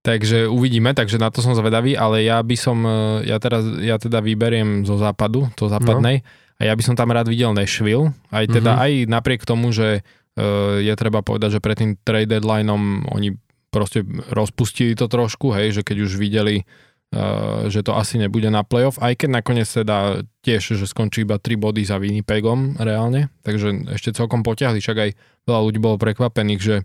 Takže 0.06 0.46
uvidíme, 0.46 0.94
takže 0.94 1.18
na 1.18 1.34
to 1.34 1.42
som 1.42 1.58
zvedavý, 1.58 1.98
ale 1.98 2.22
ja 2.22 2.38
by 2.38 2.54
som, 2.54 2.86
e, 2.86 3.26
ja 3.26 3.42
teraz, 3.42 3.66
ja 3.82 3.98
teda 3.98 4.22
vyberiem 4.22 4.86
zo 4.86 5.02
západu, 5.02 5.50
zo 5.58 5.66
západnej, 5.74 6.22
no. 6.22 6.45
A 6.56 6.62
ja 6.64 6.74
by 6.74 6.84
som 6.84 6.96
tam 6.96 7.12
rád 7.12 7.28
videl 7.28 7.52
Nashville, 7.52 8.16
aj 8.32 8.46
teda, 8.48 8.76
mm-hmm. 8.76 8.86
aj 8.86 8.92
napriek 9.12 9.42
tomu, 9.44 9.76
že 9.76 10.02
uh, 10.02 10.80
je 10.80 10.94
treba 10.96 11.20
povedať, 11.20 11.60
že 11.60 11.64
pred 11.64 11.76
tým 11.76 11.92
trade 12.00 12.32
deadlineom 12.32 13.12
oni 13.12 13.36
proste 13.70 14.08
rozpustili 14.32 14.96
to 14.96 15.12
trošku, 15.12 15.52
hej, 15.52 15.76
že 15.76 15.82
keď 15.84 15.98
už 16.08 16.16
videli, 16.16 16.64
uh, 17.12 17.68
že 17.68 17.84
to 17.84 17.92
asi 17.96 18.16
nebude 18.16 18.48
na 18.48 18.64
playoff, 18.64 18.96
aj 19.04 19.20
keď 19.20 19.30
nakoniec 19.44 19.68
teda 19.68 20.24
tiež, 20.48 20.80
že 20.80 20.88
skončí 20.88 21.28
iba 21.28 21.36
3 21.36 21.60
body 21.60 21.84
za 21.84 22.00
Winnipegom 22.00 22.80
reálne, 22.80 23.28
takže 23.44 23.92
ešte 23.92 24.16
celkom 24.16 24.44
potiahli, 24.44 24.80
však 24.80 24.98
aj 24.98 25.10
veľa 25.44 25.62
ľudí 25.62 25.80
bolo 25.84 26.00
prekvapených, 26.00 26.62
že 26.64 26.76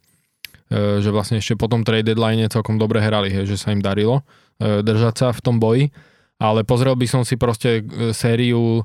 E, 0.71 1.03
že 1.03 1.11
vlastne 1.11 1.43
ešte 1.43 1.59
po 1.59 1.67
tom 1.67 1.83
trade 1.83 2.07
deadline 2.07 2.47
celkom 2.47 2.79
dobre 2.79 3.03
hrali, 3.03 3.27
hej, 3.27 3.51
že 3.51 3.59
sa 3.59 3.75
im 3.75 3.83
darilo 3.83 4.23
držať 4.61 5.15
sa 5.17 5.29
v 5.33 5.41
tom 5.41 5.57
boji, 5.57 5.89
ale 6.37 6.69
pozrel 6.69 6.93
by 6.93 7.09
som 7.09 7.25
si 7.25 7.41
proste 7.41 7.81
sériu 8.13 8.85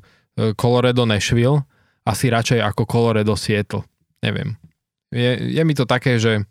Colorado 0.59 1.07
Nashville 1.07 1.63
asi 2.05 2.29
radšej 2.29 2.61
ako 2.61 2.85
Colorado 2.85 3.33
Seattle. 3.33 3.87
Neviem. 4.21 4.59
Je, 5.09 5.57
je 5.57 5.61
mi 5.63 5.73
to 5.73 5.87
také, 5.87 6.19
že 6.21 6.43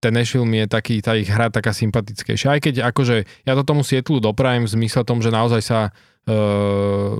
ten 0.00 0.12
Nashville 0.12 0.48
mi 0.48 0.64
je 0.64 0.68
taký, 0.68 1.00
tá 1.00 1.16
ich 1.16 1.28
hra 1.28 1.48
taká 1.52 1.72
sympatickejšia. 1.72 2.56
Aj 2.56 2.60
keď 2.60 2.88
akože 2.90 3.46
ja 3.46 3.52
to 3.54 3.62
tomu 3.64 3.86
Seattle 3.86 4.20
doprajem 4.20 4.66
v 4.66 4.74
zmysle 4.76 5.02
tom, 5.04 5.24
že 5.24 5.32
naozaj 5.32 5.62
sa 5.64 5.78
uh, 5.90 7.16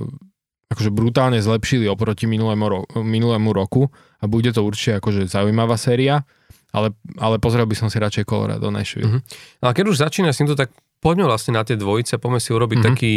akože 0.67 0.91
brutálne 0.93 1.39
zlepšili 1.41 1.89
oproti 1.89 2.29
minulému, 2.29 2.97
minulému 3.01 3.49
roku 3.55 3.89
a 4.21 4.25
bude 4.29 4.51
to 4.53 4.61
určite 4.61 4.99
akože 4.99 5.25
zaujímavá 5.31 5.79
séria 5.79 6.27
ale, 6.75 6.93
ale 7.17 7.39
pozrel 7.39 7.63
by 7.63 7.75
som 7.77 7.87
si 7.87 7.97
radšej 7.97 8.27
Colorado 8.27 8.67
Nashville. 8.67 9.07
Mm-hmm. 9.07 9.63
Ale 9.63 9.71
keď 9.71 9.85
už 9.87 9.97
začína 10.03 10.29
s 10.35 10.39
týmto, 10.39 10.57
tak 10.57 10.69
poďme 10.99 11.25
vlastne 11.29 11.55
na 11.55 11.63
tie 11.63 11.79
dvojice, 11.79 12.19
poďme 12.19 12.41
si 12.43 12.51
urobiť 12.51 12.77
mm-hmm. 12.77 12.95
taký, 12.95 13.13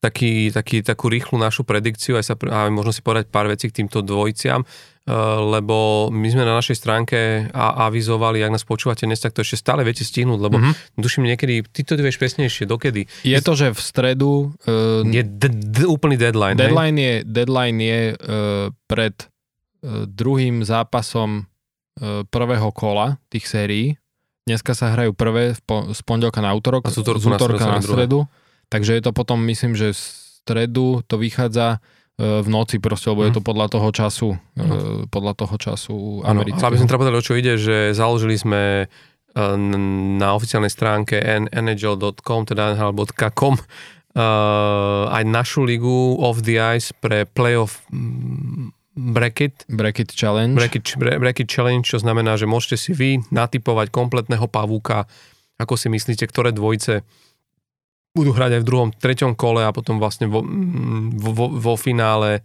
taký, 0.00 0.52
taký, 0.52 0.84
takú 0.84 1.08
rýchlu 1.08 1.40
našu 1.40 1.64
predikciu 1.64 2.16
aj 2.20 2.24
sa, 2.24 2.34
a 2.50 2.68
možno 2.68 2.92
si 2.92 3.00
povedať 3.00 3.32
pár 3.32 3.48
vecí 3.48 3.72
k 3.72 3.82
týmto 3.82 4.04
dvojiciam, 4.04 4.62
uh, 4.62 5.40
lebo 5.40 6.08
my 6.12 6.28
sme 6.30 6.44
na 6.44 6.56
našej 6.56 6.76
stránke 6.76 7.48
a, 7.50 7.90
avizovali, 7.90 8.44
ak 8.44 8.54
nás 8.56 8.64
počúvate 8.68 9.08
dnes, 9.08 9.18
tak 9.18 9.32
to 9.32 9.42
ešte 9.42 9.60
stále 9.60 9.82
viete 9.82 10.04
stihnúť, 10.04 10.40
lebo 10.40 10.56
mm-hmm. 10.60 11.00
duším 11.00 11.26
niekedy, 11.26 11.64
ty 11.70 11.82
to 11.82 11.96
vieš 11.96 12.20
presnejšie, 12.20 12.68
dokedy. 12.68 13.08
Je 13.24 13.38
to, 13.40 13.52
že 13.56 13.72
v 13.72 13.80
stredu... 13.80 14.56
Uh, 14.68 15.06
je 15.06 15.24
d- 15.24 15.52
d- 15.52 15.88
úplný 15.88 16.20
deadline, 16.20 16.56
Deadline 16.56 16.98
hej? 16.98 17.04
je, 17.04 17.14
deadline 17.24 17.78
je 17.80 18.00
uh, 18.12 18.16
pred 18.86 19.16
uh, 19.16 20.04
druhým 20.06 20.62
zápasom 20.62 21.48
E, 21.96 22.28
prvého 22.28 22.68
kola 22.76 23.16
tých 23.32 23.48
sérií. 23.48 23.96
Dneska 24.44 24.76
sa 24.76 24.92
hrajú 24.92 25.16
prvé 25.16 25.56
z 25.56 26.00
pondelka 26.04 26.44
na 26.44 26.52
útorok, 26.52 26.84
a 26.84 26.92
z 26.92 27.00
útorka, 27.00 27.24
z 27.24 27.26
útorka 27.32 27.64
na, 27.64 27.80
na 27.80 27.82
stredu. 27.82 28.28
Takže 28.66 28.98
je 28.98 29.02
to 29.02 29.12
potom, 29.14 29.38
myslím, 29.46 29.78
že 29.78 29.94
z 29.94 30.26
stredu 30.46 31.02
to 31.10 31.18
vychádza 31.18 31.82
e, 32.18 32.42
v 32.42 32.48
noci 32.48 32.78
proste, 32.78 33.10
lebo 33.10 33.22
mm. 33.22 33.26
je 33.26 33.34
to 33.34 33.42
mhm. 33.42 33.48
podľa 33.50 33.66
toho 33.74 33.88
času, 33.90 34.28
no. 34.54 34.64
podľa 35.10 35.32
toho 35.34 35.56
času 35.58 35.96
amerického. 36.22 36.62
Ale 36.62 36.70
aby 36.74 36.78
sme 36.78 36.88
teda 36.90 37.00
povedali, 37.02 37.18
o 37.18 37.26
čo 37.26 37.34
ide, 37.34 37.54
že 37.58 37.90
založili 37.90 38.38
sme 38.38 38.86
na 40.16 40.32
oficiálnej 40.32 40.72
stránke 40.72 41.20
nhl.com, 41.20 42.40
teda 42.48 42.72
nhl.com, 42.72 43.54
aj 45.12 45.24
našu 45.28 45.68
ligu 45.68 46.16
Off 46.16 46.40
the 46.40 46.56
Ice 46.56 46.96
pre 46.96 47.28
playoff 47.28 47.84
bracket. 48.96 49.68
Bracket 49.68 50.08
challenge. 50.16 50.56
Bracket, 50.56 50.88
bracket 50.96 51.48
challenge, 51.52 51.84
čo 51.84 52.00
znamená, 52.00 52.40
že 52.40 52.48
môžete 52.48 52.80
si 52.80 52.96
vy 52.96 53.20
natypovať 53.28 53.92
kompletného 53.92 54.48
pavúka, 54.48 55.04
ako 55.60 55.76
si 55.76 55.92
myslíte, 55.92 56.24
ktoré 56.24 56.56
dvojice 56.56 57.04
budú 58.16 58.32
hrať 58.32 58.56
aj 58.56 58.60
v 58.64 58.68
druhom, 58.68 58.88
treťom 58.96 59.36
kole 59.36 59.60
a 59.60 59.70
potom 59.76 60.00
vlastne 60.00 60.32
vo, 60.32 60.40
mm, 60.40 61.20
vo, 61.20 61.52
vo 61.52 61.74
finále 61.76 62.40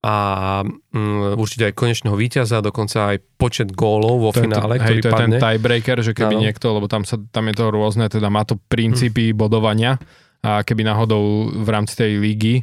a 0.00 0.14
um, 0.64 1.36
určite 1.36 1.68
aj 1.68 1.74
konečného 1.76 2.16
víťaza, 2.16 2.64
dokonca 2.64 3.12
aj 3.12 3.16
počet 3.36 3.68
gólov 3.76 4.24
vo 4.24 4.30
to 4.32 4.48
finále, 4.48 4.80
to, 4.80 4.88
ktorý 4.88 4.98
hej, 4.98 5.04
to 5.04 5.10
padne. 5.12 5.20
je 5.20 5.26
ten 5.26 5.42
tiebreaker, 5.42 5.98
že 6.00 6.12
keby 6.16 6.34
no. 6.38 6.42
niekto, 6.48 6.66
lebo 6.72 6.86
tam, 6.88 7.04
sa, 7.04 7.20
tam 7.20 7.44
je 7.52 7.54
to 7.58 7.64
rôzne, 7.68 8.08
teda 8.08 8.32
má 8.32 8.48
to 8.48 8.56
princípy 8.70 9.34
hmm. 9.34 9.36
bodovania 9.36 10.00
a 10.46 10.64
keby 10.64 10.86
náhodou 10.86 11.52
v 11.52 11.68
rámci 11.68 11.94
tej 11.98 12.22
lígy 12.22 12.54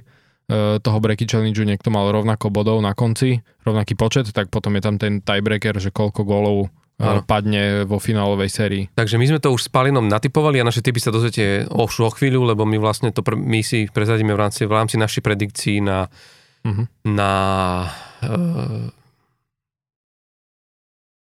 E, 0.43 0.79
toho 0.84 0.99
breaky 0.99 1.23
challenge 1.23 1.63
niekto 1.63 1.88
mal 1.88 2.11
rovnako 2.11 2.51
bodov 2.51 2.84
na 2.84 2.91
konci, 2.91 3.39
rovnaký 3.63 3.95
počet, 3.95 4.27
tak 4.36 4.51
potom 4.51 4.75
je 4.75 4.81
tam 4.84 4.95
ten 4.99 5.23
tiebreaker, 5.23 5.79
že 5.79 5.89
koľko 5.89 6.27
gólov 6.27 6.67
ano. 7.01 7.21
padne 7.25 7.87
vo 7.89 7.97
finálovej 7.97 8.49
sérii. 8.49 8.83
Takže 8.93 9.17
my 9.17 9.25
sme 9.25 9.39
to 9.41 9.53
už 9.53 9.65
s 9.65 9.69
Palinom 9.69 10.05
natypovali 10.05 10.61
a 10.61 10.67
naše 10.67 10.85
typy 10.85 11.01
sa 11.01 11.09
dozviete 11.09 11.65
o, 11.69 11.89
o 11.89 12.09
chvíľu, 12.13 12.45
lebo 12.53 12.63
my 12.67 12.77
vlastne 12.77 13.09
to 13.09 13.25
pr- 13.25 13.39
my 13.39 13.65
si 13.65 13.89
prezadíme 13.89 14.33
v 14.33 14.39
rámci, 14.39 14.69
v 14.69 14.73
rámci 14.73 14.95
našich 15.01 15.25
predikcií 15.25 15.81
na, 15.81 16.07
uh-huh. 16.65 16.85
na 17.07 17.31
uh, 18.21 19.03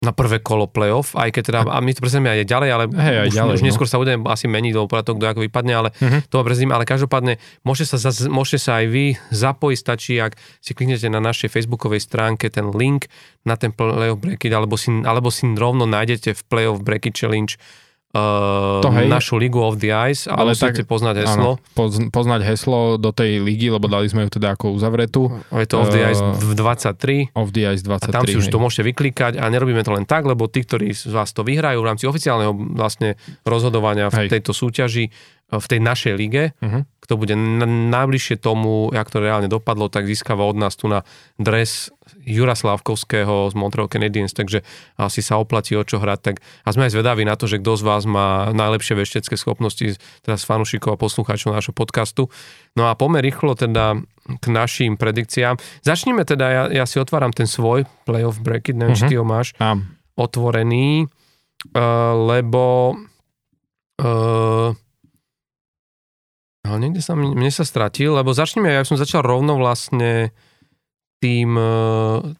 na 0.04 0.12
prvé 0.12 0.44
kolo 0.44 0.68
playoff, 0.68 1.16
aj 1.16 1.32
keď 1.32 1.42
teda, 1.42 1.60
a 1.64 1.80
my 1.80 1.90
to 1.96 2.04
prezrieme 2.04 2.28
aj 2.28 2.44
ďalej, 2.44 2.68
ale 2.68 2.84
hey, 2.92 3.16
aj 3.24 3.28
už, 3.32 3.34
ďalej, 3.34 3.54
už 3.56 3.62
no. 3.64 3.66
neskôr 3.72 3.88
sa 3.88 3.96
budeme 3.96 4.20
asi 4.28 4.44
meniť, 4.44 4.72
lebo 4.76 4.86
podľa 4.86 5.04
toho, 5.08 5.16
kto 5.16 5.26
ako 5.32 5.40
vypadne, 5.48 5.72
ale 5.72 5.88
uh-huh. 5.96 6.20
to 6.28 6.36
prezrieme, 6.44 6.76
ale 6.76 6.84
každopádne 6.84 7.40
môžete 7.64 7.96
sa, 7.96 8.12
môžete 8.28 8.60
sa 8.60 8.84
aj 8.84 8.86
vy 8.92 9.04
zapojiť, 9.32 9.78
stačí, 9.80 10.20
ak 10.20 10.36
si 10.60 10.76
kliknete 10.76 11.08
na 11.08 11.24
našej 11.24 11.48
facebookovej 11.48 12.04
stránke 12.04 12.52
ten 12.52 12.68
link 12.68 13.08
na 13.48 13.56
ten 13.56 13.72
playoff 13.72 14.20
bracket, 14.20 14.52
alebo 14.52 14.76
si, 14.76 14.92
alebo 15.04 15.32
si 15.32 15.48
rovno 15.48 15.88
nájdete 15.88 16.36
v 16.36 16.42
playoff 16.46 16.84
bracket 16.84 17.16
challenge 17.16 17.56
uh, 18.14 18.80
to 18.80 18.88
hej. 18.94 19.10
našu 19.10 19.34
Ligu 19.36 19.58
of 19.58 19.82
the 19.82 19.90
Ice, 19.90 20.30
ale, 20.30 20.38
ale 20.40 20.50
musíte 20.54 20.86
tak, 20.86 20.88
poznať 20.88 21.14
heslo. 21.26 21.58
Áno, 21.58 22.08
poznať 22.14 22.40
heslo 22.46 22.96
do 22.96 23.10
tej 23.10 23.42
ligy, 23.42 23.68
lebo 23.74 23.90
dali 23.90 24.06
sme 24.06 24.30
ju 24.30 24.38
teda 24.38 24.54
ako 24.54 24.78
uzavretú. 24.78 25.34
Je 25.50 25.66
to 25.66 25.82
of 25.82 25.90
the 25.90 26.02
Ice 26.06 26.22
23. 26.22 27.34
Of 27.34 27.50
the 27.50 27.66
Ice 27.74 27.82
23. 27.82 28.08
A 28.08 28.14
tam 28.14 28.24
si 28.24 28.38
už 28.38 28.48
to 28.48 28.62
môžete 28.62 28.86
vyklikať 28.86 29.36
a 29.36 29.44
nerobíme 29.50 29.82
to 29.82 29.90
len 29.92 30.06
tak, 30.06 30.24
lebo 30.24 30.46
tí, 30.46 30.62
ktorí 30.62 30.94
z 30.94 31.10
vás 31.10 31.34
to 31.34 31.42
vyhrajú 31.42 31.82
v 31.82 31.86
rámci 31.90 32.06
oficiálneho 32.06 32.54
vlastne 32.54 33.18
rozhodovania 33.42 34.08
v 34.08 34.26
hej. 34.26 34.38
tejto 34.38 34.54
súťaži, 34.54 35.10
v 35.54 35.66
tej 35.68 35.80
našej 35.82 36.14
lige, 36.16 36.56
uh-huh. 36.58 36.82
Kto 37.04 37.20
bude 37.20 37.36
najbližšie 37.92 38.40
tomu, 38.40 38.88
jak 38.96 39.12
to 39.12 39.20
reálne 39.20 39.52
dopadlo, 39.52 39.92
tak 39.92 40.08
získava 40.08 40.48
od 40.48 40.56
nás 40.56 40.72
tu 40.72 40.88
na 40.88 41.04
dres 41.36 41.92
Jura 42.24 42.56
Slavkovského 42.56 43.52
z 43.52 43.54
Montreal 43.56 43.92
Canadiens, 43.92 44.32
takže 44.32 44.64
asi 44.96 45.20
sa 45.20 45.36
oplatí 45.36 45.76
o 45.76 45.84
čo 45.84 46.00
hrať. 46.00 46.20
Tak, 46.24 46.36
a 46.40 46.68
sme 46.72 46.88
aj 46.88 46.96
zvedaví 46.96 47.28
na 47.28 47.36
to, 47.36 47.44
že 47.44 47.60
kto 47.60 47.76
z 47.76 47.82
vás 47.84 48.02
má 48.08 48.48
najlepšie 48.56 48.96
veštecké 48.96 49.36
schopnosti, 49.36 50.00
teda 50.24 50.36
z 50.40 50.44
fanúšikov 50.48 50.96
a 50.96 51.00
poslucháčov 51.00 51.52
nášho 51.52 51.76
podcastu. 51.76 52.32
No 52.72 52.88
a 52.88 52.96
pomer 52.96 53.20
rýchlo 53.20 53.52
teda 53.52 54.00
k 54.40 54.44
našim 54.48 54.96
predikciám. 54.96 55.60
Začneme 55.84 56.24
teda, 56.24 56.46
ja, 56.48 56.62
ja 56.72 56.84
si 56.88 56.96
otváram 56.96 57.36
ten 57.36 57.44
svoj 57.44 57.84
playoff 58.08 58.40
bracket, 58.40 58.80
neviem, 58.80 58.96
uh-huh. 58.96 59.04
či 59.04 59.12
ty 59.12 59.20
ho 59.20 59.24
máš 59.28 59.52
um. 59.60 59.84
otvorený, 60.16 61.04
uh, 61.04 62.16
lebo 62.32 62.96
uh, 64.00 64.72
ale 66.64 66.76
niekde 66.80 67.04
sa, 67.04 67.12
mne 67.12 67.52
sa 67.52 67.62
stratil, 67.68 68.16
lebo 68.16 68.32
začneme, 68.32 68.72
ja 68.72 68.88
som 68.88 68.96
začal 68.96 69.20
rovno 69.20 69.60
vlastne 69.60 70.32
tým, 71.20 71.52
e, 71.60 71.76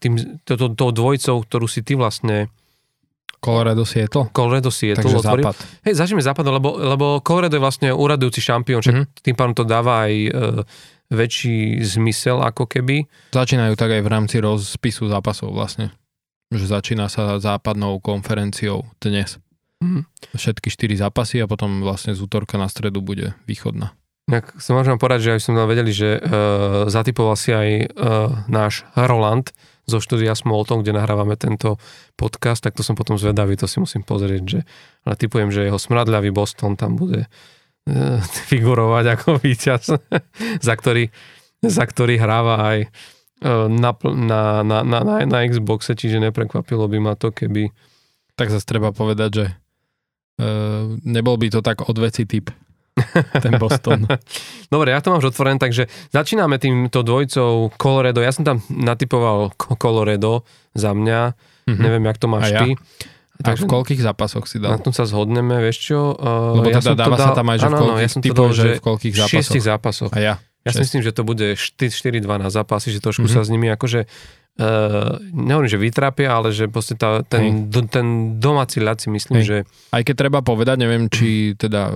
tým 0.01 0.41
to, 0.49 0.57
to, 0.57 0.67
to 0.73 0.85
dvojicou, 0.97 1.45
ktorú 1.45 1.67
si 1.69 1.85
ty 1.85 1.93
vlastne 1.93 2.49
Colorado 3.45 3.85
Seattle? 3.85 4.33
Colorado 4.33 4.73
Seattle. 4.73 5.05
Takže 5.05 5.21
otvoril. 5.21 5.45
západ. 5.45 5.57
Hej, 5.85 5.95
začneme 6.01 6.25
západ, 6.25 6.45
lebo, 6.49 6.81
lebo 6.81 7.07
Colorado 7.21 7.61
je 7.61 7.63
vlastne 7.63 7.89
úradujúci 7.93 8.41
šampión, 8.41 8.81
mm-hmm. 8.81 9.21
tým 9.21 9.37
pádom 9.37 9.53
to 9.53 9.65
dáva 9.69 10.09
aj 10.09 10.13
e, 10.17 10.31
väčší 11.13 11.85
zmysel 11.85 12.41
ako 12.41 12.65
keby. 12.65 13.05
Začínajú 13.37 13.77
tak 13.77 13.93
aj 13.93 14.01
v 14.01 14.09
rámci 14.09 14.37
rozpisu 14.41 15.13
zápasov 15.13 15.53
vlastne. 15.53 15.93
Že 16.49 16.81
začína 16.81 17.13
sa 17.13 17.37
západnou 17.37 18.01
konferenciou 18.01 18.89
dnes. 19.05 19.37
Mm-hmm. 19.85 20.33
Všetky 20.33 20.73
štyri 20.73 20.97
zápasy 20.97 21.45
a 21.45 21.51
potom 21.51 21.85
vlastne 21.85 22.17
z 22.17 22.25
útorka 22.25 22.57
na 22.57 22.73
stredu 22.73 23.05
bude 23.05 23.37
východná. 23.45 23.93
Tak 24.25 24.57
sa 24.57 24.73
môžem 24.73 24.97
povedať, 24.97 25.21
že 25.21 25.33
aj 25.37 25.41
som 25.45 25.53
vedeli, 25.69 25.93
že 25.93 26.17
uh, 26.17 26.89
zatypoval 26.89 27.37
si 27.37 27.53
aj 27.53 27.69
uh, 27.93 28.33
náš 28.49 28.89
Roland 28.97 29.53
zo 29.85 30.01
štúdia 30.01 30.33
Smolton, 30.33 30.81
kde 30.81 30.97
nahrávame 30.97 31.37
tento 31.37 31.77
podcast, 32.17 32.65
tak 32.65 32.73
to 32.73 32.81
som 32.81 32.97
potom 32.97 33.21
zvedavý, 33.21 33.53
to 33.61 33.69
si 33.69 33.85
musím 33.85 34.01
pozrieť, 34.01 34.43
že 34.49 34.61
ale 35.05 35.15
typujem, 35.21 35.53
že 35.53 35.69
jeho 35.69 35.77
smradľavý 35.77 36.33
Boston 36.33 36.73
tam 36.73 36.97
bude 36.97 37.29
uh, 37.29 38.21
figurovať 38.49 39.05
ako 39.13 39.29
víťaz, 39.45 39.93
za 40.67 40.75
ktorý, 40.75 41.13
za 41.61 41.85
ktorý 41.85 42.17
hráva 42.17 42.65
aj 42.65 42.79
uh, 43.45 43.69
na, 43.69 43.93
na, 43.93 44.65
na, 44.65 44.79
na, 44.81 44.99
na, 45.05 45.17
na 45.21 45.39
Xboxe, 45.45 45.93
čiže 45.93 46.17
neprekvapilo 46.25 46.89
by 46.89 46.99
ma 47.01 47.13
to, 47.13 47.29
keby... 47.29 47.69
Tak 48.35 48.51
zase 48.51 48.67
treba 48.67 48.91
povedať, 48.91 49.31
že 49.31 49.47
uh, 50.41 50.97
nebol 51.05 51.37
by 51.37 51.53
to 51.53 51.61
tak 51.61 51.85
odveci 51.87 52.25
typ 52.25 52.51
ten 53.43 53.55
Boston. 53.57 54.07
Dobre, 54.69 54.89
ja 54.89 54.99
to 54.99 55.11
mám 55.11 55.19
už 55.19 55.31
otvorené, 55.31 55.57
takže 55.57 55.85
začíname 56.09 56.57
týmto 56.57 57.01
dvojcou 57.01 57.75
Colorado. 57.75 58.19
Ja 58.19 58.31
som 58.31 58.43
tam 58.43 58.62
natypoval 58.69 59.51
Colorado 59.75 60.47
za 60.73 60.91
mňa, 60.91 61.21
mm-hmm. 61.65 61.81
neviem, 61.81 62.05
jak 62.05 62.19
to 62.19 62.27
máš 62.27 62.49
ty. 62.51 62.69
A 63.37 63.53
v 63.53 63.66
koľkých 63.66 63.99
zápasoch 64.01 64.47
si 64.47 64.57
Na 64.57 64.79
dal? 64.79 64.79
tom 64.81 64.91
sa 64.91 65.03
zhodneme, 65.03 65.59
vieš 65.59 65.91
čo? 65.91 66.15
Uh, 66.15 66.55
Lebo 66.55 66.71
ja 66.71 66.79
teda 66.79 66.83
som 66.85 66.93
to 66.93 67.01
dáva 67.01 67.16
sa 67.16 67.27
dal- 67.27 67.37
tam 67.37 67.47
aj, 67.47 67.57
že 67.57 67.61
v 67.61 67.66
áno, 67.66 67.75
áno, 67.75 67.83
koľkých- 67.85 67.99
ja 67.99 68.09
som 68.09 68.21
to 68.21 68.31
dal, 68.33 68.51
že 68.53 68.69
v 68.71 68.83
koľkých 68.85 69.12
v 69.12 69.19
zápasoch. 69.19 69.59
zápasoch. 69.61 70.12
A 70.12 70.19
ja. 70.19 70.35
Ja 70.62 70.71
si 70.71 70.73
Šesť. 70.73 70.81
myslím, 70.81 71.01
že 71.03 71.12
to 71.12 71.23
bude 71.23 71.47
4-2 71.53 72.25
na 72.31 72.49
zápasy, 72.49 72.89
že 72.89 72.99
trošku 72.99 73.27
Mhm. 73.27 73.33
sa 73.33 73.41
s 73.43 73.51
nimi 73.51 73.66
akože 73.69 74.07
Uh, 74.55 75.19
nehovorím, 75.35 75.67
že 75.67 75.83
vytrápia, 75.83 76.31
ale 76.31 76.55
že 76.55 76.71
proste 76.71 76.95
tá, 76.95 77.27
ten, 77.27 77.67
do, 77.67 77.83
ten 77.91 78.39
domáci 78.39 78.79
ľad 78.79 79.03
si 79.03 79.11
myslím, 79.11 79.43
Hej. 79.43 79.47
že 79.51 79.57
Aj 79.91 80.07
keď 80.07 80.15
treba 80.15 80.47
povedať, 80.47 80.79
neviem, 80.79 81.11
či 81.11 81.59
teda 81.59 81.91
e, 81.91 81.95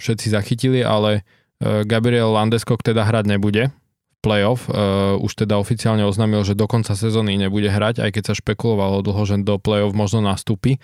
všetci 0.00 0.32
zachytili, 0.32 0.80
ale 0.80 1.28
e, 1.60 1.84
Gabriel 1.84 2.32
Landeskog 2.32 2.80
teda 2.80 3.04
hrať 3.04 3.28
nebude 3.28 3.68
v 3.68 4.18
playoff. 4.24 4.64
E, 4.64 4.72
Už 5.20 5.44
teda 5.44 5.60
oficiálne 5.60 6.00
oznámil, 6.08 6.40
že 6.40 6.56
do 6.56 6.64
konca 6.64 6.96
sezóny 6.96 7.36
nebude 7.36 7.68
hrať, 7.68 8.00
aj 8.00 8.10
keď 8.16 8.32
sa 8.32 8.34
špekulovalo 8.40 9.04
dlho, 9.04 9.22
že 9.28 9.36
do 9.44 9.60
playoff 9.60 9.92
možno 9.92 10.24
nastúpi. 10.24 10.80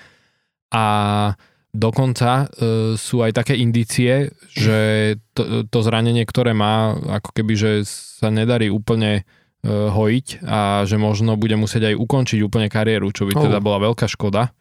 A 0.68 1.32
dokonca 1.72 2.44
e, 2.52 3.00
sú 3.00 3.24
aj 3.24 3.40
také 3.40 3.56
indície, 3.56 4.36
že 4.52 5.16
to, 5.32 5.64
to 5.64 5.78
zranenie, 5.80 6.28
ktoré 6.28 6.52
má, 6.52 6.92
ako 6.92 7.40
keby, 7.40 7.56
že 7.56 7.70
sa 7.88 8.28
nedarí 8.28 8.68
úplne 8.68 9.24
hojiť 9.66 10.46
a 10.46 10.86
že 10.86 10.96
možno 10.96 11.34
bude 11.34 11.58
musieť 11.58 11.90
aj 11.90 11.94
ukončiť 11.98 12.38
úplne 12.46 12.70
kariéru, 12.70 13.10
čo 13.10 13.26
by 13.26 13.34
Oh. 13.34 13.44
teda 13.50 13.58
bola 13.58 13.82
veľká 13.82 14.06
škoda. 14.06 14.54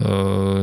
E, 0.00 0.04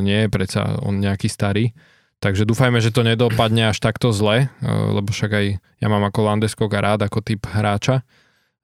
nie 0.01 0.25
je 0.25 0.29
predsa 0.29 0.81
on 0.81 1.01
nejaký 1.01 1.29
starý. 1.29 1.73
Takže 2.17 2.49
dúfajme, 2.49 2.81
že 2.81 2.89
to 2.89 3.05
nedopadne 3.05 3.69
až 3.69 3.77
takto 3.77 4.09
zle, 4.09 4.49
e, 4.49 4.65
lebo 4.65 5.13
však 5.13 5.31
aj 5.33 5.45
ja 5.61 5.87
mám 5.89 6.01
ako 6.09 6.25
Landeskoga 6.25 6.81
rád 6.81 7.05
ako 7.05 7.21
typ 7.21 7.45
hráča. 7.45 8.01
E, 8.01 8.03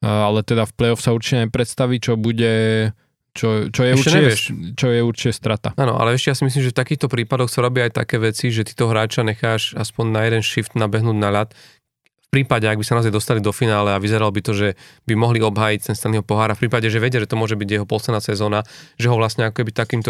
ale 0.10 0.42
teda 0.42 0.66
v 0.66 0.74
play-off 0.74 1.06
sa 1.06 1.14
určite 1.14 1.46
nepredstaví, 1.46 2.02
čo 2.02 2.18
bude 2.18 2.90
čo, 3.34 3.74
čo, 3.74 3.82
je 3.82 3.92
určite, 3.98 4.18
nevieš. 4.22 4.42
čo 4.78 4.88
je 4.94 5.02
určite 5.02 5.34
strata. 5.34 5.74
áno, 5.74 5.98
ale 5.98 6.14
ešte 6.14 6.30
ja 6.30 6.38
si 6.38 6.46
myslím, 6.46 6.70
že 6.70 6.74
v 6.74 6.80
takýchto 6.86 7.10
prípadoch 7.10 7.50
sa 7.50 7.66
robia 7.66 7.90
aj 7.90 8.06
také 8.06 8.22
veci, 8.22 8.54
že 8.54 8.62
ty 8.62 8.78
toho 8.78 8.94
hráča 8.94 9.26
necháš 9.26 9.74
aspoň 9.74 10.06
na 10.14 10.22
jeden 10.30 10.42
shift 10.46 10.78
nabehnúť 10.78 11.18
na 11.18 11.30
ľad. 11.34 11.50
V 12.34 12.42
prípade, 12.42 12.66
ak 12.66 12.82
by 12.82 12.86
sa 12.90 12.98
naozaj 12.98 13.14
dostali 13.14 13.38
do 13.46 13.54
finále 13.54 13.94
a 13.94 14.02
vyzeralo 14.02 14.34
by 14.34 14.42
to, 14.42 14.58
že 14.58 14.68
by 15.06 15.14
mohli 15.14 15.38
obhájiť 15.38 15.94
ten 15.94 15.94
Stanleyho 15.94 16.26
pohára, 16.26 16.58
v 16.58 16.66
prípade, 16.66 16.90
že 16.90 16.98
vedia, 16.98 17.22
že 17.22 17.30
to 17.30 17.38
môže 17.38 17.54
byť 17.54 17.70
jeho 17.70 17.86
posledná 17.86 18.26
sezóna, 18.26 18.66
že 18.98 19.06
ho 19.06 19.14
vlastne 19.14 19.46
ako 19.46 19.62
keby 19.62 19.70
takýmto 19.70 20.10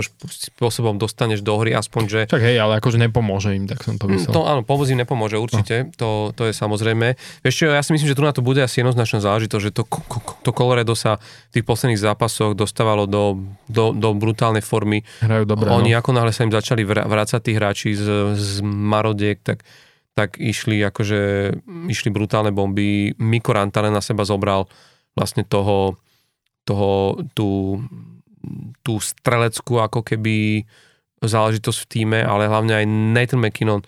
spôsobom 0.56 0.96
dostaneš 0.96 1.44
do 1.44 1.60
hry, 1.60 1.76
aspoň, 1.76 2.04
že 2.08 2.20
Však 2.32 2.40
hej, 2.40 2.64
ale 2.64 2.80
akože 2.80 2.96
nepomôže 3.04 3.52
im, 3.52 3.68
tak 3.68 3.84
som 3.84 4.00
to 4.00 4.08
Mm, 4.14 4.22
myslel. 4.22 4.34
To 4.34 4.42
áno, 4.46 4.62
pomoc 4.62 4.88
im 4.94 5.00
nepomôže 5.02 5.42
určite, 5.42 5.90
to, 5.98 6.32
to 6.38 6.48
je 6.48 6.54
samozrejme. 6.54 7.18
Čo, 7.44 7.74
ja 7.74 7.82
si 7.82 7.92
myslím, 7.98 8.10
že 8.14 8.18
tu 8.18 8.24
na 8.24 8.32
to 8.32 8.46
bude 8.46 8.62
asi 8.62 8.86
jednoznačná 8.86 9.20
záležitosť, 9.20 9.64
že 9.64 9.72
to, 9.74 9.84
to 10.46 10.50
Colorado 10.54 10.94
sa 10.94 11.18
v 11.50 11.60
tých 11.60 11.66
posledných 11.66 12.00
zápasoch 12.00 12.54
dostávalo 12.54 13.10
do, 13.10 13.42
do, 13.68 13.92
do 13.92 14.14
brutálnej 14.14 14.62
formy. 14.62 15.02
Hrajú 15.26 15.44
dobre. 15.50 15.68
Oni 15.74 15.92
no. 15.98 16.00
ako 16.00 16.10
náhle 16.14 16.32
sa 16.32 16.46
im 16.46 16.54
začali 16.54 16.86
vrácať 16.86 17.42
tí 17.42 17.52
hráči 17.58 17.98
z, 17.98 18.38
z 18.38 18.62
Marodiek, 18.64 19.42
tak, 19.42 19.66
tak 20.14 20.38
išli 20.38 20.78
akože, 20.86 21.22
išli 21.90 22.10
brutálne 22.14 22.54
bomby. 22.54 23.18
Miko 23.18 23.54
Rantanen 23.54 23.94
na 23.94 24.02
seba 24.02 24.26
zobral 24.26 24.70
vlastne 25.18 25.42
toho, 25.42 25.98
toho 26.66 27.18
tú, 27.34 27.82
tú 28.86 29.02
streleckú 29.02 29.82
ako 29.82 30.06
keby 30.06 30.66
záležitosť 31.24 31.80
v 31.86 31.90
týme, 31.90 32.20
ale 32.22 32.46
hlavne 32.46 32.84
aj 32.84 32.86
Nathan 32.86 33.42
McKinnon. 33.42 33.82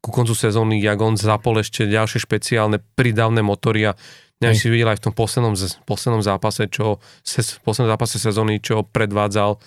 Ku 0.00 0.14
koncu 0.14 0.32
sezóny, 0.38 0.78
jak 0.78 0.96
on 1.02 1.18
zapol 1.18 1.58
ešte 1.58 1.84
ďalšie 1.84 2.22
špeciálne 2.22 2.78
pridavné 2.94 3.42
motory 3.42 3.90
a 3.90 3.92
neviem, 4.38 4.56
si 4.56 4.70
videl 4.70 4.92
aj 4.92 5.02
v 5.02 5.04
tom 5.10 5.14
poslednom, 5.16 5.54
poslednom 5.82 6.22
zápase, 6.22 6.70
čo 6.70 7.02
v 7.02 7.60
poslednom 7.66 7.90
zápase 7.90 8.16
sezóny, 8.22 8.62
čo 8.62 8.86
predvádzal, 8.86 9.58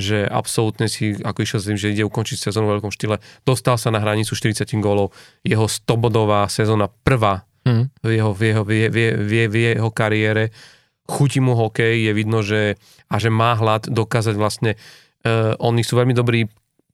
že 0.00 0.24
absolútne 0.24 0.88
si, 0.88 1.14
ako 1.20 1.44
išiel 1.44 1.60
s 1.60 1.68
tým, 1.68 1.78
že 1.78 1.92
ide 1.92 2.08
ukončiť 2.08 2.48
sezónu 2.48 2.66
v 2.66 2.80
veľkom 2.80 2.92
štýle, 2.92 3.20
dostal 3.44 3.76
sa 3.76 3.92
na 3.92 4.00
hranicu 4.00 4.32
40 4.32 4.64
gólov, 4.80 5.12
jeho 5.44 5.68
100-bodová 5.68 6.48
sezóna 6.48 6.88
prvá 6.88 7.44
Mhm. 7.60 7.84
v 8.00 8.08
jeho, 8.16 8.32
v 8.32 8.40
jeho, 8.40 8.62
v, 8.64 8.70
v, 8.88 8.98
v, 9.20 9.32
v 9.48 9.56
jeho 9.76 9.90
kariére. 9.92 10.48
Chutí 11.04 11.42
mu 11.42 11.58
hokej, 11.58 12.08
je 12.08 12.12
vidno, 12.14 12.40
že, 12.40 12.78
a 13.10 13.16
že 13.18 13.28
má 13.28 13.58
hlad 13.58 13.90
dokázať 13.90 14.34
vlastne, 14.38 14.78
uh, 15.26 15.58
oni 15.58 15.82
sú 15.82 15.98
veľmi 15.98 16.14
dobrí 16.14 16.46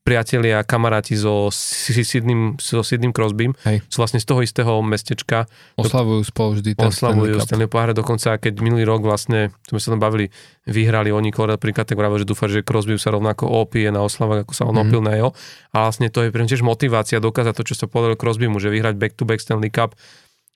priatelia, 0.07 0.63
kamaráti 0.63 1.13
so, 1.13 1.51
Si- 1.51 1.99
Sydneym, 2.01 2.55
so 2.55 2.79
Sydneym 2.79 3.11
Crosbym, 3.11 3.51
Hej. 3.61 3.83
sú 3.85 3.99
vlastne 3.99 4.17
z 4.17 4.25
toho 4.25 4.39
istého 4.39 4.71
mestečka, 4.79 5.51
Oslavujú 5.75 6.23
spolu 6.23 6.55
vždy 6.55 6.71
ten 6.73 6.87
oslavujú 6.87 7.35
Stanley 7.37 7.67
Cup. 7.67 7.91
Dokonca 7.91 8.29
keď 8.37 8.53
minulý 8.57 8.83
rok 8.83 9.03
vlastne, 9.03 9.51
sme 9.61 9.77
sa 9.77 9.91
tam 9.91 9.99
bavili, 9.99 10.31
vyhrali 10.63 11.11
oni 11.11 11.29
Colorado 11.29 11.59
pri 11.59 11.75
kategórii, 11.75 11.97
že 12.17 12.25
dúfa, 12.25 12.47
že 12.47 12.63
Crosby 12.63 12.95
sa 12.95 13.11
rovnako 13.11 13.43
opije 13.43 13.89
na 13.89 13.99
oslavách, 13.99 14.47
ako 14.47 14.53
sa 14.53 14.63
on 14.63 14.73
Mhm. 14.73 14.81
opil 14.81 15.01
na 15.01 15.13
jeho. 15.13 15.29
A 15.69 15.83
vlastne 15.83 16.07
to 16.07 16.21
je 16.21 16.31
pre 16.31 16.41
tiež 16.41 16.61
motivácia 16.61 17.19
dokázať 17.19 17.53
to, 17.53 17.63
čo 17.65 17.75
sa 17.75 17.85
povedal 17.85 18.15
Crosbymu, 18.15 18.55
že 18.55 18.71
vyhrať 18.71 18.95
back-to-back 18.95 19.37
Stanley 19.37 19.67
Cup 19.67 19.91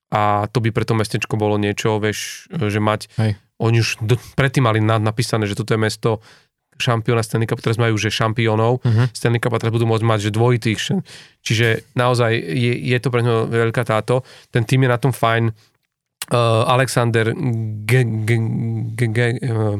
a 0.09 0.47
to 0.47 0.59
by 0.59 0.69
pre 0.69 0.83
to 0.83 0.93
mestečko 0.93 1.35
bolo 1.35 1.55
niečo, 1.55 1.95
vieš, 1.97 2.47
že 2.49 2.79
mať, 2.79 3.11
Hej. 3.17 3.35
oni 3.57 3.77
už 3.77 3.89
d- 3.99 4.19
predtým 4.33 4.61
mali 4.61 4.79
na, 4.79 4.95
napísané, 4.97 5.43
že 5.43 5.53
toto 5.53 5.71
je 5.71 5.79
mesto 5.79 6.19
šampióna 6.81 7.21
Stanley 7.21 7.45
Cup, 7.45 7.61
teraz 7.61 7.77
majú, 7.77 7.93
že 7.95 8.09
šampiónov 8.09 8.81
Mhm. 8.81 9.13
Stanley 9.13 9.37
Cup 9.37 9.53
a 9.53 9.61
teraz 9.61 9.71
budú 9.71 9.85
môcť 9.85 10.01
mať, 10.01 10.19
že 10.25 10.29
dvojitých. 10.33 10.79
Čiže 11.45 11.67
naozaj 11.93 12.33
je, 12.33 12.73
je 12.73 12.97
to 12.97 13.13
pre 13.13 13.21
ňo 13.21 13.45
veľká 13.45 13.85
táto. 13.85 14.25
Ten 14.49 14.65
tým 14.65 14.83
je 14.83 14.89
na 14.89 14.97
tom 14.97 15.13
fajn. 15.13 15.53
Uh, 16.31 16.63
Alexander 16.65 17.35
Ge, 17.83 18.01
Ge, 18.23 18.37
Ge, 18.95 19.27
uh, 19.51 19.77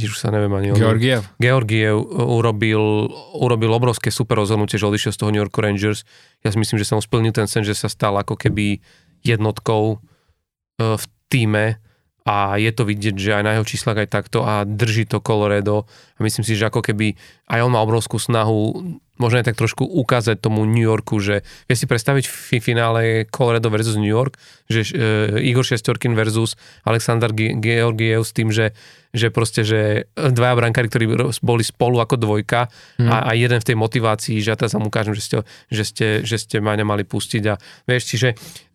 už 0.00 0.16
sa 0.16 0.30
neviem 0.32 0.52
ani 0.54 0.72
on. 0.72 0.78
Georgiev. 0.78 1.26
Georgiev 1.36 2.00
urobil, 2.16 3.10
urobil 3.34 3.70
obrovské 3.74 4.08
super 4.08 4.40
rozhodnutie, 4.40 4.80
že 4.80 4.86
odišiel 4.88 5.12
z 5.12 5.18
toho 5.18 5.30
New 5.34 5.42
York 5.42 5.52
Rangers. 5.52 6.08
Ja 6.40 6.54
si 6.54 6.56
myslím, 6.56 6.78
že 6.80 6.86
sa 6.88 6.96
mu 6.96 7.02
splnil 7.02 7.34
ten 7.34 7.44
sen, 7.50 7.66
že 7.66 7.74
sa 7.76 7.90
stal 7.90 8.16
ako 8.16 8.38
keby 8.38 8.80
jednotkou 9.20 9.98
uh, 9.98 10.96
v 10.96 11.04
týme 11.28 11.82
a 12.24 12.60
je 12.60 12.70
to 12.70 12.84
vidieť, 12.84 13.16
že 13.16 13.30
aj 13.40 13.44
na 13.44 13.52
jeho 13.56 13.66
číslach 13.66 13.96
aj 13.96 14.12
takto 14.12 14.44
a 14.44 14.68
drží 14.68 15.08
to 15.08 15.24
Colorado. 15.24 15.88
A 16.16 16.20
myslím 16.20 16.44
si, 16.44 16.52
že 16.52 16.68
ako 16.68 16.84
keby 16.84 17.16
aj 17.48 17.60
on 17.64 17.72
má 17.72 17.80
obrovskú 17.80 18.20
snahu 18.20 18.76
možno 19.20 19.44
aj 19.44 19.52
tak 19.52 19.60
trošku 19.60 19.84
ukázať 19.84 20.40
tomu 20.40 20.64
New 20.64 20.80
Yorku, 20.80 21.20
že 21.20 21.44
vie 21.68 21.76
si 21.76 21.84
predstaviť 21.84 22.24
v 22.24 22.56
finále 22.64 23.00
Colorado 23.28 23.68
versus 23.68 24.00
New 24.00 24.08
York, 24.08 24.40
že 24.64 24.80
uh, 24.96 25.36
Igor 25.36 25.64
Šestorkin 25.64 26.16
versus 26.16 26.56
Alexander 26.88 27.28
Ge- 27.36 27.60
Georgiev 27.60 28.24
s 28.24 28.32
tým, 28.32 28.48
že 28.48 28.72
že 29.10 29.28
proste, 29.28 29.66
že 29.66 30.06
dvaja 30.14 30.54
brankári, 30.54 30.86
ktorí 30.86 31.06
boli 31.42 31.66
spolu 31.66 31.98
ako 31.98 32.14
dvojka 32.14 32.70
Mhm. 33.00 33.10
a, 33.10 33.16
a 33.26 33.30
jeden 33.34 33.58
v 33.58 33.66
tej 33.66 33.76
motivácii, 33.76 34.38
že 34.38 34.52
ja 34.52 34.56
teraz 34.56 34.78
vám 34.78 34.86
ukážem, 34.86 35.14
že 35.18 35.22
ste, 35.22 35.36
že 35.66 35.82
ste, 35.82 36.06
že 36.22 36.36
ste 36.38 36.56
ma 36.62 36.78
nemali 36.78 37.02
pustiť 37.02 37.42
a 37.50 37.58
vieš, 37.84 38.14
čiže 38.14 38.28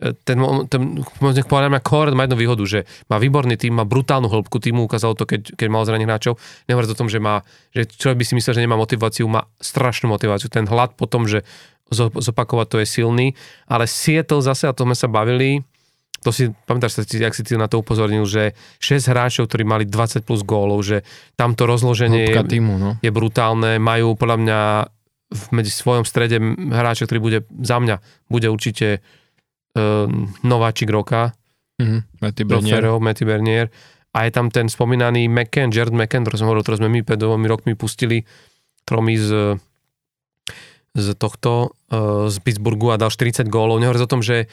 e, 0.04 0.12
ten, 0.28 0.36
ten 0.68 0.82
povedať, 1.16 1.48
má 1.72 1.80
Colorado 1.80 2.18
má 2.20 2.28
jednu 2.28 2.36
výhodu, 2.36 2.64
že 2.68 2.80
má 3.08 3.16
výborný 3.16 3.56
tým, 3.56 3.80
má 3.80 3.88
brutálnu 3.88 4.28
hĺbku 4.28 4.60
týmu, 4.60 4.84
ukázalo 4.84 5.16
to, 5.16 5.24
keď, 5.24 5.56
keď 5.56 5.68
mal 5.72 5.88
zranených 5.88 6.10
hráčov, 6.12 6.34
nehovoriť 6.68 6.90
o 6.92 7.00
tom, 7.00 7.08
že 7.08 7.24
má, 7.24 7.46
že 7.72 7.88
človek 7.88 8.20
by 8.20 8.26
si 8.28 8.34
myslel, 8.36 8.54
že 8.60 8.64
nemá 8.66 8.76
motiváciu, 8.76 9.26
má 9.32 9.48
strašnú 9.64 10.12
motiváciu, 10.12 10.52
ten 10.52 10.68
hlad 10.68 11.00
po 11.00 11.08
tom, 11.08 11.30
že 11.30 11.48
zo- 11.88 12.12
zopakovať 12.12 12.68
to 12.68 12.78
je 12.82 12.88
silný, 12.90 13.28
ale 13.70 13.86
Seattle 13.86 14.42
zase, 14.42 14.66
a 14.66 14.74
to 14.74 14.84
sme 14.84 14.98
sa 14.98 15.06
bavili, 15.06 15.62
to 16.26 16.34
si, 16.34 16.50
pamätáš 16.66 16.98
sa, 16.98 17.02
si, 17.06 17.22
ak 17.22 17.38
si 17.38 17.46
ty 17.46 17.54
na 17.54 17.70
to 17.70 17.86
upozornil, 17.86 18.26
že 18.26 18.58
6 18.82 19.14
hráčov, 19.14 19.46
ktorí 19.46 19.62
mali 19.62 19.86
20 19.86 20.26
plus 20.26 20.42
gólov, 20.42 20.82
že 20.82 21.06
tamto 21.38 21.70
rozloženie 21.70 22.34
je, 22.34 22.42
týmu, 22.42 22.82
no. 22.82 22.98
je 23.06 23.12
brutálne, 23.14 23.78
majú 23.78 24.18
podľa 24.18 24.38
mňa 24.42 24.60
v 25.26 25.44
medzi 25.54 25.70
svojom 25.70 26.02
strede 26.02 26.42
hráča, 26.74 27.06
ktorý 27.06 27.20
bude 27.22 27.40
za 27.62 27.78
mňa, 27.78 28.02
bude 28.26 28.50
určite 28.50 29.06
uh, 29.78 30.10
nováčik 30.42 30.90
roka, 30.90 31.38
Mhm. 31.76 32.24
Matty 32.24 32.44
Bernier. 32.48 32.82
Bernier. 32.82 33.04
Matty 33.04 33.24
Bernier. 33.26 33.68
A 34.16 34.24
je 34.24 34.32
tam 34.32 34.48
ten 34.48 34.72
spomínaný 34.72 35.28
McCann, 35.28 35.76
Jared 35.76 35.92
McCann, 35.92 36.24
ktorý 36.24 36.40
som 36.40 36.48
hovoril, 36.48 36.64
ktorý 36.64 36.78
sme 36.80 36.90
my 36.90 37.00
pred 37.04 37.20
dvomi 37.20 37.46
rokmi 37.52 37.76
pustili 37.76 38.24
tromi 38.88 39.20
z, 39.20 39.60
z 40.96 41.08
tohto, 41.20 41.76
uh, 41.92 42.32
z 42.32 42.38
Pittsburghu 42.40 42.96
a 42.96 43.00
dal 43.00 43.12
40 43.12 43.52
gólov. 43.52 43.84
Nehovoriac 43.84 44.08
o 44.08 44.12
tom, 44.12 44.24
že 44.24 44.48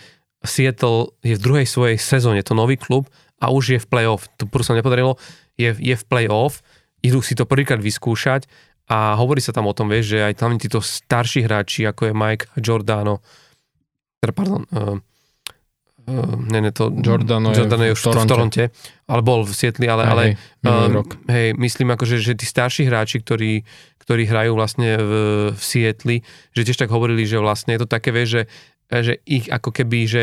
Seattle 0.44 1.14
je 1.23 1.35
v 1.39 1.43
druhej 1.43 1.66
svojej 1.66 1.98
sezóne, 1.98 2.43
to 2.43 2.55
nový 2.55 2.77
klub 2.78 3.06
a 3.43 3.51
už 3.51 3.64
je 3.74 3.78
v 3.82 3.86
play-off. 3.86 4.31
To 4.39 4.47
prv 4.47 4.62
sa 4.62 4.78
nepodarilo, 4.78 5.19
je, 5.59 5.74
je 5.74 5.94
v 5.94 6.05
play-off, 6.06 6.62
idú 7.02 7.19
si 7.23 7.35
to 7.35 7.47
prvýkrát 7.47 7.82
vyskúšať 7.82 8.47
a 8.86 9.19
hovorí 9.19 9.43
sa 9.43 9.55
tam 9.55 9.66
o 9.66 9.74
tom, 9.74 9.90
vieš, 9.90 10.19
že 10.19 10.19
aj 10.27 10.35
tam 10.39 10.55
títo 10.59 10.78
starší 10.78 11.47
hráči, 11.47 11.86
ako 11.86 12.10
je 12.10 12.12
Mike 12.14 12.47
Giordano, 12.59 13.23
teda 14.23 14.32
pardon, 14.35 14.62
uh, 14.70 14.98
uh, 16.06 16.35
ne, 16.47 16.59
ne, 16.62 16.70
to, 16.70 16.94
Giordano 16.94 17.51
je 17.51 17.59
Giordano 17.59 17.82
je 17.82 17.90
v 17.90 17.97
už 17.98 18.02
v 18.02 18.06
Toronte. 18.06 18.31
Toronte, 18.31 18.64
ale 19.10 19.20
bol 19.27 19.43
v 19.43 19.51
Sietli, 19.51 19.86
ale, 19.90 20.02
ale 20.06 20.23
Hej, 20.23 20.32
um, 20.62 21.02
hej, 21.27 21.59
myslím 21.59 21.90
akože, 21.98 22.23
že 22.23 22.39
tí 22.39 22.47
starší 22.47 22.86
hráči, 22.86 23.19
ktorí, 23.19 23.66
ktorí 23.98 24.23
hrajú 24.31 24.55
vlastne 24.55 24.94
v, 24.98 25.12
v 25.55 25.62
Sietli, 25.62 26.16
že 26.55 26.62
tiež 26.62 26.86
tak 26.86 26.90
hovorili, 26.94 27.27
že 27.27 27.43
vlastne 27.43 27.74
je 27.74 27.82
to 27.82 27.89
také, 27.90 28.14
vieš, 28.14 28.28
že, 28.31 28.43
že 29.01 29.24
ich 29.24 29.48
ako 29.48 29.73
keby, 29.73 30.05
že 30.05 30.23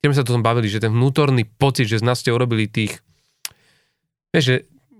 keď 0.00 0.06
sme 0.12 0.16
sa 0.16 0.24
o 0.24 0.32
tom 0.36 0.44
bavili, 0.44 0.68
že 0.68 0.84
ten 0.84 0.92
vnútorný 0.92 1.48
pocit, 1.48 1.88
že 1.88 2.00
z 2.00 2.04
nás 2.04 2.20
ste 2.20 2.28
urobili 2.28 2.68
tých, 2.68 3.00
vieš, 4.32 4.44
že 4.44 4.56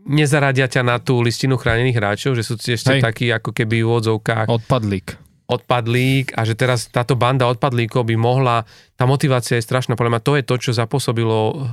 nezaradia 0.09 0.65
ťa 0.65 0.81
na 0.81 0.97
tú 0.97 1.21
listinu 1.21 1.61
chránených 1.61 1.97
hráčov, 2.01 2.33
že 2.33 2.45
sú 2.45 2.57
ešte 2.57 3.01
Hej. 3.01 3.05
takí 3.05 3.29
ako 3.29 3.53
keby 3.53 3.85
v 3.85 3.89
úvodzovkách 3.89 4.49
Odpadlík. 4.49 5.21
odpadlík 5.45 6.33
a 6.37 6.49
že 6.49 6.57
teraz 6.57 6.89
táto 6.89 7.21
banda 7.21 7.45
odpadlíkov 7.53 8.09
by 8.09 8.17
mohla, 8.17 8.65
tá 8.97 9.05
motivácia 9.05 9.61
je 9.61 9.67
strašná, 9.67 10.01
podľa 10.01 10.17
mňa 10.17 10.25
to 10.25 10.33
je 10.41 10.45
to, 10.49 10.55
čo 10.57 10.71
zapôsobilo 10.73 11.69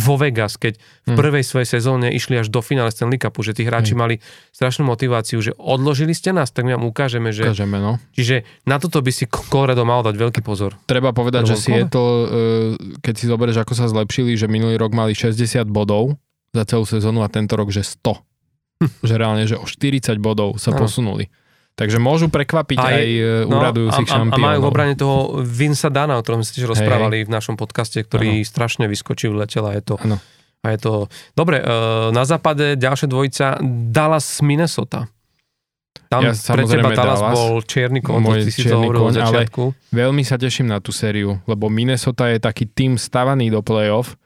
vo 0.00 0.16
Vegas, 0.16 0.56
keď 0.56 0.80
v 1.04 1.12
Hm. 1.12 1.16
prvej 1.20 1.44
svojej 1.44 1.68
sezóne 1.68 2.08
išli 2.08 2.40
až 2.40 2.48
do 2.48 2.64
finále 2.64 2.88
Stanley 2.88 3.20
Cupu, 3.20 3.44
že 3.44 3.52
tí 3.52 3.68
hráči 3.68 3.92
Hej. 3.92 4.00
mali 4.00 4.14
strašnú 4.50 4.88
motiváciu, 4.88 5.44
že 5.44 5.52
odložili 5.54 6.16
ste 6.16 6.32
nás, 6.32 6.48
tak 6.48 6.64
my 6.64 6.80
vám 6.80 6.88
ukážeme, 6.88 7.28
že... 7.30 7.44
Ukážeme, 7.44 7.76
no. 7.76 8.00
Čiže 8.16 8.48
na 8.64 8.80
toto 8.80 9.04
by 9.04 9.12
si 9.12 9.28
Colorado 9.28 9.84
mal 9.84 10.00
dať 10.00 10.16
veľký 10.16 10.40
pozor. 10.40 10.80
Treba 10.88 11.12
povedať, 11.12 11.52
že? 11.52 11.56
Seattle, 11.60 12.12
eh, 12.16 12.28
keď 13.04 13.14
si 13.14 13.24
zoberieš, 13.28 13.60
ako 13.60 13.72
sa 13.76 13.86
zlepšili, 13.86 14.32
že 14.34 14.48
minulý 14.48 14.80
rok 14.80 14.96
mali 14.96 15.12
60 15.12 15.68
bodov 15.68 16.16
za 16.50 16.64
celú 16.64 16.88
sezónu 16.88 17.20
a 17.20 17.28
tento 17.28 17.54
rok, 17.54 17.68
že 17.68 17.84
100. 17.84 18.16
že 19.08 19.14
reálne, 19.20 19.44
že 19.44 19.60
o 19.60 19.68
40 19.68 20.16
bodov 20.16 20.56
sa 20.56 20.72
Áno. 20.72 20.88
posunuli. 20.88 21.28
Takže 21.80 21.96
môžu 21.96 22.28
prekvapiť 22.28 22.76
Aj- 22.76 22.92
aj, 22.92 23.08
úradujúcich 23.48 24.04
No, 24.04 24.12
a, 24.12 24.12
a, 24.12 24.20
a 24.20 24.20
šampiónov. 24.20 24.44
majú 24.52 24.58
v 24.60 24.66
obrane 24.68 24.94
toho 25.00 25.16
Vinsa 25.40 25.88
Dana, 25.88 26.20
o 26.20 26.22
ktorom 26.22 26.44
sme 26.44 26.46
si 26.52 26.60
tiež 26.60 26.76
rozprávali 26.76 27.24
v 27.24 27.32
našom 27.32 27.56
podcaste, 27.56 28.04
ktorý 28.04 28.44
strašne 28.44 28.84
vyskočil, 28.84 29.32
letel 29.32 29.64
a 29.64 29.72
je 29.72 29.82
to... 29.82 29.94
Áno. 29.96 30.20
A 30.60 30.76
je 30.76 30.78
to... 30.84 30.92
Dobre, 31.32 31.56
e, 31.56 31.64
na 32.12 32.28
západe 32.28 32.76
ďalšia 32.76 33.08
dvojica 33.08 33.46
Dallas, 33.88 34.44
Minnesota. 34.44 35.08
Tam 36.12 36.20
Ja, 36.20 36.36
pre 36.36 36.68
teba 36.68 36.92
Dallas, 36.92 37.16
Dallas. 37.22 37.36
bol 37.38 37.64
čierny 37.64 38.04
Môj 38.04 38.44
ty 38.44 38.52
si 38.52 38.68
to 38.68 38.76
hovoril 38.76 39.08
ale-. 39.08 39.48
Veľmi 39.88 40.20
sa 40.20 40.36
teším 40.36 40.68
na 40.68 40.82
tú 40.84 40.92
sériu, 40.92 41.40
lebo 41.48 41.72
Minnesota 41.72 42.28
je 42.28 42.42
taký 42.42 42.68
tým 42.68 43.00
stavaný 43.00 43.48
do 43.48 43.64
play-off, 43.64 44.20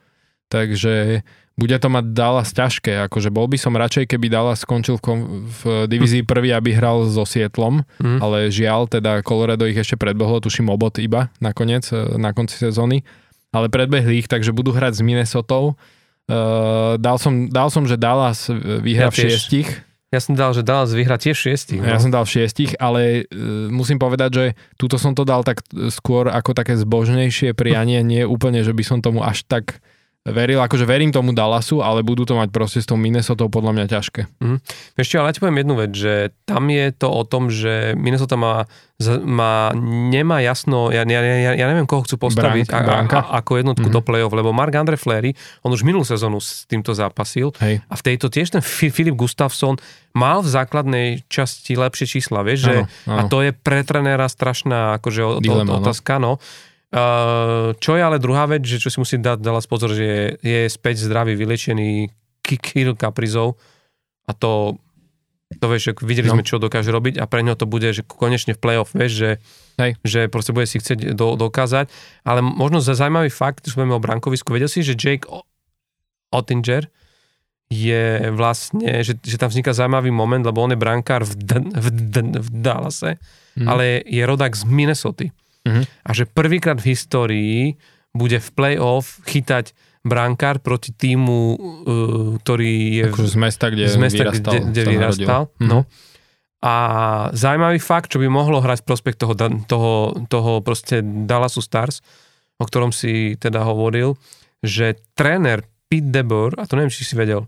takže 0.51 1.23
bude 1.55 1.73
to 1.73 1.87
mať 1.87 2.05
Dallas 2.11 2.51
ťažké. 2.51 3.07
Akože 3.07 3.31
bol 3.31 3.47
by 3.47 3.55
som 3.55 3.73
radšej, 3.73 4.09
keby 4.09 4.27
Dallas 4.27 4.61
skončil 4.61 4.99
v, 4.99 5.03
kom- 5.03 5.27
v 5.47 5.61
divízii 5.87 6.23
prvý, 6.23 6.51
aby 6.51 6.73
hral 6.73 7.07
so 7.07 7.23
Sietlom, 7.23 7.87
Mhm. 7.99 8.19
ale 8.19 8.39
žiaľ, 8.49 8.87
teda 8.89 9.23
Colorado 9.23 9.63
ich 9.63 9.77
ešte 9.77 9.95
predbehlo, 9.95 10.39
tuším 10.39 10.67
obot 10.69 10.99
iba 10.99 11.31
nakoniec, 11.39 11.87
e, 11.89 12.17
na 12.17 12.31
konci 12.31 12.59
sezóny, 12.59 13.07
ale 13.51 13.69
predbehli 13.69 14.19
ich, 14.19 14.27
takže 14.27 14.51
budú 14.51 14.71
hrať 14.71 14.99
s 14.99 15.03
Minnesotou. 15.03 15.79
Uh, 16.25 16.97
dal, 16.97 17.21
som, 17.21 17.47
dal 17.47 17.69
som, 17.69 17.85
že 17.85 17.95
Dallas 17.95 18.49
Ja 18.49 18.81
vyhra 18.81 19.13
v 19.13 19.29
šiestich, 19.29 19.69
Ja 20.09 20.19
som 20.19 20.33
dal, 20.33 20.51
že 20.51 20.63
Dallas 20.63 20.89
vyhrá 20.89 21.15
tiež 21.15 21.37
šiestich. 21.37 21.77
ja 21.77 21.95
No. 21.95 22.01
som 22.01 22.09
dal 22.09 22.25
šiestich, 22.25 22.73
ale 22.79 23.29
uh, 23.29 23.69
musím 23.69 24.01
povedať, 24.01 24.31
že 24.33 24.45
túto 24.75 24.97
som 24.97 25.13
to 25.13 25.23
dal 25.23 25.43
tak 25.43 25.61
e, 25.69 25.91
skôr 25.91 26.27
ako 26.27 26.51
také 26.53 26.75
zbožnejšie 26.75 27.53
prianie, 27.53 28.01
nie 28.01 28.25
úplne, 28.25 28.63
že 28.63 28.71
by 28.71 28.81
som 28.81 28.99
tomu 28.99 29.21
až 29.21 29.45
tak 29.45 29.85
veril, 30.27 30.57
akože 30.59 30.83
verím 30.83 31.11
tomu 31.11 31.31
Dallasu, 31.31 31.79
ale 31.79 32.01
budú 32.01 32.25
to 32.25 32.33
mať 32.33 32.49
proste 32.49 32.79
s 32.79 32.87
tou 32.87 32.97
Minnesotou 32.97 33.47
podľa 33.47 33.73
mňa 33.73 33.87
ťažké. 33.91 34.21
Vieš 34.95 35.07
čo, 35.07 35.17
ale 35.19 35.29
ja 35.29 35.35
ti 35.35 35.41
poviem 35.41 35.61
jednu 35.61 35.75
vec, 35.77 35.93
že 35.93 36.13
tam 36.43 36.65
je 36.67 36.87
to 36.91 37.07
o 37.07 37.23
tom, 37.23 37.47
že 37.47 37.93
Minnesota 37.93 38.33
má, 38.35 38.65
má 39.21 39.69
nemá 40.09 40.41
jasno, 40.41 40.89
ja, 40.89 41.03
ja, 41.03 41.21
ja, 41.21 41.53
ja 41.53 41.67
neviem, 41.67 41.85
koho 41.85 42.01
chcú 42.01 42.17
postaviť 42.19 42.65
Bránka- 42.65 42.81
a, 42.81 42.89
bránka? 42.89 43.19
a, 43.21 43.37
ako 43.37 43.51
jednotku 43.55 43.85
Mhm. 43.85 43.93
do 43.93 44.01
play-off, 44.01 44.33
lebo 44.33 44.49
Mark 44.51 44.73
Andre 44.73 44.97
Fleury, 44.97 45.37
on 45.61 45.69
už 45.69 45.83
minulú 45.83 46.03
sezónu 46.03 46.39
s 46.39 46.65
týmto 46.65 46.91
zápasil 46.91 47.53
Hej. 47.59 47.83
a 47.83 47.95
v 47.95 48.03
tejto 48.03 48.27
tiež 48.27 48.49
ten 48.51 48.63
Fi- 48.63 48.89
Filip 48.89 49.15
Gustafsson 49.15 49.77
mal 50.13 50.41
v 50.41 50.49
základnej 50.49 51.07
časti 51.27 51.75
lepšie 51.75 52.09
čísla, 52.09 52.41
vieš, 52.41 52.65
že 52.65 52.75
áno. 53.05 53.13
a 53.13 53.21
to 53.27 53.41
je 53.41 53.53
pre 53.53 53.83
trenéra 53.83 54.25
strašná 54.25 54.97
akože, 54.97 55.21
o- 55.23 55.37
Dilema, 55.37 55.69
no. 55.71 55.85
otázka, 55.85 56.17
no. 56.17 56.33
Uh, 56.35 56.73
čo 57.75 57.91
je 57.93 58.03
ale 58.03 58.17
druhá 58.17 58.47
vec, 58.47 58.63
že 58.63 58.77
čo 58.77 58.87
si 58.87 58.97
musí 58.97 59.17
dať 59.17 59.39
Dallas 59.39 59.65
pozor, 59.65 59.91
že 59.91 60.05
je, 60.05 60.21
je 60.39 60.61
späť 60.69 61.01
zdravý, 61.01 61.35
vylečený 61.35 62.07
Ki- 62.39 62.57
Kirill 62.57 62.95
Kaprizov 62.95 63.59
a 64.25 64.33
to, 64.33 64.79
to 65.55 65.67
vieš, 65.67 65.97
videli 66.01 66.27
No. 66.27 66.35
sme, 66.35 66.43
čo 66.43 66.57
dokáže 66.57 66.89
robiť 66.89 67.17
a 67.17 67.25
pre 67.25 67.41
ňo 67.41 67.55
to 67.55 67.65
bude, 67.65 67.89
že 67.89 68.03
konečne 68.03 68.53
v 68.53 68.61
play-off, 68.61 68.93
vieš, 68.93 69.13
že, 69.13 69.31
Hej. 69.77 69.91
že 70.01 70.21
proste 70.27 70.51
bude 70.51 70.65
si 70.65 70.77
chcieť 70.77 71.13
do, 71.13 71.35
dokázať. 71.35 71.91
Ale 72.23 72.41
možno 72.41 72.79
za 72.79 72.95
zaujímavý 72.95 73.29
fakt, 73.29 73.63
že 73.63 73.75
sme 73.75 73.89
o 73.89 73.99
brankovisku, 73.99 74.51
vedel 74.51 74.67
si, 74.67 74.81
že 74.81 74.95
Jake 74.95 75.27
Ottinger 76.31 76.87
je 77.67 78.29
vlastne, 78.31 78.87
že, 79.01 79.17
že 79.17 79.35
tam 79.35 79.49
vzniká 79.49 79.73
zaujímavý 79.73 80.11
moment, 80.11 80.43
lebo 80.43 80.61
on 80.61 80.71
je 80.71 80.79
brankár 80.79 81.23
v, 81.23 81.35
D- 81.35 81.71
v, 81.71 81.89
D- 82.13 82.39
v 82.39 82.49
Dallase, 82.55 83.19
Mhm. 83.55 83.67
ale 83.67 83.85
je 84.03 84.19
rodák 84.21 84.51
z 84.51 84.65
Minnesota. 84.65 85.31
Mhm. 85.65 85.83
A 86.05 86.11
že 86.13 86.25
prvýkrát 86.29 86.77
v 86.77 86.93
histórii 86.93 87.59
bude 88.13 88.39
v 88.39 88.49
play-off 88.53 89.25
chytať 89.25 89.73
brankár 90.05 90.61
proti 90.61 90.93
týmu, 90.93 91.41
uh, 91.41 91.59
ktorý 92.45 92.73
je 93.01 93.05
Akože 93.09 93.31
z 93.33 93.39
mesta, 93.41 93.65
kde 93.73 93.85
z 93.89 93.97
mesta, 93.97 94.23
vyrastal. 94.29 94.53
kde, 94.53 94.59
kde 94.71 94.83
vyrastal. 94.85 95.43
narodil. 95.49 95.65
Mhm. 95.65 95.69
No. 95.73 95.79
A 96.65 96.75
zaujímavý 97.37 97.77
fakt, 97.77 98.09
čo 98.09 98.17
by 98.21 98.29
mohlo 98.33 98.65
hrať 98.65 98.85
v 98.85 98.89
prospech 98.89 99.17
toho, 99.21 99.37
toho, 99.69 99.93
toho 100.33 100.53
proste 100.65 101.05
Dallasu 101.05 101.61
Stars, 101.61 102.01
o 102.57 102.65
ktorom 102.65 102.89
si 102.89 103.37
teda 103.37 103.61
hovoril, 103.69 104.17
že 104.65 104.97
tréner 105.13 105.69
Pete 105.93 106.09
DeBoer, 106.09 106.57
a 106.57 106.65
to 106.65 106.81
neviem, 106.81 106.89
či 106.89 107.05
si 107.05 107.13
vedel, 107.21 107.45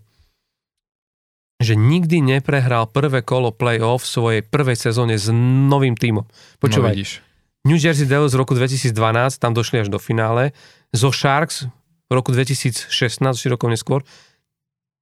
že 1.57 1.73
nikdy 1.73 2.21
neprehral 2.21 2.85
prvé 2.93 3.25
kolo 3.25 3.49
play-off 3.49 4.05
v 4.05 4.13
svojej 4.13 4.41
prvej 4.45 4.77
sezóne 4.77 5.17
s 5.17 5.25
novým 5.33 5.97
tímom. 5.97 6.21
No, 6.21 6.61
Počúvaj, 6.61 6.93
vidíš. 6.93 7.25
New 7.67 7.75
Jersey 7.75 8.07
Devils 8.07 8.31
v 8.31 8.39
roku 8.39 8.55
2012, 8.55 8.95
tam 9.43 9.51
došli 9.51 9.83
až 9.83 9.91
do 9.91 9.99
finále. 9.99 10.55
Zo 10.95 11.11
Sharks 11.11 11.67
v 12.07 12.11
roku 12.15 12.31
2016, 12.31 12.87
4 13.35 13.51
rokov 13.51 13.67
neskôr, 13.67 14.07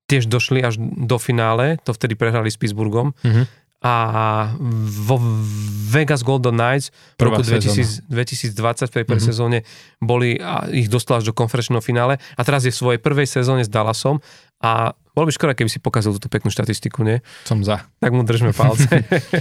tiež 0.09 0.25
došli 0.25 0.65
až 0.65 0.81
do 0.81 1.17
finále, 1.21 1.77
to 1.85 1.93
vtedy 1.93 2.17
prehrali 2.17 2.49
s 2.49 2.57
Pittsburghom. 2.57 3.13
Mhm. 3.21 3.45
A 3.85 3.93
vo 4.97 5.21
Vegas 5.87 6.25
Golden 6.25 6.57
Knights 6.57 6.89
v 6.89 7.21
Prvá 7.21 7.37
roku 7.37 7.45
2000, 7.45 8.01
sezóna. 8.01 8.09
2020 8.09 8.89
v 8.89 8.93
tej 8.95 9.03
Mhm. 9.05 9.21
sezóne 9.21 9.57
boli 9.99 10.41
a 10.41 10.65
ich 10.67 10.89
dostal 10.89 11.21
až 11.21 11.29
do 11.29 11.33
konferenčného 11.33 11.79
finále 11.79 12.17
a 12.17 12.41
teraz 12.41 12.65
je 12.65 12.73
v 12.73 12.79
svojej 12.81 12.99
prvej 12.99 13.29
sezóne 13.29 13.61
s 13.61 13.69
Dallasom 13.69 14.17
a 14.57 14.89
bolo 15.13 15.29
by 15.29 15.31
škoda, 15.31 15.53
keby 15.53 15.69
si 15.69 15.77
pokazil 15.77 16.11
túto 16.11 16.27
peknú 16.27 16.49
štatistiku, 16.49 16.99
nie? 16.99 17.21
Som 17.43 17.61
za. 17.61 17.85
Tak 17.95 18.09
mu 18.09 18.21
držme 18.21 18.51
palce. 18.51 18.89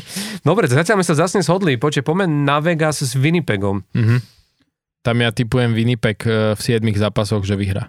Dobre, 0.47 0.69
zatiaľ 0.69 1.01
sme 1.01 1.07
sa 1.07 1.17
zase 1.19 1.41
shodli. 1.41 1.75
Poďte, 1.75 2.05
poďme 2.05 2.29
na 2.29 2.61
Vegas 2.61 3.01
s 3.01 3.13
Winnipegom. 3.13 3.81
Mhm. 3.91 4.17
Tam 5.01 5.17
ja 5.19 5.31
typujem 5.31 5.73
Winnipeg 5.73 6.21
eh, 6.23 6.53
v 6.53 6.61
7 6.61 6.85
zápasoch, 6.95 7.43
že 7.43 7.55
vyhrá. 7.55 7.89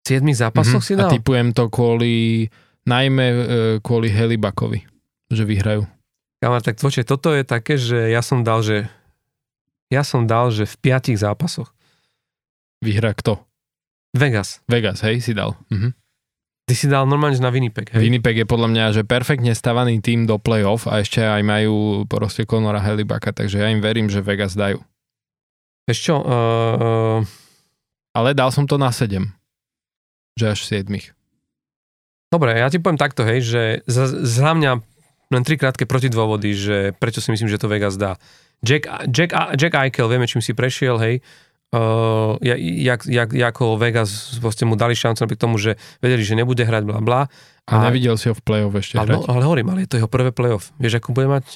V 0.00 0.16
7 0.16 0.22
zápasoch 0.32 0.80
Mhm. 0.80 0.86
si 0.86 0.92
A 0.92 0.98
dal? 1.00 1.10
typujem 1.12 1.50
to 1.50 1.66
kvôli, 1.66 2.46
najmä 2.84 3.26
eh, 3.26 3.38
kvôli 3.78 4.08
Helibakovi, 4.08 4.86
že 5.30 5.46
vyhrajú. 5.46 5.86
Kamar, 6.42 6.60
tak 6.60 6.80
počkej, 6.80 7.06
toto 7.06 7.30
je 7.32 7.46
také, 7.46 7.78
že 7.78 8.10
ja 8.10 8.20
som 8.20 8.42
dal, 8.42 8.60
že 8.66 8.90
ja 9.90 10.02
som 10.02 10.26
dal, 10.26 10.50
že 10.50 10.66
v 10.66 10.74
5 10.94 11.14
zápasoch. 11.18 11.70
Vyhrá 12.80 13.12
kto? 13.12 13.42
Vegas. 14.16 14.64
Vegas, 14.66 15.04
hej, 15.06 15.22
si 15.22 15.32
dal. 15.36 15.54
Mhm. 15.70 15.94
Ty 16.70 16.74
si 16.78 16.86
dal 16.86 17.02
normálne 17.02 17.34
na 17.42 17.50
Winnipeg, 17.50 17.90
hej? 17.90 17.98
Winnipeg 17.98 18.38
je 18.38 18.46
podľa 18.46 18.68
mňa, 18.70 18.84
že 18.94 19.02
perfektne 19.02 19.50
stavaný 19.58 19.98
tým 19.98 20.22
do 20.22 20.38
playoff 20.38 20.86
a 20.86 21.02
ešte 21.02 21.18
aj 21.18 21.42
majú 21.42 22.06
proste 22.06 22.46
Conora 22.46 22.78
Helibaka, 22.78 23.34
takže 23.34 23.58
ja 23.58 23.74
im 23.74 23.82
verím, 23.82 24.06
že 24.06 24.22
Vegas 24.22 24.54
dajú. 24.54 24.78
Vieš 25.90 25.98
čo, 25.98 26.22
uh, 26.22 27.26
Ale 28.14 28.38
dal 28.38 28.54
som 28.54 28.70
to 28.70 28.78
na 28.78 28.94
7. 28.94 29.34
Že 30.38 30.46
až 30.46 30.60
7. 30.62 30.86
dobre, 32.30 32.54
ja 32.54 32.70
ti 32.70 32.78
poviem 32.78 33.02
takto, 33.02 33.26
hej, 33.26 33.42
že 33.42 33.62
za, 33.90 34.06
za 34.06 34.54
mňa 34.54 34.89
len 35.30 35.42
tri 35.46 35.54
krátke 35.54 35.86
protidôvody, 35.86 36.50
že 36.52 36.76
prečo 36.98 37.22
si 37.22 37.30
myslím, 37.30 37.46
že 37.46 37.58
to 37.58 37.70
Vegas 37.70 37.94
dá. 37.94 38.18
Jack, 38.60 38.90
Jack, 39.08 39.32
Jack 39.56 39.74
Eichel, 39.78 40.10
vieme, 40.10 40.28
čím 40.28 40.44
si 40.44 40.52
prešiel, 40.52 41.00
hej, 41.00 41.14
uh, 41.72 42.36
jak, 42.42 43.06
jak, 43.06 43.30
jak, 43.32 43.54
ako 43.54 43.78
Vegas 43.80 44.36
proste 44.42 44.66
mu 44.66 44.74
dali 44.74 44.92
šancu 44.98 45.24
napriek 45.24 45.40
tomu, 45.40 45.56
že 45.56 45.78
vedeli, 46.02 46.26
že 46.26 46.34
nebude 46.36 46.60
hrať, 46.66 46.82
bla 46.84 47.00
bla. 47.00 47.20
A 47.70 47.86
nevidel 47.86 48.18
si 48.18 48.26
ho 48.26 48.34
v 48.34 48.42
playoff 48.42 48.74
ešte 48.74 48.98
ale, 48.98 49.14
hrať. 49.14 49.22
no, 49.22 49.30
ale 49.30 49.42
hovorím, 49.46 49.66
ale 49.70 49.86
je 49.86 49.90
to 49.94 49.98
jeho 50.02 50.10
prvé 50.10 50.34
playoff. 50.34 50.74
Vieš, 50.82 50.98
ako 50.98 51.14
bude 51.14 51.30
mať 51.30 51.46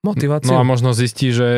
motiváciu? 0.00 0.48
No 0.48 0.56
a 0.56 0.64
možno 0.64 0.96
zistí, 0.96 1.36
že 1.36 1.48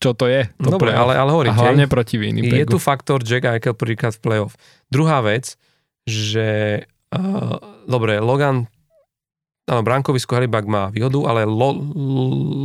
čo 0.00 0.16
to 0.16 0.24
je. 0.24 0.48
To 0.64 0.80
Dobre, 0.80 0.96
playoff. 0.96 1.04
ale, 1.04 1.12
ale 1.20 1.30
hovorím, 1.36 1.52
a 1.52 1.60
hlavne 1.60 1.84
proti 1.84 2.16
je 2.16 2.20
Winnipegu. 2.24 2.72
tu 2.72 2.80
faktor 2.80 3.20
Jack 3.20 3.44
Eichel 3.44 3.76
prvýkrát 3.76 4.16
v 4.16 4.20
playoff. 4.24 4.56
Druhá 4.88 5.20
vec, 5.20 5.60
že 6.08 6.80
uh, 7.12 7.60
dobre, 7.84 8.16
Logan 8.24 8.72
áno, 9.64 9.80
Brankovisko 9.80 10.34
Halibak 10.34 10.64
má 10.64 10.88
výhodu, 10.88 11.24
ale 11.24 11.42
Lo, 11.42 11.72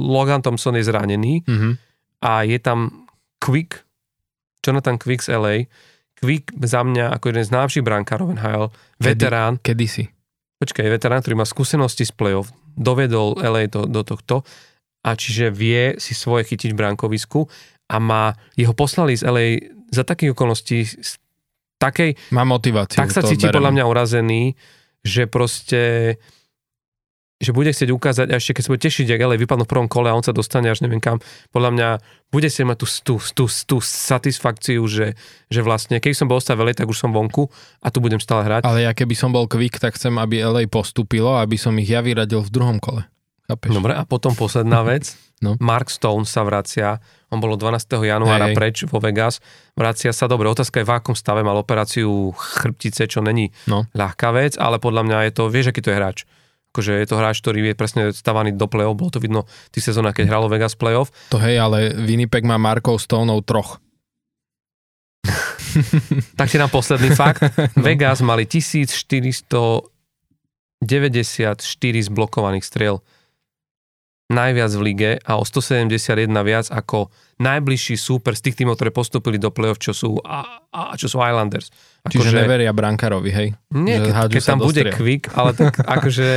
Logan 0.09 0.39
Thompson 0.39 0.73
je 0.73 0.83
zranený 0.83 1.43
Mhm. 1.43 1.69
a 2.19 2.43
je 2.43 2.57
tam 2.57 3.07
Quick, 3.37 3.83
Jonathan 4.59 4.95
Quick 4.95 5.21
z 5.21 5.31
LA. 5.31 5.55
Quick 6.13 6.51
za 6.59 6.81
mňa 6.81 7.09
ako 7.09 7.25
jeden 7.25 7.43
z 7.43 7.53
najlepších 7.53 7.79
brankárov 7.81 8.33
NHL, 8.33 8.67
veterán, 8.97 9.55
Kedysi. 9.57 10.11
počkaj, 10.57 10.83
veterán, 10.85 11.19
ktorý 11.19 11.35
má 11.37 11.45
skúsenosti 11.45 12.03
z 12.03 12.11
playoff, 12.11 12.51
dovedol 12.69 13.39
LA 13.39 13.65
do, 13.65 13.87
do 13.87 14.03
tohto 14.03 14.43
a 14.99 15.15
čiže 15.15 15.47
vie 15.49 15.95
si 15.95 16.11
svoje 16.11 16.43
chytiť 16.45 16.71
v 16.71 16.77
brankovisku 16.77 17.47
a 17.87 17.95
má, 17.97 18.23
jeho 18.53 18.75
poslali 18.75 19.15
z 19.15 19.23
LA 19.23 19.45
za 19.87 20.03
takých 20.03 20.35
okolností, 20.35 20.83
takej, 21.77 22.19
Má 22.29 22.43
motiváciu. 22.43 22.99
tak 22.99 23.09
sa 23.09 23.23
to 23.23 23.31
cíti 23.31 23.47
berem. 23.47 23.55
podľa 23.55 23.71
mňa 23.71 23.83
urazený, 23.85 24.43
že 24.99 25.23
proste 25.23 25.81
že 27.39 27.55
bude 27.55 27.71
chcieť 27.71 27.89
ukázať, 27.95 28.27
a 28.29 28.35
ešte 28.35 28.59
keď 28.59 28.63
sa 28.67 28.71
bude 28.75 28.83
tešiť, 28.83 29.07
ak 29.15 29.23
LA 29.23 29.35
vypadnú 29.39 29.63
v 29.63 29.71
prvom 29.71 29.87
kole 29.87 30.11
a 30.11 30.13
on 30.13 30.23
sa 30.23 30.35
dostane 30.35 30.67
až 30.67 30.83
neviem 30.83 30.99
kam, 30.99 31.23
podľa 31.55 31.71
mňa 31.71 31.89
bude 32.35 32.51
si 32.51 32.67
mať 32.67 32.77
tú, 32.83 32.87
tú, 33.01 33.15
tú, 33.31 33.45
tú 33.47 33.77
satisfakciu, 33.79 34.83
že, 34.91 35.15
že 35.47 35.63
vlastne, 35.63 36.03
keď 36.03 36.19
som 36.19 36.27
bol 36.27 36.43
stále 36.43 36.67
LA, 36.67 36.75
tak 36.75 36.91
už 36.91 36.99
som 36.99 37.15
vonku 37.15 37.47
a 37.79 37.87
tu 37.87 38.03
budem 38.03 38.19
stále 38.19 38.43
hrať. 38.43 38.67
Ale 38.67 38.83
ja 38.83 38.91
keby 38.91 39.15
som 39.15 39.31
bol 39.31 39.47
quick, 39.47 39.79
tak 39.79 39.95
chcem, 39.95 40.19
aby 40.19 40.43
LA 40.43 40.67
postupilo, 40.67 41.39
aby 41.39 41.55
som 41.55 41.71
ich 41.79 41.87
ja 41.87 42.03
vyradil 42.03 42.43
v 42.43 42.51
druhom 42.51 42.77
kole. 42.77 43.07
Chápeš? 43.47 43.71
Dobre, 43.71 43.95
a 43.95 44.03
potom 44.03 44.35
posledná 44.35 44.83
vec. 44.91 45.15
No. 45.39 45.55
Mark 45.63 45.87
Stone 45.87 46.27
sa 46.27 46.43
vracia, 46.43 46.99
on 47.31 47.39
bolo 47.39 47.55
12. 47.55 47.87
januára 48.03 48.51
hey, 48.51 48.55
preč 48.59 48.83
vo 48.83 48.99
Vegas, 48.99 49.39
vracia 49.71 50.11
sa, 50.11 50.27
dobre, 50.27 50.51
otázka 50.51 50.83
je 50.83 50.85
v 50.85 50.91
akom 50.91 51.15
stave, 51.15 51.47
mal 51.47 51.55
operáciu 51.55 52.35
chrbtice, 52.35 53.07
čo 53.07 53.23
není 53.23 53.47
no. 53.63 53.87
ľahká 53.95 54.35
vec, 54.35 54.59
ale 54.59 54.83
podľa 54.83 55.07
mňa 55.07 55.17
je 55.23 55.31
to, 55.31 55.47
vieš, 55.47 55.71
aký 55.71 55.79
to 55.79 55.95
je 55.95 55.97
hráč 55.97 56.27
akože 56.69 57.01
je 57.01 57.07
to 57.09 57.17
hráč, 57.17 57.41
ktorý 57.41 57.73
je 57.73 57.75
presne 57.77 58.13
stavaný 58.13 58.53
do 58.53 58.69
play-off, 58.69 58.97
bolo 58.97 59.09
to 59.09 59.19
vidno 59.19 59.49
v 59.49 59.71
tých 59.73 59.89
sezónach, 59.89 60.13
keď 60.13 60.29
hralo 60.29 60.47
Vegas 60.47 60.77
play-off. 60.77 61.09
To 61.33 61.41
hej, 61.41 61.57
ale 61.57 61.97
Winnipeg 61.97 62.45
má 62.45 62.61
Markov 62.61 63.01
Stoneov 63.01 63.41
troch. 63.43 63.81
tak 66.39 66.47
si 66.49 66.57
nám 66.61 66.69
posledný 66.69 67.13
fakt. 67.17 67.41
no. 67.77 67.81
Vegas 67.81 68.21
mali 68.21 68.45
1494 68.45 69.89
zblokovaných 72.09 72.65
striel 72.65 73.01
najviac 74.29 74.71
v 74.77 74.81
lige 74.93 75.11
a 75.25 75.41
o 75.41 75.43
171 75.43 76.29
viac 76.45 76.69
ako 76.69 77.09
najbližší 77.41 77.97
súper 77.97 78.37
z 78.37 78.45
tých 78.45 78.61
tímov, 78.61 78.77
ktoré 78.77 78.93
postupili 78.93 79.41
do 79.41 79.49
play-off, 79.49 79.81
čo 79.81 79.89
sú, 79.89 80.21
a, 80.21 80.61
a, 80.69 80.93
čo 80.93 81.09
sú 81.09 81.17
Islanders. 81.17 81.73
Ako 82.09 82.25
Čiže 82.25 82.33
že, 82.33 82.39
neveria 82.41 82.71
brankárovi, 82.73 83.29
hej? 83.29 83.47
Nie, 83.69 84.01
keď, 84.01 84.33
keď 84.33 84.43
tam 84.43 84.59
bude 84.65 84.81
quick, 84.97 85.29
ale 85.37 85.53
tak 85.53 85.77
akože 86.01 86.27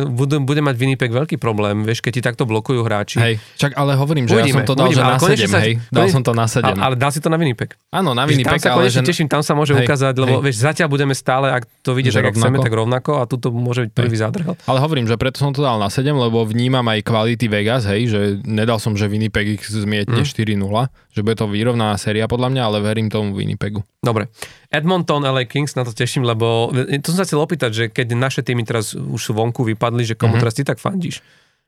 bude, 0.00 0.40
bude 0.40 0.60
mať 0.64 0.74
Winnipeg 0.80 1.12
veľký 1.12 1.36
problém, 1.36 1.84
vieš, 1.84 2.00
keď 2.00 2.12
ti 2.16 2.22
takto 2.24 2.48
blokujú 2.48 2.80
hráči. 2.80 3.20
Hej, 3.20 3.34
čak 3.60 3.76
ale 3.76 4.00
hovorím, 4.00 4.24
že 4.24 4.40
uvidíme, 4.40 4.64
ja 4.64 4.64
som 4.64 4.70
to 4.72 4.74
dal 4.80 4.88
uvidíme, 4.88 5.04
že 5.04 5.12
na 5.12 5.18
7, 5.20 5.52
sa, 5.52 5.58
hej? 5.60 5.74
Dal 5.92 6.06
som 6.08 6.22
to 6.24 6.32
na 6.32 6.46
7. 6.48 6.64
Ale, 6.64 6.74
ale 6.80 6.94
dal 6.96 7.10
si 7.12 7.20
to 7.20 7.28
na 7.28 7.36
Winnipeg. 7.36 7.76
Áno, 7.92 8.16
na 8.16 8.24
Winnipeg, 8.24 8.56
tam 8.56 8.64
sa 8.64 8.80
ale 8.80 8.88
že... 8.88 9.04
teším, 9.04 9.28
tam 9.28 9.44
sa 9.44 9.52
môže 9.52 9.76
hej, 9.76 9.84
ukázať, 9.84 10.14
lebo 10.16 10.40
hej. 10.40 10.44
vieš, 10.48 10.56
zatiaľ 10.64 10.88
budeme 10.88 11.12
stále, 11.12 11.52
ak 11.52 11.68
to 11.84 11.92
vidíš, 11.92 12.16
tak 12.16 12.32
chceme, 12.32 12.56
tak 12.56 12.72
rovnako 12.72 13.20
a 13.20 13.28
tuto 13.28 13.52
môže 13.52 13.84
byť 13.86 13.92
prvý 13.92 14.16
zádrhel. 14.16 14.56
Ale 14.64 14.80
hovorím, 14.80 15.04
že 15.04 15.20
preto 15.20 15.36
som 15.36 15.52
to 15.52 15.60
dal 15.60 15.76
na 15.76 15.92
7, 15.92 16.08
lebo 16.16 16.48
vnímam 16.48 16.86
aj 16.88 17.04
kvality 17.04 17.46
Vegas, 17.52 17.84
hej, 17.84 18.08
že 18.08 18.20
nedal 18.48 18.80
som, 18.80 18.96
že 18.96 19.04
Winnipeg 19.04 19.60
ich 19.60 19.62
zmietne 19.68 20.24
4-0, 20.24 20.56
hm. 20.56 20.88
že 21.12 21.20
bude 21.20 21.36
to 21.36 21.44
vyrovnaná 21.44 22.00
séria 22.00 22.24
podľa 22.24 22.48
mňa, 22.56 22.62
ale 22.64 22.78
verím 22.80 23.12
tomu 23.12 23.36
Winnipegu. 23.36 23.84
Dobre. 24.00 24.32
Edmonton, 24.70 25.26
LA 25.26 25.50
Kings, 25.50 25.74
na 25.74 25.82
to 25.82 25.90
teším, 25.90 26.22
lebo 26.22 26.70
to 27.02 27.10
som 27.10 27.18
sa 27.18 27.26
chcel 27.26 27.42
opýtať, 27.42 27.70
že 27.74 27.84
keď 27.90 28.14
naše 28.14 28.46
týmy 28.46 28.62
teraz 28.62 28.94
už 28.94 29.18
sú 29.18 29.34
vonku, 29.34 29.66
vypadli, 29.66 30.06
že 30.06 30.14
komu 30.14 30.38
mm-hmm. 30.38 30.42
teraz 30.46 30.54
ty 30.54 30.62
tak 30.62 30.78
fandíš? 30.78 31.18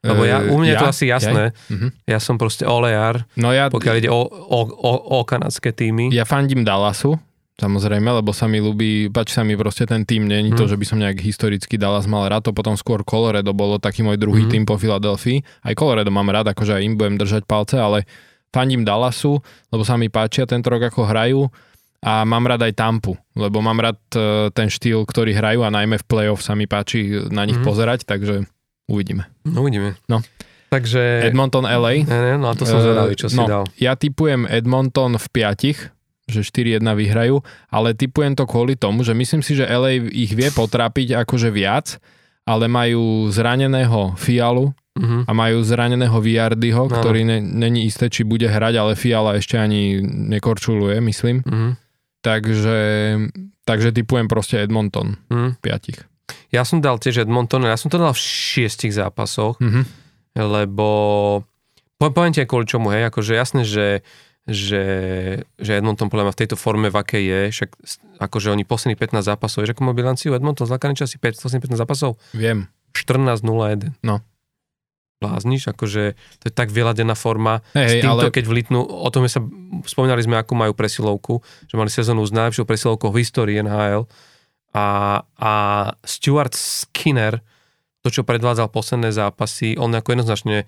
Lebo 0.03 0.27
ja, 0.27 0.43
u 0.43 0.59
mňa 0.59 0.75
ja? 0.75 0.81
to 0.83 0.87
asi 0.91 1.05
jasné. 1.11 1.55
Ja? 1.55 1.75
Mm-hmm. 1.75 1.91
ja 2.11 2.19
som 2.19 2.35
proste 2.35 2.67
olejar, 2.67 3.23
no 3.39 3.55
ja, 3.55 3.71
pokiaľ 3.71 3.95
ide 4.03 4.11
o, 4.11 4.27
o, 4.27 4.61
o, 4.67 4.93
o 5.15 5.27
kanadské 5.27 5.71
týmy. 5.71 6.11
Ja 6.11 6.27
fandím 6.27 6.67
Dallasu, 6.67 7.19
samozrejme, 7.59 8.11
lebo 8.23 8.35
sa 8.35 8.51
mi 8.51 8.59
ľubí, 8.59 9.11
páči 9.15 9.39
sa 9.39 9.47
mi 9.47 9.55
proste 9.55 9.87
ten 9.87 10.03
tým, 10.03 10.27
je 10.27 10.55
to, 10.59 10.67
mhm. 10.67 10.71
že 10.75 10.77
by 10.79 10.85
som 10.87 10.99
nejak 10.99 11.19
historicky 11.23 11.79
Dallas 11.79 12.11
mal 12.11 12.27
rád, 12.27 12.51
to 12.51 12.53
potom 12.55 12.75
skôr 12.75 13.07
Colorado 13.07 13.55
bolo 13.55 13.79
taký 13.79 14.03
môj 14.03 14.19
druhý 14.19 14.47
mm. 14.47 14.51
tým 14.51 14.63
po 14.67 14.75
Filadelfii. 14.75 15.43
Aj 15.63 15.75
Colorado 15.79 16.11
mám 16.11 16.31
rád, 16.31 16.51
akože 16.51 16.79
aj 16.79 16.83
im 16.83 16.95
budem 16.99 17.19
držať 17.19 17.47
palce, 17.47 17.79
ale 17.79 18.03
fandím 18.51 18.83
Dallasu, 18.83 19.39
lebo 19.71 19.83
sa 19.87 19.95
mi 19.95 20.11
páčia 20.11 20.51
tento 20.51 20.67
rok, 20.67 20.83
ako 20.83 21.07
hrajú 21.07 21.47
a 22.03 22.27
mám 22.27 22.51
rád 22.51 22.67
aj 22.67 22.75
Tampu, 22.75 23.15
lebo 23.39 23.63
mám 23.63 23.79
rád 23.79 23.99
e, 24.19 24.51
ten 24.51 24.67
štýl, 24.67 25.07
ktorý 25.07 25.39
hrajú 25.39 25.63
a 25.63 25.71
najmä 25.71 26.03
v 26.03 26.09
playoff 26.11 26.43
sa 26.43 26.59
mi 26.59 26.67
páči 26.67 27.31
na 27.31 27.47
nich 27.47 27.63
mm. 27.63 27.65
pozerať, 27.65 28.03
takže 28.03 28.43
uvidíme. 28.91 29.31
No 29.47 29.63
uvidíme. 29.63 29.95
No. 30.11 30.19
Takže... 30.73 31.31
Edmonton 31.31 31.63
LA. 31.63 32.03
Ne, 32.03 32.19
ne, 32.19 32.35
no 32.43 32.51
a 32.51 32.59
to 32.59 32.67
som 32.67 32.83
zvedavý, 32.83 33.15
čo 33.15 33.31
si 33.31 33.39
no, 33.39 33.47
dal. 33.47 33.65
Ja 33.79 33.95
typujem 33.95 34.51
Edmonton 34.51 35.15
v 35.15 35.27
piatich, 35.31 35.79
že 36.27 36.43
4-1 36.43 36.83
vyhrajú, 36.83 37.45
ale 37.71 37.95
typujem 37.95 38.35
to 38.35 38.51
kvôli 38.51 38.75
tomu, 38.75 39.07
že 39.07 39.15
myslím 39.15 39.45
si, 39.45 39.55
že 39.55 39.69
LA 39.69 40.03
ich 40.11 40.33
vie 40.35 40.49
potrápiť 40.51 41.23
akože 41.23 41.55
viac, 41.55 42.03
ale 42.43 42.67
majú 42.67 43.31
zraneného 43.31 44.19
Fialu, 44.19 44.75
uh-huh. 44.99 45.23
a 45.29 45.33
majú 45.33 45.65
zraneného 45.65 46.19
Viardyho, 46.21 46.89
no. 46.89 46.93
ktorý 46.93 47.25
není 47.41 47.89
isté, 47.89 48.13
či 48.13 48.27
bude 48.27 48.49
hrať, 48.49 48.75
ale 48.77 48.93
Fiala 48.99 49.39
ešte 49.39 49.57
ani 49.57 50.01
nekorčuluje, 50.05 51.01
myslím. 51.01 51.45
Uh-huh. 51.45 51.73
Takže, 52.23 52.79
takže 53.67 53.91
typujem 53.91 54.31
proste 54.31 54.63
Edmonton. 54.63 55.19
Mm. 55.27 55.59
Piatich. 55.59 56.07
Ja 56.55 56.63
som 56.63 56.79
dal 56.79 56.97
tiež 57.03 57.27
Edmonton, 57.27 57.67
ja 57.67 57.77
som 57.77 57.91
to 57.91 57.99
dal 57.99 58.15
v 58.15 58.23
šiestich 58.23 58.95
zápasoch, 58.95 59.59
mm-hmm. 59.59 59.85
lebo 60.39 60.89
po, 61.99 62.05
poviem 62.15 62.33
ti 62.33 62.47
kvôli 62.47 62.65
čomu, 62.65 62.95
hej, 62.95 63.11
akože 63.11 63.33
jasné, 63.37 63.63
že, 63.67 64.07
že, 64.47 64.85
že 65.59 65.71
Edmonton 65.77 66.09
podľa 66.09 66.31
mňa 66.31 66.35
v 66.35 66.41
tejto 66.41 66.57
forme, 66.57 66.89
v 66.89 66.97
akej 66.97 67.25
je, 67.27 67.41
však 67.59 67.71
akože 68.23 68.49
oni 68.55 68.65
posledných 68.65 69.01
15 69.01 69.29
zápasov, 69.29 69.67
vieš, 69.67 69.75
ako 69.77 69.83
má 69.85 69.93
bilanciu 69.93 70.33
Edmonton, 70.33 70.65
zlakaný 70.65 70.97
časy 70.97 71.19
15 71.19 71.53
zápasov? 71.75 72.17
Viem. 72.33 72.71
14-0-1. 72.95 73.93
No 74.07 74.23
blázniš, 75.23 75.71
akože 75.71 76.19
to 76.43 76.45
je 76.51 76.53
tak 76.53 76.75
vyladená 76.75 77.15
forma. 77.15 77.63
Hey, 77.71 77.87
s 77.87 77.95
týmto, 78.03 78.27
ale... 78.27 78.35
keď 78.35 78.45
vlitnú, 78.51 78.83
o 78.83 79.09
tom 79.15 79.23
sa 79.31 79.39
spomínali 79.87 80.27
sme, 80.27 80.35
akú 80.35 80.59
majú 80.59 80.75
presilovku, 80.75 81.39
že 81.71 81.79
mali 81.79 81.95
sezónu 81.95 82.27
s 82.27 82.35
najlepšou 82.35 82.67
presilovkou 82.67 83.15
v 83.15 83.23
histórii 83.23 83.63
NHL 83.63 84.11
a, 84.75 85.21
a 85.23 85.53
Stuart 86.03 86.59
Skinner, 86.59 87.39
to, 88.03 88.11
čo 88.11 88.27
predvádzal 88.27 88.73
posledné 88.73 89.15
zápasy, 89.15 89.79
on 89.79 89.95
ako 89.95 90.19
jednoznačne 90.19 90.67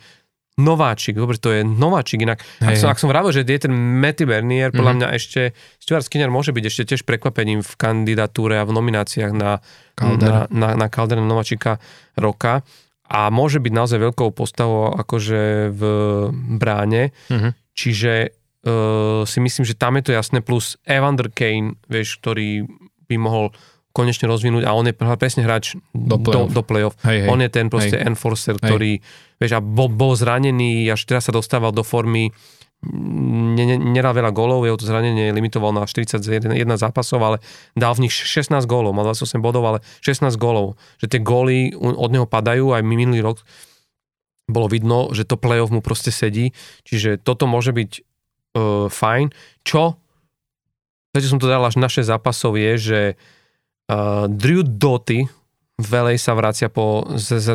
nováčik, 0.55 1.19
dobre, 1.19 1.35
to 1.35 1.51
je 1.51 1.67
nováčik, 1.67 2.23
inak 2.23 2.39
hey, 2.63 2.71
ak, 2.71 2.77
som, 2.79 2.89
ak 2.95 2.99
som 3.03 3.11
vravil, 3.11 3.35
že 3.35 3.43
je 3.43 3.67
ten 3.67 3.75
Matty 3.75 4.23
Bernier, 4.23 4.71
podľa 4.71 4.95
mm-hmm. 4.95 5.11
mňa 5.11 5.19
ešte 5.19 5.41
Stuart 5.83 6.07
Skinner 6.07 6.31
môže 6.31 6.55
byť 6.55 6.65
ešte 6.71 6.83
tiež 6.95 7.03
prekvapením 7.03 7.67
v 7.67 7.73
kandidatúre 7.75 8.63
a 8.63 8.65
v 8.69 8.71
nomináciách 8.71 9.33
na 9.35 9.59
Calder. 9.99 10.23
na, 10.23 10.37
na, 10.55 10.69
na 10.79 10.87
Calder 10.87 11.19
nováčika 11.19 11.83
roka 12.15 12.63
a 13.05 13.29
môže 13.29 13.61
byť 13.61 13.73
naozaj 13.73 13.99
veľkou 14.01 14.33
postavou 14.33 14.97
akože 14.97 15.71
v 15.77 15.83
bráne, 16.57 17.13
uh-huh. 17.29 17.53
čiže 17.77 18.33
uh, 18.33 19.23
si 19.29 19.39
myslím, 19.45 19.65
že 19.69 19.77
tam 19.77 20.01
je 20.01 20.09
to 20.09 20.13
jasné, 20.17 20.41
plus 20.41 20.81
Evander 20.89 21.29
Kane, 21.29 21.77
vieš, 21.85 22.17
ktorý 22.25 22.65
by 23.05 23.17
mohol 23.21 23.53
konečne 23.95 24.27
rozvinúť 24.27 24.67
a 24.67 24.75
on 24.75 24.91
je 24.91 24.95
presne 24.97 25.47
hráč 25.47 25.79
do 25.95 26.19
play-off. 26.19 26.51
Do, 26.51 26.59
do 26.59 26.63
play-off. 26.67 26.99
Hej, 27.07 27.25
hej. 27.25 27.29
On 27.31 27.39
je 27.39 27.51
ten 27.53 27.71
proste 27.71 27.95
hej. 27.95 28.11
enforcer, 28.11 28.59
ktorý, 28.59 28.99
hej. 28.99 29.05
vieš, 29.39 29.53
a 29.55 29.61
bol, 29.63 29.87
bol 29.87 30.19
zranený, 30.19 30.91
až 30.91 31.07
teraz 31.07 31.31
sa 31.31 31.33
dostával 31.33 31.71
do 31.71 31.87
formy 31.87 32.35
neral 33.95 34.13
veľa 34.13 34.31
gólov, 34.35 34.69
jeho 34.69 34.77
to 34.77 34.85
zranenie 34.85 35.33
limitoval 35.33 35.73
na 35.73 35.89
41 35.89 36.21
zápasov, 36.77 37.21
ale 37.23 37.39
dal 37.73 37.97
v 37.97 38.09
nich 38.09 38.15
16 38.15 38.53
gólov, 38.69 38.93
mal 38.93 39.09
28 39.09 39.41
bodov, 39.41 39.65
ale 39.65 39.79
16 40.05 40.35
gólov. 40.37 40.77
Že 41.01 41.07
tie 41.17 41.21
góly 41.21 41.59
od 41.77 42.11
neho 42.13 42.29
padajú, 42.29 42.77
aj 42.77 42.83
minulý 42.85 43.25
rok 43.25 43.41
bolo 44.45 44.69
vidno, 44.69 45.09
že 45.17 45.25
to 45.25 45.41
playoff 45.41 45.73
mu 45.73 45.81
proste 45.81 46.13
sedí, 46.13 46.53
čiže 46.85 47.17
toto 47.17 47.49
môže 47.49 47.73
byť 47.73 47.91
uh, 47.97 48.87
fajn. 48.93 49.33
Čo, 49.65 49.97
prečo 51.17 51.33
som 51.33 51.41
to 51.41 51.49
dal 51.49 51.65
až 51.65 51.81
naše 51.81 52.05
zápasov 52.05 52.61
je, 52.61 52.73
že 52.77 53.01
uh, 53.89 54.29
Drew 54.29 54.61
Doty 54.61 55.25
v 55.81 55.91
LA 55.91 56.21
sa 56.21 56.37
vracia 56.37 56.69
po, 56.69 57.09
z, 57.17 57.41
z, 57.41 57.49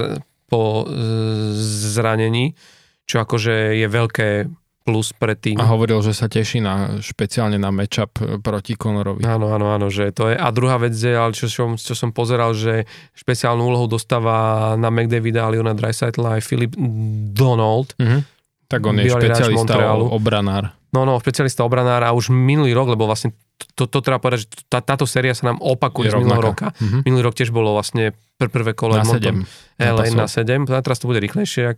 po 0.49 0.83
zranení, 1.93 2.57
čo 3.05 3.21
akože 3.21 3.79
je 3.79 3.87
veľké 3.87 4.29
plus 4.89 5.13
pre 5.13 5.37
tým. 5.37 5.61
A 5.61 5.69
hovoril, 5.69 6.01
že 6.01 6.17
sa 6.17 6.25
teší 6.25 6.65
na, 6.65 6.97
špeciálne 6.97 7.61
na 7.61 7.69
matchup 7.69 8.17
e, 8.17 8.41
proti 8.41 8.73
Conorovi. 8.73 9.21
Áno, 9.21 9.53
áno, 9.53 9.69
áno, 9.69 9.93
že 9.93 10.09
to 10.09 10.33
je. 10.33 10.33
A 10.33 10.49
druhá 10.49 10.81
vec 10.81 10.97
je, 10.97 11.13
ale 11.13 11.37
čo 11.37 11.45
som, 11.45 11.77
čo 11.77 11.93
som 11.93 12.09
pozeral, 12.09 12.57
že 12.57 12.89
špeciálnu 13.13 13.61
úlohu 13.61 13.85
dostáva 13.85 14.73
na 14.81 14.89
McDavida 14.89 15.45
a 15.45 15.53
Leona 15.53 15.77
Dreisaitla 15.77 16.37
aj 16.37 16.41
Filip 16.41 16.73
Donald. 17.37 17.93
Mm-hmm. 18.01 18.21
Tak 18.65 18.81
on 18.81 18.97
je 18.97 19.13
špecialista 19.13 19.77
obranár. 19.93 20.73
No, 20.89 21.05
no, 21.05 21.21
špecialista 21.21 21.61
obranár 21.61 22.01
a 22.01 22.09
už 22.09 22.33
minulý 22.33 22.73
rok, 22.73 22.89
lebo 22.89 23.05
vlastne 23.05 23.29
to, 23.77 23.85
to 23.85 24.01
treba 24.01 24.17
povedať, 24.17 24.45
že 24.45 24.47
tá, 24.65 24.81
táto 24.81 25.05
séria 25.05 25.37
sa 25.37 25.53
nám 25.53 25.61
opakuje 25.61 26.09
z 26.09 26.17
minulého 26.17 26.41
roka. 26.41 26.73
Mm-hmm. 26.73 27.01
Minulý 27.05 27.21
rok 27.29 27.37
tiež 27.37 27.53
bolo 27.53 27.77
vlastne 27.77 28.17
pr- 28.41 28.49
prvé 28.49 28.73
kolo 28.73 28.97
na 28.97 29.05
7. 29.05 29.45
LA 29.77 30.05
na 30.17 30.25
7. 30.25 30.65
Teraz 30.65 30.97
to 30.97 31.05
bude 31.05 31.21
rýchlejšie, 31.21 31.77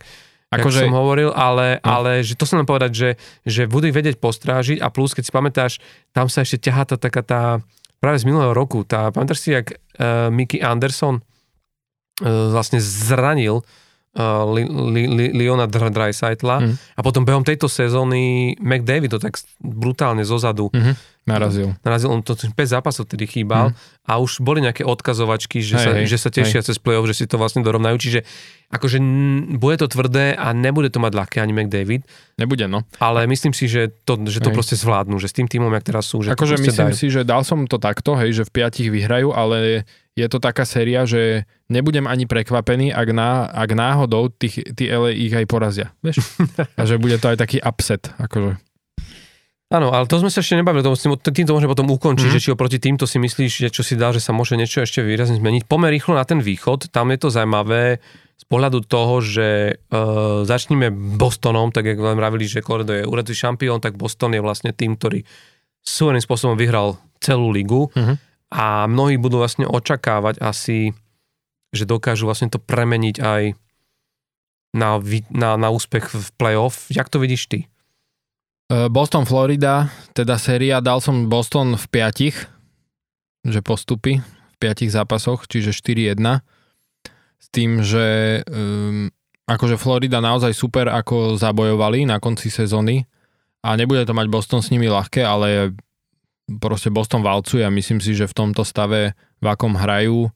Akože... 0.52 0.84
som 0.84 0.92
hovoril, 0.92 1.32
ale, 1.32 1.80
no. 1.80 1.88
ale 1.88 2.20
že 2.20 2.36
to 2.36 2.44
som 2.44 2.60
len 2.60 2.68
povedať, 2.68 2.92
že, 2.92 3.10
že 3.48 3.64
budú 3.64 3.88
ich 3.88 3.96
vedieť 3.96 4.20
postrážiť 4.20 4.84
a 4.84 4.92
plus, 4.92 5.16
keď 5.16 5.24
si 5.24 5.32
pamätáš, 5.32 5.72
tam 6.12 6.28
sa 6.28 6.44
ešte 6.44 6.68
ťahá 6.68 6.84
tá 6.84 6.96
taká 7.00 7.24
tá, 7.24 7.42
práve 8.04 8.20
z 8.20 8.28
minulého 8.28 8.52
roku, 8.52 8.84
tá, 8.84 9.08
pamätáš 9.08 9.40
si, 9.40 9.56
jak 9.56 9.72
uh, 9.72 10.28
Mickey 10.28 10.60
Anderson 10.60 11.24
uh, 11.24 12.52
vlastne 12.52 12.76
zranil 12.84 13.64
Li, 14.12 14.68
Li, 14.68 15.32
Li, 15.32 15.46
Dreisaitla 15.72 16.56
mm. 16.60 16.74
a 16.96 17.00
potom 17.00 17.24
behom 17.24 17.40
tejto 17.40 17.64
sezóny 17.64 18.52
McDavid 18.60 19.16
to 19.16 19.16
tak 19.16 19.40
brutálne 19.56 20.20
zozadu 20.20 20.68
mm-hmm. 20.68 21.12
Narazil. 21.22 21.72
narazil, 21.86 22.10
on 22.10 22.20
to 22.20 22.34
5 22.34 22.52
zápasov 22.58 23.06
tedy 23.06 23.30
chýbal 23.30 23.70
mm. 23.70 24.10
a 24.10 24.18
už 24.18 24.42
boli 24.42 24.58
nejaké 24.58 24.82
odkazovačky, 24.82 25.62
že, 25.62 25.78
Hej, 25.78 25.84
sa, 25.86 25.90
hej, 25.94 26.06
že 26.10 26.18
sa 26.18 26.28
tešia 26.34 26.60
hej. 26.60 26.66
cez 26.68 26.76
play-off, 26.82 27.06
že 27.06 27.22
si 27.22 27.30
to 27.30 27.38
vlastne 27.38 27.62
dorovnajú, 27.62 27.94
čiže 27.94 28.20
akože 28.74 28.98
n- 28.98 29.56
bude 29.56 29.78
to 29.78 29.86
tvrdé 29.86 30.34
a 30.34 30.50
nebude 30.50 30.90
to 30.90 30.98
mať 30.98 31.14
ľahké 31.14 31.38
ani 31.38 31.54
McDavid, 31.54 32.02
Nebude, 32.42 32.66
no. 32.66 32.82
ale 32.98 33.24
myslím 33.30 33.54
si, 33.54 33.70
že 33.70 33.94
to, 34.02 34.18
že 34.26 34.42
to 34.42 34.50
Hej. 34.50 34.56
proste 34.58 34.76
zvládnu, 34.76 35.22
že 35.22 35.30
s 35.30 35.34
tým 35.38 35.46
týmom, 35.46 35.70
jak 35.78 35.94
teraz 35.94 36.10
sú, 36.10 36.26
že 36.26 36.34
Akože 36.34 36.58
myslím 36.58 36.90
dajú. 36.90 36.98
si, 36.98 37.06
že 37.06 37.22
dal 37.22 37.46
som 37.46 37.70
to 37.70 37.78
takto, 37.78 38.18
hej, 38.18 38.42
že 38.42 38.42
v 38.42 38.50
piatich 38.58 38.90
vyhrajú, 38.90 39.30
ale 39.30 39.86
je 40.12 40.26
to 40.28 40.38
taká 40.38 40.68
séria, 40.68 41.08
že 41.08 41.48
nebudem 41.72 42.04
ani 42.04 42.28
prekvapený, 42.28 42.92
ak, 42.92 43.08
ná, 43.16 43.48
ak 43.48 43.70
náhodou 43.72 44.28
tých, 44.28 44.60
tí 44.76 44.92
LA 44.92 45.16
ich 45.16 45.32
aj 45.32 45.46
porazia. 45.48 45.96
Vieš? 46.04 46.20
A 46.80 46.84
že 46.84 47.00
bude 47.00 47.16
to 47.16 47.32
aj 47.32 47.40
taký 47.40 47.58
upset. 47.64 48.12
Akože. 48.20 48.60
Áno, 49.72 49.88
ale 49.88 50.04
to 50.04 50.20
sme 50.20 50.28
sa 50.28 50.44
ešte 50.44 50.60
nebavili, 50.60 50.84
to, 50.84 50.92
musím- 50.92 51.16
týmto 51.16 51.56
môžeme 51.56 51.72
potom 51.72 51.88
ukončiť, 51.88 52.28
mm. 52.28 52.34
že 52.36 52.42
či 52.44 52.52
oproti 52.52 52.76
týmto 52.76 53.08
si 53.08 53.16
myslíš, 53.16 53.52
že 53.64 53.68
čo 53.72 53.80
si 53.80 53.96
dal, 53.96 54.12
že 54.12 54.20
sa 54.20 54.36
môže 54.36 54.52
niečo 54.52 54.84
ešte 54.84 55.00
výrazne 55.00 55.40
zmeniť. 55.40 55.64
Pomer 55.64 55.88
rýchlo 55.88 56.12
na 56.12 56.28
ten 56.28 56.44
východ, 56.44 56.92
tam 56.92 57.08
je 57.08 57.16
to 57.16 57.32
zaujímavé 57.32 57.96
z 58.36 58.44
pohľadu 58.52 58.84
toho, 58.84 59.24
že 59.24 59.80
uh, 59.80 60.44
začneme 60.44 60.92
Bostonom, 60.92 61.72
tak 61.72 61.88
ako 61.88 62.04
vám 62.04 62.20
vravili, 62.20 62.44
že 62.44 62.60
Colorado 62.60 62.92
je 62.92 63.08
úradový 63.08 63.32
šampión, 63.32 63.80
tak 63.80 63.96
Boston 63.96 64.36
je 64.36 64.44
vlastne 64.44 64.76
tým, 64.76 64.92
ktorý 64.92 65.24
svojím 65.80 66.20
spôsobom 66.20 66.52
vyhral 66.60 67.00
celú 67.16 67.48
ligu 67.48 67.88
Mhm. 67.96 68.31
A 68.52 68.84
mnohí 68.84 69.16
budú 69.16 69.40
vlastne 69.40 69.64
očakávať 69.64 70.36
asi, 70.44 70.92
že 71.72 71.88
dokážu 71.88 72.28
vlastne 72.28 72.52
to 72.52 72.60
premeniť 72.60 73.16
aj 73.16 73.42
na, 74.76 75.00
na, 75.32 75.50
na 75.56 75.68
úspech 75.72 76.12
v 76.12 76.28
playoff. 76.36 76.92
Jak 76.92 77.08
to 77.08 77.16
vidíš 77.16 77.48
ty? 77.48 77.58
E, 77.64 77.66
Boston, 78.92 79.24
Florida, 79.24 79.88
teda 80.12 80.36
séria, 80.36 80.84
dal 80.84 81.00
som 81.00 81.32
Boston 81.32 81.80
v 81.80 81.86
piatich, 81.88 82.36
že 83.40 83.64
postupy 83.64 84.20
v 84.20 84.56
piatich 84.60 84.92
zápasoch, 84.92 85.48
čiže 85.48 85.72
4-1. 85.72 86.20
S 87.42 87.46
tým, 87.50 87.82
že 87.82 88.38
um, 88.46 89.10
akože 89.50 89.80
Florida 89.80 90.22
naozaj 90.22 90.54
super 90.54 90.92
ako 90.92 91.34
zabojovali 91.40 92.06
na 92.06 92.22
konci 92.22 92.48
sezóny 92.48 93.02
a 93.66 93.74
nebude 93.74 94.06
to 94.06 94.14
mať 94.14 94.26
Boston 94.30 94.62
s 94.62 94.70
nimi 94.70 94.86
ľahké, 94.86 95.26
ale 95.26 95.74
proste 96.48 96.88
Boston 96.88 97.20
valcuje 97.20 97.62
a 97.62 97.70
myslím 97.70 97.98
si, 97.98 98.12
že 98.12 98.24
v 98.24 98.34
tomto 98.34 98.62
stave, 98.62 99.12
v 99.38 99.46
akom 99.46 99.74
hrajú 99.74 100.30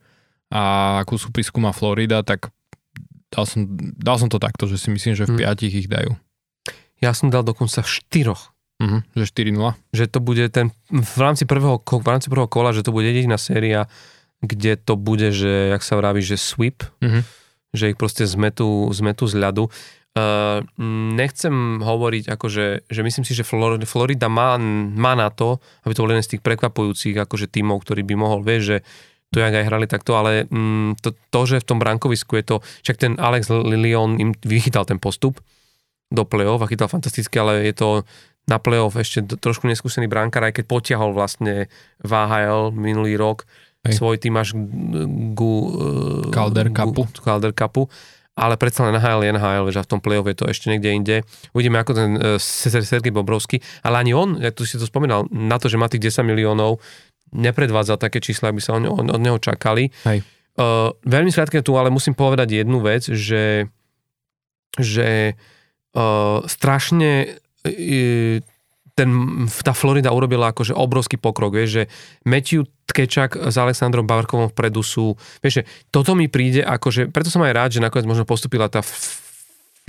a 0.49 0.63
akú 1.03 1.17
súpisku 1.17 1.59
má 1.59 1.71
Florida, 1.71 2.23
tak 2.23 2.51
dal 3.29 3.45
som, 3.45 3.67
dal 3.95 4.17
som 4.17 4.29
to 4.29 4.39
takto, 4.39 4.65
že 4.65 4.79
si 4.79 4.89
myslím, 4.89 5.15
že 5.15 5.25
v 5.25 5.35
Mm. 5.35 5.39
piatich 5.39 5.75
ich 5.75 5.89
dajú. 5.89 6.15
Ja 6.97 7.13
som 7.13 7.29
dal 7.29 7.43
dokonca 7.43 7.83
v 7.83 7.91
štyroch. 7.91 8.55
Mhm, 8.77 9.09
že 9.17 9.25
4-0. 9.25 9.73
že 9.91 10.05
to 10.05 10.21
bude 10.21 10.45
ten, 10.53 10.69
v 10.93 11.17
rámci 11.17 11.49
prvého, 11.49 11.81
v 11.81 12.07
rámci 12.07 12.29
prvého 12.29 12.45
kola, 12.45 12.77
že 12.77 12.85
to 12.85 12.93
bude 12.93 13.09
jediná 13.09 13.41
séria, 13.41 13.89
kde 14.45 14.77
to 14.77 15.01
bude, 15.01 15.33
že, 15.33 15.73
jak 15.73 15.81
sa 15.81 15.97
vraví, 15.97 16.21
že 16.21 16.37
sweep, 16.37 16.85
Mhm. 17.01 17.25
že 17.73 17.89
ich 17.89 17.97
proste 17.97 18.29
zmetú, 18.29 18.85
zmetú 18.93 19.25
z 19.25 19.41
ľadu. 19.41 19.73
Uh, 20.17 20.65
nechcem 21.13 21.85
hovoriť, 21.85 22.33
akože, 22.33 22.89
že 22.89 23.01
myslím 23.05 23.29
si, 23.29 23.37
že 23.37 23.45
Flor- 23.45 23.77
Florida 23.85 24.33
má, 24.33 24.57
má 24.97 25.13
na 25.13 25.29
to, 25.29 25.61
aby 25.85 25.93
to 25.93 26.01
bol 26.01 26.09
jeden 26.09 26.25
z 26.25 26.33
tých 26.33 26.43
prekvapujúcich 26.43 27.13
akože 27.21 27.53
tímov, 27.53 27.85
ktorý 27.85 28.01
by 28.01 28.15
mohol, 28.17 28.41
vieš, 28.41 28.63
že 28.65 28.77
to 29.29 29.45
jak 29.45 29.53
aj 29.53 29.69
hrali 29.69 29.85
takto, 29.85 30.17
ale 30.17 30.49
mm, 30.49 31.05
to, 31.05 31.13
to, 31.13 31.41
že 31.45 31.61
v 31.61 31.69
tom 31.69 31.77
brankovisku 31.77 32.33
je 32.41 32.45
to, 32.49 32.57
však 32.81 32.97
ten 32.97 33.13
Alex 33.21 33.53
Lilion 33.53 34.17
im 34.17 34.33
vychytal 34.41 34.89
ten 34.89 34.97
postup 34.97 35.37
do 36.09 36.25
play-off 36.25 36.65
a 36.65 36.71
chytal 36.73 36.89
fantasticky, 36.89 37.37
ale 37.37 37.69
je 37.69 37.77
to 37.77 37.89
na 38.49 38.57
play-off 38.57 38.97
ešte 38.97 39.37
trošku 39.37 39.69
neskúsený 39.69 40.09
brankár, 40.09 40.49
aj 40.49 40.63
keď 40.63 40.65
potiahol 40.65 41.13
vlastne 41.13 41.69
v 42.01 42.11
AHL 42.15 42.73
minulý 42.73 43.19
rok 43.19 43.45
Hej. 43.85 43.99
svoj 43.99 44.17
tým 44.17 44.35
až 44.39 44.55
ku 45.35 45.51
eh, 45.77 46.33
Calder 46.33 46.71
Cupu. 46.71 47.05
Calder 47.21 47.53
Cupu 47.53 47.91
ale 48.37 48.61
predsa 48.61 48.85
len 48.85 49.01
NHL 49.01 49.25
je 49.25 49.33
NHL, 49.33 49.67
že 49.73 49.81
v 49.81 49.91
tom 49.91 50.01
play-off 50.05 50.29
je 50.29 50.37
to 50.37 50.47
ešte 50.47 50.69
niekde 50.69 50.91
inde. 50.93 51.17
Uvidíme, 51.57 51.81
ako 51.81 51.93
ten 51.97 52.11
uh, 52.21 52.37
Sergej 52.37 53.11
Bobrovský, 53.11 53.65
ale 53.81 54.05
ani 54.05 54.13
on, 54.13 54.37
ja 54.37 54.53
tu 54.53 54.69
si 54.69 54.77
to 54.77 54.85
spomínal, 54.85 55.25
na 55.33 55.57
to, 55.57 55.73
že 55.73 55.81
má 55.81 55.89
tých 55.89 56.13
10 56.13 56.29
miliónov, 56.29 56.79
nepredvádza 57.33 57.97
také 57.97 58.21
čísla, 58.21 58.53
aby 58.53 58.61
sa 58.61 58.77
od, 58.77 58.85
od, 58.87 59.09
od 59.09 59.21
neho 59.25 59.41
čakali. 59.41 59.89
Hej. 60.05 60.21
Uh, 60.57 60.93
veľmi 61.09 61.33
skrátke 61.33 61.65
tu, 61.65 61.81
ale 61.81 61.89
musím 61.89 62.13
povedať 62.13 62.61
jednu 62.61 62.81
vec, 62.85 63.09
že, 63.09 63.69
že 64.77 65.37
uh, 65.97 66.45
strašne 66.45 67.41
uh, 67.65 68.41
ten, 68.97 69.13
tá 69.61 69.77
Florida 69.77 70.09
urobila 70.09 70.51
akože 70.51 70.73
obrovský 70.73 71.21
pokrok, 71.21 71.53
vieš, 71.53 71.71
že 71.71 71.83
Matthew 72.25 72.65
Tkečak 72.89 73.37
s 73.37 73.55
Alexandrom 73.55 74.09
Bavarkovom 74.09 74.49
vpredu 74.49 74.81
sú, 74.81 75.13
vieš, 75.45 75.61
že 75.61 75.63
toto 75.93 76.17
mi 76.17 76.33
príde 76.33 76.65
akože, 76.65 77.13
preto 77.13 77.29
som 77.29 77.45
aj 77.45 77.53
rád, 77.53 77.71
že 77.77 77.85
nakoniec 77.85 78.09
možno 78.09 78.25
postupila 78.25 78.73
tá 78.73 78.81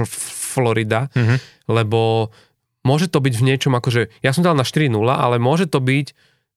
Florida, 0.03 1.07
Mhm. 1.15 1.35
lebo 1.71 2.29
môže 2.83 3.07
to 3.07 3.19
byť 3.19 3.33
v 3.33 3.45
niečom 3.47 3.73
akože, 3.73 4.11
ja 4.21 4.31
som 4.31 4.43
dal 4.43 4.55
na 4.55 4.67
4-0, 4.67 4.91
ale 5.07 5.39
môže 5.39 5.65
to 5.65 5.79
byť, 5.79 6.07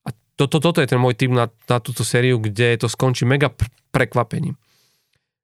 a 0.05 0.09
to, 0.35 0.47
to, 0.47 0.57
toto 0.59 0.79
je 0.83 0.91
ten 0.91 0.99
môj 0.99 1.15
tým 1.15 1.31
na, 1.31 1.47
na 1.67 1.77
túto 1.79 2.03
sériu, 2.03 2.39
kde 2.39 2.77
to 2.77 2.87
skončí 2.87 3.23
mega 3.23 3.47
pr- 3.47 3.71
prekvapením. 3.91 4.55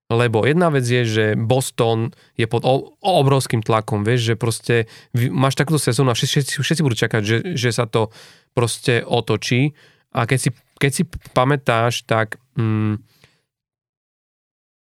Lebo 0.07 0.47
jedna 0.47 0.71
vec 0.71 0.87
je, 0.87 1.03
že 1.03 1.25
Boston 1.35 2.15
je 2.39 2.47
pod 2.47 2.63
obrovským 3.03 3.59
tlakom, 3.59 4.07
vieš, 4.07 4.31
že 4.31 4.35
proste 4.39 4.75
máš 5.11 5.59
takúto 5.59 5.83
sezónu 5.83 6.11
a 6.11 6.15
všetci, 6.15 6.63
všetci, 6.63 6.81
budú 6.81 6.95
čakať, 6.95 7.21
že, 7.27 7.37
že 7.59 7.69
sa 7.75 7.91
to 7.91 8.07
proste 8.55 9.03
otočí 9.03 9.75
a 10.15 10.23
keď 10.23 10.39
si, 10.39 10.49
keď 10.79 10.91
si 10.95 11.03
pamätáš, 11.35 12.07
tak 12.07 12.39
mm, 12.55 13.03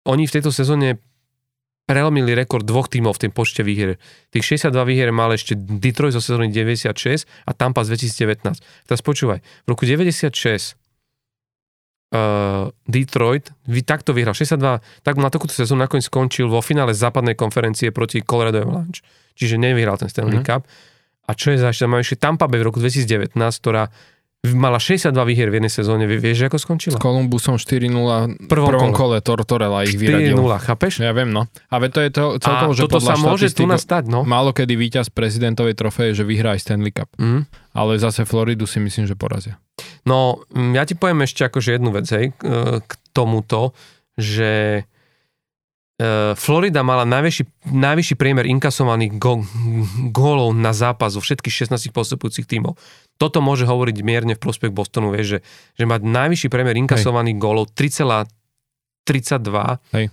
oni 0.06 0.24
v 0.30 0.34
tejto 0.38 0.54
sezóne 0.54 1.02
prelomili 1.90 2.38
rekord 2.38 2.68
dvoch 2.68 2.86
tímov 2.92 3.18
v 3.18 3.28
tým 3.28 3.34
počte 3.34 3.64
výhier. 3.64 3.98
Tých 4.30 4.60
62 4.60 4.86
výhier 4.86 5.10
mal 5.10 5.34
ešte 5.34 5.56
Detroit 5.58 6.14
zo 6.14 6.22
sezóny 6.22 6.52
96 6.54 7.26
a 7.48 7.52
Tampa 7.58 7.82
z 7.88 7.98
2019. 7.98 8.60
Teraz 8.86 9.02
počúvaj, 9.02 9.40
v 9.42 9.68
roku 9.68 9.88
96 9.88 10.78
uh, 12.10 12.68
Detroit 12.84 13.50
vy 13.64 13.82
takto 13.82 14.12
vyhral 14.12 14.32
62, 14.32 14.60
tak 15.02 15.16
na 15.16 15.28
takúto 15.28 15.52
sezónu 15.52 15.82
nakoniec 15.82 16.04
skončil 16.04 16.46
vo 16.46 16.60
finále 16.60 16.92
západnej 16.92 17.34
konferencie 17.34 17.90
proti 17.90 18.22
Colorado 18.22 18.60
Avalanche. 18.60 19.04
Čiže 19.34 19.56
nevyhral 19.56 19.96
ten 19.96 20.08
Stanley 20.08 20.40
Mhm. 20.40 20.46
Cup. 20.46 20.62
A 21.24 21.32
čo 21.32 21.50
je 21.50 21.58
za 21.58 21.68
ešte, 21.68 21.84
ešte 21.86 22.16
Tampa 22.18 22.46
Bay 22.46 22.58
v 22.58 22.66
roku 22.66 22.80
2019, 22.80 23.36
ktorá 23.60 23.92
mala 24.48 24.78
62 24.78 25.12
výhier 25.26 25.50
v 25.50 25.60
jednej 25.60 25.68
sezóne. 25.70 26.08
Vie- 26.08 26.24
Vieš, 26.24 26.48
ako 26.48 26.56
skončila? 26.56 26.96
S 26.96 27.02
Kolumbusom 27.02 27.58
4-0 27.58 28.32
v 28.32 28.48
Prvom 28.48 28.70
prvom 28.70 28.96
kole. 28.96 29.18
kole 29.18 29.18
Tortorella 29.20 29.84
ich 29.84 29.92
4-0, 29.92 30.00
vyradil. 30.32 30.40
chápeš? 30.58 30.94
Ja 31.00 31.12
viem, 31.12 31.28
no. 31.28 31.52
A 31.68 31.76
to 31.84 32.00
je 32.00 32.08
to 32.10 32.40
celkovo, 32.40 32.72
že 32.72 32.82
toto 32.82 32.96
podľa 32.98 33.12
sa 33.12 33.20
môže 33.20 33.48
tu 33.52 33.68
nastať, 33.68 34.08
no. 34.08 34.24
Málo 34.24 34.56
kedy 34.56 34.74
víťaz 34.74 35.12
prezidentovej 35.12 35.76
trofeje, 35.76 36.14
že 36.14 36.24
vyhrá 36.24 36.56
aj 36.56 36.64
Stanley 36.64 36.96
Cup. 36.96 37.12
Mm. 37.18 37.44
Ale 37.74 37.92
zase 37.98 38.24
Floridu 38.24 38.64
si 38.64 38.80
myslím, 38.80 39.04
že 39.04 39.14
porazia. 39.14 39.60
No, 40.08 40.40
mm, 40.56 40.72
ja 40.80 40.88
ti 40.88 40.96
poviem 40.96 41.28
ešte 41.28 41.44
akože 41.44 41.76
jednu 41.76 41.92
vec, 41.92 42.08
hej, 42.08 42.32
k 42.80 42.92
tomuto, 43.12 43.76
že 44.16 44.82
e, 46.00 46.34
Florida 46.40 46.82
mala 46.88 47.04
najvyšší, 47.04 47.68
najvyšší 47.76 48.16
priemer 48.16 48.48
inkasovaných 48.48 49.20
go, 49.20 49.44
gólov 50.16 50.56
na 50.56 50.72
zápas 50.72 51.20
zo 51.20 51.22
všetkých 51.22 51.68
16 51.68 51.92
postupujúcich 51.92 52.48
tímov. 52.48 52.80
Toto 53.20 53.44
môže 53.44 53.68
hovoriť 53.68 53.98
mierne 54.06 54.34
v 54.38 54.42
prospech 54.42 54.72
Bostonu, 54.72 55.12
vieš, 55.12 55.28
že, 55.38 55.40
že 55.76 55.84
mať 55.90 56.08
najvyšší 56.08 56.48
priemer 56.48 56.78
inkasovaných 56.88 57.38
gólov 57.42 57.74
3,32 57.76 59.12
Hej. 59.92 60.06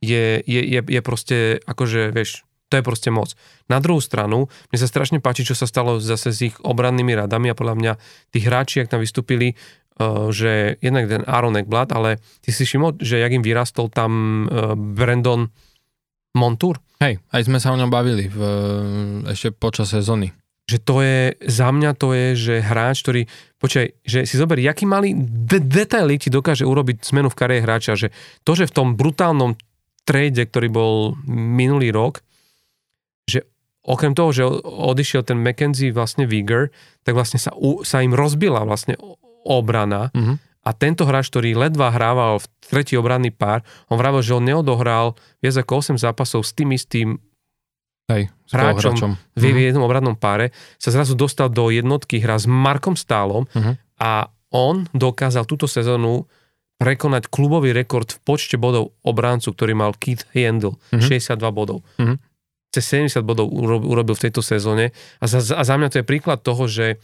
je, 0.00 0.24
je, 0.46 0.60
je, 0.64 0.80
je 0.80 1.00
proste, 1.02 1.58
akože, 1.66 2.14
vieš, 2.14 2.46
to 2.72 2.80
je 2.80 2.88
proste 2.88 3.12
moc. 3.12 3.36
Na 3.68 3.84
druhú 3.84 4.00
stranu, 4.00 4.48
mne 4.72 4.78
sa 4.80 4.88
strašne 4.88 5.20
páči, 5.20 5.44
čo 5.44 5.52
sa 5.52 5.68
stalo 5.68 6.00
zase 6.00 6.32
s 6.32 6.40
ich 6.40 6.56
obrannými 6.64 7.12
radami 7.12 7.52
a 7.52 7.58
podľa 7.58 7.76
mňa 7.76 7.92
tí 8.32 8.40
hráči, 8.40 8.80
ak 8.80 8.88
tam 8.88 9.04
vystúpili, 9.04 9.52
uh, 9.52 10.32
že 10.32 10.80
jednak 10.80 11.12
ten 11.12 11.22
Aaron 11.28 11.60
Ekblad, 11.60 11.92
ale 11.92 12.16
ty 12.40 12.48
si 12.48 12.64
všimol, 12.64 12.96
že 12.96 13.20
jak 13.20 13.36
im 13.36 13.44
vyrastol 13.44 13.92
tam 13.92 14.10
uh, 14.48 14.72
Brandon 14.72 15.52
Montour? 16.32 16.80
Hej, 17.04 17.20
aj 17.28 17.42
sme 17.44 17.60
sa 17.60 17.76
o 17.76 17.76
ňom 17.76 17.92
bavili 17.92 18.32
v, 18.32 18.38
ešte 19.28 19.52
počas 19.52 19.92
sezóny. 19.92 20.32
Že 20.70 20.78
to 20.80 20.96
je, 21.02 21.20
za 21.50 21.68
mňa 21.68 21.90
to 21.98 22.14
je, 22.14 22.26
že 22.38 22.54
hráč, 22.62 23.02
ktorý, 23.02 23.26
počkaj, 23.58 23.86
že 24.06 24.18
si 24.24 24.34
zober, 24.38 24.62
jaký 24.62 24.86
malý 24.86 25.12
de- 25.18 25.60
detaily 25.60 26.16
ti 26.16 26.30
dokáže 26.30 26.62
urobiť 26.62 27.04
zmenu 27.12 27.28
v 27.28 27.36
kariére 27.36 27.66
hráča, 27.66 27.98
že 27.98 28.14
to, 28.46 28.54
že 28.54 28.70
v 28.70 28.74
tom 28.80 28.88
brutálnom 28.94 29.58
trade, 30.06 30.46
ktorý 30.46 30.68
bol 30.70 30.94
minulý 31.28 31.90
rok, 31.90 32.22
že 33.24 33.46
okrem 33.82 34.12
toho, 34.12 34.30
že 34.30 34.42
odišiel 34.62 35.22
ten 35.22 35.36
McKenzie 35.36 35.90
vlastne 35.90 36.24
Viger, 36.24 36.70
tak 37.00 37.12
vlastne 37.12 37.36
sa, 37.36 37.50
u, 37.52 37.82
sa 37.82 37.98
im 37.98 38.12
rozbila 38.12 38.62
vlastne 38.62 38.94
obrana 39.42 40.10
Mhm. 40.12 40.34
a 40.62 40.70
tento 40.72 41.02
hráč, 41.02 41.26
ktorý 41.28 41.52
ledva 41.52 41.90
hrával 41.90 42.38
v 42.38 42.46
tretí 42.62 42.94
obranný 42.94 43.30
pár, 43.30 43.60
on 43.86 43.96
vravel, 43.96 44.20
že 44.20 44.32
on 44.32 44.44
neodohral 44.44 45.12
viac 45.38 45.56
ako 45.56 45.72
8 45.76 45.96
zápasov 45.96 46.40
s 46.40 46.52
tým 46.52 46.70
istým 46.70 47.18
Hej, 48.04 48.30
s 48.40 48.52
hráčom 48.52 48.94
hráčom. 48.94 49.10
v 49.32 49.42
mm. 49.44 49.58
jednom 49.64 49.82
obradnom 49.82 50.14
páre, 50.14 50.50
sa 50.76 50.90
zrazu 50.90 51.14
dostal 51.14 51.48
do 51.48 51.66
jednotky 51.68 52.18
hra 52.18 52.36
s 52.36 52.44
Markom 52.44 52.94
Stálom 52.94 53.46
Mhm. 53.50 53.72
a 53.98 54.26
on 54.50 54.86
dokázal 54.92 55.42
túto 55.42 55.64
sezónu 55.64 56.28
prekonať 56.76 57.26
klubový 57.26 57.70
rekord 57.70 58.06
v 58.08 58.18
počte 58.20 58.54
bodov 58.56 58.92
obráncu, 59.00 59.48
ktorý 59.48 59.72
mal 59.72 59.94
Keith 59.94 60.26
Handel, 60.30 60.74
Mhm. 60.92 61.00
62 61.00 61.50
bodov. 61.50 61.82
Mhm. 61.96 62.18
Cez 62.72 62.88
70 62.88 63.20
bodov 63.22 63.52
uro- 63.52 63.84
urobil 63.84 64.16
v 64.16 64.24
tejto 64.28 64.40
sezóne. 64.40 64.96
A 65.20 65.28
za, 65.28 65.44
a 65.54 65.62
za 65.62 65.74
mňa 65.76 65.88
to 65.92 66.00
je 66.00 66.08
príklad 66.08 66.40
toho, 66.40 66.64
že 66.66 66.96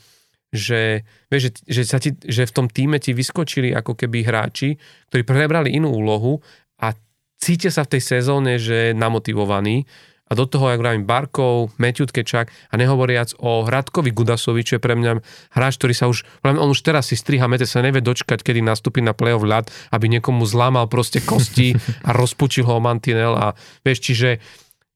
že, 0.48 1.04
vieš, 1.28 1.52
že, 1.52 1.52
že, 1.68 1.82
sa 1.84 2.00
ti, 2.00 2.16
že 2.24 2.48
v 2.48 2.54
tom 2.56 2.66
týme 2.72 2.96
ti 2.96 3.12
vyskočili 3.12 3.76
ako 3.76 3.92
keby 3.92 4.24
hráči, 4.24 4.80
ktorí 5.12 5.22
prebrali 5.24 5.76
inú 5.76 5.92
úlohu 5.92 6.40
a 6.80 6.96
cítia 7.36 7.68
sa 7.68 7.84
v 7.84 7.96
tej 7.96 8.02
sezóne, 8.16 8.56
že 8.56 8.96
namotivovaní. 8.96 9.84
A 10.28 10.36
do 10.36 10.44
toho, 10.44 10.68
jak 10.68 10.80
vravím, 10.84 11.08
Barkov, 11.08 11.72
Matthew 11.80 12.12
Tkečak 12.12 12.52
a 12.52 12.74
nehovoriac 12.76 13.32
o 13.40 13.64
Hradkovi 13.64 14.12
Gudasovi, 14.12 14.60
čo 14.60 14.76
je 14.76 14.84
pre 14.84 14.92
mňa 14.92 15.24
hráč, 15.56 15.80
ktorý 15.80 15.94
sa 15.96 16.04
už, 16.04 16.20
on 16.44 16.68
už 16.68 16.84
teraz 16.84 17.08
si 17.08 17.16
striha 17.16 17.48
mete, 17.48 17.64
sa 17.64 17.80
nevie 17.80 18.04
dočkať, 18.04 18.44
kedy 18.44 18.60
nastúpi 18.60 19.00
na 19.00 19.16
play-off 19.16 19.40
ľad, 19.40 19.72
aby 19.88 20.12
niekomu 20.12 20.44
zlámal 20.44 20.84
proste 20.84 21.24
kosti 21.24 21.80
a 22.08 22.12
rozpučil 22.12 22.68
ho 22.68 22.76
o 22.76 22.84
mantinel 22.84 23.32
a 23.40 23.56
vieš, 23.80 24.04
čiže 24.04 24.44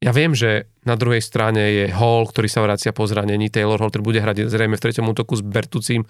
ja 0.02 0.10
viem, 0.10 0.34
že 0.34 0.66
na 0.82 0.98
druhej 0.98 1.22
strane 1.22 1.62
je 1.62 1.84
Hall, 1.94 2.26
ktorý 2.26 2.50
sa 2.50 2.66
vracia 2.66 2.90
po 2.90 3.06
zranení, 3.06 3.46
Taylor 3.46 3.78
Hall, 3.78 3.94
ktorý 3.94 4.02
bude 4.02 4.18
hrať 4.18 4.50
zrejme 4.50 4.74
v 4.74 4.82
treťom 4.82 5.06
útoku 5.06 5.38
s 5.38 5.46
Bertucím 5.46 6.02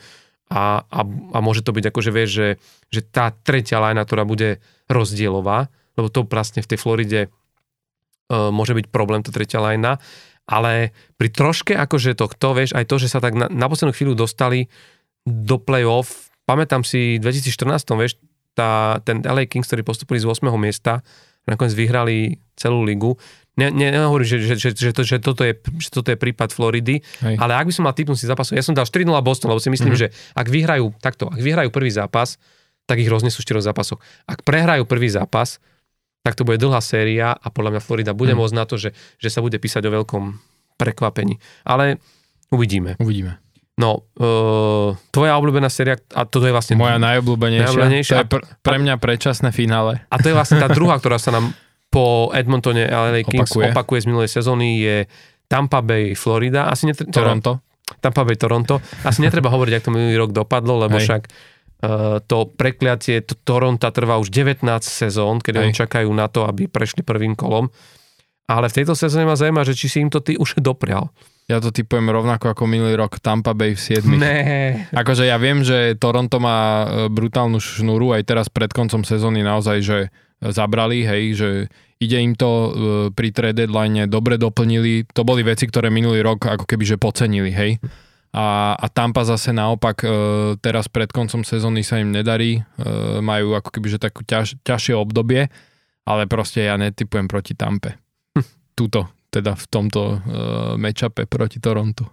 a, 0.48 0.80
a, 0.88 1.00
a 1.04 1.38
môže 1.44 1.60
to 1.60 1.76
byť 1.76 1.92
akože 1.92 2.10
vieš, 2.10 2.30
že, 2.32 2.48
že 2.88 3.00
tá 3.04 3.36
tretia 3.36 3.84
lajna, 3.84 4.08
ktorá 4.08 4.24
bude 4.24 4.64
rozdielová, 4.88 5.68
lebo 6.00 6.08
to 6.08 6.24
vlastne 6.24 6.64
v 6.64 6.70
tej 6.72 6.78
Floride 6.80 7.20
uh, 7.28 8.48
môže 8.48 8.72
byť 8.72 8.88
problém, 8.88 9.20
tá 9.20 9.28
tretia 9.28 9.60
lajna, 9.60 10.00
ale 10.48 10.96
pri 11.20 11.28
troške 11.28 11.76
akože 11.76 12.16
to, 12.16 12.26
kto 12.32 12.48
vieš, 12.56 12.70
aj 12.72 12.88
to, 12.88 12.96
že 12.96 13.12
sa 13.12 13.20
tak 13.20 13.36
na, 13.36 13.52
na 13.52 13.68
poslednú 13.68 13.92
chvíľu 13.92 14.16
dostali 14.16 14.72
do 15.28 15.60
play-off, 15.60 16.32
pamätám 16.48 16.80
si 16.80 17.20
v 17.20 17.28
2014, 17.28 17.92
vieš, 18.00 18.16
tá, 18.56 19.00
ten 19.04 19.24
LA 19.24 19.48
Kings, 19.48 19.68
ktorí 19.68 19.84
postupili 19.84 20.20
z 20.20 20.28
8. 20.28 20.48
miesta, 20.56 21.00
nakoniec 21.44 21.72
vyhrali 21.72 22.16
celú 22.54 22.82
ligu. 22.82 23.14
Ne, 23.52 23.68
ne, 23.68 23.90
nehovorím, 23.90 24.24
že, 24.24 24.38
že, 24.40 24.54
že, 24.56 24.70
že, 24.72 24.90
to, 24.90 25.04
že, 25.04 25.20
toto 25.20 25.44
je, 25.44 25.52
že 25.76 25.92
toto 25.92 26.08
je 26.08 26.16
prípad 26.16 26.48
Floridy, 26.50 27.04
Hej. 27.20 27.36
ale 27.36 27.52
ak 27.52 27.68
by 27.68 27.72
som 27.72 27.84
mal 27.84 27.92
typnúť 27.92 28.16
si 28.16 28.24
zápasov, 28.24 28.56
ja 28.56 28.64
som 28.64 28.72
dal 28.72 28.88
4-0 28.88 29.04
Boston, 29.20 29.52
lebo 29.52 29.60
si 29.60 29.68
myslím, 29.68 29.92
Mhm. 29.92 29.96
mm-hmm. 29.98 30.12
že 30.16 30.32
ak 30.32 30.46
vyhrajú, 30.48 30.86
takto, 30.98 31.28
ak 31.28 31.36
vyhrajú 31.36 31.68
prvý 31.68 31.92
zápas, 31.92 32.40
tak 32.88 32.96
ich 32.96 33.12
roznesú 33.12 33.44
v 33.44 33.52
4 33.52 33.60
zápasoch. 33.62 34.00
Ak 34.24 34.40
prehrajú 34.40 34.88
prvý 34.88 35.12
zápas, 35.12 35.60
tak 36.22 36.32
to 36.32 36.46
bude 36.46 36.56
dlhá 36.56 36.78
séria 36.78 37.34
a 37.34 37.46
podľa 37.50 37.76
mňa 37.76 37.82
Florida 37.82 38.12
bude 38.14 38.32
Mhm. 38.32 38.38
môcť 38.40 38.54
na 38.54 38.64
to, 38.64 38.80
že, 38.80 38.94
že 39.18 39.28
sa 39.28 39.42
bude 39.42 39.58
písať 39.58 39.82
o 39.84 39.90
veľkom 40.00 40.24
prekvapení. 40.78 41.36
Ale 41.66 41.98
uvidíme. 42.48 42.94
Uvidíme. 42.96 43.41
No, 43.72 44.04
uh, 44.20 44.92
tvoja 45.08 45.40
obľúbená 45.40 45.72
séria, 45.72 45.96
a 46.12 46.28
toto 46.28 46.44
je 46.44 46.52
vlastne... 46.52 46.76
Moja 46.76 47.00
najobľúbenejšia, 47.00 47.64
Najobľúbenejšia. 47.72 48.12
to 48.12 48.20
je 48.20 48.28
pr- 48.28 48.44
pre 48.60 48.76
mňa 48.76 48.94
predčasné 49.00 49.48
finále. 49.48 50.04
A 50.12 50.20
to 50.20 50.28
je 50.28 50.36
vlastne 50.36 50.60
tá 50.60 50.68
druhá, 50.68 51.00
ktorá 51.00 51.16
sa 51.16 51.32
nám 51.32 51.56
po 51.88 52.28
Edmontone 52.32 52.84
LA 52.84 53.24
Kings 53.24 53.48
opakuje, 53.52 53.72
Opakuje. 53.72 53.98
z 54.04 54.06
minulej 54.08 54.30
sezóny, 54.30 54.68
je 54.76 54.96
Tampa 55.48 55.80
Bay, 55.80 56.12
Florida. 56.12 56.68
Asi 56.68 56.84
netre- 56.84 57.08
Toronto. 57.08 57.64
Tampa 58.00 58.24
Bay, 58.24 58.36
Toronto. 58.36 58.80
Asi 59.04 59.20
netreba 59.20 59.48
hovoriť, 59.48 59.72
ak 59.76 59.84
to 59.84 59.92
minulý 59.92 60.16
rok 60.20 60.32
dopadlo, 60.32 60.76
lebo 60.76 60.96
Hej. 60.96 61.04
však 61.08 61.22
uh, 61.28 62.20
to 62.24 62.48
prekliatie 62.52 63.24
to, 63.24 63.36
Toronta 63.36 63.88
trvá 63.88 64.16
už 64.16 64.28
19 64.28 64.64
sezón, 64.80 65.40
kedy 65.40 65.56
Hej. 65.56 65.64
oni 65.64 65.72
čakajú 65.72 66.08
na 66.12 66.28
to, 66.28 66.44
aby 66.44 66.68
prešli 66.68 67.00
prvým 67.00 67.32
kolom. 67.32 67.68
Ale 68.48 68.68
v 68.68 68.76
tejto 68.80 68.92
sezóne 68.92 69.24
ma 69.24 69.32
zaujíma, 69.32 69.64
že 69.64 69.72
či 69.72 69.88
si 69.88 69.98
im 70.00 70.12
to 70.12 70.20
ty 70.20 70.36
už 70.36 70.60
doprial. 70.60 71.08
Ja 71.50 71.58
to 71.58 71.74
typujem 71.74 72.06
rovnako 72.06 72.54
ako 72.54 72.64
minulý 72.70 72.94
rok 72.94 73.18
Tampa 73.18 73.52
Bay 73.52 73.74
v 73.74 73.80
7. 73.80 74.06
Ne. 74.14 74.38
Akože 74.94 75.26
ja 75.26 75.36
viem, 75.36 75.66
že 75.66 75.98
Toronto 75.98 76.38
má 76.38 76.86
e, 76.86 76.86
brutálnu 77.10 77.58
šnúru, 77.58 78.14
aj 78.14 78.22
teraz 78.24 78.46
pred 78.46 78.70
koncom 78.70 79.02
sezóny 79.02 79.42
naozaj, 79.42 79.78
že 79.82 79.98
zabrali, 80.50 81.06
hej, 81.06 81.24
že 81.38 81.48
ide 82.02 82.18
im 82.18 82.34
to 82.34 82.50
e, 82.50 82.70
pri 83.14 83.30
trade 83.30 83.62
deadline 83.62 84.10
dobre 84.10 84.34
doplnili. 84.34 85.06
To 85.14 85.22
boli 85.22 85.46
veci, 85.46 85.70
ktoré 85.70 85.86
minulý 85.86 86.26
rok 86.26 86.50
ako 86.50 86.66
keby 86.66 86.82
že 86.82 86.96
pocenili, 86.98 87.54
hej. 87.54 87.78
A, 88.32 88.74
a 88.74 88.86
Tampa 88.90 89.22
zase 89.22 89.54
naopak 89.54 90.02
e, 90.02 90.08
teraz 90.58 90.90
pred 90.90 91.12
koncom 91.14 91.46
sezóny 91.46 91.86
sa 91.86 92.02
im 92.02 92.10
nedarí, 92.10 92.58
e, 92.58 92.62
majú 93.22 93.54
ako 93.54 93.70
keby 93.70 93.86
že 93.92 93.98
takú 94.02 94.26
ťaž, 94.26 94.58
ťažšie 94.66 94.98
obdobie, 94.98 95.46
ale 96.02 96.22
proste 96.26 96.66
ja 96.66 96.74
netypujem 96.74 97.30
proti 97.30 97.54
Tampe. 97.54 98.00
Tuto, 98.78 99.12
teda 99.32 99.56
v 99.56 99.64
tomto 99.66 100.00
e, 100.04 100.16
matchupe 100.76 101.24
proti 101.24 101.56
Torontu. 101.56 102.04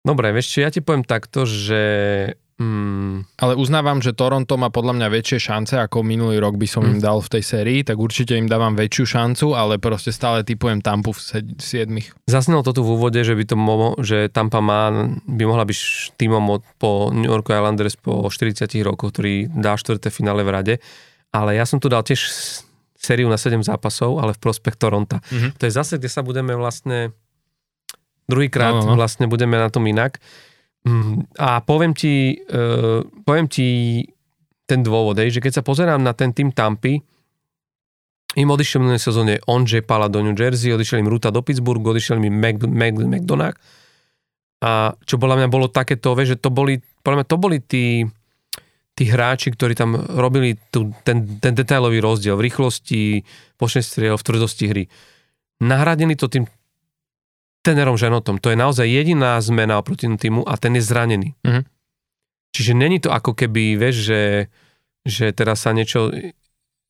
Dobre, 0.00 0.30
vieš 0.30 0.46
čo, 0.48 0.58
ja 0.62 0.70
ti 0.70 0.78
poviem 0.78 1.02
takto, 1.02 1.42
že... 1.42 1.82
Mm, 2.56 3.24
Ale 3.36 3.52
uznávam, 3.54 3.98
že 3.98 4.12
Toronto 4.12 4.54
má 4.54 4.68
podľa 4.68 4.92
mňa 4.94 5.08
väčšie 5.10 5.38
šance, 5.42 5.74
ako 5.74 6.00
minulý 6.00 6.36
rok 6.36 6.54
by 6.54 6.64
som 6.64 6.84
Mm. 6.84 6.90
im 6.90 7.00
dal 7.00 7.18
v 7.18 7.28
tej 7.30 7.42
sérii, 7.42 7.80
tak 7.82 7.96
určite 7.96 8.32
im 8.32 8.44
dávam 8.44 8.72
väčšiu 8.72 9.04
šancu, 9.06 9.46
ale 9.52 9.76
proste 9.76 10.08
stále 10.08 10.40
typujem 10.40 10.78
Tampu 10.78 11.10
v 11.10 11.20
7. 11.56 11.56
Zaznelo 12.24 12.60
to 12.60 12.72
tu 12.72 12.80
v 12.80 12.94
úvode, 12.94 13.16
že 13.18 13.32
by 13.32 13.44
to 13.44 13.56
mo- 13.56 13.96
že 13.98 14.28
Tampa 14.28 14.60
má, 14.60 14.88
by 15.24 15.44
mohla 15.44 15.64
byť 15.64 15.78
týmom 16.14 16.44
od, 16.50 16.62
po 16.76 17.08
New 17.10 17.26
York 17.26 17.48
Islanders 17.48 17.96
po 17.96 18.24
40 18.24 18.60
rokoch, 18.82 19.10
ktorý 19.10 19.48
dá 19.50 19.74
štvrté 19.74 20.08
finále 20.08 20.40
v 20.40 20.50
rade. 20.50 20.74
Ale 21.30 21.54
ja 21.54 21.64
som 21.64 21.76
tu 21.76 21.88
dal 21.88 22.00
tiež 22.00 22.20
sériu 23.00 23.32
na 23.32 23.40
7 23.40 23.64
zápasov, 23.64 24.20
ale 24.20 24.36
v 24.36 24.40
prospech 24.44 24.76
Toronta. 24.76 25.24
Mhm. 25.32 25.56
To 25.56 25.62
je 25.64 25.72
zase, 25.72 25.96
kde 25.96 26.12
sa 26.12 26.20
budeme 26.20 26.52
vlastne 26.52 27.16
druhýkrát 28.28 28.76
No, 28.78 28.80
no, 28.84 28.94
no. 28.94 28.98
vlastne 29.00 29.26
budeme 29.26 29.58
na 29.58 29.72
tom 29.72 29.88
inak. 29.88 30.22
Mm, 30.86 31.28
A 31.36 31.60
poviem 31.60 31.92
ti, 31.92 32.40
uh, 32.46 33.02
poviem 33.26 33.50
ti 33.50 34.00
ten 34.64 34.80
dôvod, 34.86 35.18
hej, 35.18 35.34
že 35.34 35.42
keď 35.42 35.60
sa 35.60 35.66
pozerám 35.66 35.98
na 35.98 36.14
ten 36.14 36.30
tým 36.30 36.54
Tampy, 36.54 37.02
im 38.38 38.46
odišiel 38.46 38.78
v 38.78 38.84
minulej 38.86 39.02
sezóne 39.02 39.42
Ondřej 39.50 39.82
Pala 39.82 40.06
do 40.06 40.22
New 40.22 40.38
Jersey, 40.38 40.70
odišiel 40.70 41.02
im 41.02 41.10
Ruta 41.10 41.34
do 41.34 41.42
Pittsburghu, 41.42 41.90
odišiel 41.90 42.22
im 42.22 42.30
Mac, 42.30 42.62
Mac, 42.62 42.94
McDonagh. 43.02 43.58
A 44.62 44.94
čo 45.02 45.18
podľa 45.18 45.42
mňa 45.42 45.48
bolo 45.50 45.66
takéto, 45.66 46.14
vieš, 46.14 46.38
že 46.38 46.46
to 46.46 46.54
boli, 46.54 46.78
podľa 47.02 47.16
mňa 47.18 47.26
to 47.26 47.36
boli 47.36 47.58
tí, 47.58 48.06
tí 49.00 49.08
hráči, 49.08 49.48
ktorí 49.56 49.72
tam 49.72 49.96
robili 49.96 50.60
tu, 50.68 50.92
ten, 51.08 51.40
ten 51.40 51.56
detailový 51.56 52.04
rozdiel 52.04 52.36
v 52.36 52.52
rýchlosti, 52.52 53.24
počne 53.56 53.80
striel, 53.80 54.20
v 54.20 54.26
tvrdosti 54.28 54.64
hry. 54.68 54.84
Nahradili 55.64 56.20
to 56.20 56.28
tým 56.28 56.44
tenerom 57.64 57.96
Ženotom. 57.96 58.36
To 58.44 58.52
je 58.52 58.60
naozaj 58.60 58.84
jediná 58.84 59.40
zmena 59.40 59.80
oproti 59.80 60.04
týmu 60.04 60.44
a 60.44 60.60
ten 60.60 60.76
je 60.76 60.84
zranený. 60.84 61.32
Mhm. 61.40 61.64
Čiže 62.52 62.72
není 62.76 63.00
to 63.00 63.08
ako 63.08 63.32
keby, 63.32 63.80
vieš, 63.80 63.96
že, 64.04 64.22
že 65.08 65.32
teraz 65.32 65.64
sa 65.64 65.72
niečo 65.72 66.12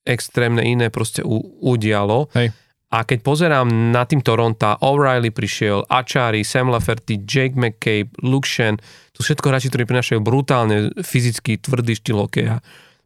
extrémne 0.03 0.66
iné 0.66 0.91
proste 0.91 1.23
u, 1.23 1.39
udialo. 1.62 2.27
Hej. 2.35 2.51
A 2.91 3.07
keď 3.07 3.23
pozerám 3.23 3.71
na 3.95 4.03
tým 4.03 4.19
Toronto, 4.19 4.75
O'Reilly 4.83 5.31
prišiel, 5.31 5.87
Achari, 5.87 6.43
Sam 6.43 6.75
Lafferty, 6.75 7.23
Jake 7.23 7.55
McCabe, 7.55 8.11
Luke 8.27 8.51
Shen, 8.51 8.83
to 9.15 9.23
všetko 9.23 9.47
hráči, 9.47 9.71
ktorí 9.71 9.87
prinašajú 9.87 10.19
brutálne 10.19 10.91
fyzicky 10.99 11.62
tvrdý 11.62 11.95
štýl 11.95 12.19
hokeja. 12.27 12.59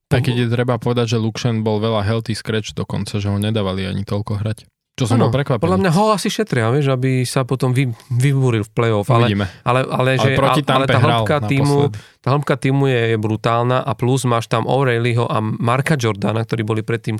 Tak 0.08 0.30
keď 0.30 0.46
je 0.46 0.48
treba 0.48 0.80
povedať, 0.80 1.16
že 1.16 1.18
Luxen 1.20 1.64
bol 1.66 1.80
veľa 1.80 2.04
healthy 2.04 2.32
scratch 2.36 2.76
dokonca, 2.76 3.18
že 3.18 3.28
ho 3.28 3.36
nedávali 3.36 3.88
ani 3.88 4.06
toľko 4.06 4.40
hrať. 4.40 4.58
Čo 4.94 5.10
som 5.10 5.18
Áno, 5.18 5.26
bol 5.26 5.42
prekvapený. 5.42 5.66
Podľa 5.66 5.80
mňa 5.82 5.92
ho 5.98 6.04
asi 6.14 6.30
šetria, 6.30 6.70
vieš, 6.70 6.94
aby 6.94 7.26
sa 7.26 7.42
potom 7.42 7.74
vy, 7.74 7.90
vybúril 8.14 8.62
v 8.62 8.70
play-off. 8.70 9.10
Ale, 9.10 9.26
Uvidíme. 9.26 9.50
ale, 9.66 9.82
ale, 9.90 10.10
že, 10.14 10.30
Ale 10.30 10.38
proti 10.38 10.62
ale 10.70 10.86
tá 10.86 11.02
hĺbka 11.02 11.38
týmu, 11.50 11.90
tá 12.22 12.28
hĺbka 12.30 12.54
týmu 12.62 12.86
je, 12.86 13.00
je 13.10 13.16
brutálna 13.18 13.82
a 13.82 13.90
plus 13.98 14.22
máš 14.22 14.46
tam 14.46 14.70
O'Reillyho 14.70 15.26
a 15.26 15.42
Marka 15.42 15.98
Jordana, 15.98 16.46
ktorí 16.46 16.62
boli 16.62 16.86
predtým 16.86 17.18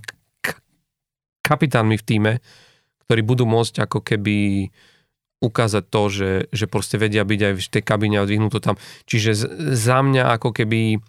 kapitánmi 1.45 2.01
v 2.01 2.05
týme, 2.05 2.33
ktorí 3.05 3.21
budú 3.21 3.45
môcť 3.45 3.85
ako 3.85 4.01
keby 4.01 4.69
ukázať 5.45 5.85
to, 5.93 6.03
že, 6.09 6.31
že 6.49 6.65
proste 6.65 6.97
vedia 6.97 7.21
byť 7.21 7.41
aj 7.45 7.53
v 7.61 7.63
tej 7.69 7.83
kabíne 7.85 8.17
a 8.17 8.25
odvihnú 8.25 8.49
to 8.49 8.65
tam. 8.65 8.81
Čiže 9.05 9.37
za 9.77 10.01
mňa 10.01 10.41
ako 10.41 10.57
keby 10.57 11.05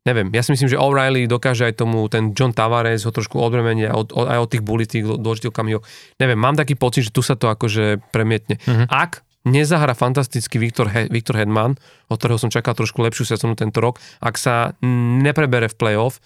neviem, 0.00 0.32
ja 0.32 0.40
si 0.40 0.54
myslím, 0.56 0.70
že 0.72 0.80
O'Reilly 0.80 1.28
dokáže 1.28 1.68
aj 1.68 1.74
tomu, 1.76 2.08
ten 2.08 2.32
John 2.32 2.56
Tavares 2.56 3.04
ho 3.04 3.12
trošku 3.12 3.36
odbremeniť 3.36 3.92
aj 3.92 3.94
od, 3.94 4.08
aj 4.16 4.38
od 4.40 4.48
tých 4.48 4.64
bulitých 4.64 5.04
dôležitých 5.04 5.52
okamihov. 5.52 5.84
Neviem, 6.16 6.40
mám 6.40 6.56
taký 6.56 6.72
pocit, 6.78 7.10
že 7.10 7.12
tu 7.12 7.20
sa 7.20 7.36
to 7.36 7.52
akože 7.52 8.00
premietne. 8.08 8.56
Mhm. 8.64 8.88
Ak 8.88 9.26
nezahra 9.44 9.96
fantastický 9.96 10.60
Viktor, 10.60 10.88
He- 10.92 11.08
Viktor 11.08 11.36
Hedman, 11.36 11.76
od 12.08 12.16
ktorého 12.16 12.40
som 12.40 12.52
čakal 12.52 12.76
trošku 12.76 13.00
lepšiu 13.00 13.24
sezónu 13.28 13.56
tento 13.56 13.80
rok, 13.80 14.00
ak 14.20 14.36
sa 14.36 14.76
neprebere 15.20 15.68
v 15.68 15.76
playoff, 15.76 16.20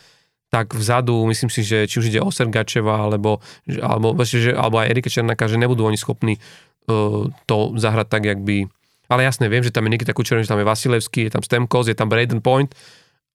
tak 0.54 0.70
vzadu, 0.70 1.26
myslím 1.26 1.50
si, 1.50 1.66
že 1.66 1.90
či 1.90 1.98
už 1.98 2.14
ide 2.14 2.22
o 2.22 2.30
Sergačeva, 2.30 3.10
alebo, 3.10 3.42
alebo, 3.82 4.14
že, 4.22 4.54
alebo 4.54 4.78
aj 4.78 4.86
Erika 4.86 5.10
Černáka, 5.10 5.50
že 5.50 5.58
nebudú 5.58 5.82
oni 5.82 5.98
schopní 5.98 6.38
uh, 6.38 7.26
to 7.50 7.74
zahrať 7.74 8.06
tak, 8.06 8.22
jak 8.22 8.38
by... 8.38 8.70
Ale 9.10 9.26
jasné, 9.26 9.50
viem, 9.50 9.66
že 9.66 9.74
tam 9.74 9.90
je 9.90 9.98
Nikita 9.98 10.14
Kučerin, 10.14 10.46
že 10.46 10.54
tam 10.54 10.62
je 10.62 10.70
Vasilevský, 10.70 11.26
je 11.26 11.34
tam 11.34 11.42
Stemkos, 11.42 11.90
je 11.90 11.98
tam 11.98 12.06
Braden 12.06 12.38
Point, 12.38 12.70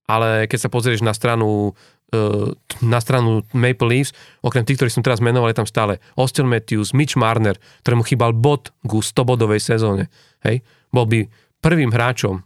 ale 0.07 0.47
keď 0.47 0.65
sa 0.65 0.69
pozrieš 0.71 1.03
na 1.03 1.11
stranu 1.11 1.75
na 2.81 2.97
stranu 2.97 3.45
Maple 3.53 3.85
Leafs, 3.85 4.17
okrem 4.41 4.65
tých, 4.65 4.81
ktorí 4.81 4.89
som 4.89 5.05
teraz 5.05 5.21
menoval, 5.21 5.53
je 5.53 5.61
tam 5.61 5.69
stále 5.69 6.01
Austin 6.17 6.49
Matthews, 6.49 6.89
Mitch 6.89 7.13
Marner, 7.13 7.53
ktorému 7.85 8.01
chýbal 8.01 8.33
bod 8.33 8.73
ku 8.81 9.05
100-bodovej 9.05 9.61
sezóne. 9.61 10.09
Hej? 10.41 10.65
Bol 10.89 11.05
by 11.05 11.19
prvým 11.61 11.93
hráčom 11.93 12.41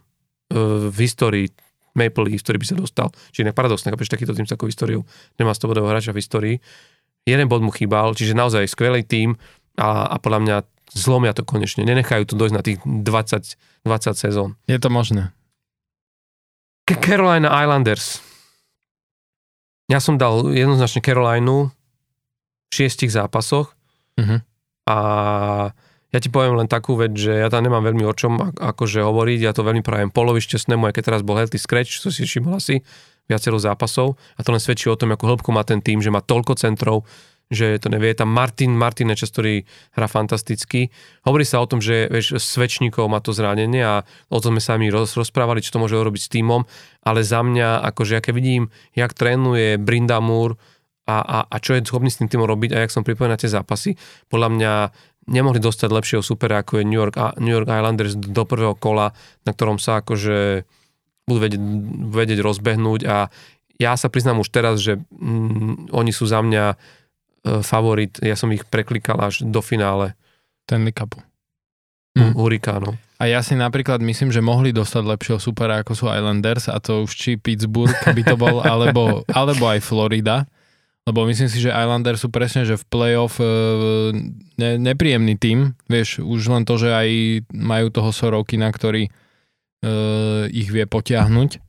v 0.92 0.96
histórii 1.00 1.48
Maple 1.94 2.26
Leafs, 2.30 2.42
ktorý 2.42 2.58
by 2.60 2.66
sa 2.66 2.76
dostal. 2.76 3.08
Čiže 3.30 3.54
paradoxne, 3.54 3.90
kapeš 3.94 4.10
takýto 4.10 4.34
tým 4.34 4.46
s 4.46 4.52
takou 4.52 4.66
históriou 4.66 5.06
nemá 5.38 5.54
100 5.54 5.70
bodového 5.70 5.90
hráča 5.94 6.10
v 6.10 6.20
histórii. 6.20 6.56
Jeden 7.24 7.48
bod 7.48 7.64
mu 7.64 7.72
chýbal, 7.72 8.12
čiže 8.12 8.36
naozaj 8.36 8.68
skvelý 8.68 9.06
tým 9.06 9.38
a, 9.80 10.10
a 10.12 10.16
podľa 10.20 10.40
mňa 10.44 10.56
zlomia 10.94 11.32
to 11.32 11.42
konečne. 11.46 11.82
Nenechajú 11.82 12.28
to 12.28 12.38
dojsť 12.38 12.54
na 12.54 12.62
tých 12.62 12.78
20, 12.84 13.86
20 13.86 14.14
sezón. 14.14 14.60
Je 14.68 14.76
to 14.76 14.92
možné. 14.92 15.32
Carolina 16.84 17.48
Islanders. 17.64 18.20
Ja 19.88 20.00
som 20.00 20.20
dal 20.20 20.52
jednoznačne 20.52 21.00
Carolinu 21.00 21.72
v 22.68 22.72
šiestich 22.72 23.12
zápasoch 23.12 23.72
uh-huh. 24.16 24.40
a 24.88 24.98
ja 26.14 26.18
ti 26.22 26.30
poviem 26.30 26.54
len 26.54 26.70
takú 26.70 26.94
vec, 26.94 27.10
že 27.18 27.42
ja 27.42 27.50
tam 27.50 27.66
nemám 27.66 27.82
veľmi 27.82 28.06
o 28.06 28.14
čom 28.14 28.54
akože 28.54 29.02
hovoriť, 29.02 29.38
ja 29.42 29.50
to 29.50 29.66
veľmi 29.66 29.82
prajem 29.82 30.14
Polovi 30.14 30.38
šťastnému, 30.38 30.86
aj 30.86 30.94
keď 30.94 31.02
teraz 31.10 31.26
bol 31.26 31.34
healthy 31.34 31.58
scratch, 31.58 31.90
čo 31.98 32.14
si 32.14 32.22
všimol 32.22 32.62
asi 32.62 32.86
viacero 33.26 33.58
zápasov 33.58 34.14
a 34.38 34.40
to 34.46 34.54
len 34.54 34.62
svedčí 34.62 34.86
o 34.86 34.94
tom, 34.94 35.10
ako 35.10 35.34
hĺbku 35.34 35.50
má 35.50 35.66
ten 35.66 35.82
tým, 35.82 35.98
že 35.98 36.14
má 36.14 36.22
toľko 36.22 36.54
centrov, 36.54 37.02
že 37.50 37.76
to 37.82 37.92
nevie. 37.92 38.14
Je 38.14 38.24
tam 38.24 38.30
Martin 38.32 38.72
Martinečas, 38.72 39.28
ktorý 39.34 39.66
hrá 39.92 40.06
fantasticky. 40.08 40.88
Hovorí 41.26 41.44
sa 41.44 41.60
o 41.60 41.68
tom, 41.68 41.82
že 41.82 42.08
vieš, 42.08 42.40
Svečníkov 42.40 43.04
má 43.10 43.20
to 43.20 43.36
zranenie 43.36 43.84
a 43.84 44.06
o 44.32 44.38
tom 44.40 44.56
sme 44.56 44.62
sa 44.64 44.80
mi 44.80 44.88
roz, 44.88 45.12
rozprávali, 45.18 45.60
čo 45.60 45.76
to 45.76 45.82
môže 45.82 45.98
urobiť 45.98 46.22
s 46.24 46.32
týmom, 46.32 46.64
ale 47.04 47.20
za 47.20 47.44
mňa, 47.44 47.84
akože 47.92 48.16
ja 48.16 48.22
keď 48.24 48.32
vidím, 48.32 48.62
jak 48.96 49.12
trénuje 49.12 49.76
Brindamur 49.76 50.56
a, 51.04 51.20
a, 51.20 51.38
a 51.44 51.56
čo 51.60 51.76
je 51.76 51.84
schopný 51.84 52.08
s 52.08 52.16
tým 52.16 52.32
týmom 52.32 52.48
robiť 52.48 52.72
a 52.72 52.80
jak 52.84 52.92
som 52.92 53.04
pripojený 53.04 53.36
na 53.36 53.40
tie 53.40 53.52
zápasy, 53.52 53.92
podľa 54.32 54.48
mňa 54.56 54.72
nemohli 55.26 55.60
dostať 55.60 55.88
lepšieho 55.88 56.22
supera, 56.22 56.60
ako 56.60 56.80
je 56.80 56.84
New 56.84 57.00
York, 57.00 57.16
New 57.40 57.52
York 57.52 57.68
Islanders 57.68 58.14
do 58.16 58.42
prvého 58.44 58.76
kola, 58.76 59.12
na 59.44 59.52
ktorom 59.52 59.80
sa 59.80 60.04
akože 60.04 60.68
budú 61.24 61.38
vedieť, 61.40 61.62
vedieť 62.12 62.38
rozbehnúť 62.44 63.00
a 63.08 63.32
ja 63.80 63.92
sa 63.98 64.06
priznám 64.06 64.38
už 64.38 64.48
teraz, 64.54 64.78
že 64.78 65.02
mm, 65.10 65.90
oni 65.90 66.12
sú 66.14 66.30
za 66.30 66.38
mňa 66.44 66.64
e, 66.70 66.76
favorit, 67.66 68.22
ja 68.22 68.38
som 68.38 68.52
ich 68.54 68.62
preklikal 68.68 69.18
až 69.18 69.42
do 69.42 69.58
finále. 69.58 70.14
Ten 70.64 70.86
Cupu. 70.94 71.20
Mm. 72.14 72.38
Hurikánov. 72.38 72.94
A 73.18 73.26
ja 73.26 73.42
si 73.42 73.58
napríklad 73.58 73.98
myslím, 74.02 74.30
že 74.30 74.42
mohli 74.44 74.70
dostať 74.70 75.02
lepšieho 75.02 75.40
supera 75.42 75.82
ako 75.82 75.92
sú 75.94 76.04
Islanders 76.10 76.70
a 76.70 76.78
to 76.78 77.06
už 77.06 77.12
či 77.14 77.30
Pittsburgh 77.34 77.90
by 77.90 78.22
to 78.22 78.36
bol, 78.38 78.62
alebo, 78.62 79.26
alebo 79.30 79.64
aj 79.70 79.82
Florida. 79.82 80.46
Lebo 81.04 81.28
myslím 81.28 81.52
si, 81.52 81.60
že 81.60 81.68
Islanders 81.68 82.24
sú 82.24 82.32
presne, 82.32 82.64
že 82.64 82.80
v 82.80 82.88
playoff 82.88 83.36
e, 83.36 83.44
ne, 84.56 84.70
nepríjemný 84.80 85.36
tým. 85.36 85.76
Vieš, 85.84 86.24
už 86.24 86.48
len 86.48 86.64
to, 86.64 86.80
že 86.80 86.96
aj 86.96 87.08
majú 87.52 87.92
toho 87.92 88.08
Sorokina, 88.08 88.72
ktorý 88.72 89.04
e, 89.04 89.10
ich 90.48 90.72
vie 90.72 90.88
potiahnuť. 90.88 91.60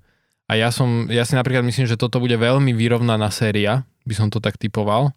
A 0.48 0.56
ja, 0.56 0.72
som, 0.72 1.12
ja 1.12 1.28
si 1.28 1.36
napríklad 1.36 1.68
myslím, 1.68 1.84
že 1.84 2.00
toto 2.00 2.24
bude 2.24 2.40
veľmi 2.40 2.72
vyrovnaná 2.72 3.28
séria, 3.28 3.84
by 4.08 4.14
som 4.16 4.28
to 4.32 4.40
tak 4.40 4.56
typoval. 4.56 5.12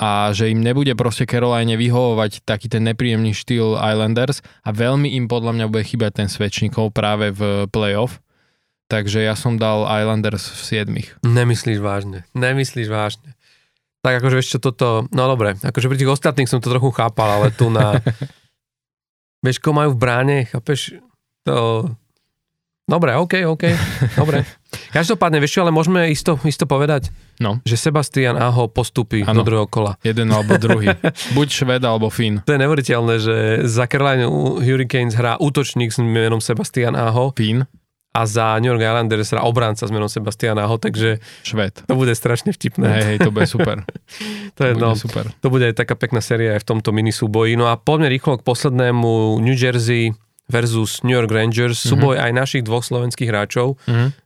A 0.00 0.32
že 0.32 0.48
im 0.48 0.64
nebude 0.64 0.96
proste 0.96 1.28
Caroline 1.28 1.76
vyhovovať 1.76 2.48
taký 2.48 2.72
ten 2.72 2.88
nepríjemný 2.88 3.36
štýl 3.36 3.76
Islanders 3.76 4.40
a 4.64 4.72
veľmi 4.72 5.12
im 5.20 5.28
podľa 5.28 5.52
mňa 5.52 5.66
bude 5.68 5.84
chýbať 5.84 6.24
ten 6.24 6.28
Svečníkov 6.32 6.96
práve 6.96 7.28
v 7.28 7.68
playoff. 7.68 8.24
Takže 8.88 9.20
ja 9.20 9.36
som 9.36 9.60
dal 9.60 9.84
Islanders 9.84 10.48
v 10.48 10.88
7. 11.20 11.28
Nemyslíš 11.28 11.84
vážne, 11.84 12.24
nemyslíš 12.32 12.88
vážne. 12.88 13.36
Tak 14.02 14.18
akože 14.18 14.34
vieš 14.34 14.58
čo 14.58 14.58
toto, 14.58 15.06
no 15.14 15.22
dobre, 15.30 15.54
akože 15.62 15.86
pri 15.86 15.98
tých 15.98 16.10
ostatných 16.10 16.50
som 16.50 16.58
to 16.58 16.74
trochu 16.74 16.90
chápal, 16.90 17.38
ale 17.38 17.54
tu 17.54 17.70
na... 17.70 18.02
vieš, 19.46 19.62
ko 19.62 19.70
majú 19.70 19.94
v 19.94 20.00
bráne, 20.02 20.36
chápeš? 20.50 20.98
To... 21.46 21.86
Dobre, 22.82 23.14
OK, 23.14 23.46
OK, 23.46 23.64
dobre. 24.18 24.42
Každopádne, 24.96 25.38
vieš 25.38 25.54
čo, 25.54 25.60
ale 25.62 25.70
môžeme 25.70 26.10
isto, 26.10 26.34
isto 26.42 26.66
povedať, 26.66 27.14
no. 27.38 27.62
že 27.62 27.78
Sebastian 27.78 28.34
Aho 28.34 28.66
postupí 28.66 29.22
ano. 29.22 29.40
do 29.40 29.42
druhého 29.46 29.70
kola. 29.70 29.94
Jeden 30.02 30.34
alebo 30.34 30.58
druhý. 30.58 30.90
Buď 31.38 31.48
Šved 31.62 31.82
alebo 31.86 32.10
Fín. 32.10 32.42
To 32.42 32.52
je 32.52 32.58
neuveriteľné, 32.58 33.14
že 33.22 33.36
za 33.70 33.86
Carolina 33.86 34.26
Hurricanes 34.58 35.14
hrá 35.14 35.38
útočník 35.38 35.94
s 35.94 36.02
menom 36.02 36.42
Sebastian 36.42 36.98
Aho. 36.98 37.30
Fín 37.38 37.70
a 38.12 38.28
za 38.28 38.60
New 38.60 38.68
York 38.68 38.84
Islanders 38.84 39.32
teda 39.32 39.42
obránca 39.42 39.88
s 39.88 39.92
menom 39.92 40.08
Sebastiana 40.08 40.68
Ho, 40.68 40.76
takže 40.76 41.16
Šved. 41.40 41.88
to 41.88 41.94
bude 41.96 42.12
strašne 42.12 42.52
vtipné. 42.52 42.84
Hej, 42.84 43.04
hej, 43.08 43.18
to 43.24 43.32
bude 43.32 43.48
super. 43.48 43.88
to, 44.56 44.60
je, 44.68 44.72
bude 44.76 44.84
no, 44.84 44.92
super. 44.92 45.32
To 45.40 45.48
bude 45.48 45.64
aj 45.64 45.80
taká 45.80 45.96
pekná 45.96 46.20
séria 46.20 46.60
aj 46.60 46.68
v 46.68 46.68
tomto 46.76 46.92
minisúboji. 46.92 47.56
No 47.56 47.72
a 47.72 47.80
poďme 47.80 48.12
rýchlo 48.12 48.36
k 48.36 48.44
poslednému 48.44 49.40
New 49.40 49.56
Jersey 49.56 50.12
versus 50.52 51.00
New 51.00 51.16
York 51.16 51.32
Rangers, 51.32 51.80
mm-hmm. 51.80 51.90
súboj 51.96 52.14
aj 52.20 52.30
našich 52.36 52.62
dvoch 52.68 52.84
slovenských 52.84 53.32
hráčov. 53.32 53.80
Mm-hmm. 53.88 54.22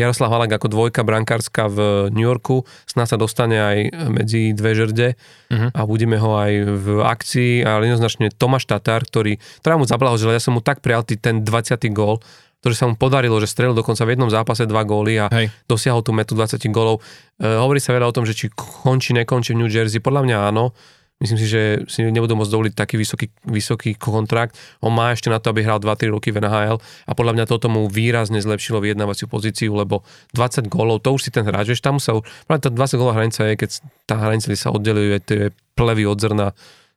Jaroslav 0.00 0.32
Halak 0.32 0.56
ako 0.56 0.72
dvojka 0.72 1.04
brankárska 1.04 1.68
v 1.68 2.08
New 2.08 2.24
Yorku, 2.24 2.64
snáď 2.88 3.06
sa 3.12 3.16
dostane 3.20 3.60
aj 3.60 3.78
medzi 4.08 4.56
dve 4.56 4.72
žrde 4.72 5.08
uh-huh. 5.52 5.76
a 5.76 5.80
budeme 5.84 6.16
ho 6.16 6.40
aj 6.40 6.52
v 6.64 6.86
akcii, 7.04 7.52
ale 7.60 7.92
jednoznačne 7.92 8.32
Tomáš 8.32 8.64
Tatar, 8.64 9.04
ktorý, 9.04 9.36
ktorá 9.60 9.76
mu 9.76 9.84
zablahožila, 9.84 10.32
ja 10.32 10.40
som 10.40 10.56
mu 10.56 10.64
tak 10.64 10.80
prijal 10.80 11.04
ten 11.04 11.44
20. 11.44 11.52
gól, 11.92 12.24
ktoré 12.66 12.74
sa 12.74 12.90
mu 12.90 12.98
podarilo, 12.98 13.38
že 13.38 13.46
strelil 13.46 13.78
dokonca 13.78 14.02
v 14.02 14.18
jednom 14.18 14.26
zápase 14.26 14.66
dva 14.66 14.82
góly 14.82 15.22
a 15.22 15.30
Hej. 15.30 15.54
dosiahol 15.70 16.02
tú 16.02 16.10
metu 16.10 16.34
20 16.34 16.58
gólov. 16.74 16.98
E, 17.38 17.46
hovorí 17.46 17.78
sa 17.78 17.94
veľa 17.94 18.10
o 18.10 18.16
tom, 18.18 18.26
že 18.26 18.34
či 18.34 18.50
končí, 18.50 19.14
nekončí 19.14 19.54
v 19.54 19.62
New 19.62 19.70
Jersey. 19.70 20.02
Podľa 20.02 20.26
mňa 20.26 20.36
áno. 20.50 20.74
Myslím 21.16 21.38
si, 21.40 21.46
že 21.48 21.62
si 21.88 22.04
nebudú 22.04 22.36
môcť 22.36 22.52
dovoliť 22.52 22.74
taký 22.76 23.00
vysoký, 23.00 23.32
vysoký 23.48 23.96
kontrakt. 23.96 24.52
On 24.84 24.92
má 24.92 25.16
ešte 25.16 25.32
na 25.32 25.40
to, 25.40 25.48
aby 25.48 25.64
hral 25.64 25.80
2-3 25.80 26.12
roky 26.12 26.28
v 26.28 26.44
NHL 26.44 26.76
a 26.76 27.12
podľa 27.16 27.32
mňa 27.38 27.44
toto 27.48 27.72
mu 27.72 27.88
výrazne 27.88 28.36
zlepšilo 28.36 28.84
vyjednávaciu 28.84 29.24
pozíciu, 29.24 29.72
lebo 29.72 30.04
20 30.36 30.68
gólov, 30.68 31.00
to 31.00 31.16
už 31.16 31.24
si 31.24 31.30
ten 31.32 31.48
hráč, 31.48 31.72
vieš, 31.72 31.80
tam 31.80 31.96
sa 31.96 32.20
už, 32.20 32.26
tá 32.60 32.68
20 32.68 33.00
gólová 33.00 33.16
hranica 33.16 33.48
je, 33.48 33.56
keď 33.56 33.70
tá 34.04 34.20
hranica 34.20 34.52
sa 34.60 34.68
oddeluje, 34.68 35.16
tie 35.24 35.40
plevy 35.72 36.04
od 36.04 36.20
zrna, 36.20 36.52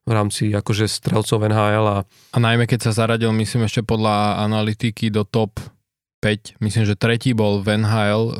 v 0.10 0.11
rámci 0.18 0.44
akože 0.49 0.90
strelcov 0.90 1.45
NHL. 1.45 1.86
A... 1.86 1.98
a 2.10 2.38
najmä 2.41 2.65
keď 2.65 2.90
sa 2.90 3.06
zaradil, 3.06 3.30
myslím 3.38 3.69
ešte 3.69 3.86
podľa 3.86 4.41
analytiky 4.41 5.14
do 5.14 5.22
top 5.22 5.61
5, 6.26 6.60
myslím, 6.60 6.84
že 6.84 6.99
tretí 6.99 7.31
bol 7.31 7.64
Van 7.64 7.86
Hale, 7.86 8.27
uh, 8.27 8.34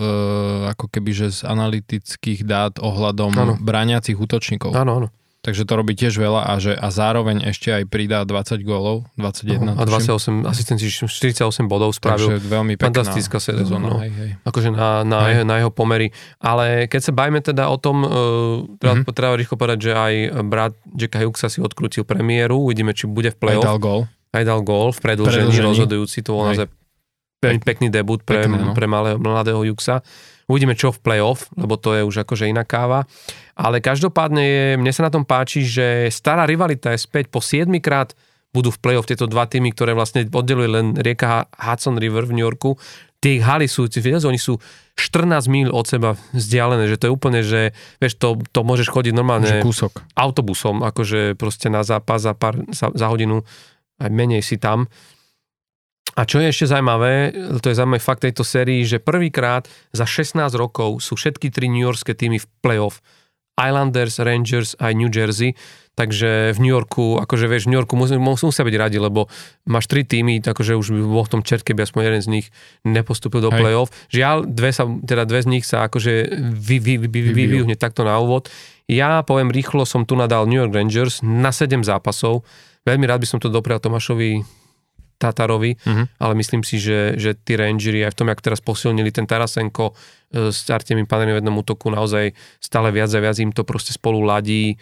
ako 0.74 0.92
keby, 0.92 1.16
že 1.16 1.28
z 1.32 1.40
analytických 1.48 2.44
dát 2.44 2.76
ohľadom 2.82 3.32
ano. 3.38 3.54
bráňacích 3.62 4.20
útočníkov. 4.20 4.76
Áno, 4.76 4.92
áno. 5.00 5.08
Takže 5.40 5.64
to 5.64 5.74
robí 5.80 5.96
tiež 5.96 6.20
veľa 6.20 6.52
a, 6.52 6.60
že, 6.60 6.76
a 6.76 6.92
zároveň 6.92 7.48
ešte 7.48 7.72
aj 7.72 7.88
pridá 7.88 8.28
20 8.28 8.60
gólov, 8.60 9.08
21. 9.16 9.72
Uh, 9.72 9.80
a 9.80 9.84
28 9.88 10.44
asistencií, 10.44 10.92
48 10.92 11.48
bodov 11.72 11.96
spravil. 11.96 12.36
Takže 12.36 12.44
veľmi 12.44 12.76
pekná 12.76 12.92
Fantastická 12.92 13.40
sezóna. 13.40 13.88
No. 13.88 13.98
Hej, 14.04 14.12
hej. 14.20 14.30
Akože 14.44 14.76
na, 14.76 15.08
na, 15.08 15.32
jeho, 15.32 15.48
na 15.48 15.64
jeho 15.64 15.72
pomery. 15.72 16.12
Ale 16.44 16.92
keď 16.92 17.02
sa 17.08 17.12
bajme 17.16 17.40
teda 17.40 17.72
o 17.72 17.80
tom, 17.80 18.04
uh, 18.04 18.10
treba, 18.84 19.00
mm-hmm. 19.00 19.16
treba 19.16 19.34
rýchlo 19.40 19.56
povedať, 19.56 19.80
že 19.80 19.92
aj 19.96 20.14
brat 20.44 20.74
Jacka 20.92 21.24
Hughesa 21.24 21.48
si 21.48 21.64
odkrútil 21.64 22.04
premiéru, 22.04 22.60
uvidíme, 22.60 22.92
či 22.92 23.08
bude 23.08 23.32
v 23.32 23.40
play-off. 23.40 23.64
Aj 23.64 23.72
dal 23.72 23.80
gól. 23.80 24.02
Aj 24.36 24.44
dal 24.44 24.60
gól 24.60 24.92
v 24.92 25.00
predlžení, 25.00 25.56
rozhodujúci, 25.56 26.20
to 26.20 26.36
bol 26.36 26.52
naozaj 26.52 26.68
veľmi 27.40 27.64
pekný 27.64 27.88
debut 27.88 28.20
pre, 28.22 28.44
Pekné, 28.44 28.60
no. 28.60 28.76
pre 28.76 28.86
malého, 28.86 29.16
mladého 29.16 29.64
Juxa. 29.72 30.04
Uvidíme 30.50 30.74
čo 30.74 30.90
v 30.90 31.00
play-off, 31.00 31.46
lebo 31.54 31.78
to 31.78 31.94
je 31.94 32.02
už 32.02 32.26
akože 32.26 32.50
iná 32.50 32.66
káva. 32.66 33.06
Ale 33.60 33.84
každopádne 33.84 34.44
je, 34.44 34.66
mne 34.80 34.92
sa 34.96 35.04
na 35.04 35.12
tom 35.12 35.28
páči, 35.28 35.68
že 35.68 36.08
stará 36.08 36.48
rivalita 36.48 36.96
je 36.96 37.04
späť 37.04 37.28
po 37.28 37.44
7 37.44 37.68
krát 37.84 38.16
budú 38.56 38.72
v 38.74 38.82
play-off 38.82 39.06
tieto 39.06 39.30
dva 39.30 39.46
týmy, 39.46 39.76
ktoré 39.76 39.94
vlastne 39.94 40.26
oddeluje 40.26 40.70
len 40.72 40.88
rieka 40.98 41.46
Hudson 41.54 42.00
River 42.00 42.26
v 42.26 42.40
New 42.40 42.46
Yorku. 42.48 42.80
Tie 43.20 43.44
haly 43.44 43.68
sú, 43.68 43.92
vieš, 43.92 44.26
oni 44.26 44.40
sú 44.40 44.58
14 44.96 45.52
míl 45.52 45.68
od 45.70 45.86
seba 45.86 46.16
vzdialené, 46.32 46.88
že 46.88 46.96
to 46.96 47.12
je 47.12 47.14
úplne, 47.14 47.44
že 47.44 47.76
vieš, 48.00 48.16
to, 48.16 48.40
to 48.56 48.64
môžeš 48.64 48.90
chodiť 48.90 49.14
normálne 49.14 49.46
že 49.46 49.60
kúsok. 49.60 50.08
autobusom, 50.16 50.82
akože 50.88 51.36
proste 51.36 51.68
na 51.68 51.84
zápas 51.84 52.24
za, 52.24 52.32
pár, 52.32 52.64
za, 52.72 52.90
za 52.96 53.06
hodinu, 53.12 53.44
aj 54.00 54.10
menej 54.10 54.40
si 54.42 54.56
tam. 54.56 54.88
A 56.16 56.26
čo 56.26 56.42
je 56.42 56.50
ešte 56.50 56.72
zaujímavé, 56.72 57.36
to 57.60 57.70
je 57.70 57.78
zaujímavé 57.78 58.02
fakt 58.02 58.26
tejto 58.26 58.42
sérii, 58.42 58.82
že 58.88 59.04
prvýkrát 59.04 59.68
za 59.94 60.08
16 60.08 60.40
rokov 60.58 61.04
sú 61.04 61.20
všetky 61.20 61.54
tri 61.54 61.70
New 61.70 61.84
Yorkské 61.84 62.16
týmy 62.16 62.42
v 62.42 62.48
playoff. 62.64 63.04
Islanders, 63.60 64.24
Rangers 64.24 64.80
aj 64.80 64.96
New 64.96 65.12
Jersey, 65.12 65.52
takže 66.00 66.56
v 66.56 66.60
New 66.64 66.72
Yorku, 66.72 67.20
akože 67.20 67.52
vieš, 67.52 67.68
v 67.68 67.76
New 67.76 67.80
Yorku 67.84 68.00
musí, 68.00 68.16
musia 68.16 68.64
byť 68.64 68.76
radi, 68.80 68.98
lebo 69.04 69.28
máš 69.68 69.92
tri 69.92 70.08
týmy, 70.08 70.40
akože 70.40 70.80
už 70.80 70.96
by 70.96 71.02
bol 71.04 71.28
v 71.28 71.32
tom 71.36 71.42
čert, 71.44 71.68
keby 71.68 71.84
aspoň 71.84 72.02
jeden 72.08 72.22
z 72.24 72.30
nich 72.40 72.46
nepostúpil 72.88 73.44
do 73.44 73.52
Hej. 73.52 73.60
play-off. 73.60 73.92
Žiaľ, 74.08 74.48
dve, 74.48 74.72
sa, 74.72 74.88
teda 74.88 75.28
dve 75.28 75.44
z 75.44 75.48
nich 75.52 75.68
sa 75.68 75.92
akože 75.92 76.40
vy, 76.56 76.80
vy, 76.80 76.94
vy, 77.04 77.08
vy, 77.12 77.20
vy, 77.36 77.44
vy, 77.52 77.76
takto 77.76 78.08
na 78.08 78.16
úvod. 78.16 78.48
Ja 78.88 79.28
poviem 79.28 79.52
rýchlo, 79.52 79.84
som 79.84 80.08
tu 80.08 80.16
nadal 80.16 80.48
New 80.48 80.58
York 80.58 80.72
Rangers 80.72 81.20
na 81.20 81.52
7 81.52 81.84
zápasov. 81.84 82.48
Veľmi 82.88 83.04
rád 83.06 83.22
by 83.22 83.28
som 83.28 83.40
to 83.44 83.52
doprial 83.52 83.84
Tomášovi 83.84 84.59
Tatarovi, 85.20 85.76
Mhm. 85.78 86.04
ale 86.18 86.34
myslím 86.34 86.64
si, 86.64 86.76
že, 86.76 87.14
že 87.14 87.36
tí 87.36 87.54
Rangeri 87.54 88.02
aj 88.02 88.12
v 88.12 88.18
tom, 88.18 88.28
jak 88.28 88.40
teraz 88.40 88.58
posilnili 88.58 89.12
ten 89.12 89.24
Tarasenko 89.24 89.92
e, 90.32 90.48
s 90.48 90.64
Artemim 90.66 91.04
Panerim 91.04 91.36
v 91.36 91.44
jednom 91.44 91.54
útoku, 91.54 91.88
naozaj 91.88 92.32
stále 92.58 92.90
viac 92.90 93.10
a 93.10 93.20
viac 93.20 93.36
im 93.38 93.52
to 93.52 93.62
proste 93.62 93.92
spolu 93.92 94.22
ladí. 94.22 94.80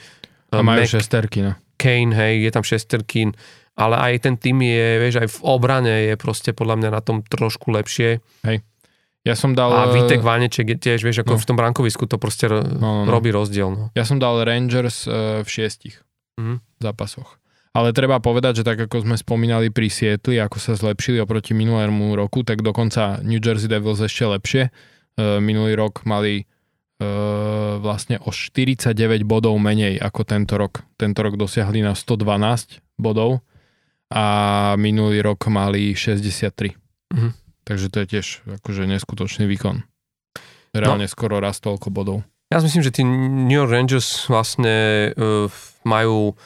A 0.50 0.62
majú 0.62 0.80
Mac- 0.80 0.94
šesterky, 0.94 1.42
no. 1.42 1.58
Kane, 1.76 2.10
hej, 2.12 2.40
je 2.40 2.52
tam 2.52 2.62
Šesterkin, 2.62 3.34
ale 3.76 3.96
aj 4.00 4.14
ten 4.20 4.36
tým 4.36 4.58
je, 4.60 4.88
vieš, 5.00 5.16
aj 5.18 5.30
v 5.30 5.40
obrane 5.44 5.96
je 6.08 6.16
proste 6.16 6.50
podľa 6.50 6.76
mňa 6.76 6.90
na 6.92 6.98
tom 7.00 7.20
trošku 7.20 7.70
lepšie. 7.70 8.22
Ja 9.22 9.34
som 9.34 9.52
dal... 9.52 9.70
A 9.70 9.86
eh, 9.86 9.94
Vítek 9.94 10.22
Váneček 10.22 10.66
je 10.66 10.78
tiež, 10.80 11.02
vieš, 11.02 11.22
ako 11.22 11.36
no. 11.36 11.38
v 11.38 11.46
tom 11.46 11.56
brankovisku 11.56 12.06
to 12.06 12.16
proste 12.16 12.48
ro- 12.48 12.64
No, 12.64 12.72
no, 12.96 13.04
no. 13.04 13.12
robí 13.12 13.28
rozdiel. 13.28 13.68
No. 13.68 13.86
Ja 13.92 14.02
som 14.02 14.18
dal 14.18 14.40
Rangers 14.40 15.04
eh, 15.04 15.42
v 15.42 15.48
šiestich 15.48 16.00
Mhm. 16.36 16.64
zápasoch. 16.80 17.36
Ale 17.78 17.94
treba 17.94 18.18
povedať, 18.18 18.62
že 18.62 18.64
tak 18.66 18.90
ako 18.90 19.06
sme 19.06 19.14
spomínali 19.14 19.70
pri 19.70 19.94
Sietli, 19.94 20.42
ako 20.42 20.58
sa 20.58 20.74
zlepšili 20.74 21.22
oproti 21.22 21.54
minulému 21.54 22.18
roku, 22.18 22.42
tak 22.42 22.66
dokonca 22.66 23.22
New 23.22 23.38
Jersey 23.38 23.70
Devils 23.70 24.02
ešte 24.02 24.26
lepšie. 24.26 24.64
E, 24.66 24.72
minulý 25.38 25.78
rok 25.78 26.02
mali 26.10 26.42
e, 26.42 26.44
vlastne 27.78 28.18
o 28.26 28.34
49 28.34 28.98
bodov 29.30 29.54
menej 29.62 30.02
ako 30.02 30.26
tento 30.26 30.58
rok. 30.58 30.90
Tento 30.98 31.22
rok 31.22 31.38
dosiahli 31.38 31.86
na 31.86 31.94
112 31.94 32.82
bodov 32.98 33.46
a 34.10 34.26
minulý 34.82 35.22
rok 35.22 35.46
mali 35.46 35.94
63. 35.94 36.74
Mhm. 37.14 37.30
Takže 37.62 37.94
to 37.94 38.02
je 38.02 38.08
tiež 38.18 38.28
akože 38.58 38.90
neskutočný 38.90 39.46
výkon. 39.46 39.86
Reálne 40.74 41.06
no. 41.06 41.14
skoro 41.14 41.38
raz 41.38 41.62
toľko 41.62 41.94
bodov. 41.94 42.26
Ja 42.50 42.58
si 42.64 42.72
myslím, 42.72 42.86
že 42.90 42.96
tí 42.96 43.04
New 43.04 43.60
York 43.60 43.70
Rangers 43.70 44.26
vlastne 44.32 45.12
uh, 45.20 45.52
majú 45.84 46.40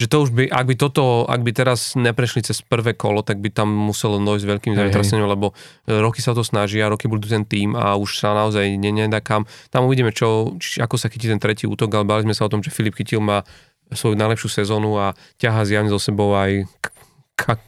že 0.00 0.08
to 0.08 0.24
už 0.24 0.32
by, 0.32 0.48
ak 0.48 0.64
by 0.64 0.74
toto, 0.80 1.28
ak 1.28 1.44
by 1.44 1.52
teraz 1.52 1.92
neprešli 1.92 2.40
cez 2.40 2.64
prvé 2.64 2.96
kolo, 2.96 3.20
tak 3.20 3.36
by 3.36 3.52
tam 3.52 3.68
muselo 3.68 4.16
dojsť 4.16 4.48
veľkým 4.48 4.72
zemetrasením, 4.72 5.28
lebo 5.28 5.52
e, 5.84 6.00
roky 6.00 6.24
sa 6.24 6.32
to 6.32 6.40
snažia, 6.40 6.88
roky 6.88 7.04
budú 7.04 7.28
ten 7.28 7.44
tým 7.44 7.76
a 7.76 8.00
už 8.00 8.16
sa 8.16 8.32
naozaj 8.32 8.80
ne, 8.80 8.88
nedá 8.96 9.20
kam. 9.20 9.44
Tam 9.68 9.84
uvidíme, 9.84 10.08
čo, 10.08 10.56
či, 10.56 10.80
ako 10.80 10.96
sa 10.96 11.12
chytí 11.12 11.28
ten 11.28 11.36
tretí 11.36 11.68
útok, 11.68 11.92
ale 11.92 12.08
bali 12.08 12.24
sme 12.24 12.32
sa 12.32 12.48
o 12.48 12.52
tom, 12.52 12.64
že 12.64 12.72
Filip 12.72 12.96
Chytil 12.96 13.20
má 13.20 13.44
svoju 13.92 14.16
najlepšiu 14.16 14.48
sezónu 14.64 14.96
a 14.96 15.12
ťaha 15.36 15.68
zjavne 15.68 15.92
so 15.92 16.00
sebou 16.00 16.32
aj 16.32 16.64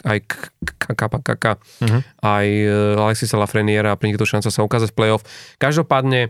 aj 0.04 0.18
Kaka, 0.78 1.09
Kaka, 1.09 1.52
Mhm. 1.80 2.00
aj 2.20 2.46
e, 2.48 2.68
Alexisa 2.96 3.40
Lafreniera 3.40 3.92
a 3.92 3.96
pre 3.96 4.09
nich 4.12 4.20
to 4.20 4.28
šanca 4.28 4.52
sa 4.52 4.60
ukázať 4.64 4.92
v 4.92 4.96
play-off. 4.96 5.24
Každopádne, 5.56 6.28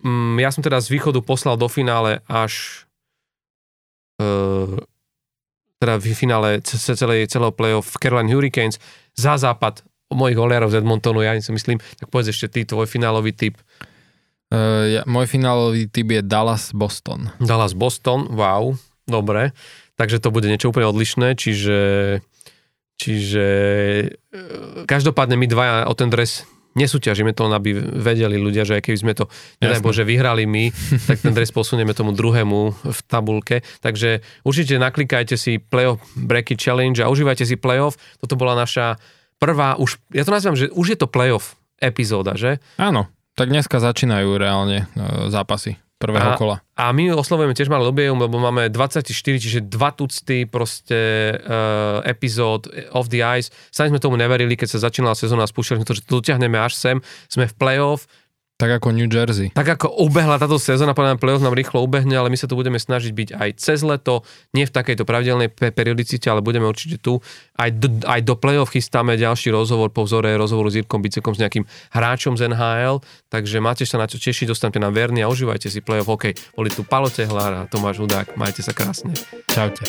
mm, 0.00 0.40
ja 0.40 0.48
som 0.48 0.64
teda 0.64 0.80
z 0.80 0.96
východu 0.96 1.20
poslal 1.20 1.60
do 1.60 1.68
finále 1.68 2.24
až 2.24 2.84
e, 4.18 4.80
teda 5.78 5.98
v 5.98 6.14
finále 6.14 6.48
ce- 6.62 6.78
ce- 6.78 6.98
celej, 6.98 7.30
celého 7.30 7.54
play-off 7.54 7.94
Carolina 8.02 8.30
Hurricanes 8.30 8.82
za 9.14 9.38
západ 9.38 9.82
mojich 10.14 10.40
oliarov 10.40 10.72
z 10.72 10.80
Edmontonu, 10.80 11.20
ja 11.20 11.36
si 11.36 11.52
myslím, 11.52 11.76
tak 12.00 12.08
povedz 12.08 12.32
ešte 12.32 12.48
ty, 12.48 12.60
tvoj 12.64 12.88
finálový 12.88 13.36
typ. 13.36 13.60
Uh, 14.48 14.88
ja, 14.88 15.02
môj 15.04 15.28
finálový 15.28 15.92
typ 15.92 16.08
je 16.08 16.24
Dallas-Boston. 16.24 17.36
Dallas 17.36 17.76
Boston, 17.76 18.32
wow, 18.32 18.72
dobre. 19.04 19.52
Takže 20.00 20.22
to 20.24 20.32
bude 20.32 20.48
niečo 20.48 20.72
úplne 20.72 20.88
odlišné, 20.88 21.34
čiže, 21.34 21.80
čiže 23.02 23.46
e, 24.30 24.46
každopádne 24.86 25.34
my 25.34 25.46
dvaja 25.50 25.90
o 25.90 25.94
ten 25.98 26.06
dres 26.06 26.46
nesúťažíme 26.78 27.34
to, 27.34 27.50
aby 27.50 27.74
vedeli 27.76 28.38
ľudia, 28.38 28.62
že 28.62 28.78
aj 28.78 28.82
keby 28.86 28.98
sme 28.98 29.12
to, 29.18 29.26
nedaj. 29.58 29.82
Bože, 29.82 30.06
vyhrali 30.06 30.46
my, 30.46 30.70
tak 31.10 31.18
ten 31.18 31.34
dres 31.34 31.50
posunieme 31.50 31.90
tomu 31.92 32.14
druhému 32.14 32.58
v 32.86 33.00
tabulke. 33.10 33.66
Takže 33.82 34.22
určite 34.46 34.78
naklikajte 34.78 35.34
si 35.34 35.58
Playoff 35.58 35.98
Breaky 36.14 36.54
Challenge 36.54 37.02
a 37.02 37.10
užívajte 37.10 37.42
si 37.42 37.58
playoff. 37.58 37.98
Toto 38.22 38.38
bola 38.38 38.54
naša 38.54 38.94
prvá, 39.42 39.74
už, 39.74 39.98
ja 40.14 40.22
to 40.22 40.30
nazývam, 40.30 40.58
že 40.58 40.70
už 40.70 40.94
je 40.94 40.98
to 40.98 41.10
playoff 41.10 41.58
epizóda, 41.82 42.38
že? 42.38 42.62
Áno, 42.78 43.10
tak 43.34 43.50
dneska 43.50 43.82
začínajú 43.82 44.34
reálne 44.38 44.86
uh, 44.94 45.26
zápasy 45.30 45.78
prvého 45.98 46.30
A- 46.32 46.38
kola. 46.38 46.56
A 46.78 46.94
my 46.94 47.10
oslovujeme 47.10 47.58
tiež 47.58 47.66
malé 47.66 47.90
objem, 47.90 48.14
lebo 48.14 48.38
máme 48.38 48.70
24, 48.70 49.10
čiže 49.42 49.66
dva 49.66 49.90
tucty 49.90 50.46
proste 50.46 51.34
uh, 51.34 52.00
epizód 52.06 52.70
of 52.94 53.10
the 53.10 53.18
ice. 53.20 53.50
Sami 53.74 53.90
sme 53.90 53.98
tomu 53.98 54.14
neverili, 54.14 54.54
keď 54.54 54.78
sa 54.78 54.86
začínala 54.86 55.18
sezóna 55.18 55.44
a 55.44 55.50
spúšťali 55.50 55.82
sme 55.82 55.88
to, 55.90 55.98
že 55.98 56.02
to 56.06 56.22
dotiahneme 56.22 56.54
až 56.54 56.78
sem. 56.78 56.96
Sme 57.26 57.50
v 57.50 57.54
playoff. 57.58 58.06
Tak 58.58 58.82
ako 58.82 58.90
New 58.90 59.06
Jersey. 59.06 59.54
Tak 59.54 59.78
ako 59.78 60.02
ubehla 60.02 60.34
táto 60.34 60.58
sezóna, 60.58 60.90
podľa 60.90 61.14
mňa 61.14 61.22
playoff 61.22 61.46
nám 61.46 61.54
rýchlo 61.54 61.78
ubehne, 61.78 62.18
ale 62.18 62.26
my 62.26 62.34
sa 62.34 62.50
tu 62.50 62.58
budeme 62.58 62.74
snažiť 62.74 63.14
byť 63.14 63.28
aj 63.38 63.50
cez 63.54 63.86
leto, 63.86 64.26
nie 64.50 64.66
v 64.66 64.74
takejto 64.74 65.06
pravidelnej 65.06 65.46
pe- 65.46 65.70
periodicite, 65.70 66.26
ale 66.26 66.42
budeme 66.42 66.66
určite 66.66 66.98
tu. 66.98 67.22
Aj 67.54 67.70
do, 67.70 67.86
aj 68.02 68.18
do 68.26 68.34
playoff 68.34 68.74
chystáme 68.74 69.14
ďalší 69.14 69.54
rozhovor 69.54 69.94
po 69.94 70.02
vzore 70.02 70.34
rozhovoru 70.34 70.74
s 70.74 70.82
Jirkom 70.82 70.98
Bicekom 70.98 71.38
s 71.38 71.40
nejakým 71.46 71.70
hráčom 71.94 72.34
z 72.34 72.50
NHL, 72.50 72.98
takže 73.30 73.62
máte 73.62 73.86
sa 73.86 73.94
na 73.94 74.10
čo 74.10 74.18
tešiť, 74.18 74.50
dostanete 74.50 74.82
nám 74.82 74.90
verný 74.90 75.22
a 75.22 75.30
užívajte 75.30 75.70
si 75.70 75.78
playoff. 75.78 76.10
OK, 76.10 76.34
boli 76.58 76.74
tu 76.74 76.82
Palo 76.82 77.06
Tehlár 77.06 77.54
a 77.54 77.70
Tomáš 77.70 78.02
Hudák, 78.02 78.34
majte 78.34 78.66
sa 78.66 78.74
krásne. 78.74 79.14
Čaute. 79.54 79.86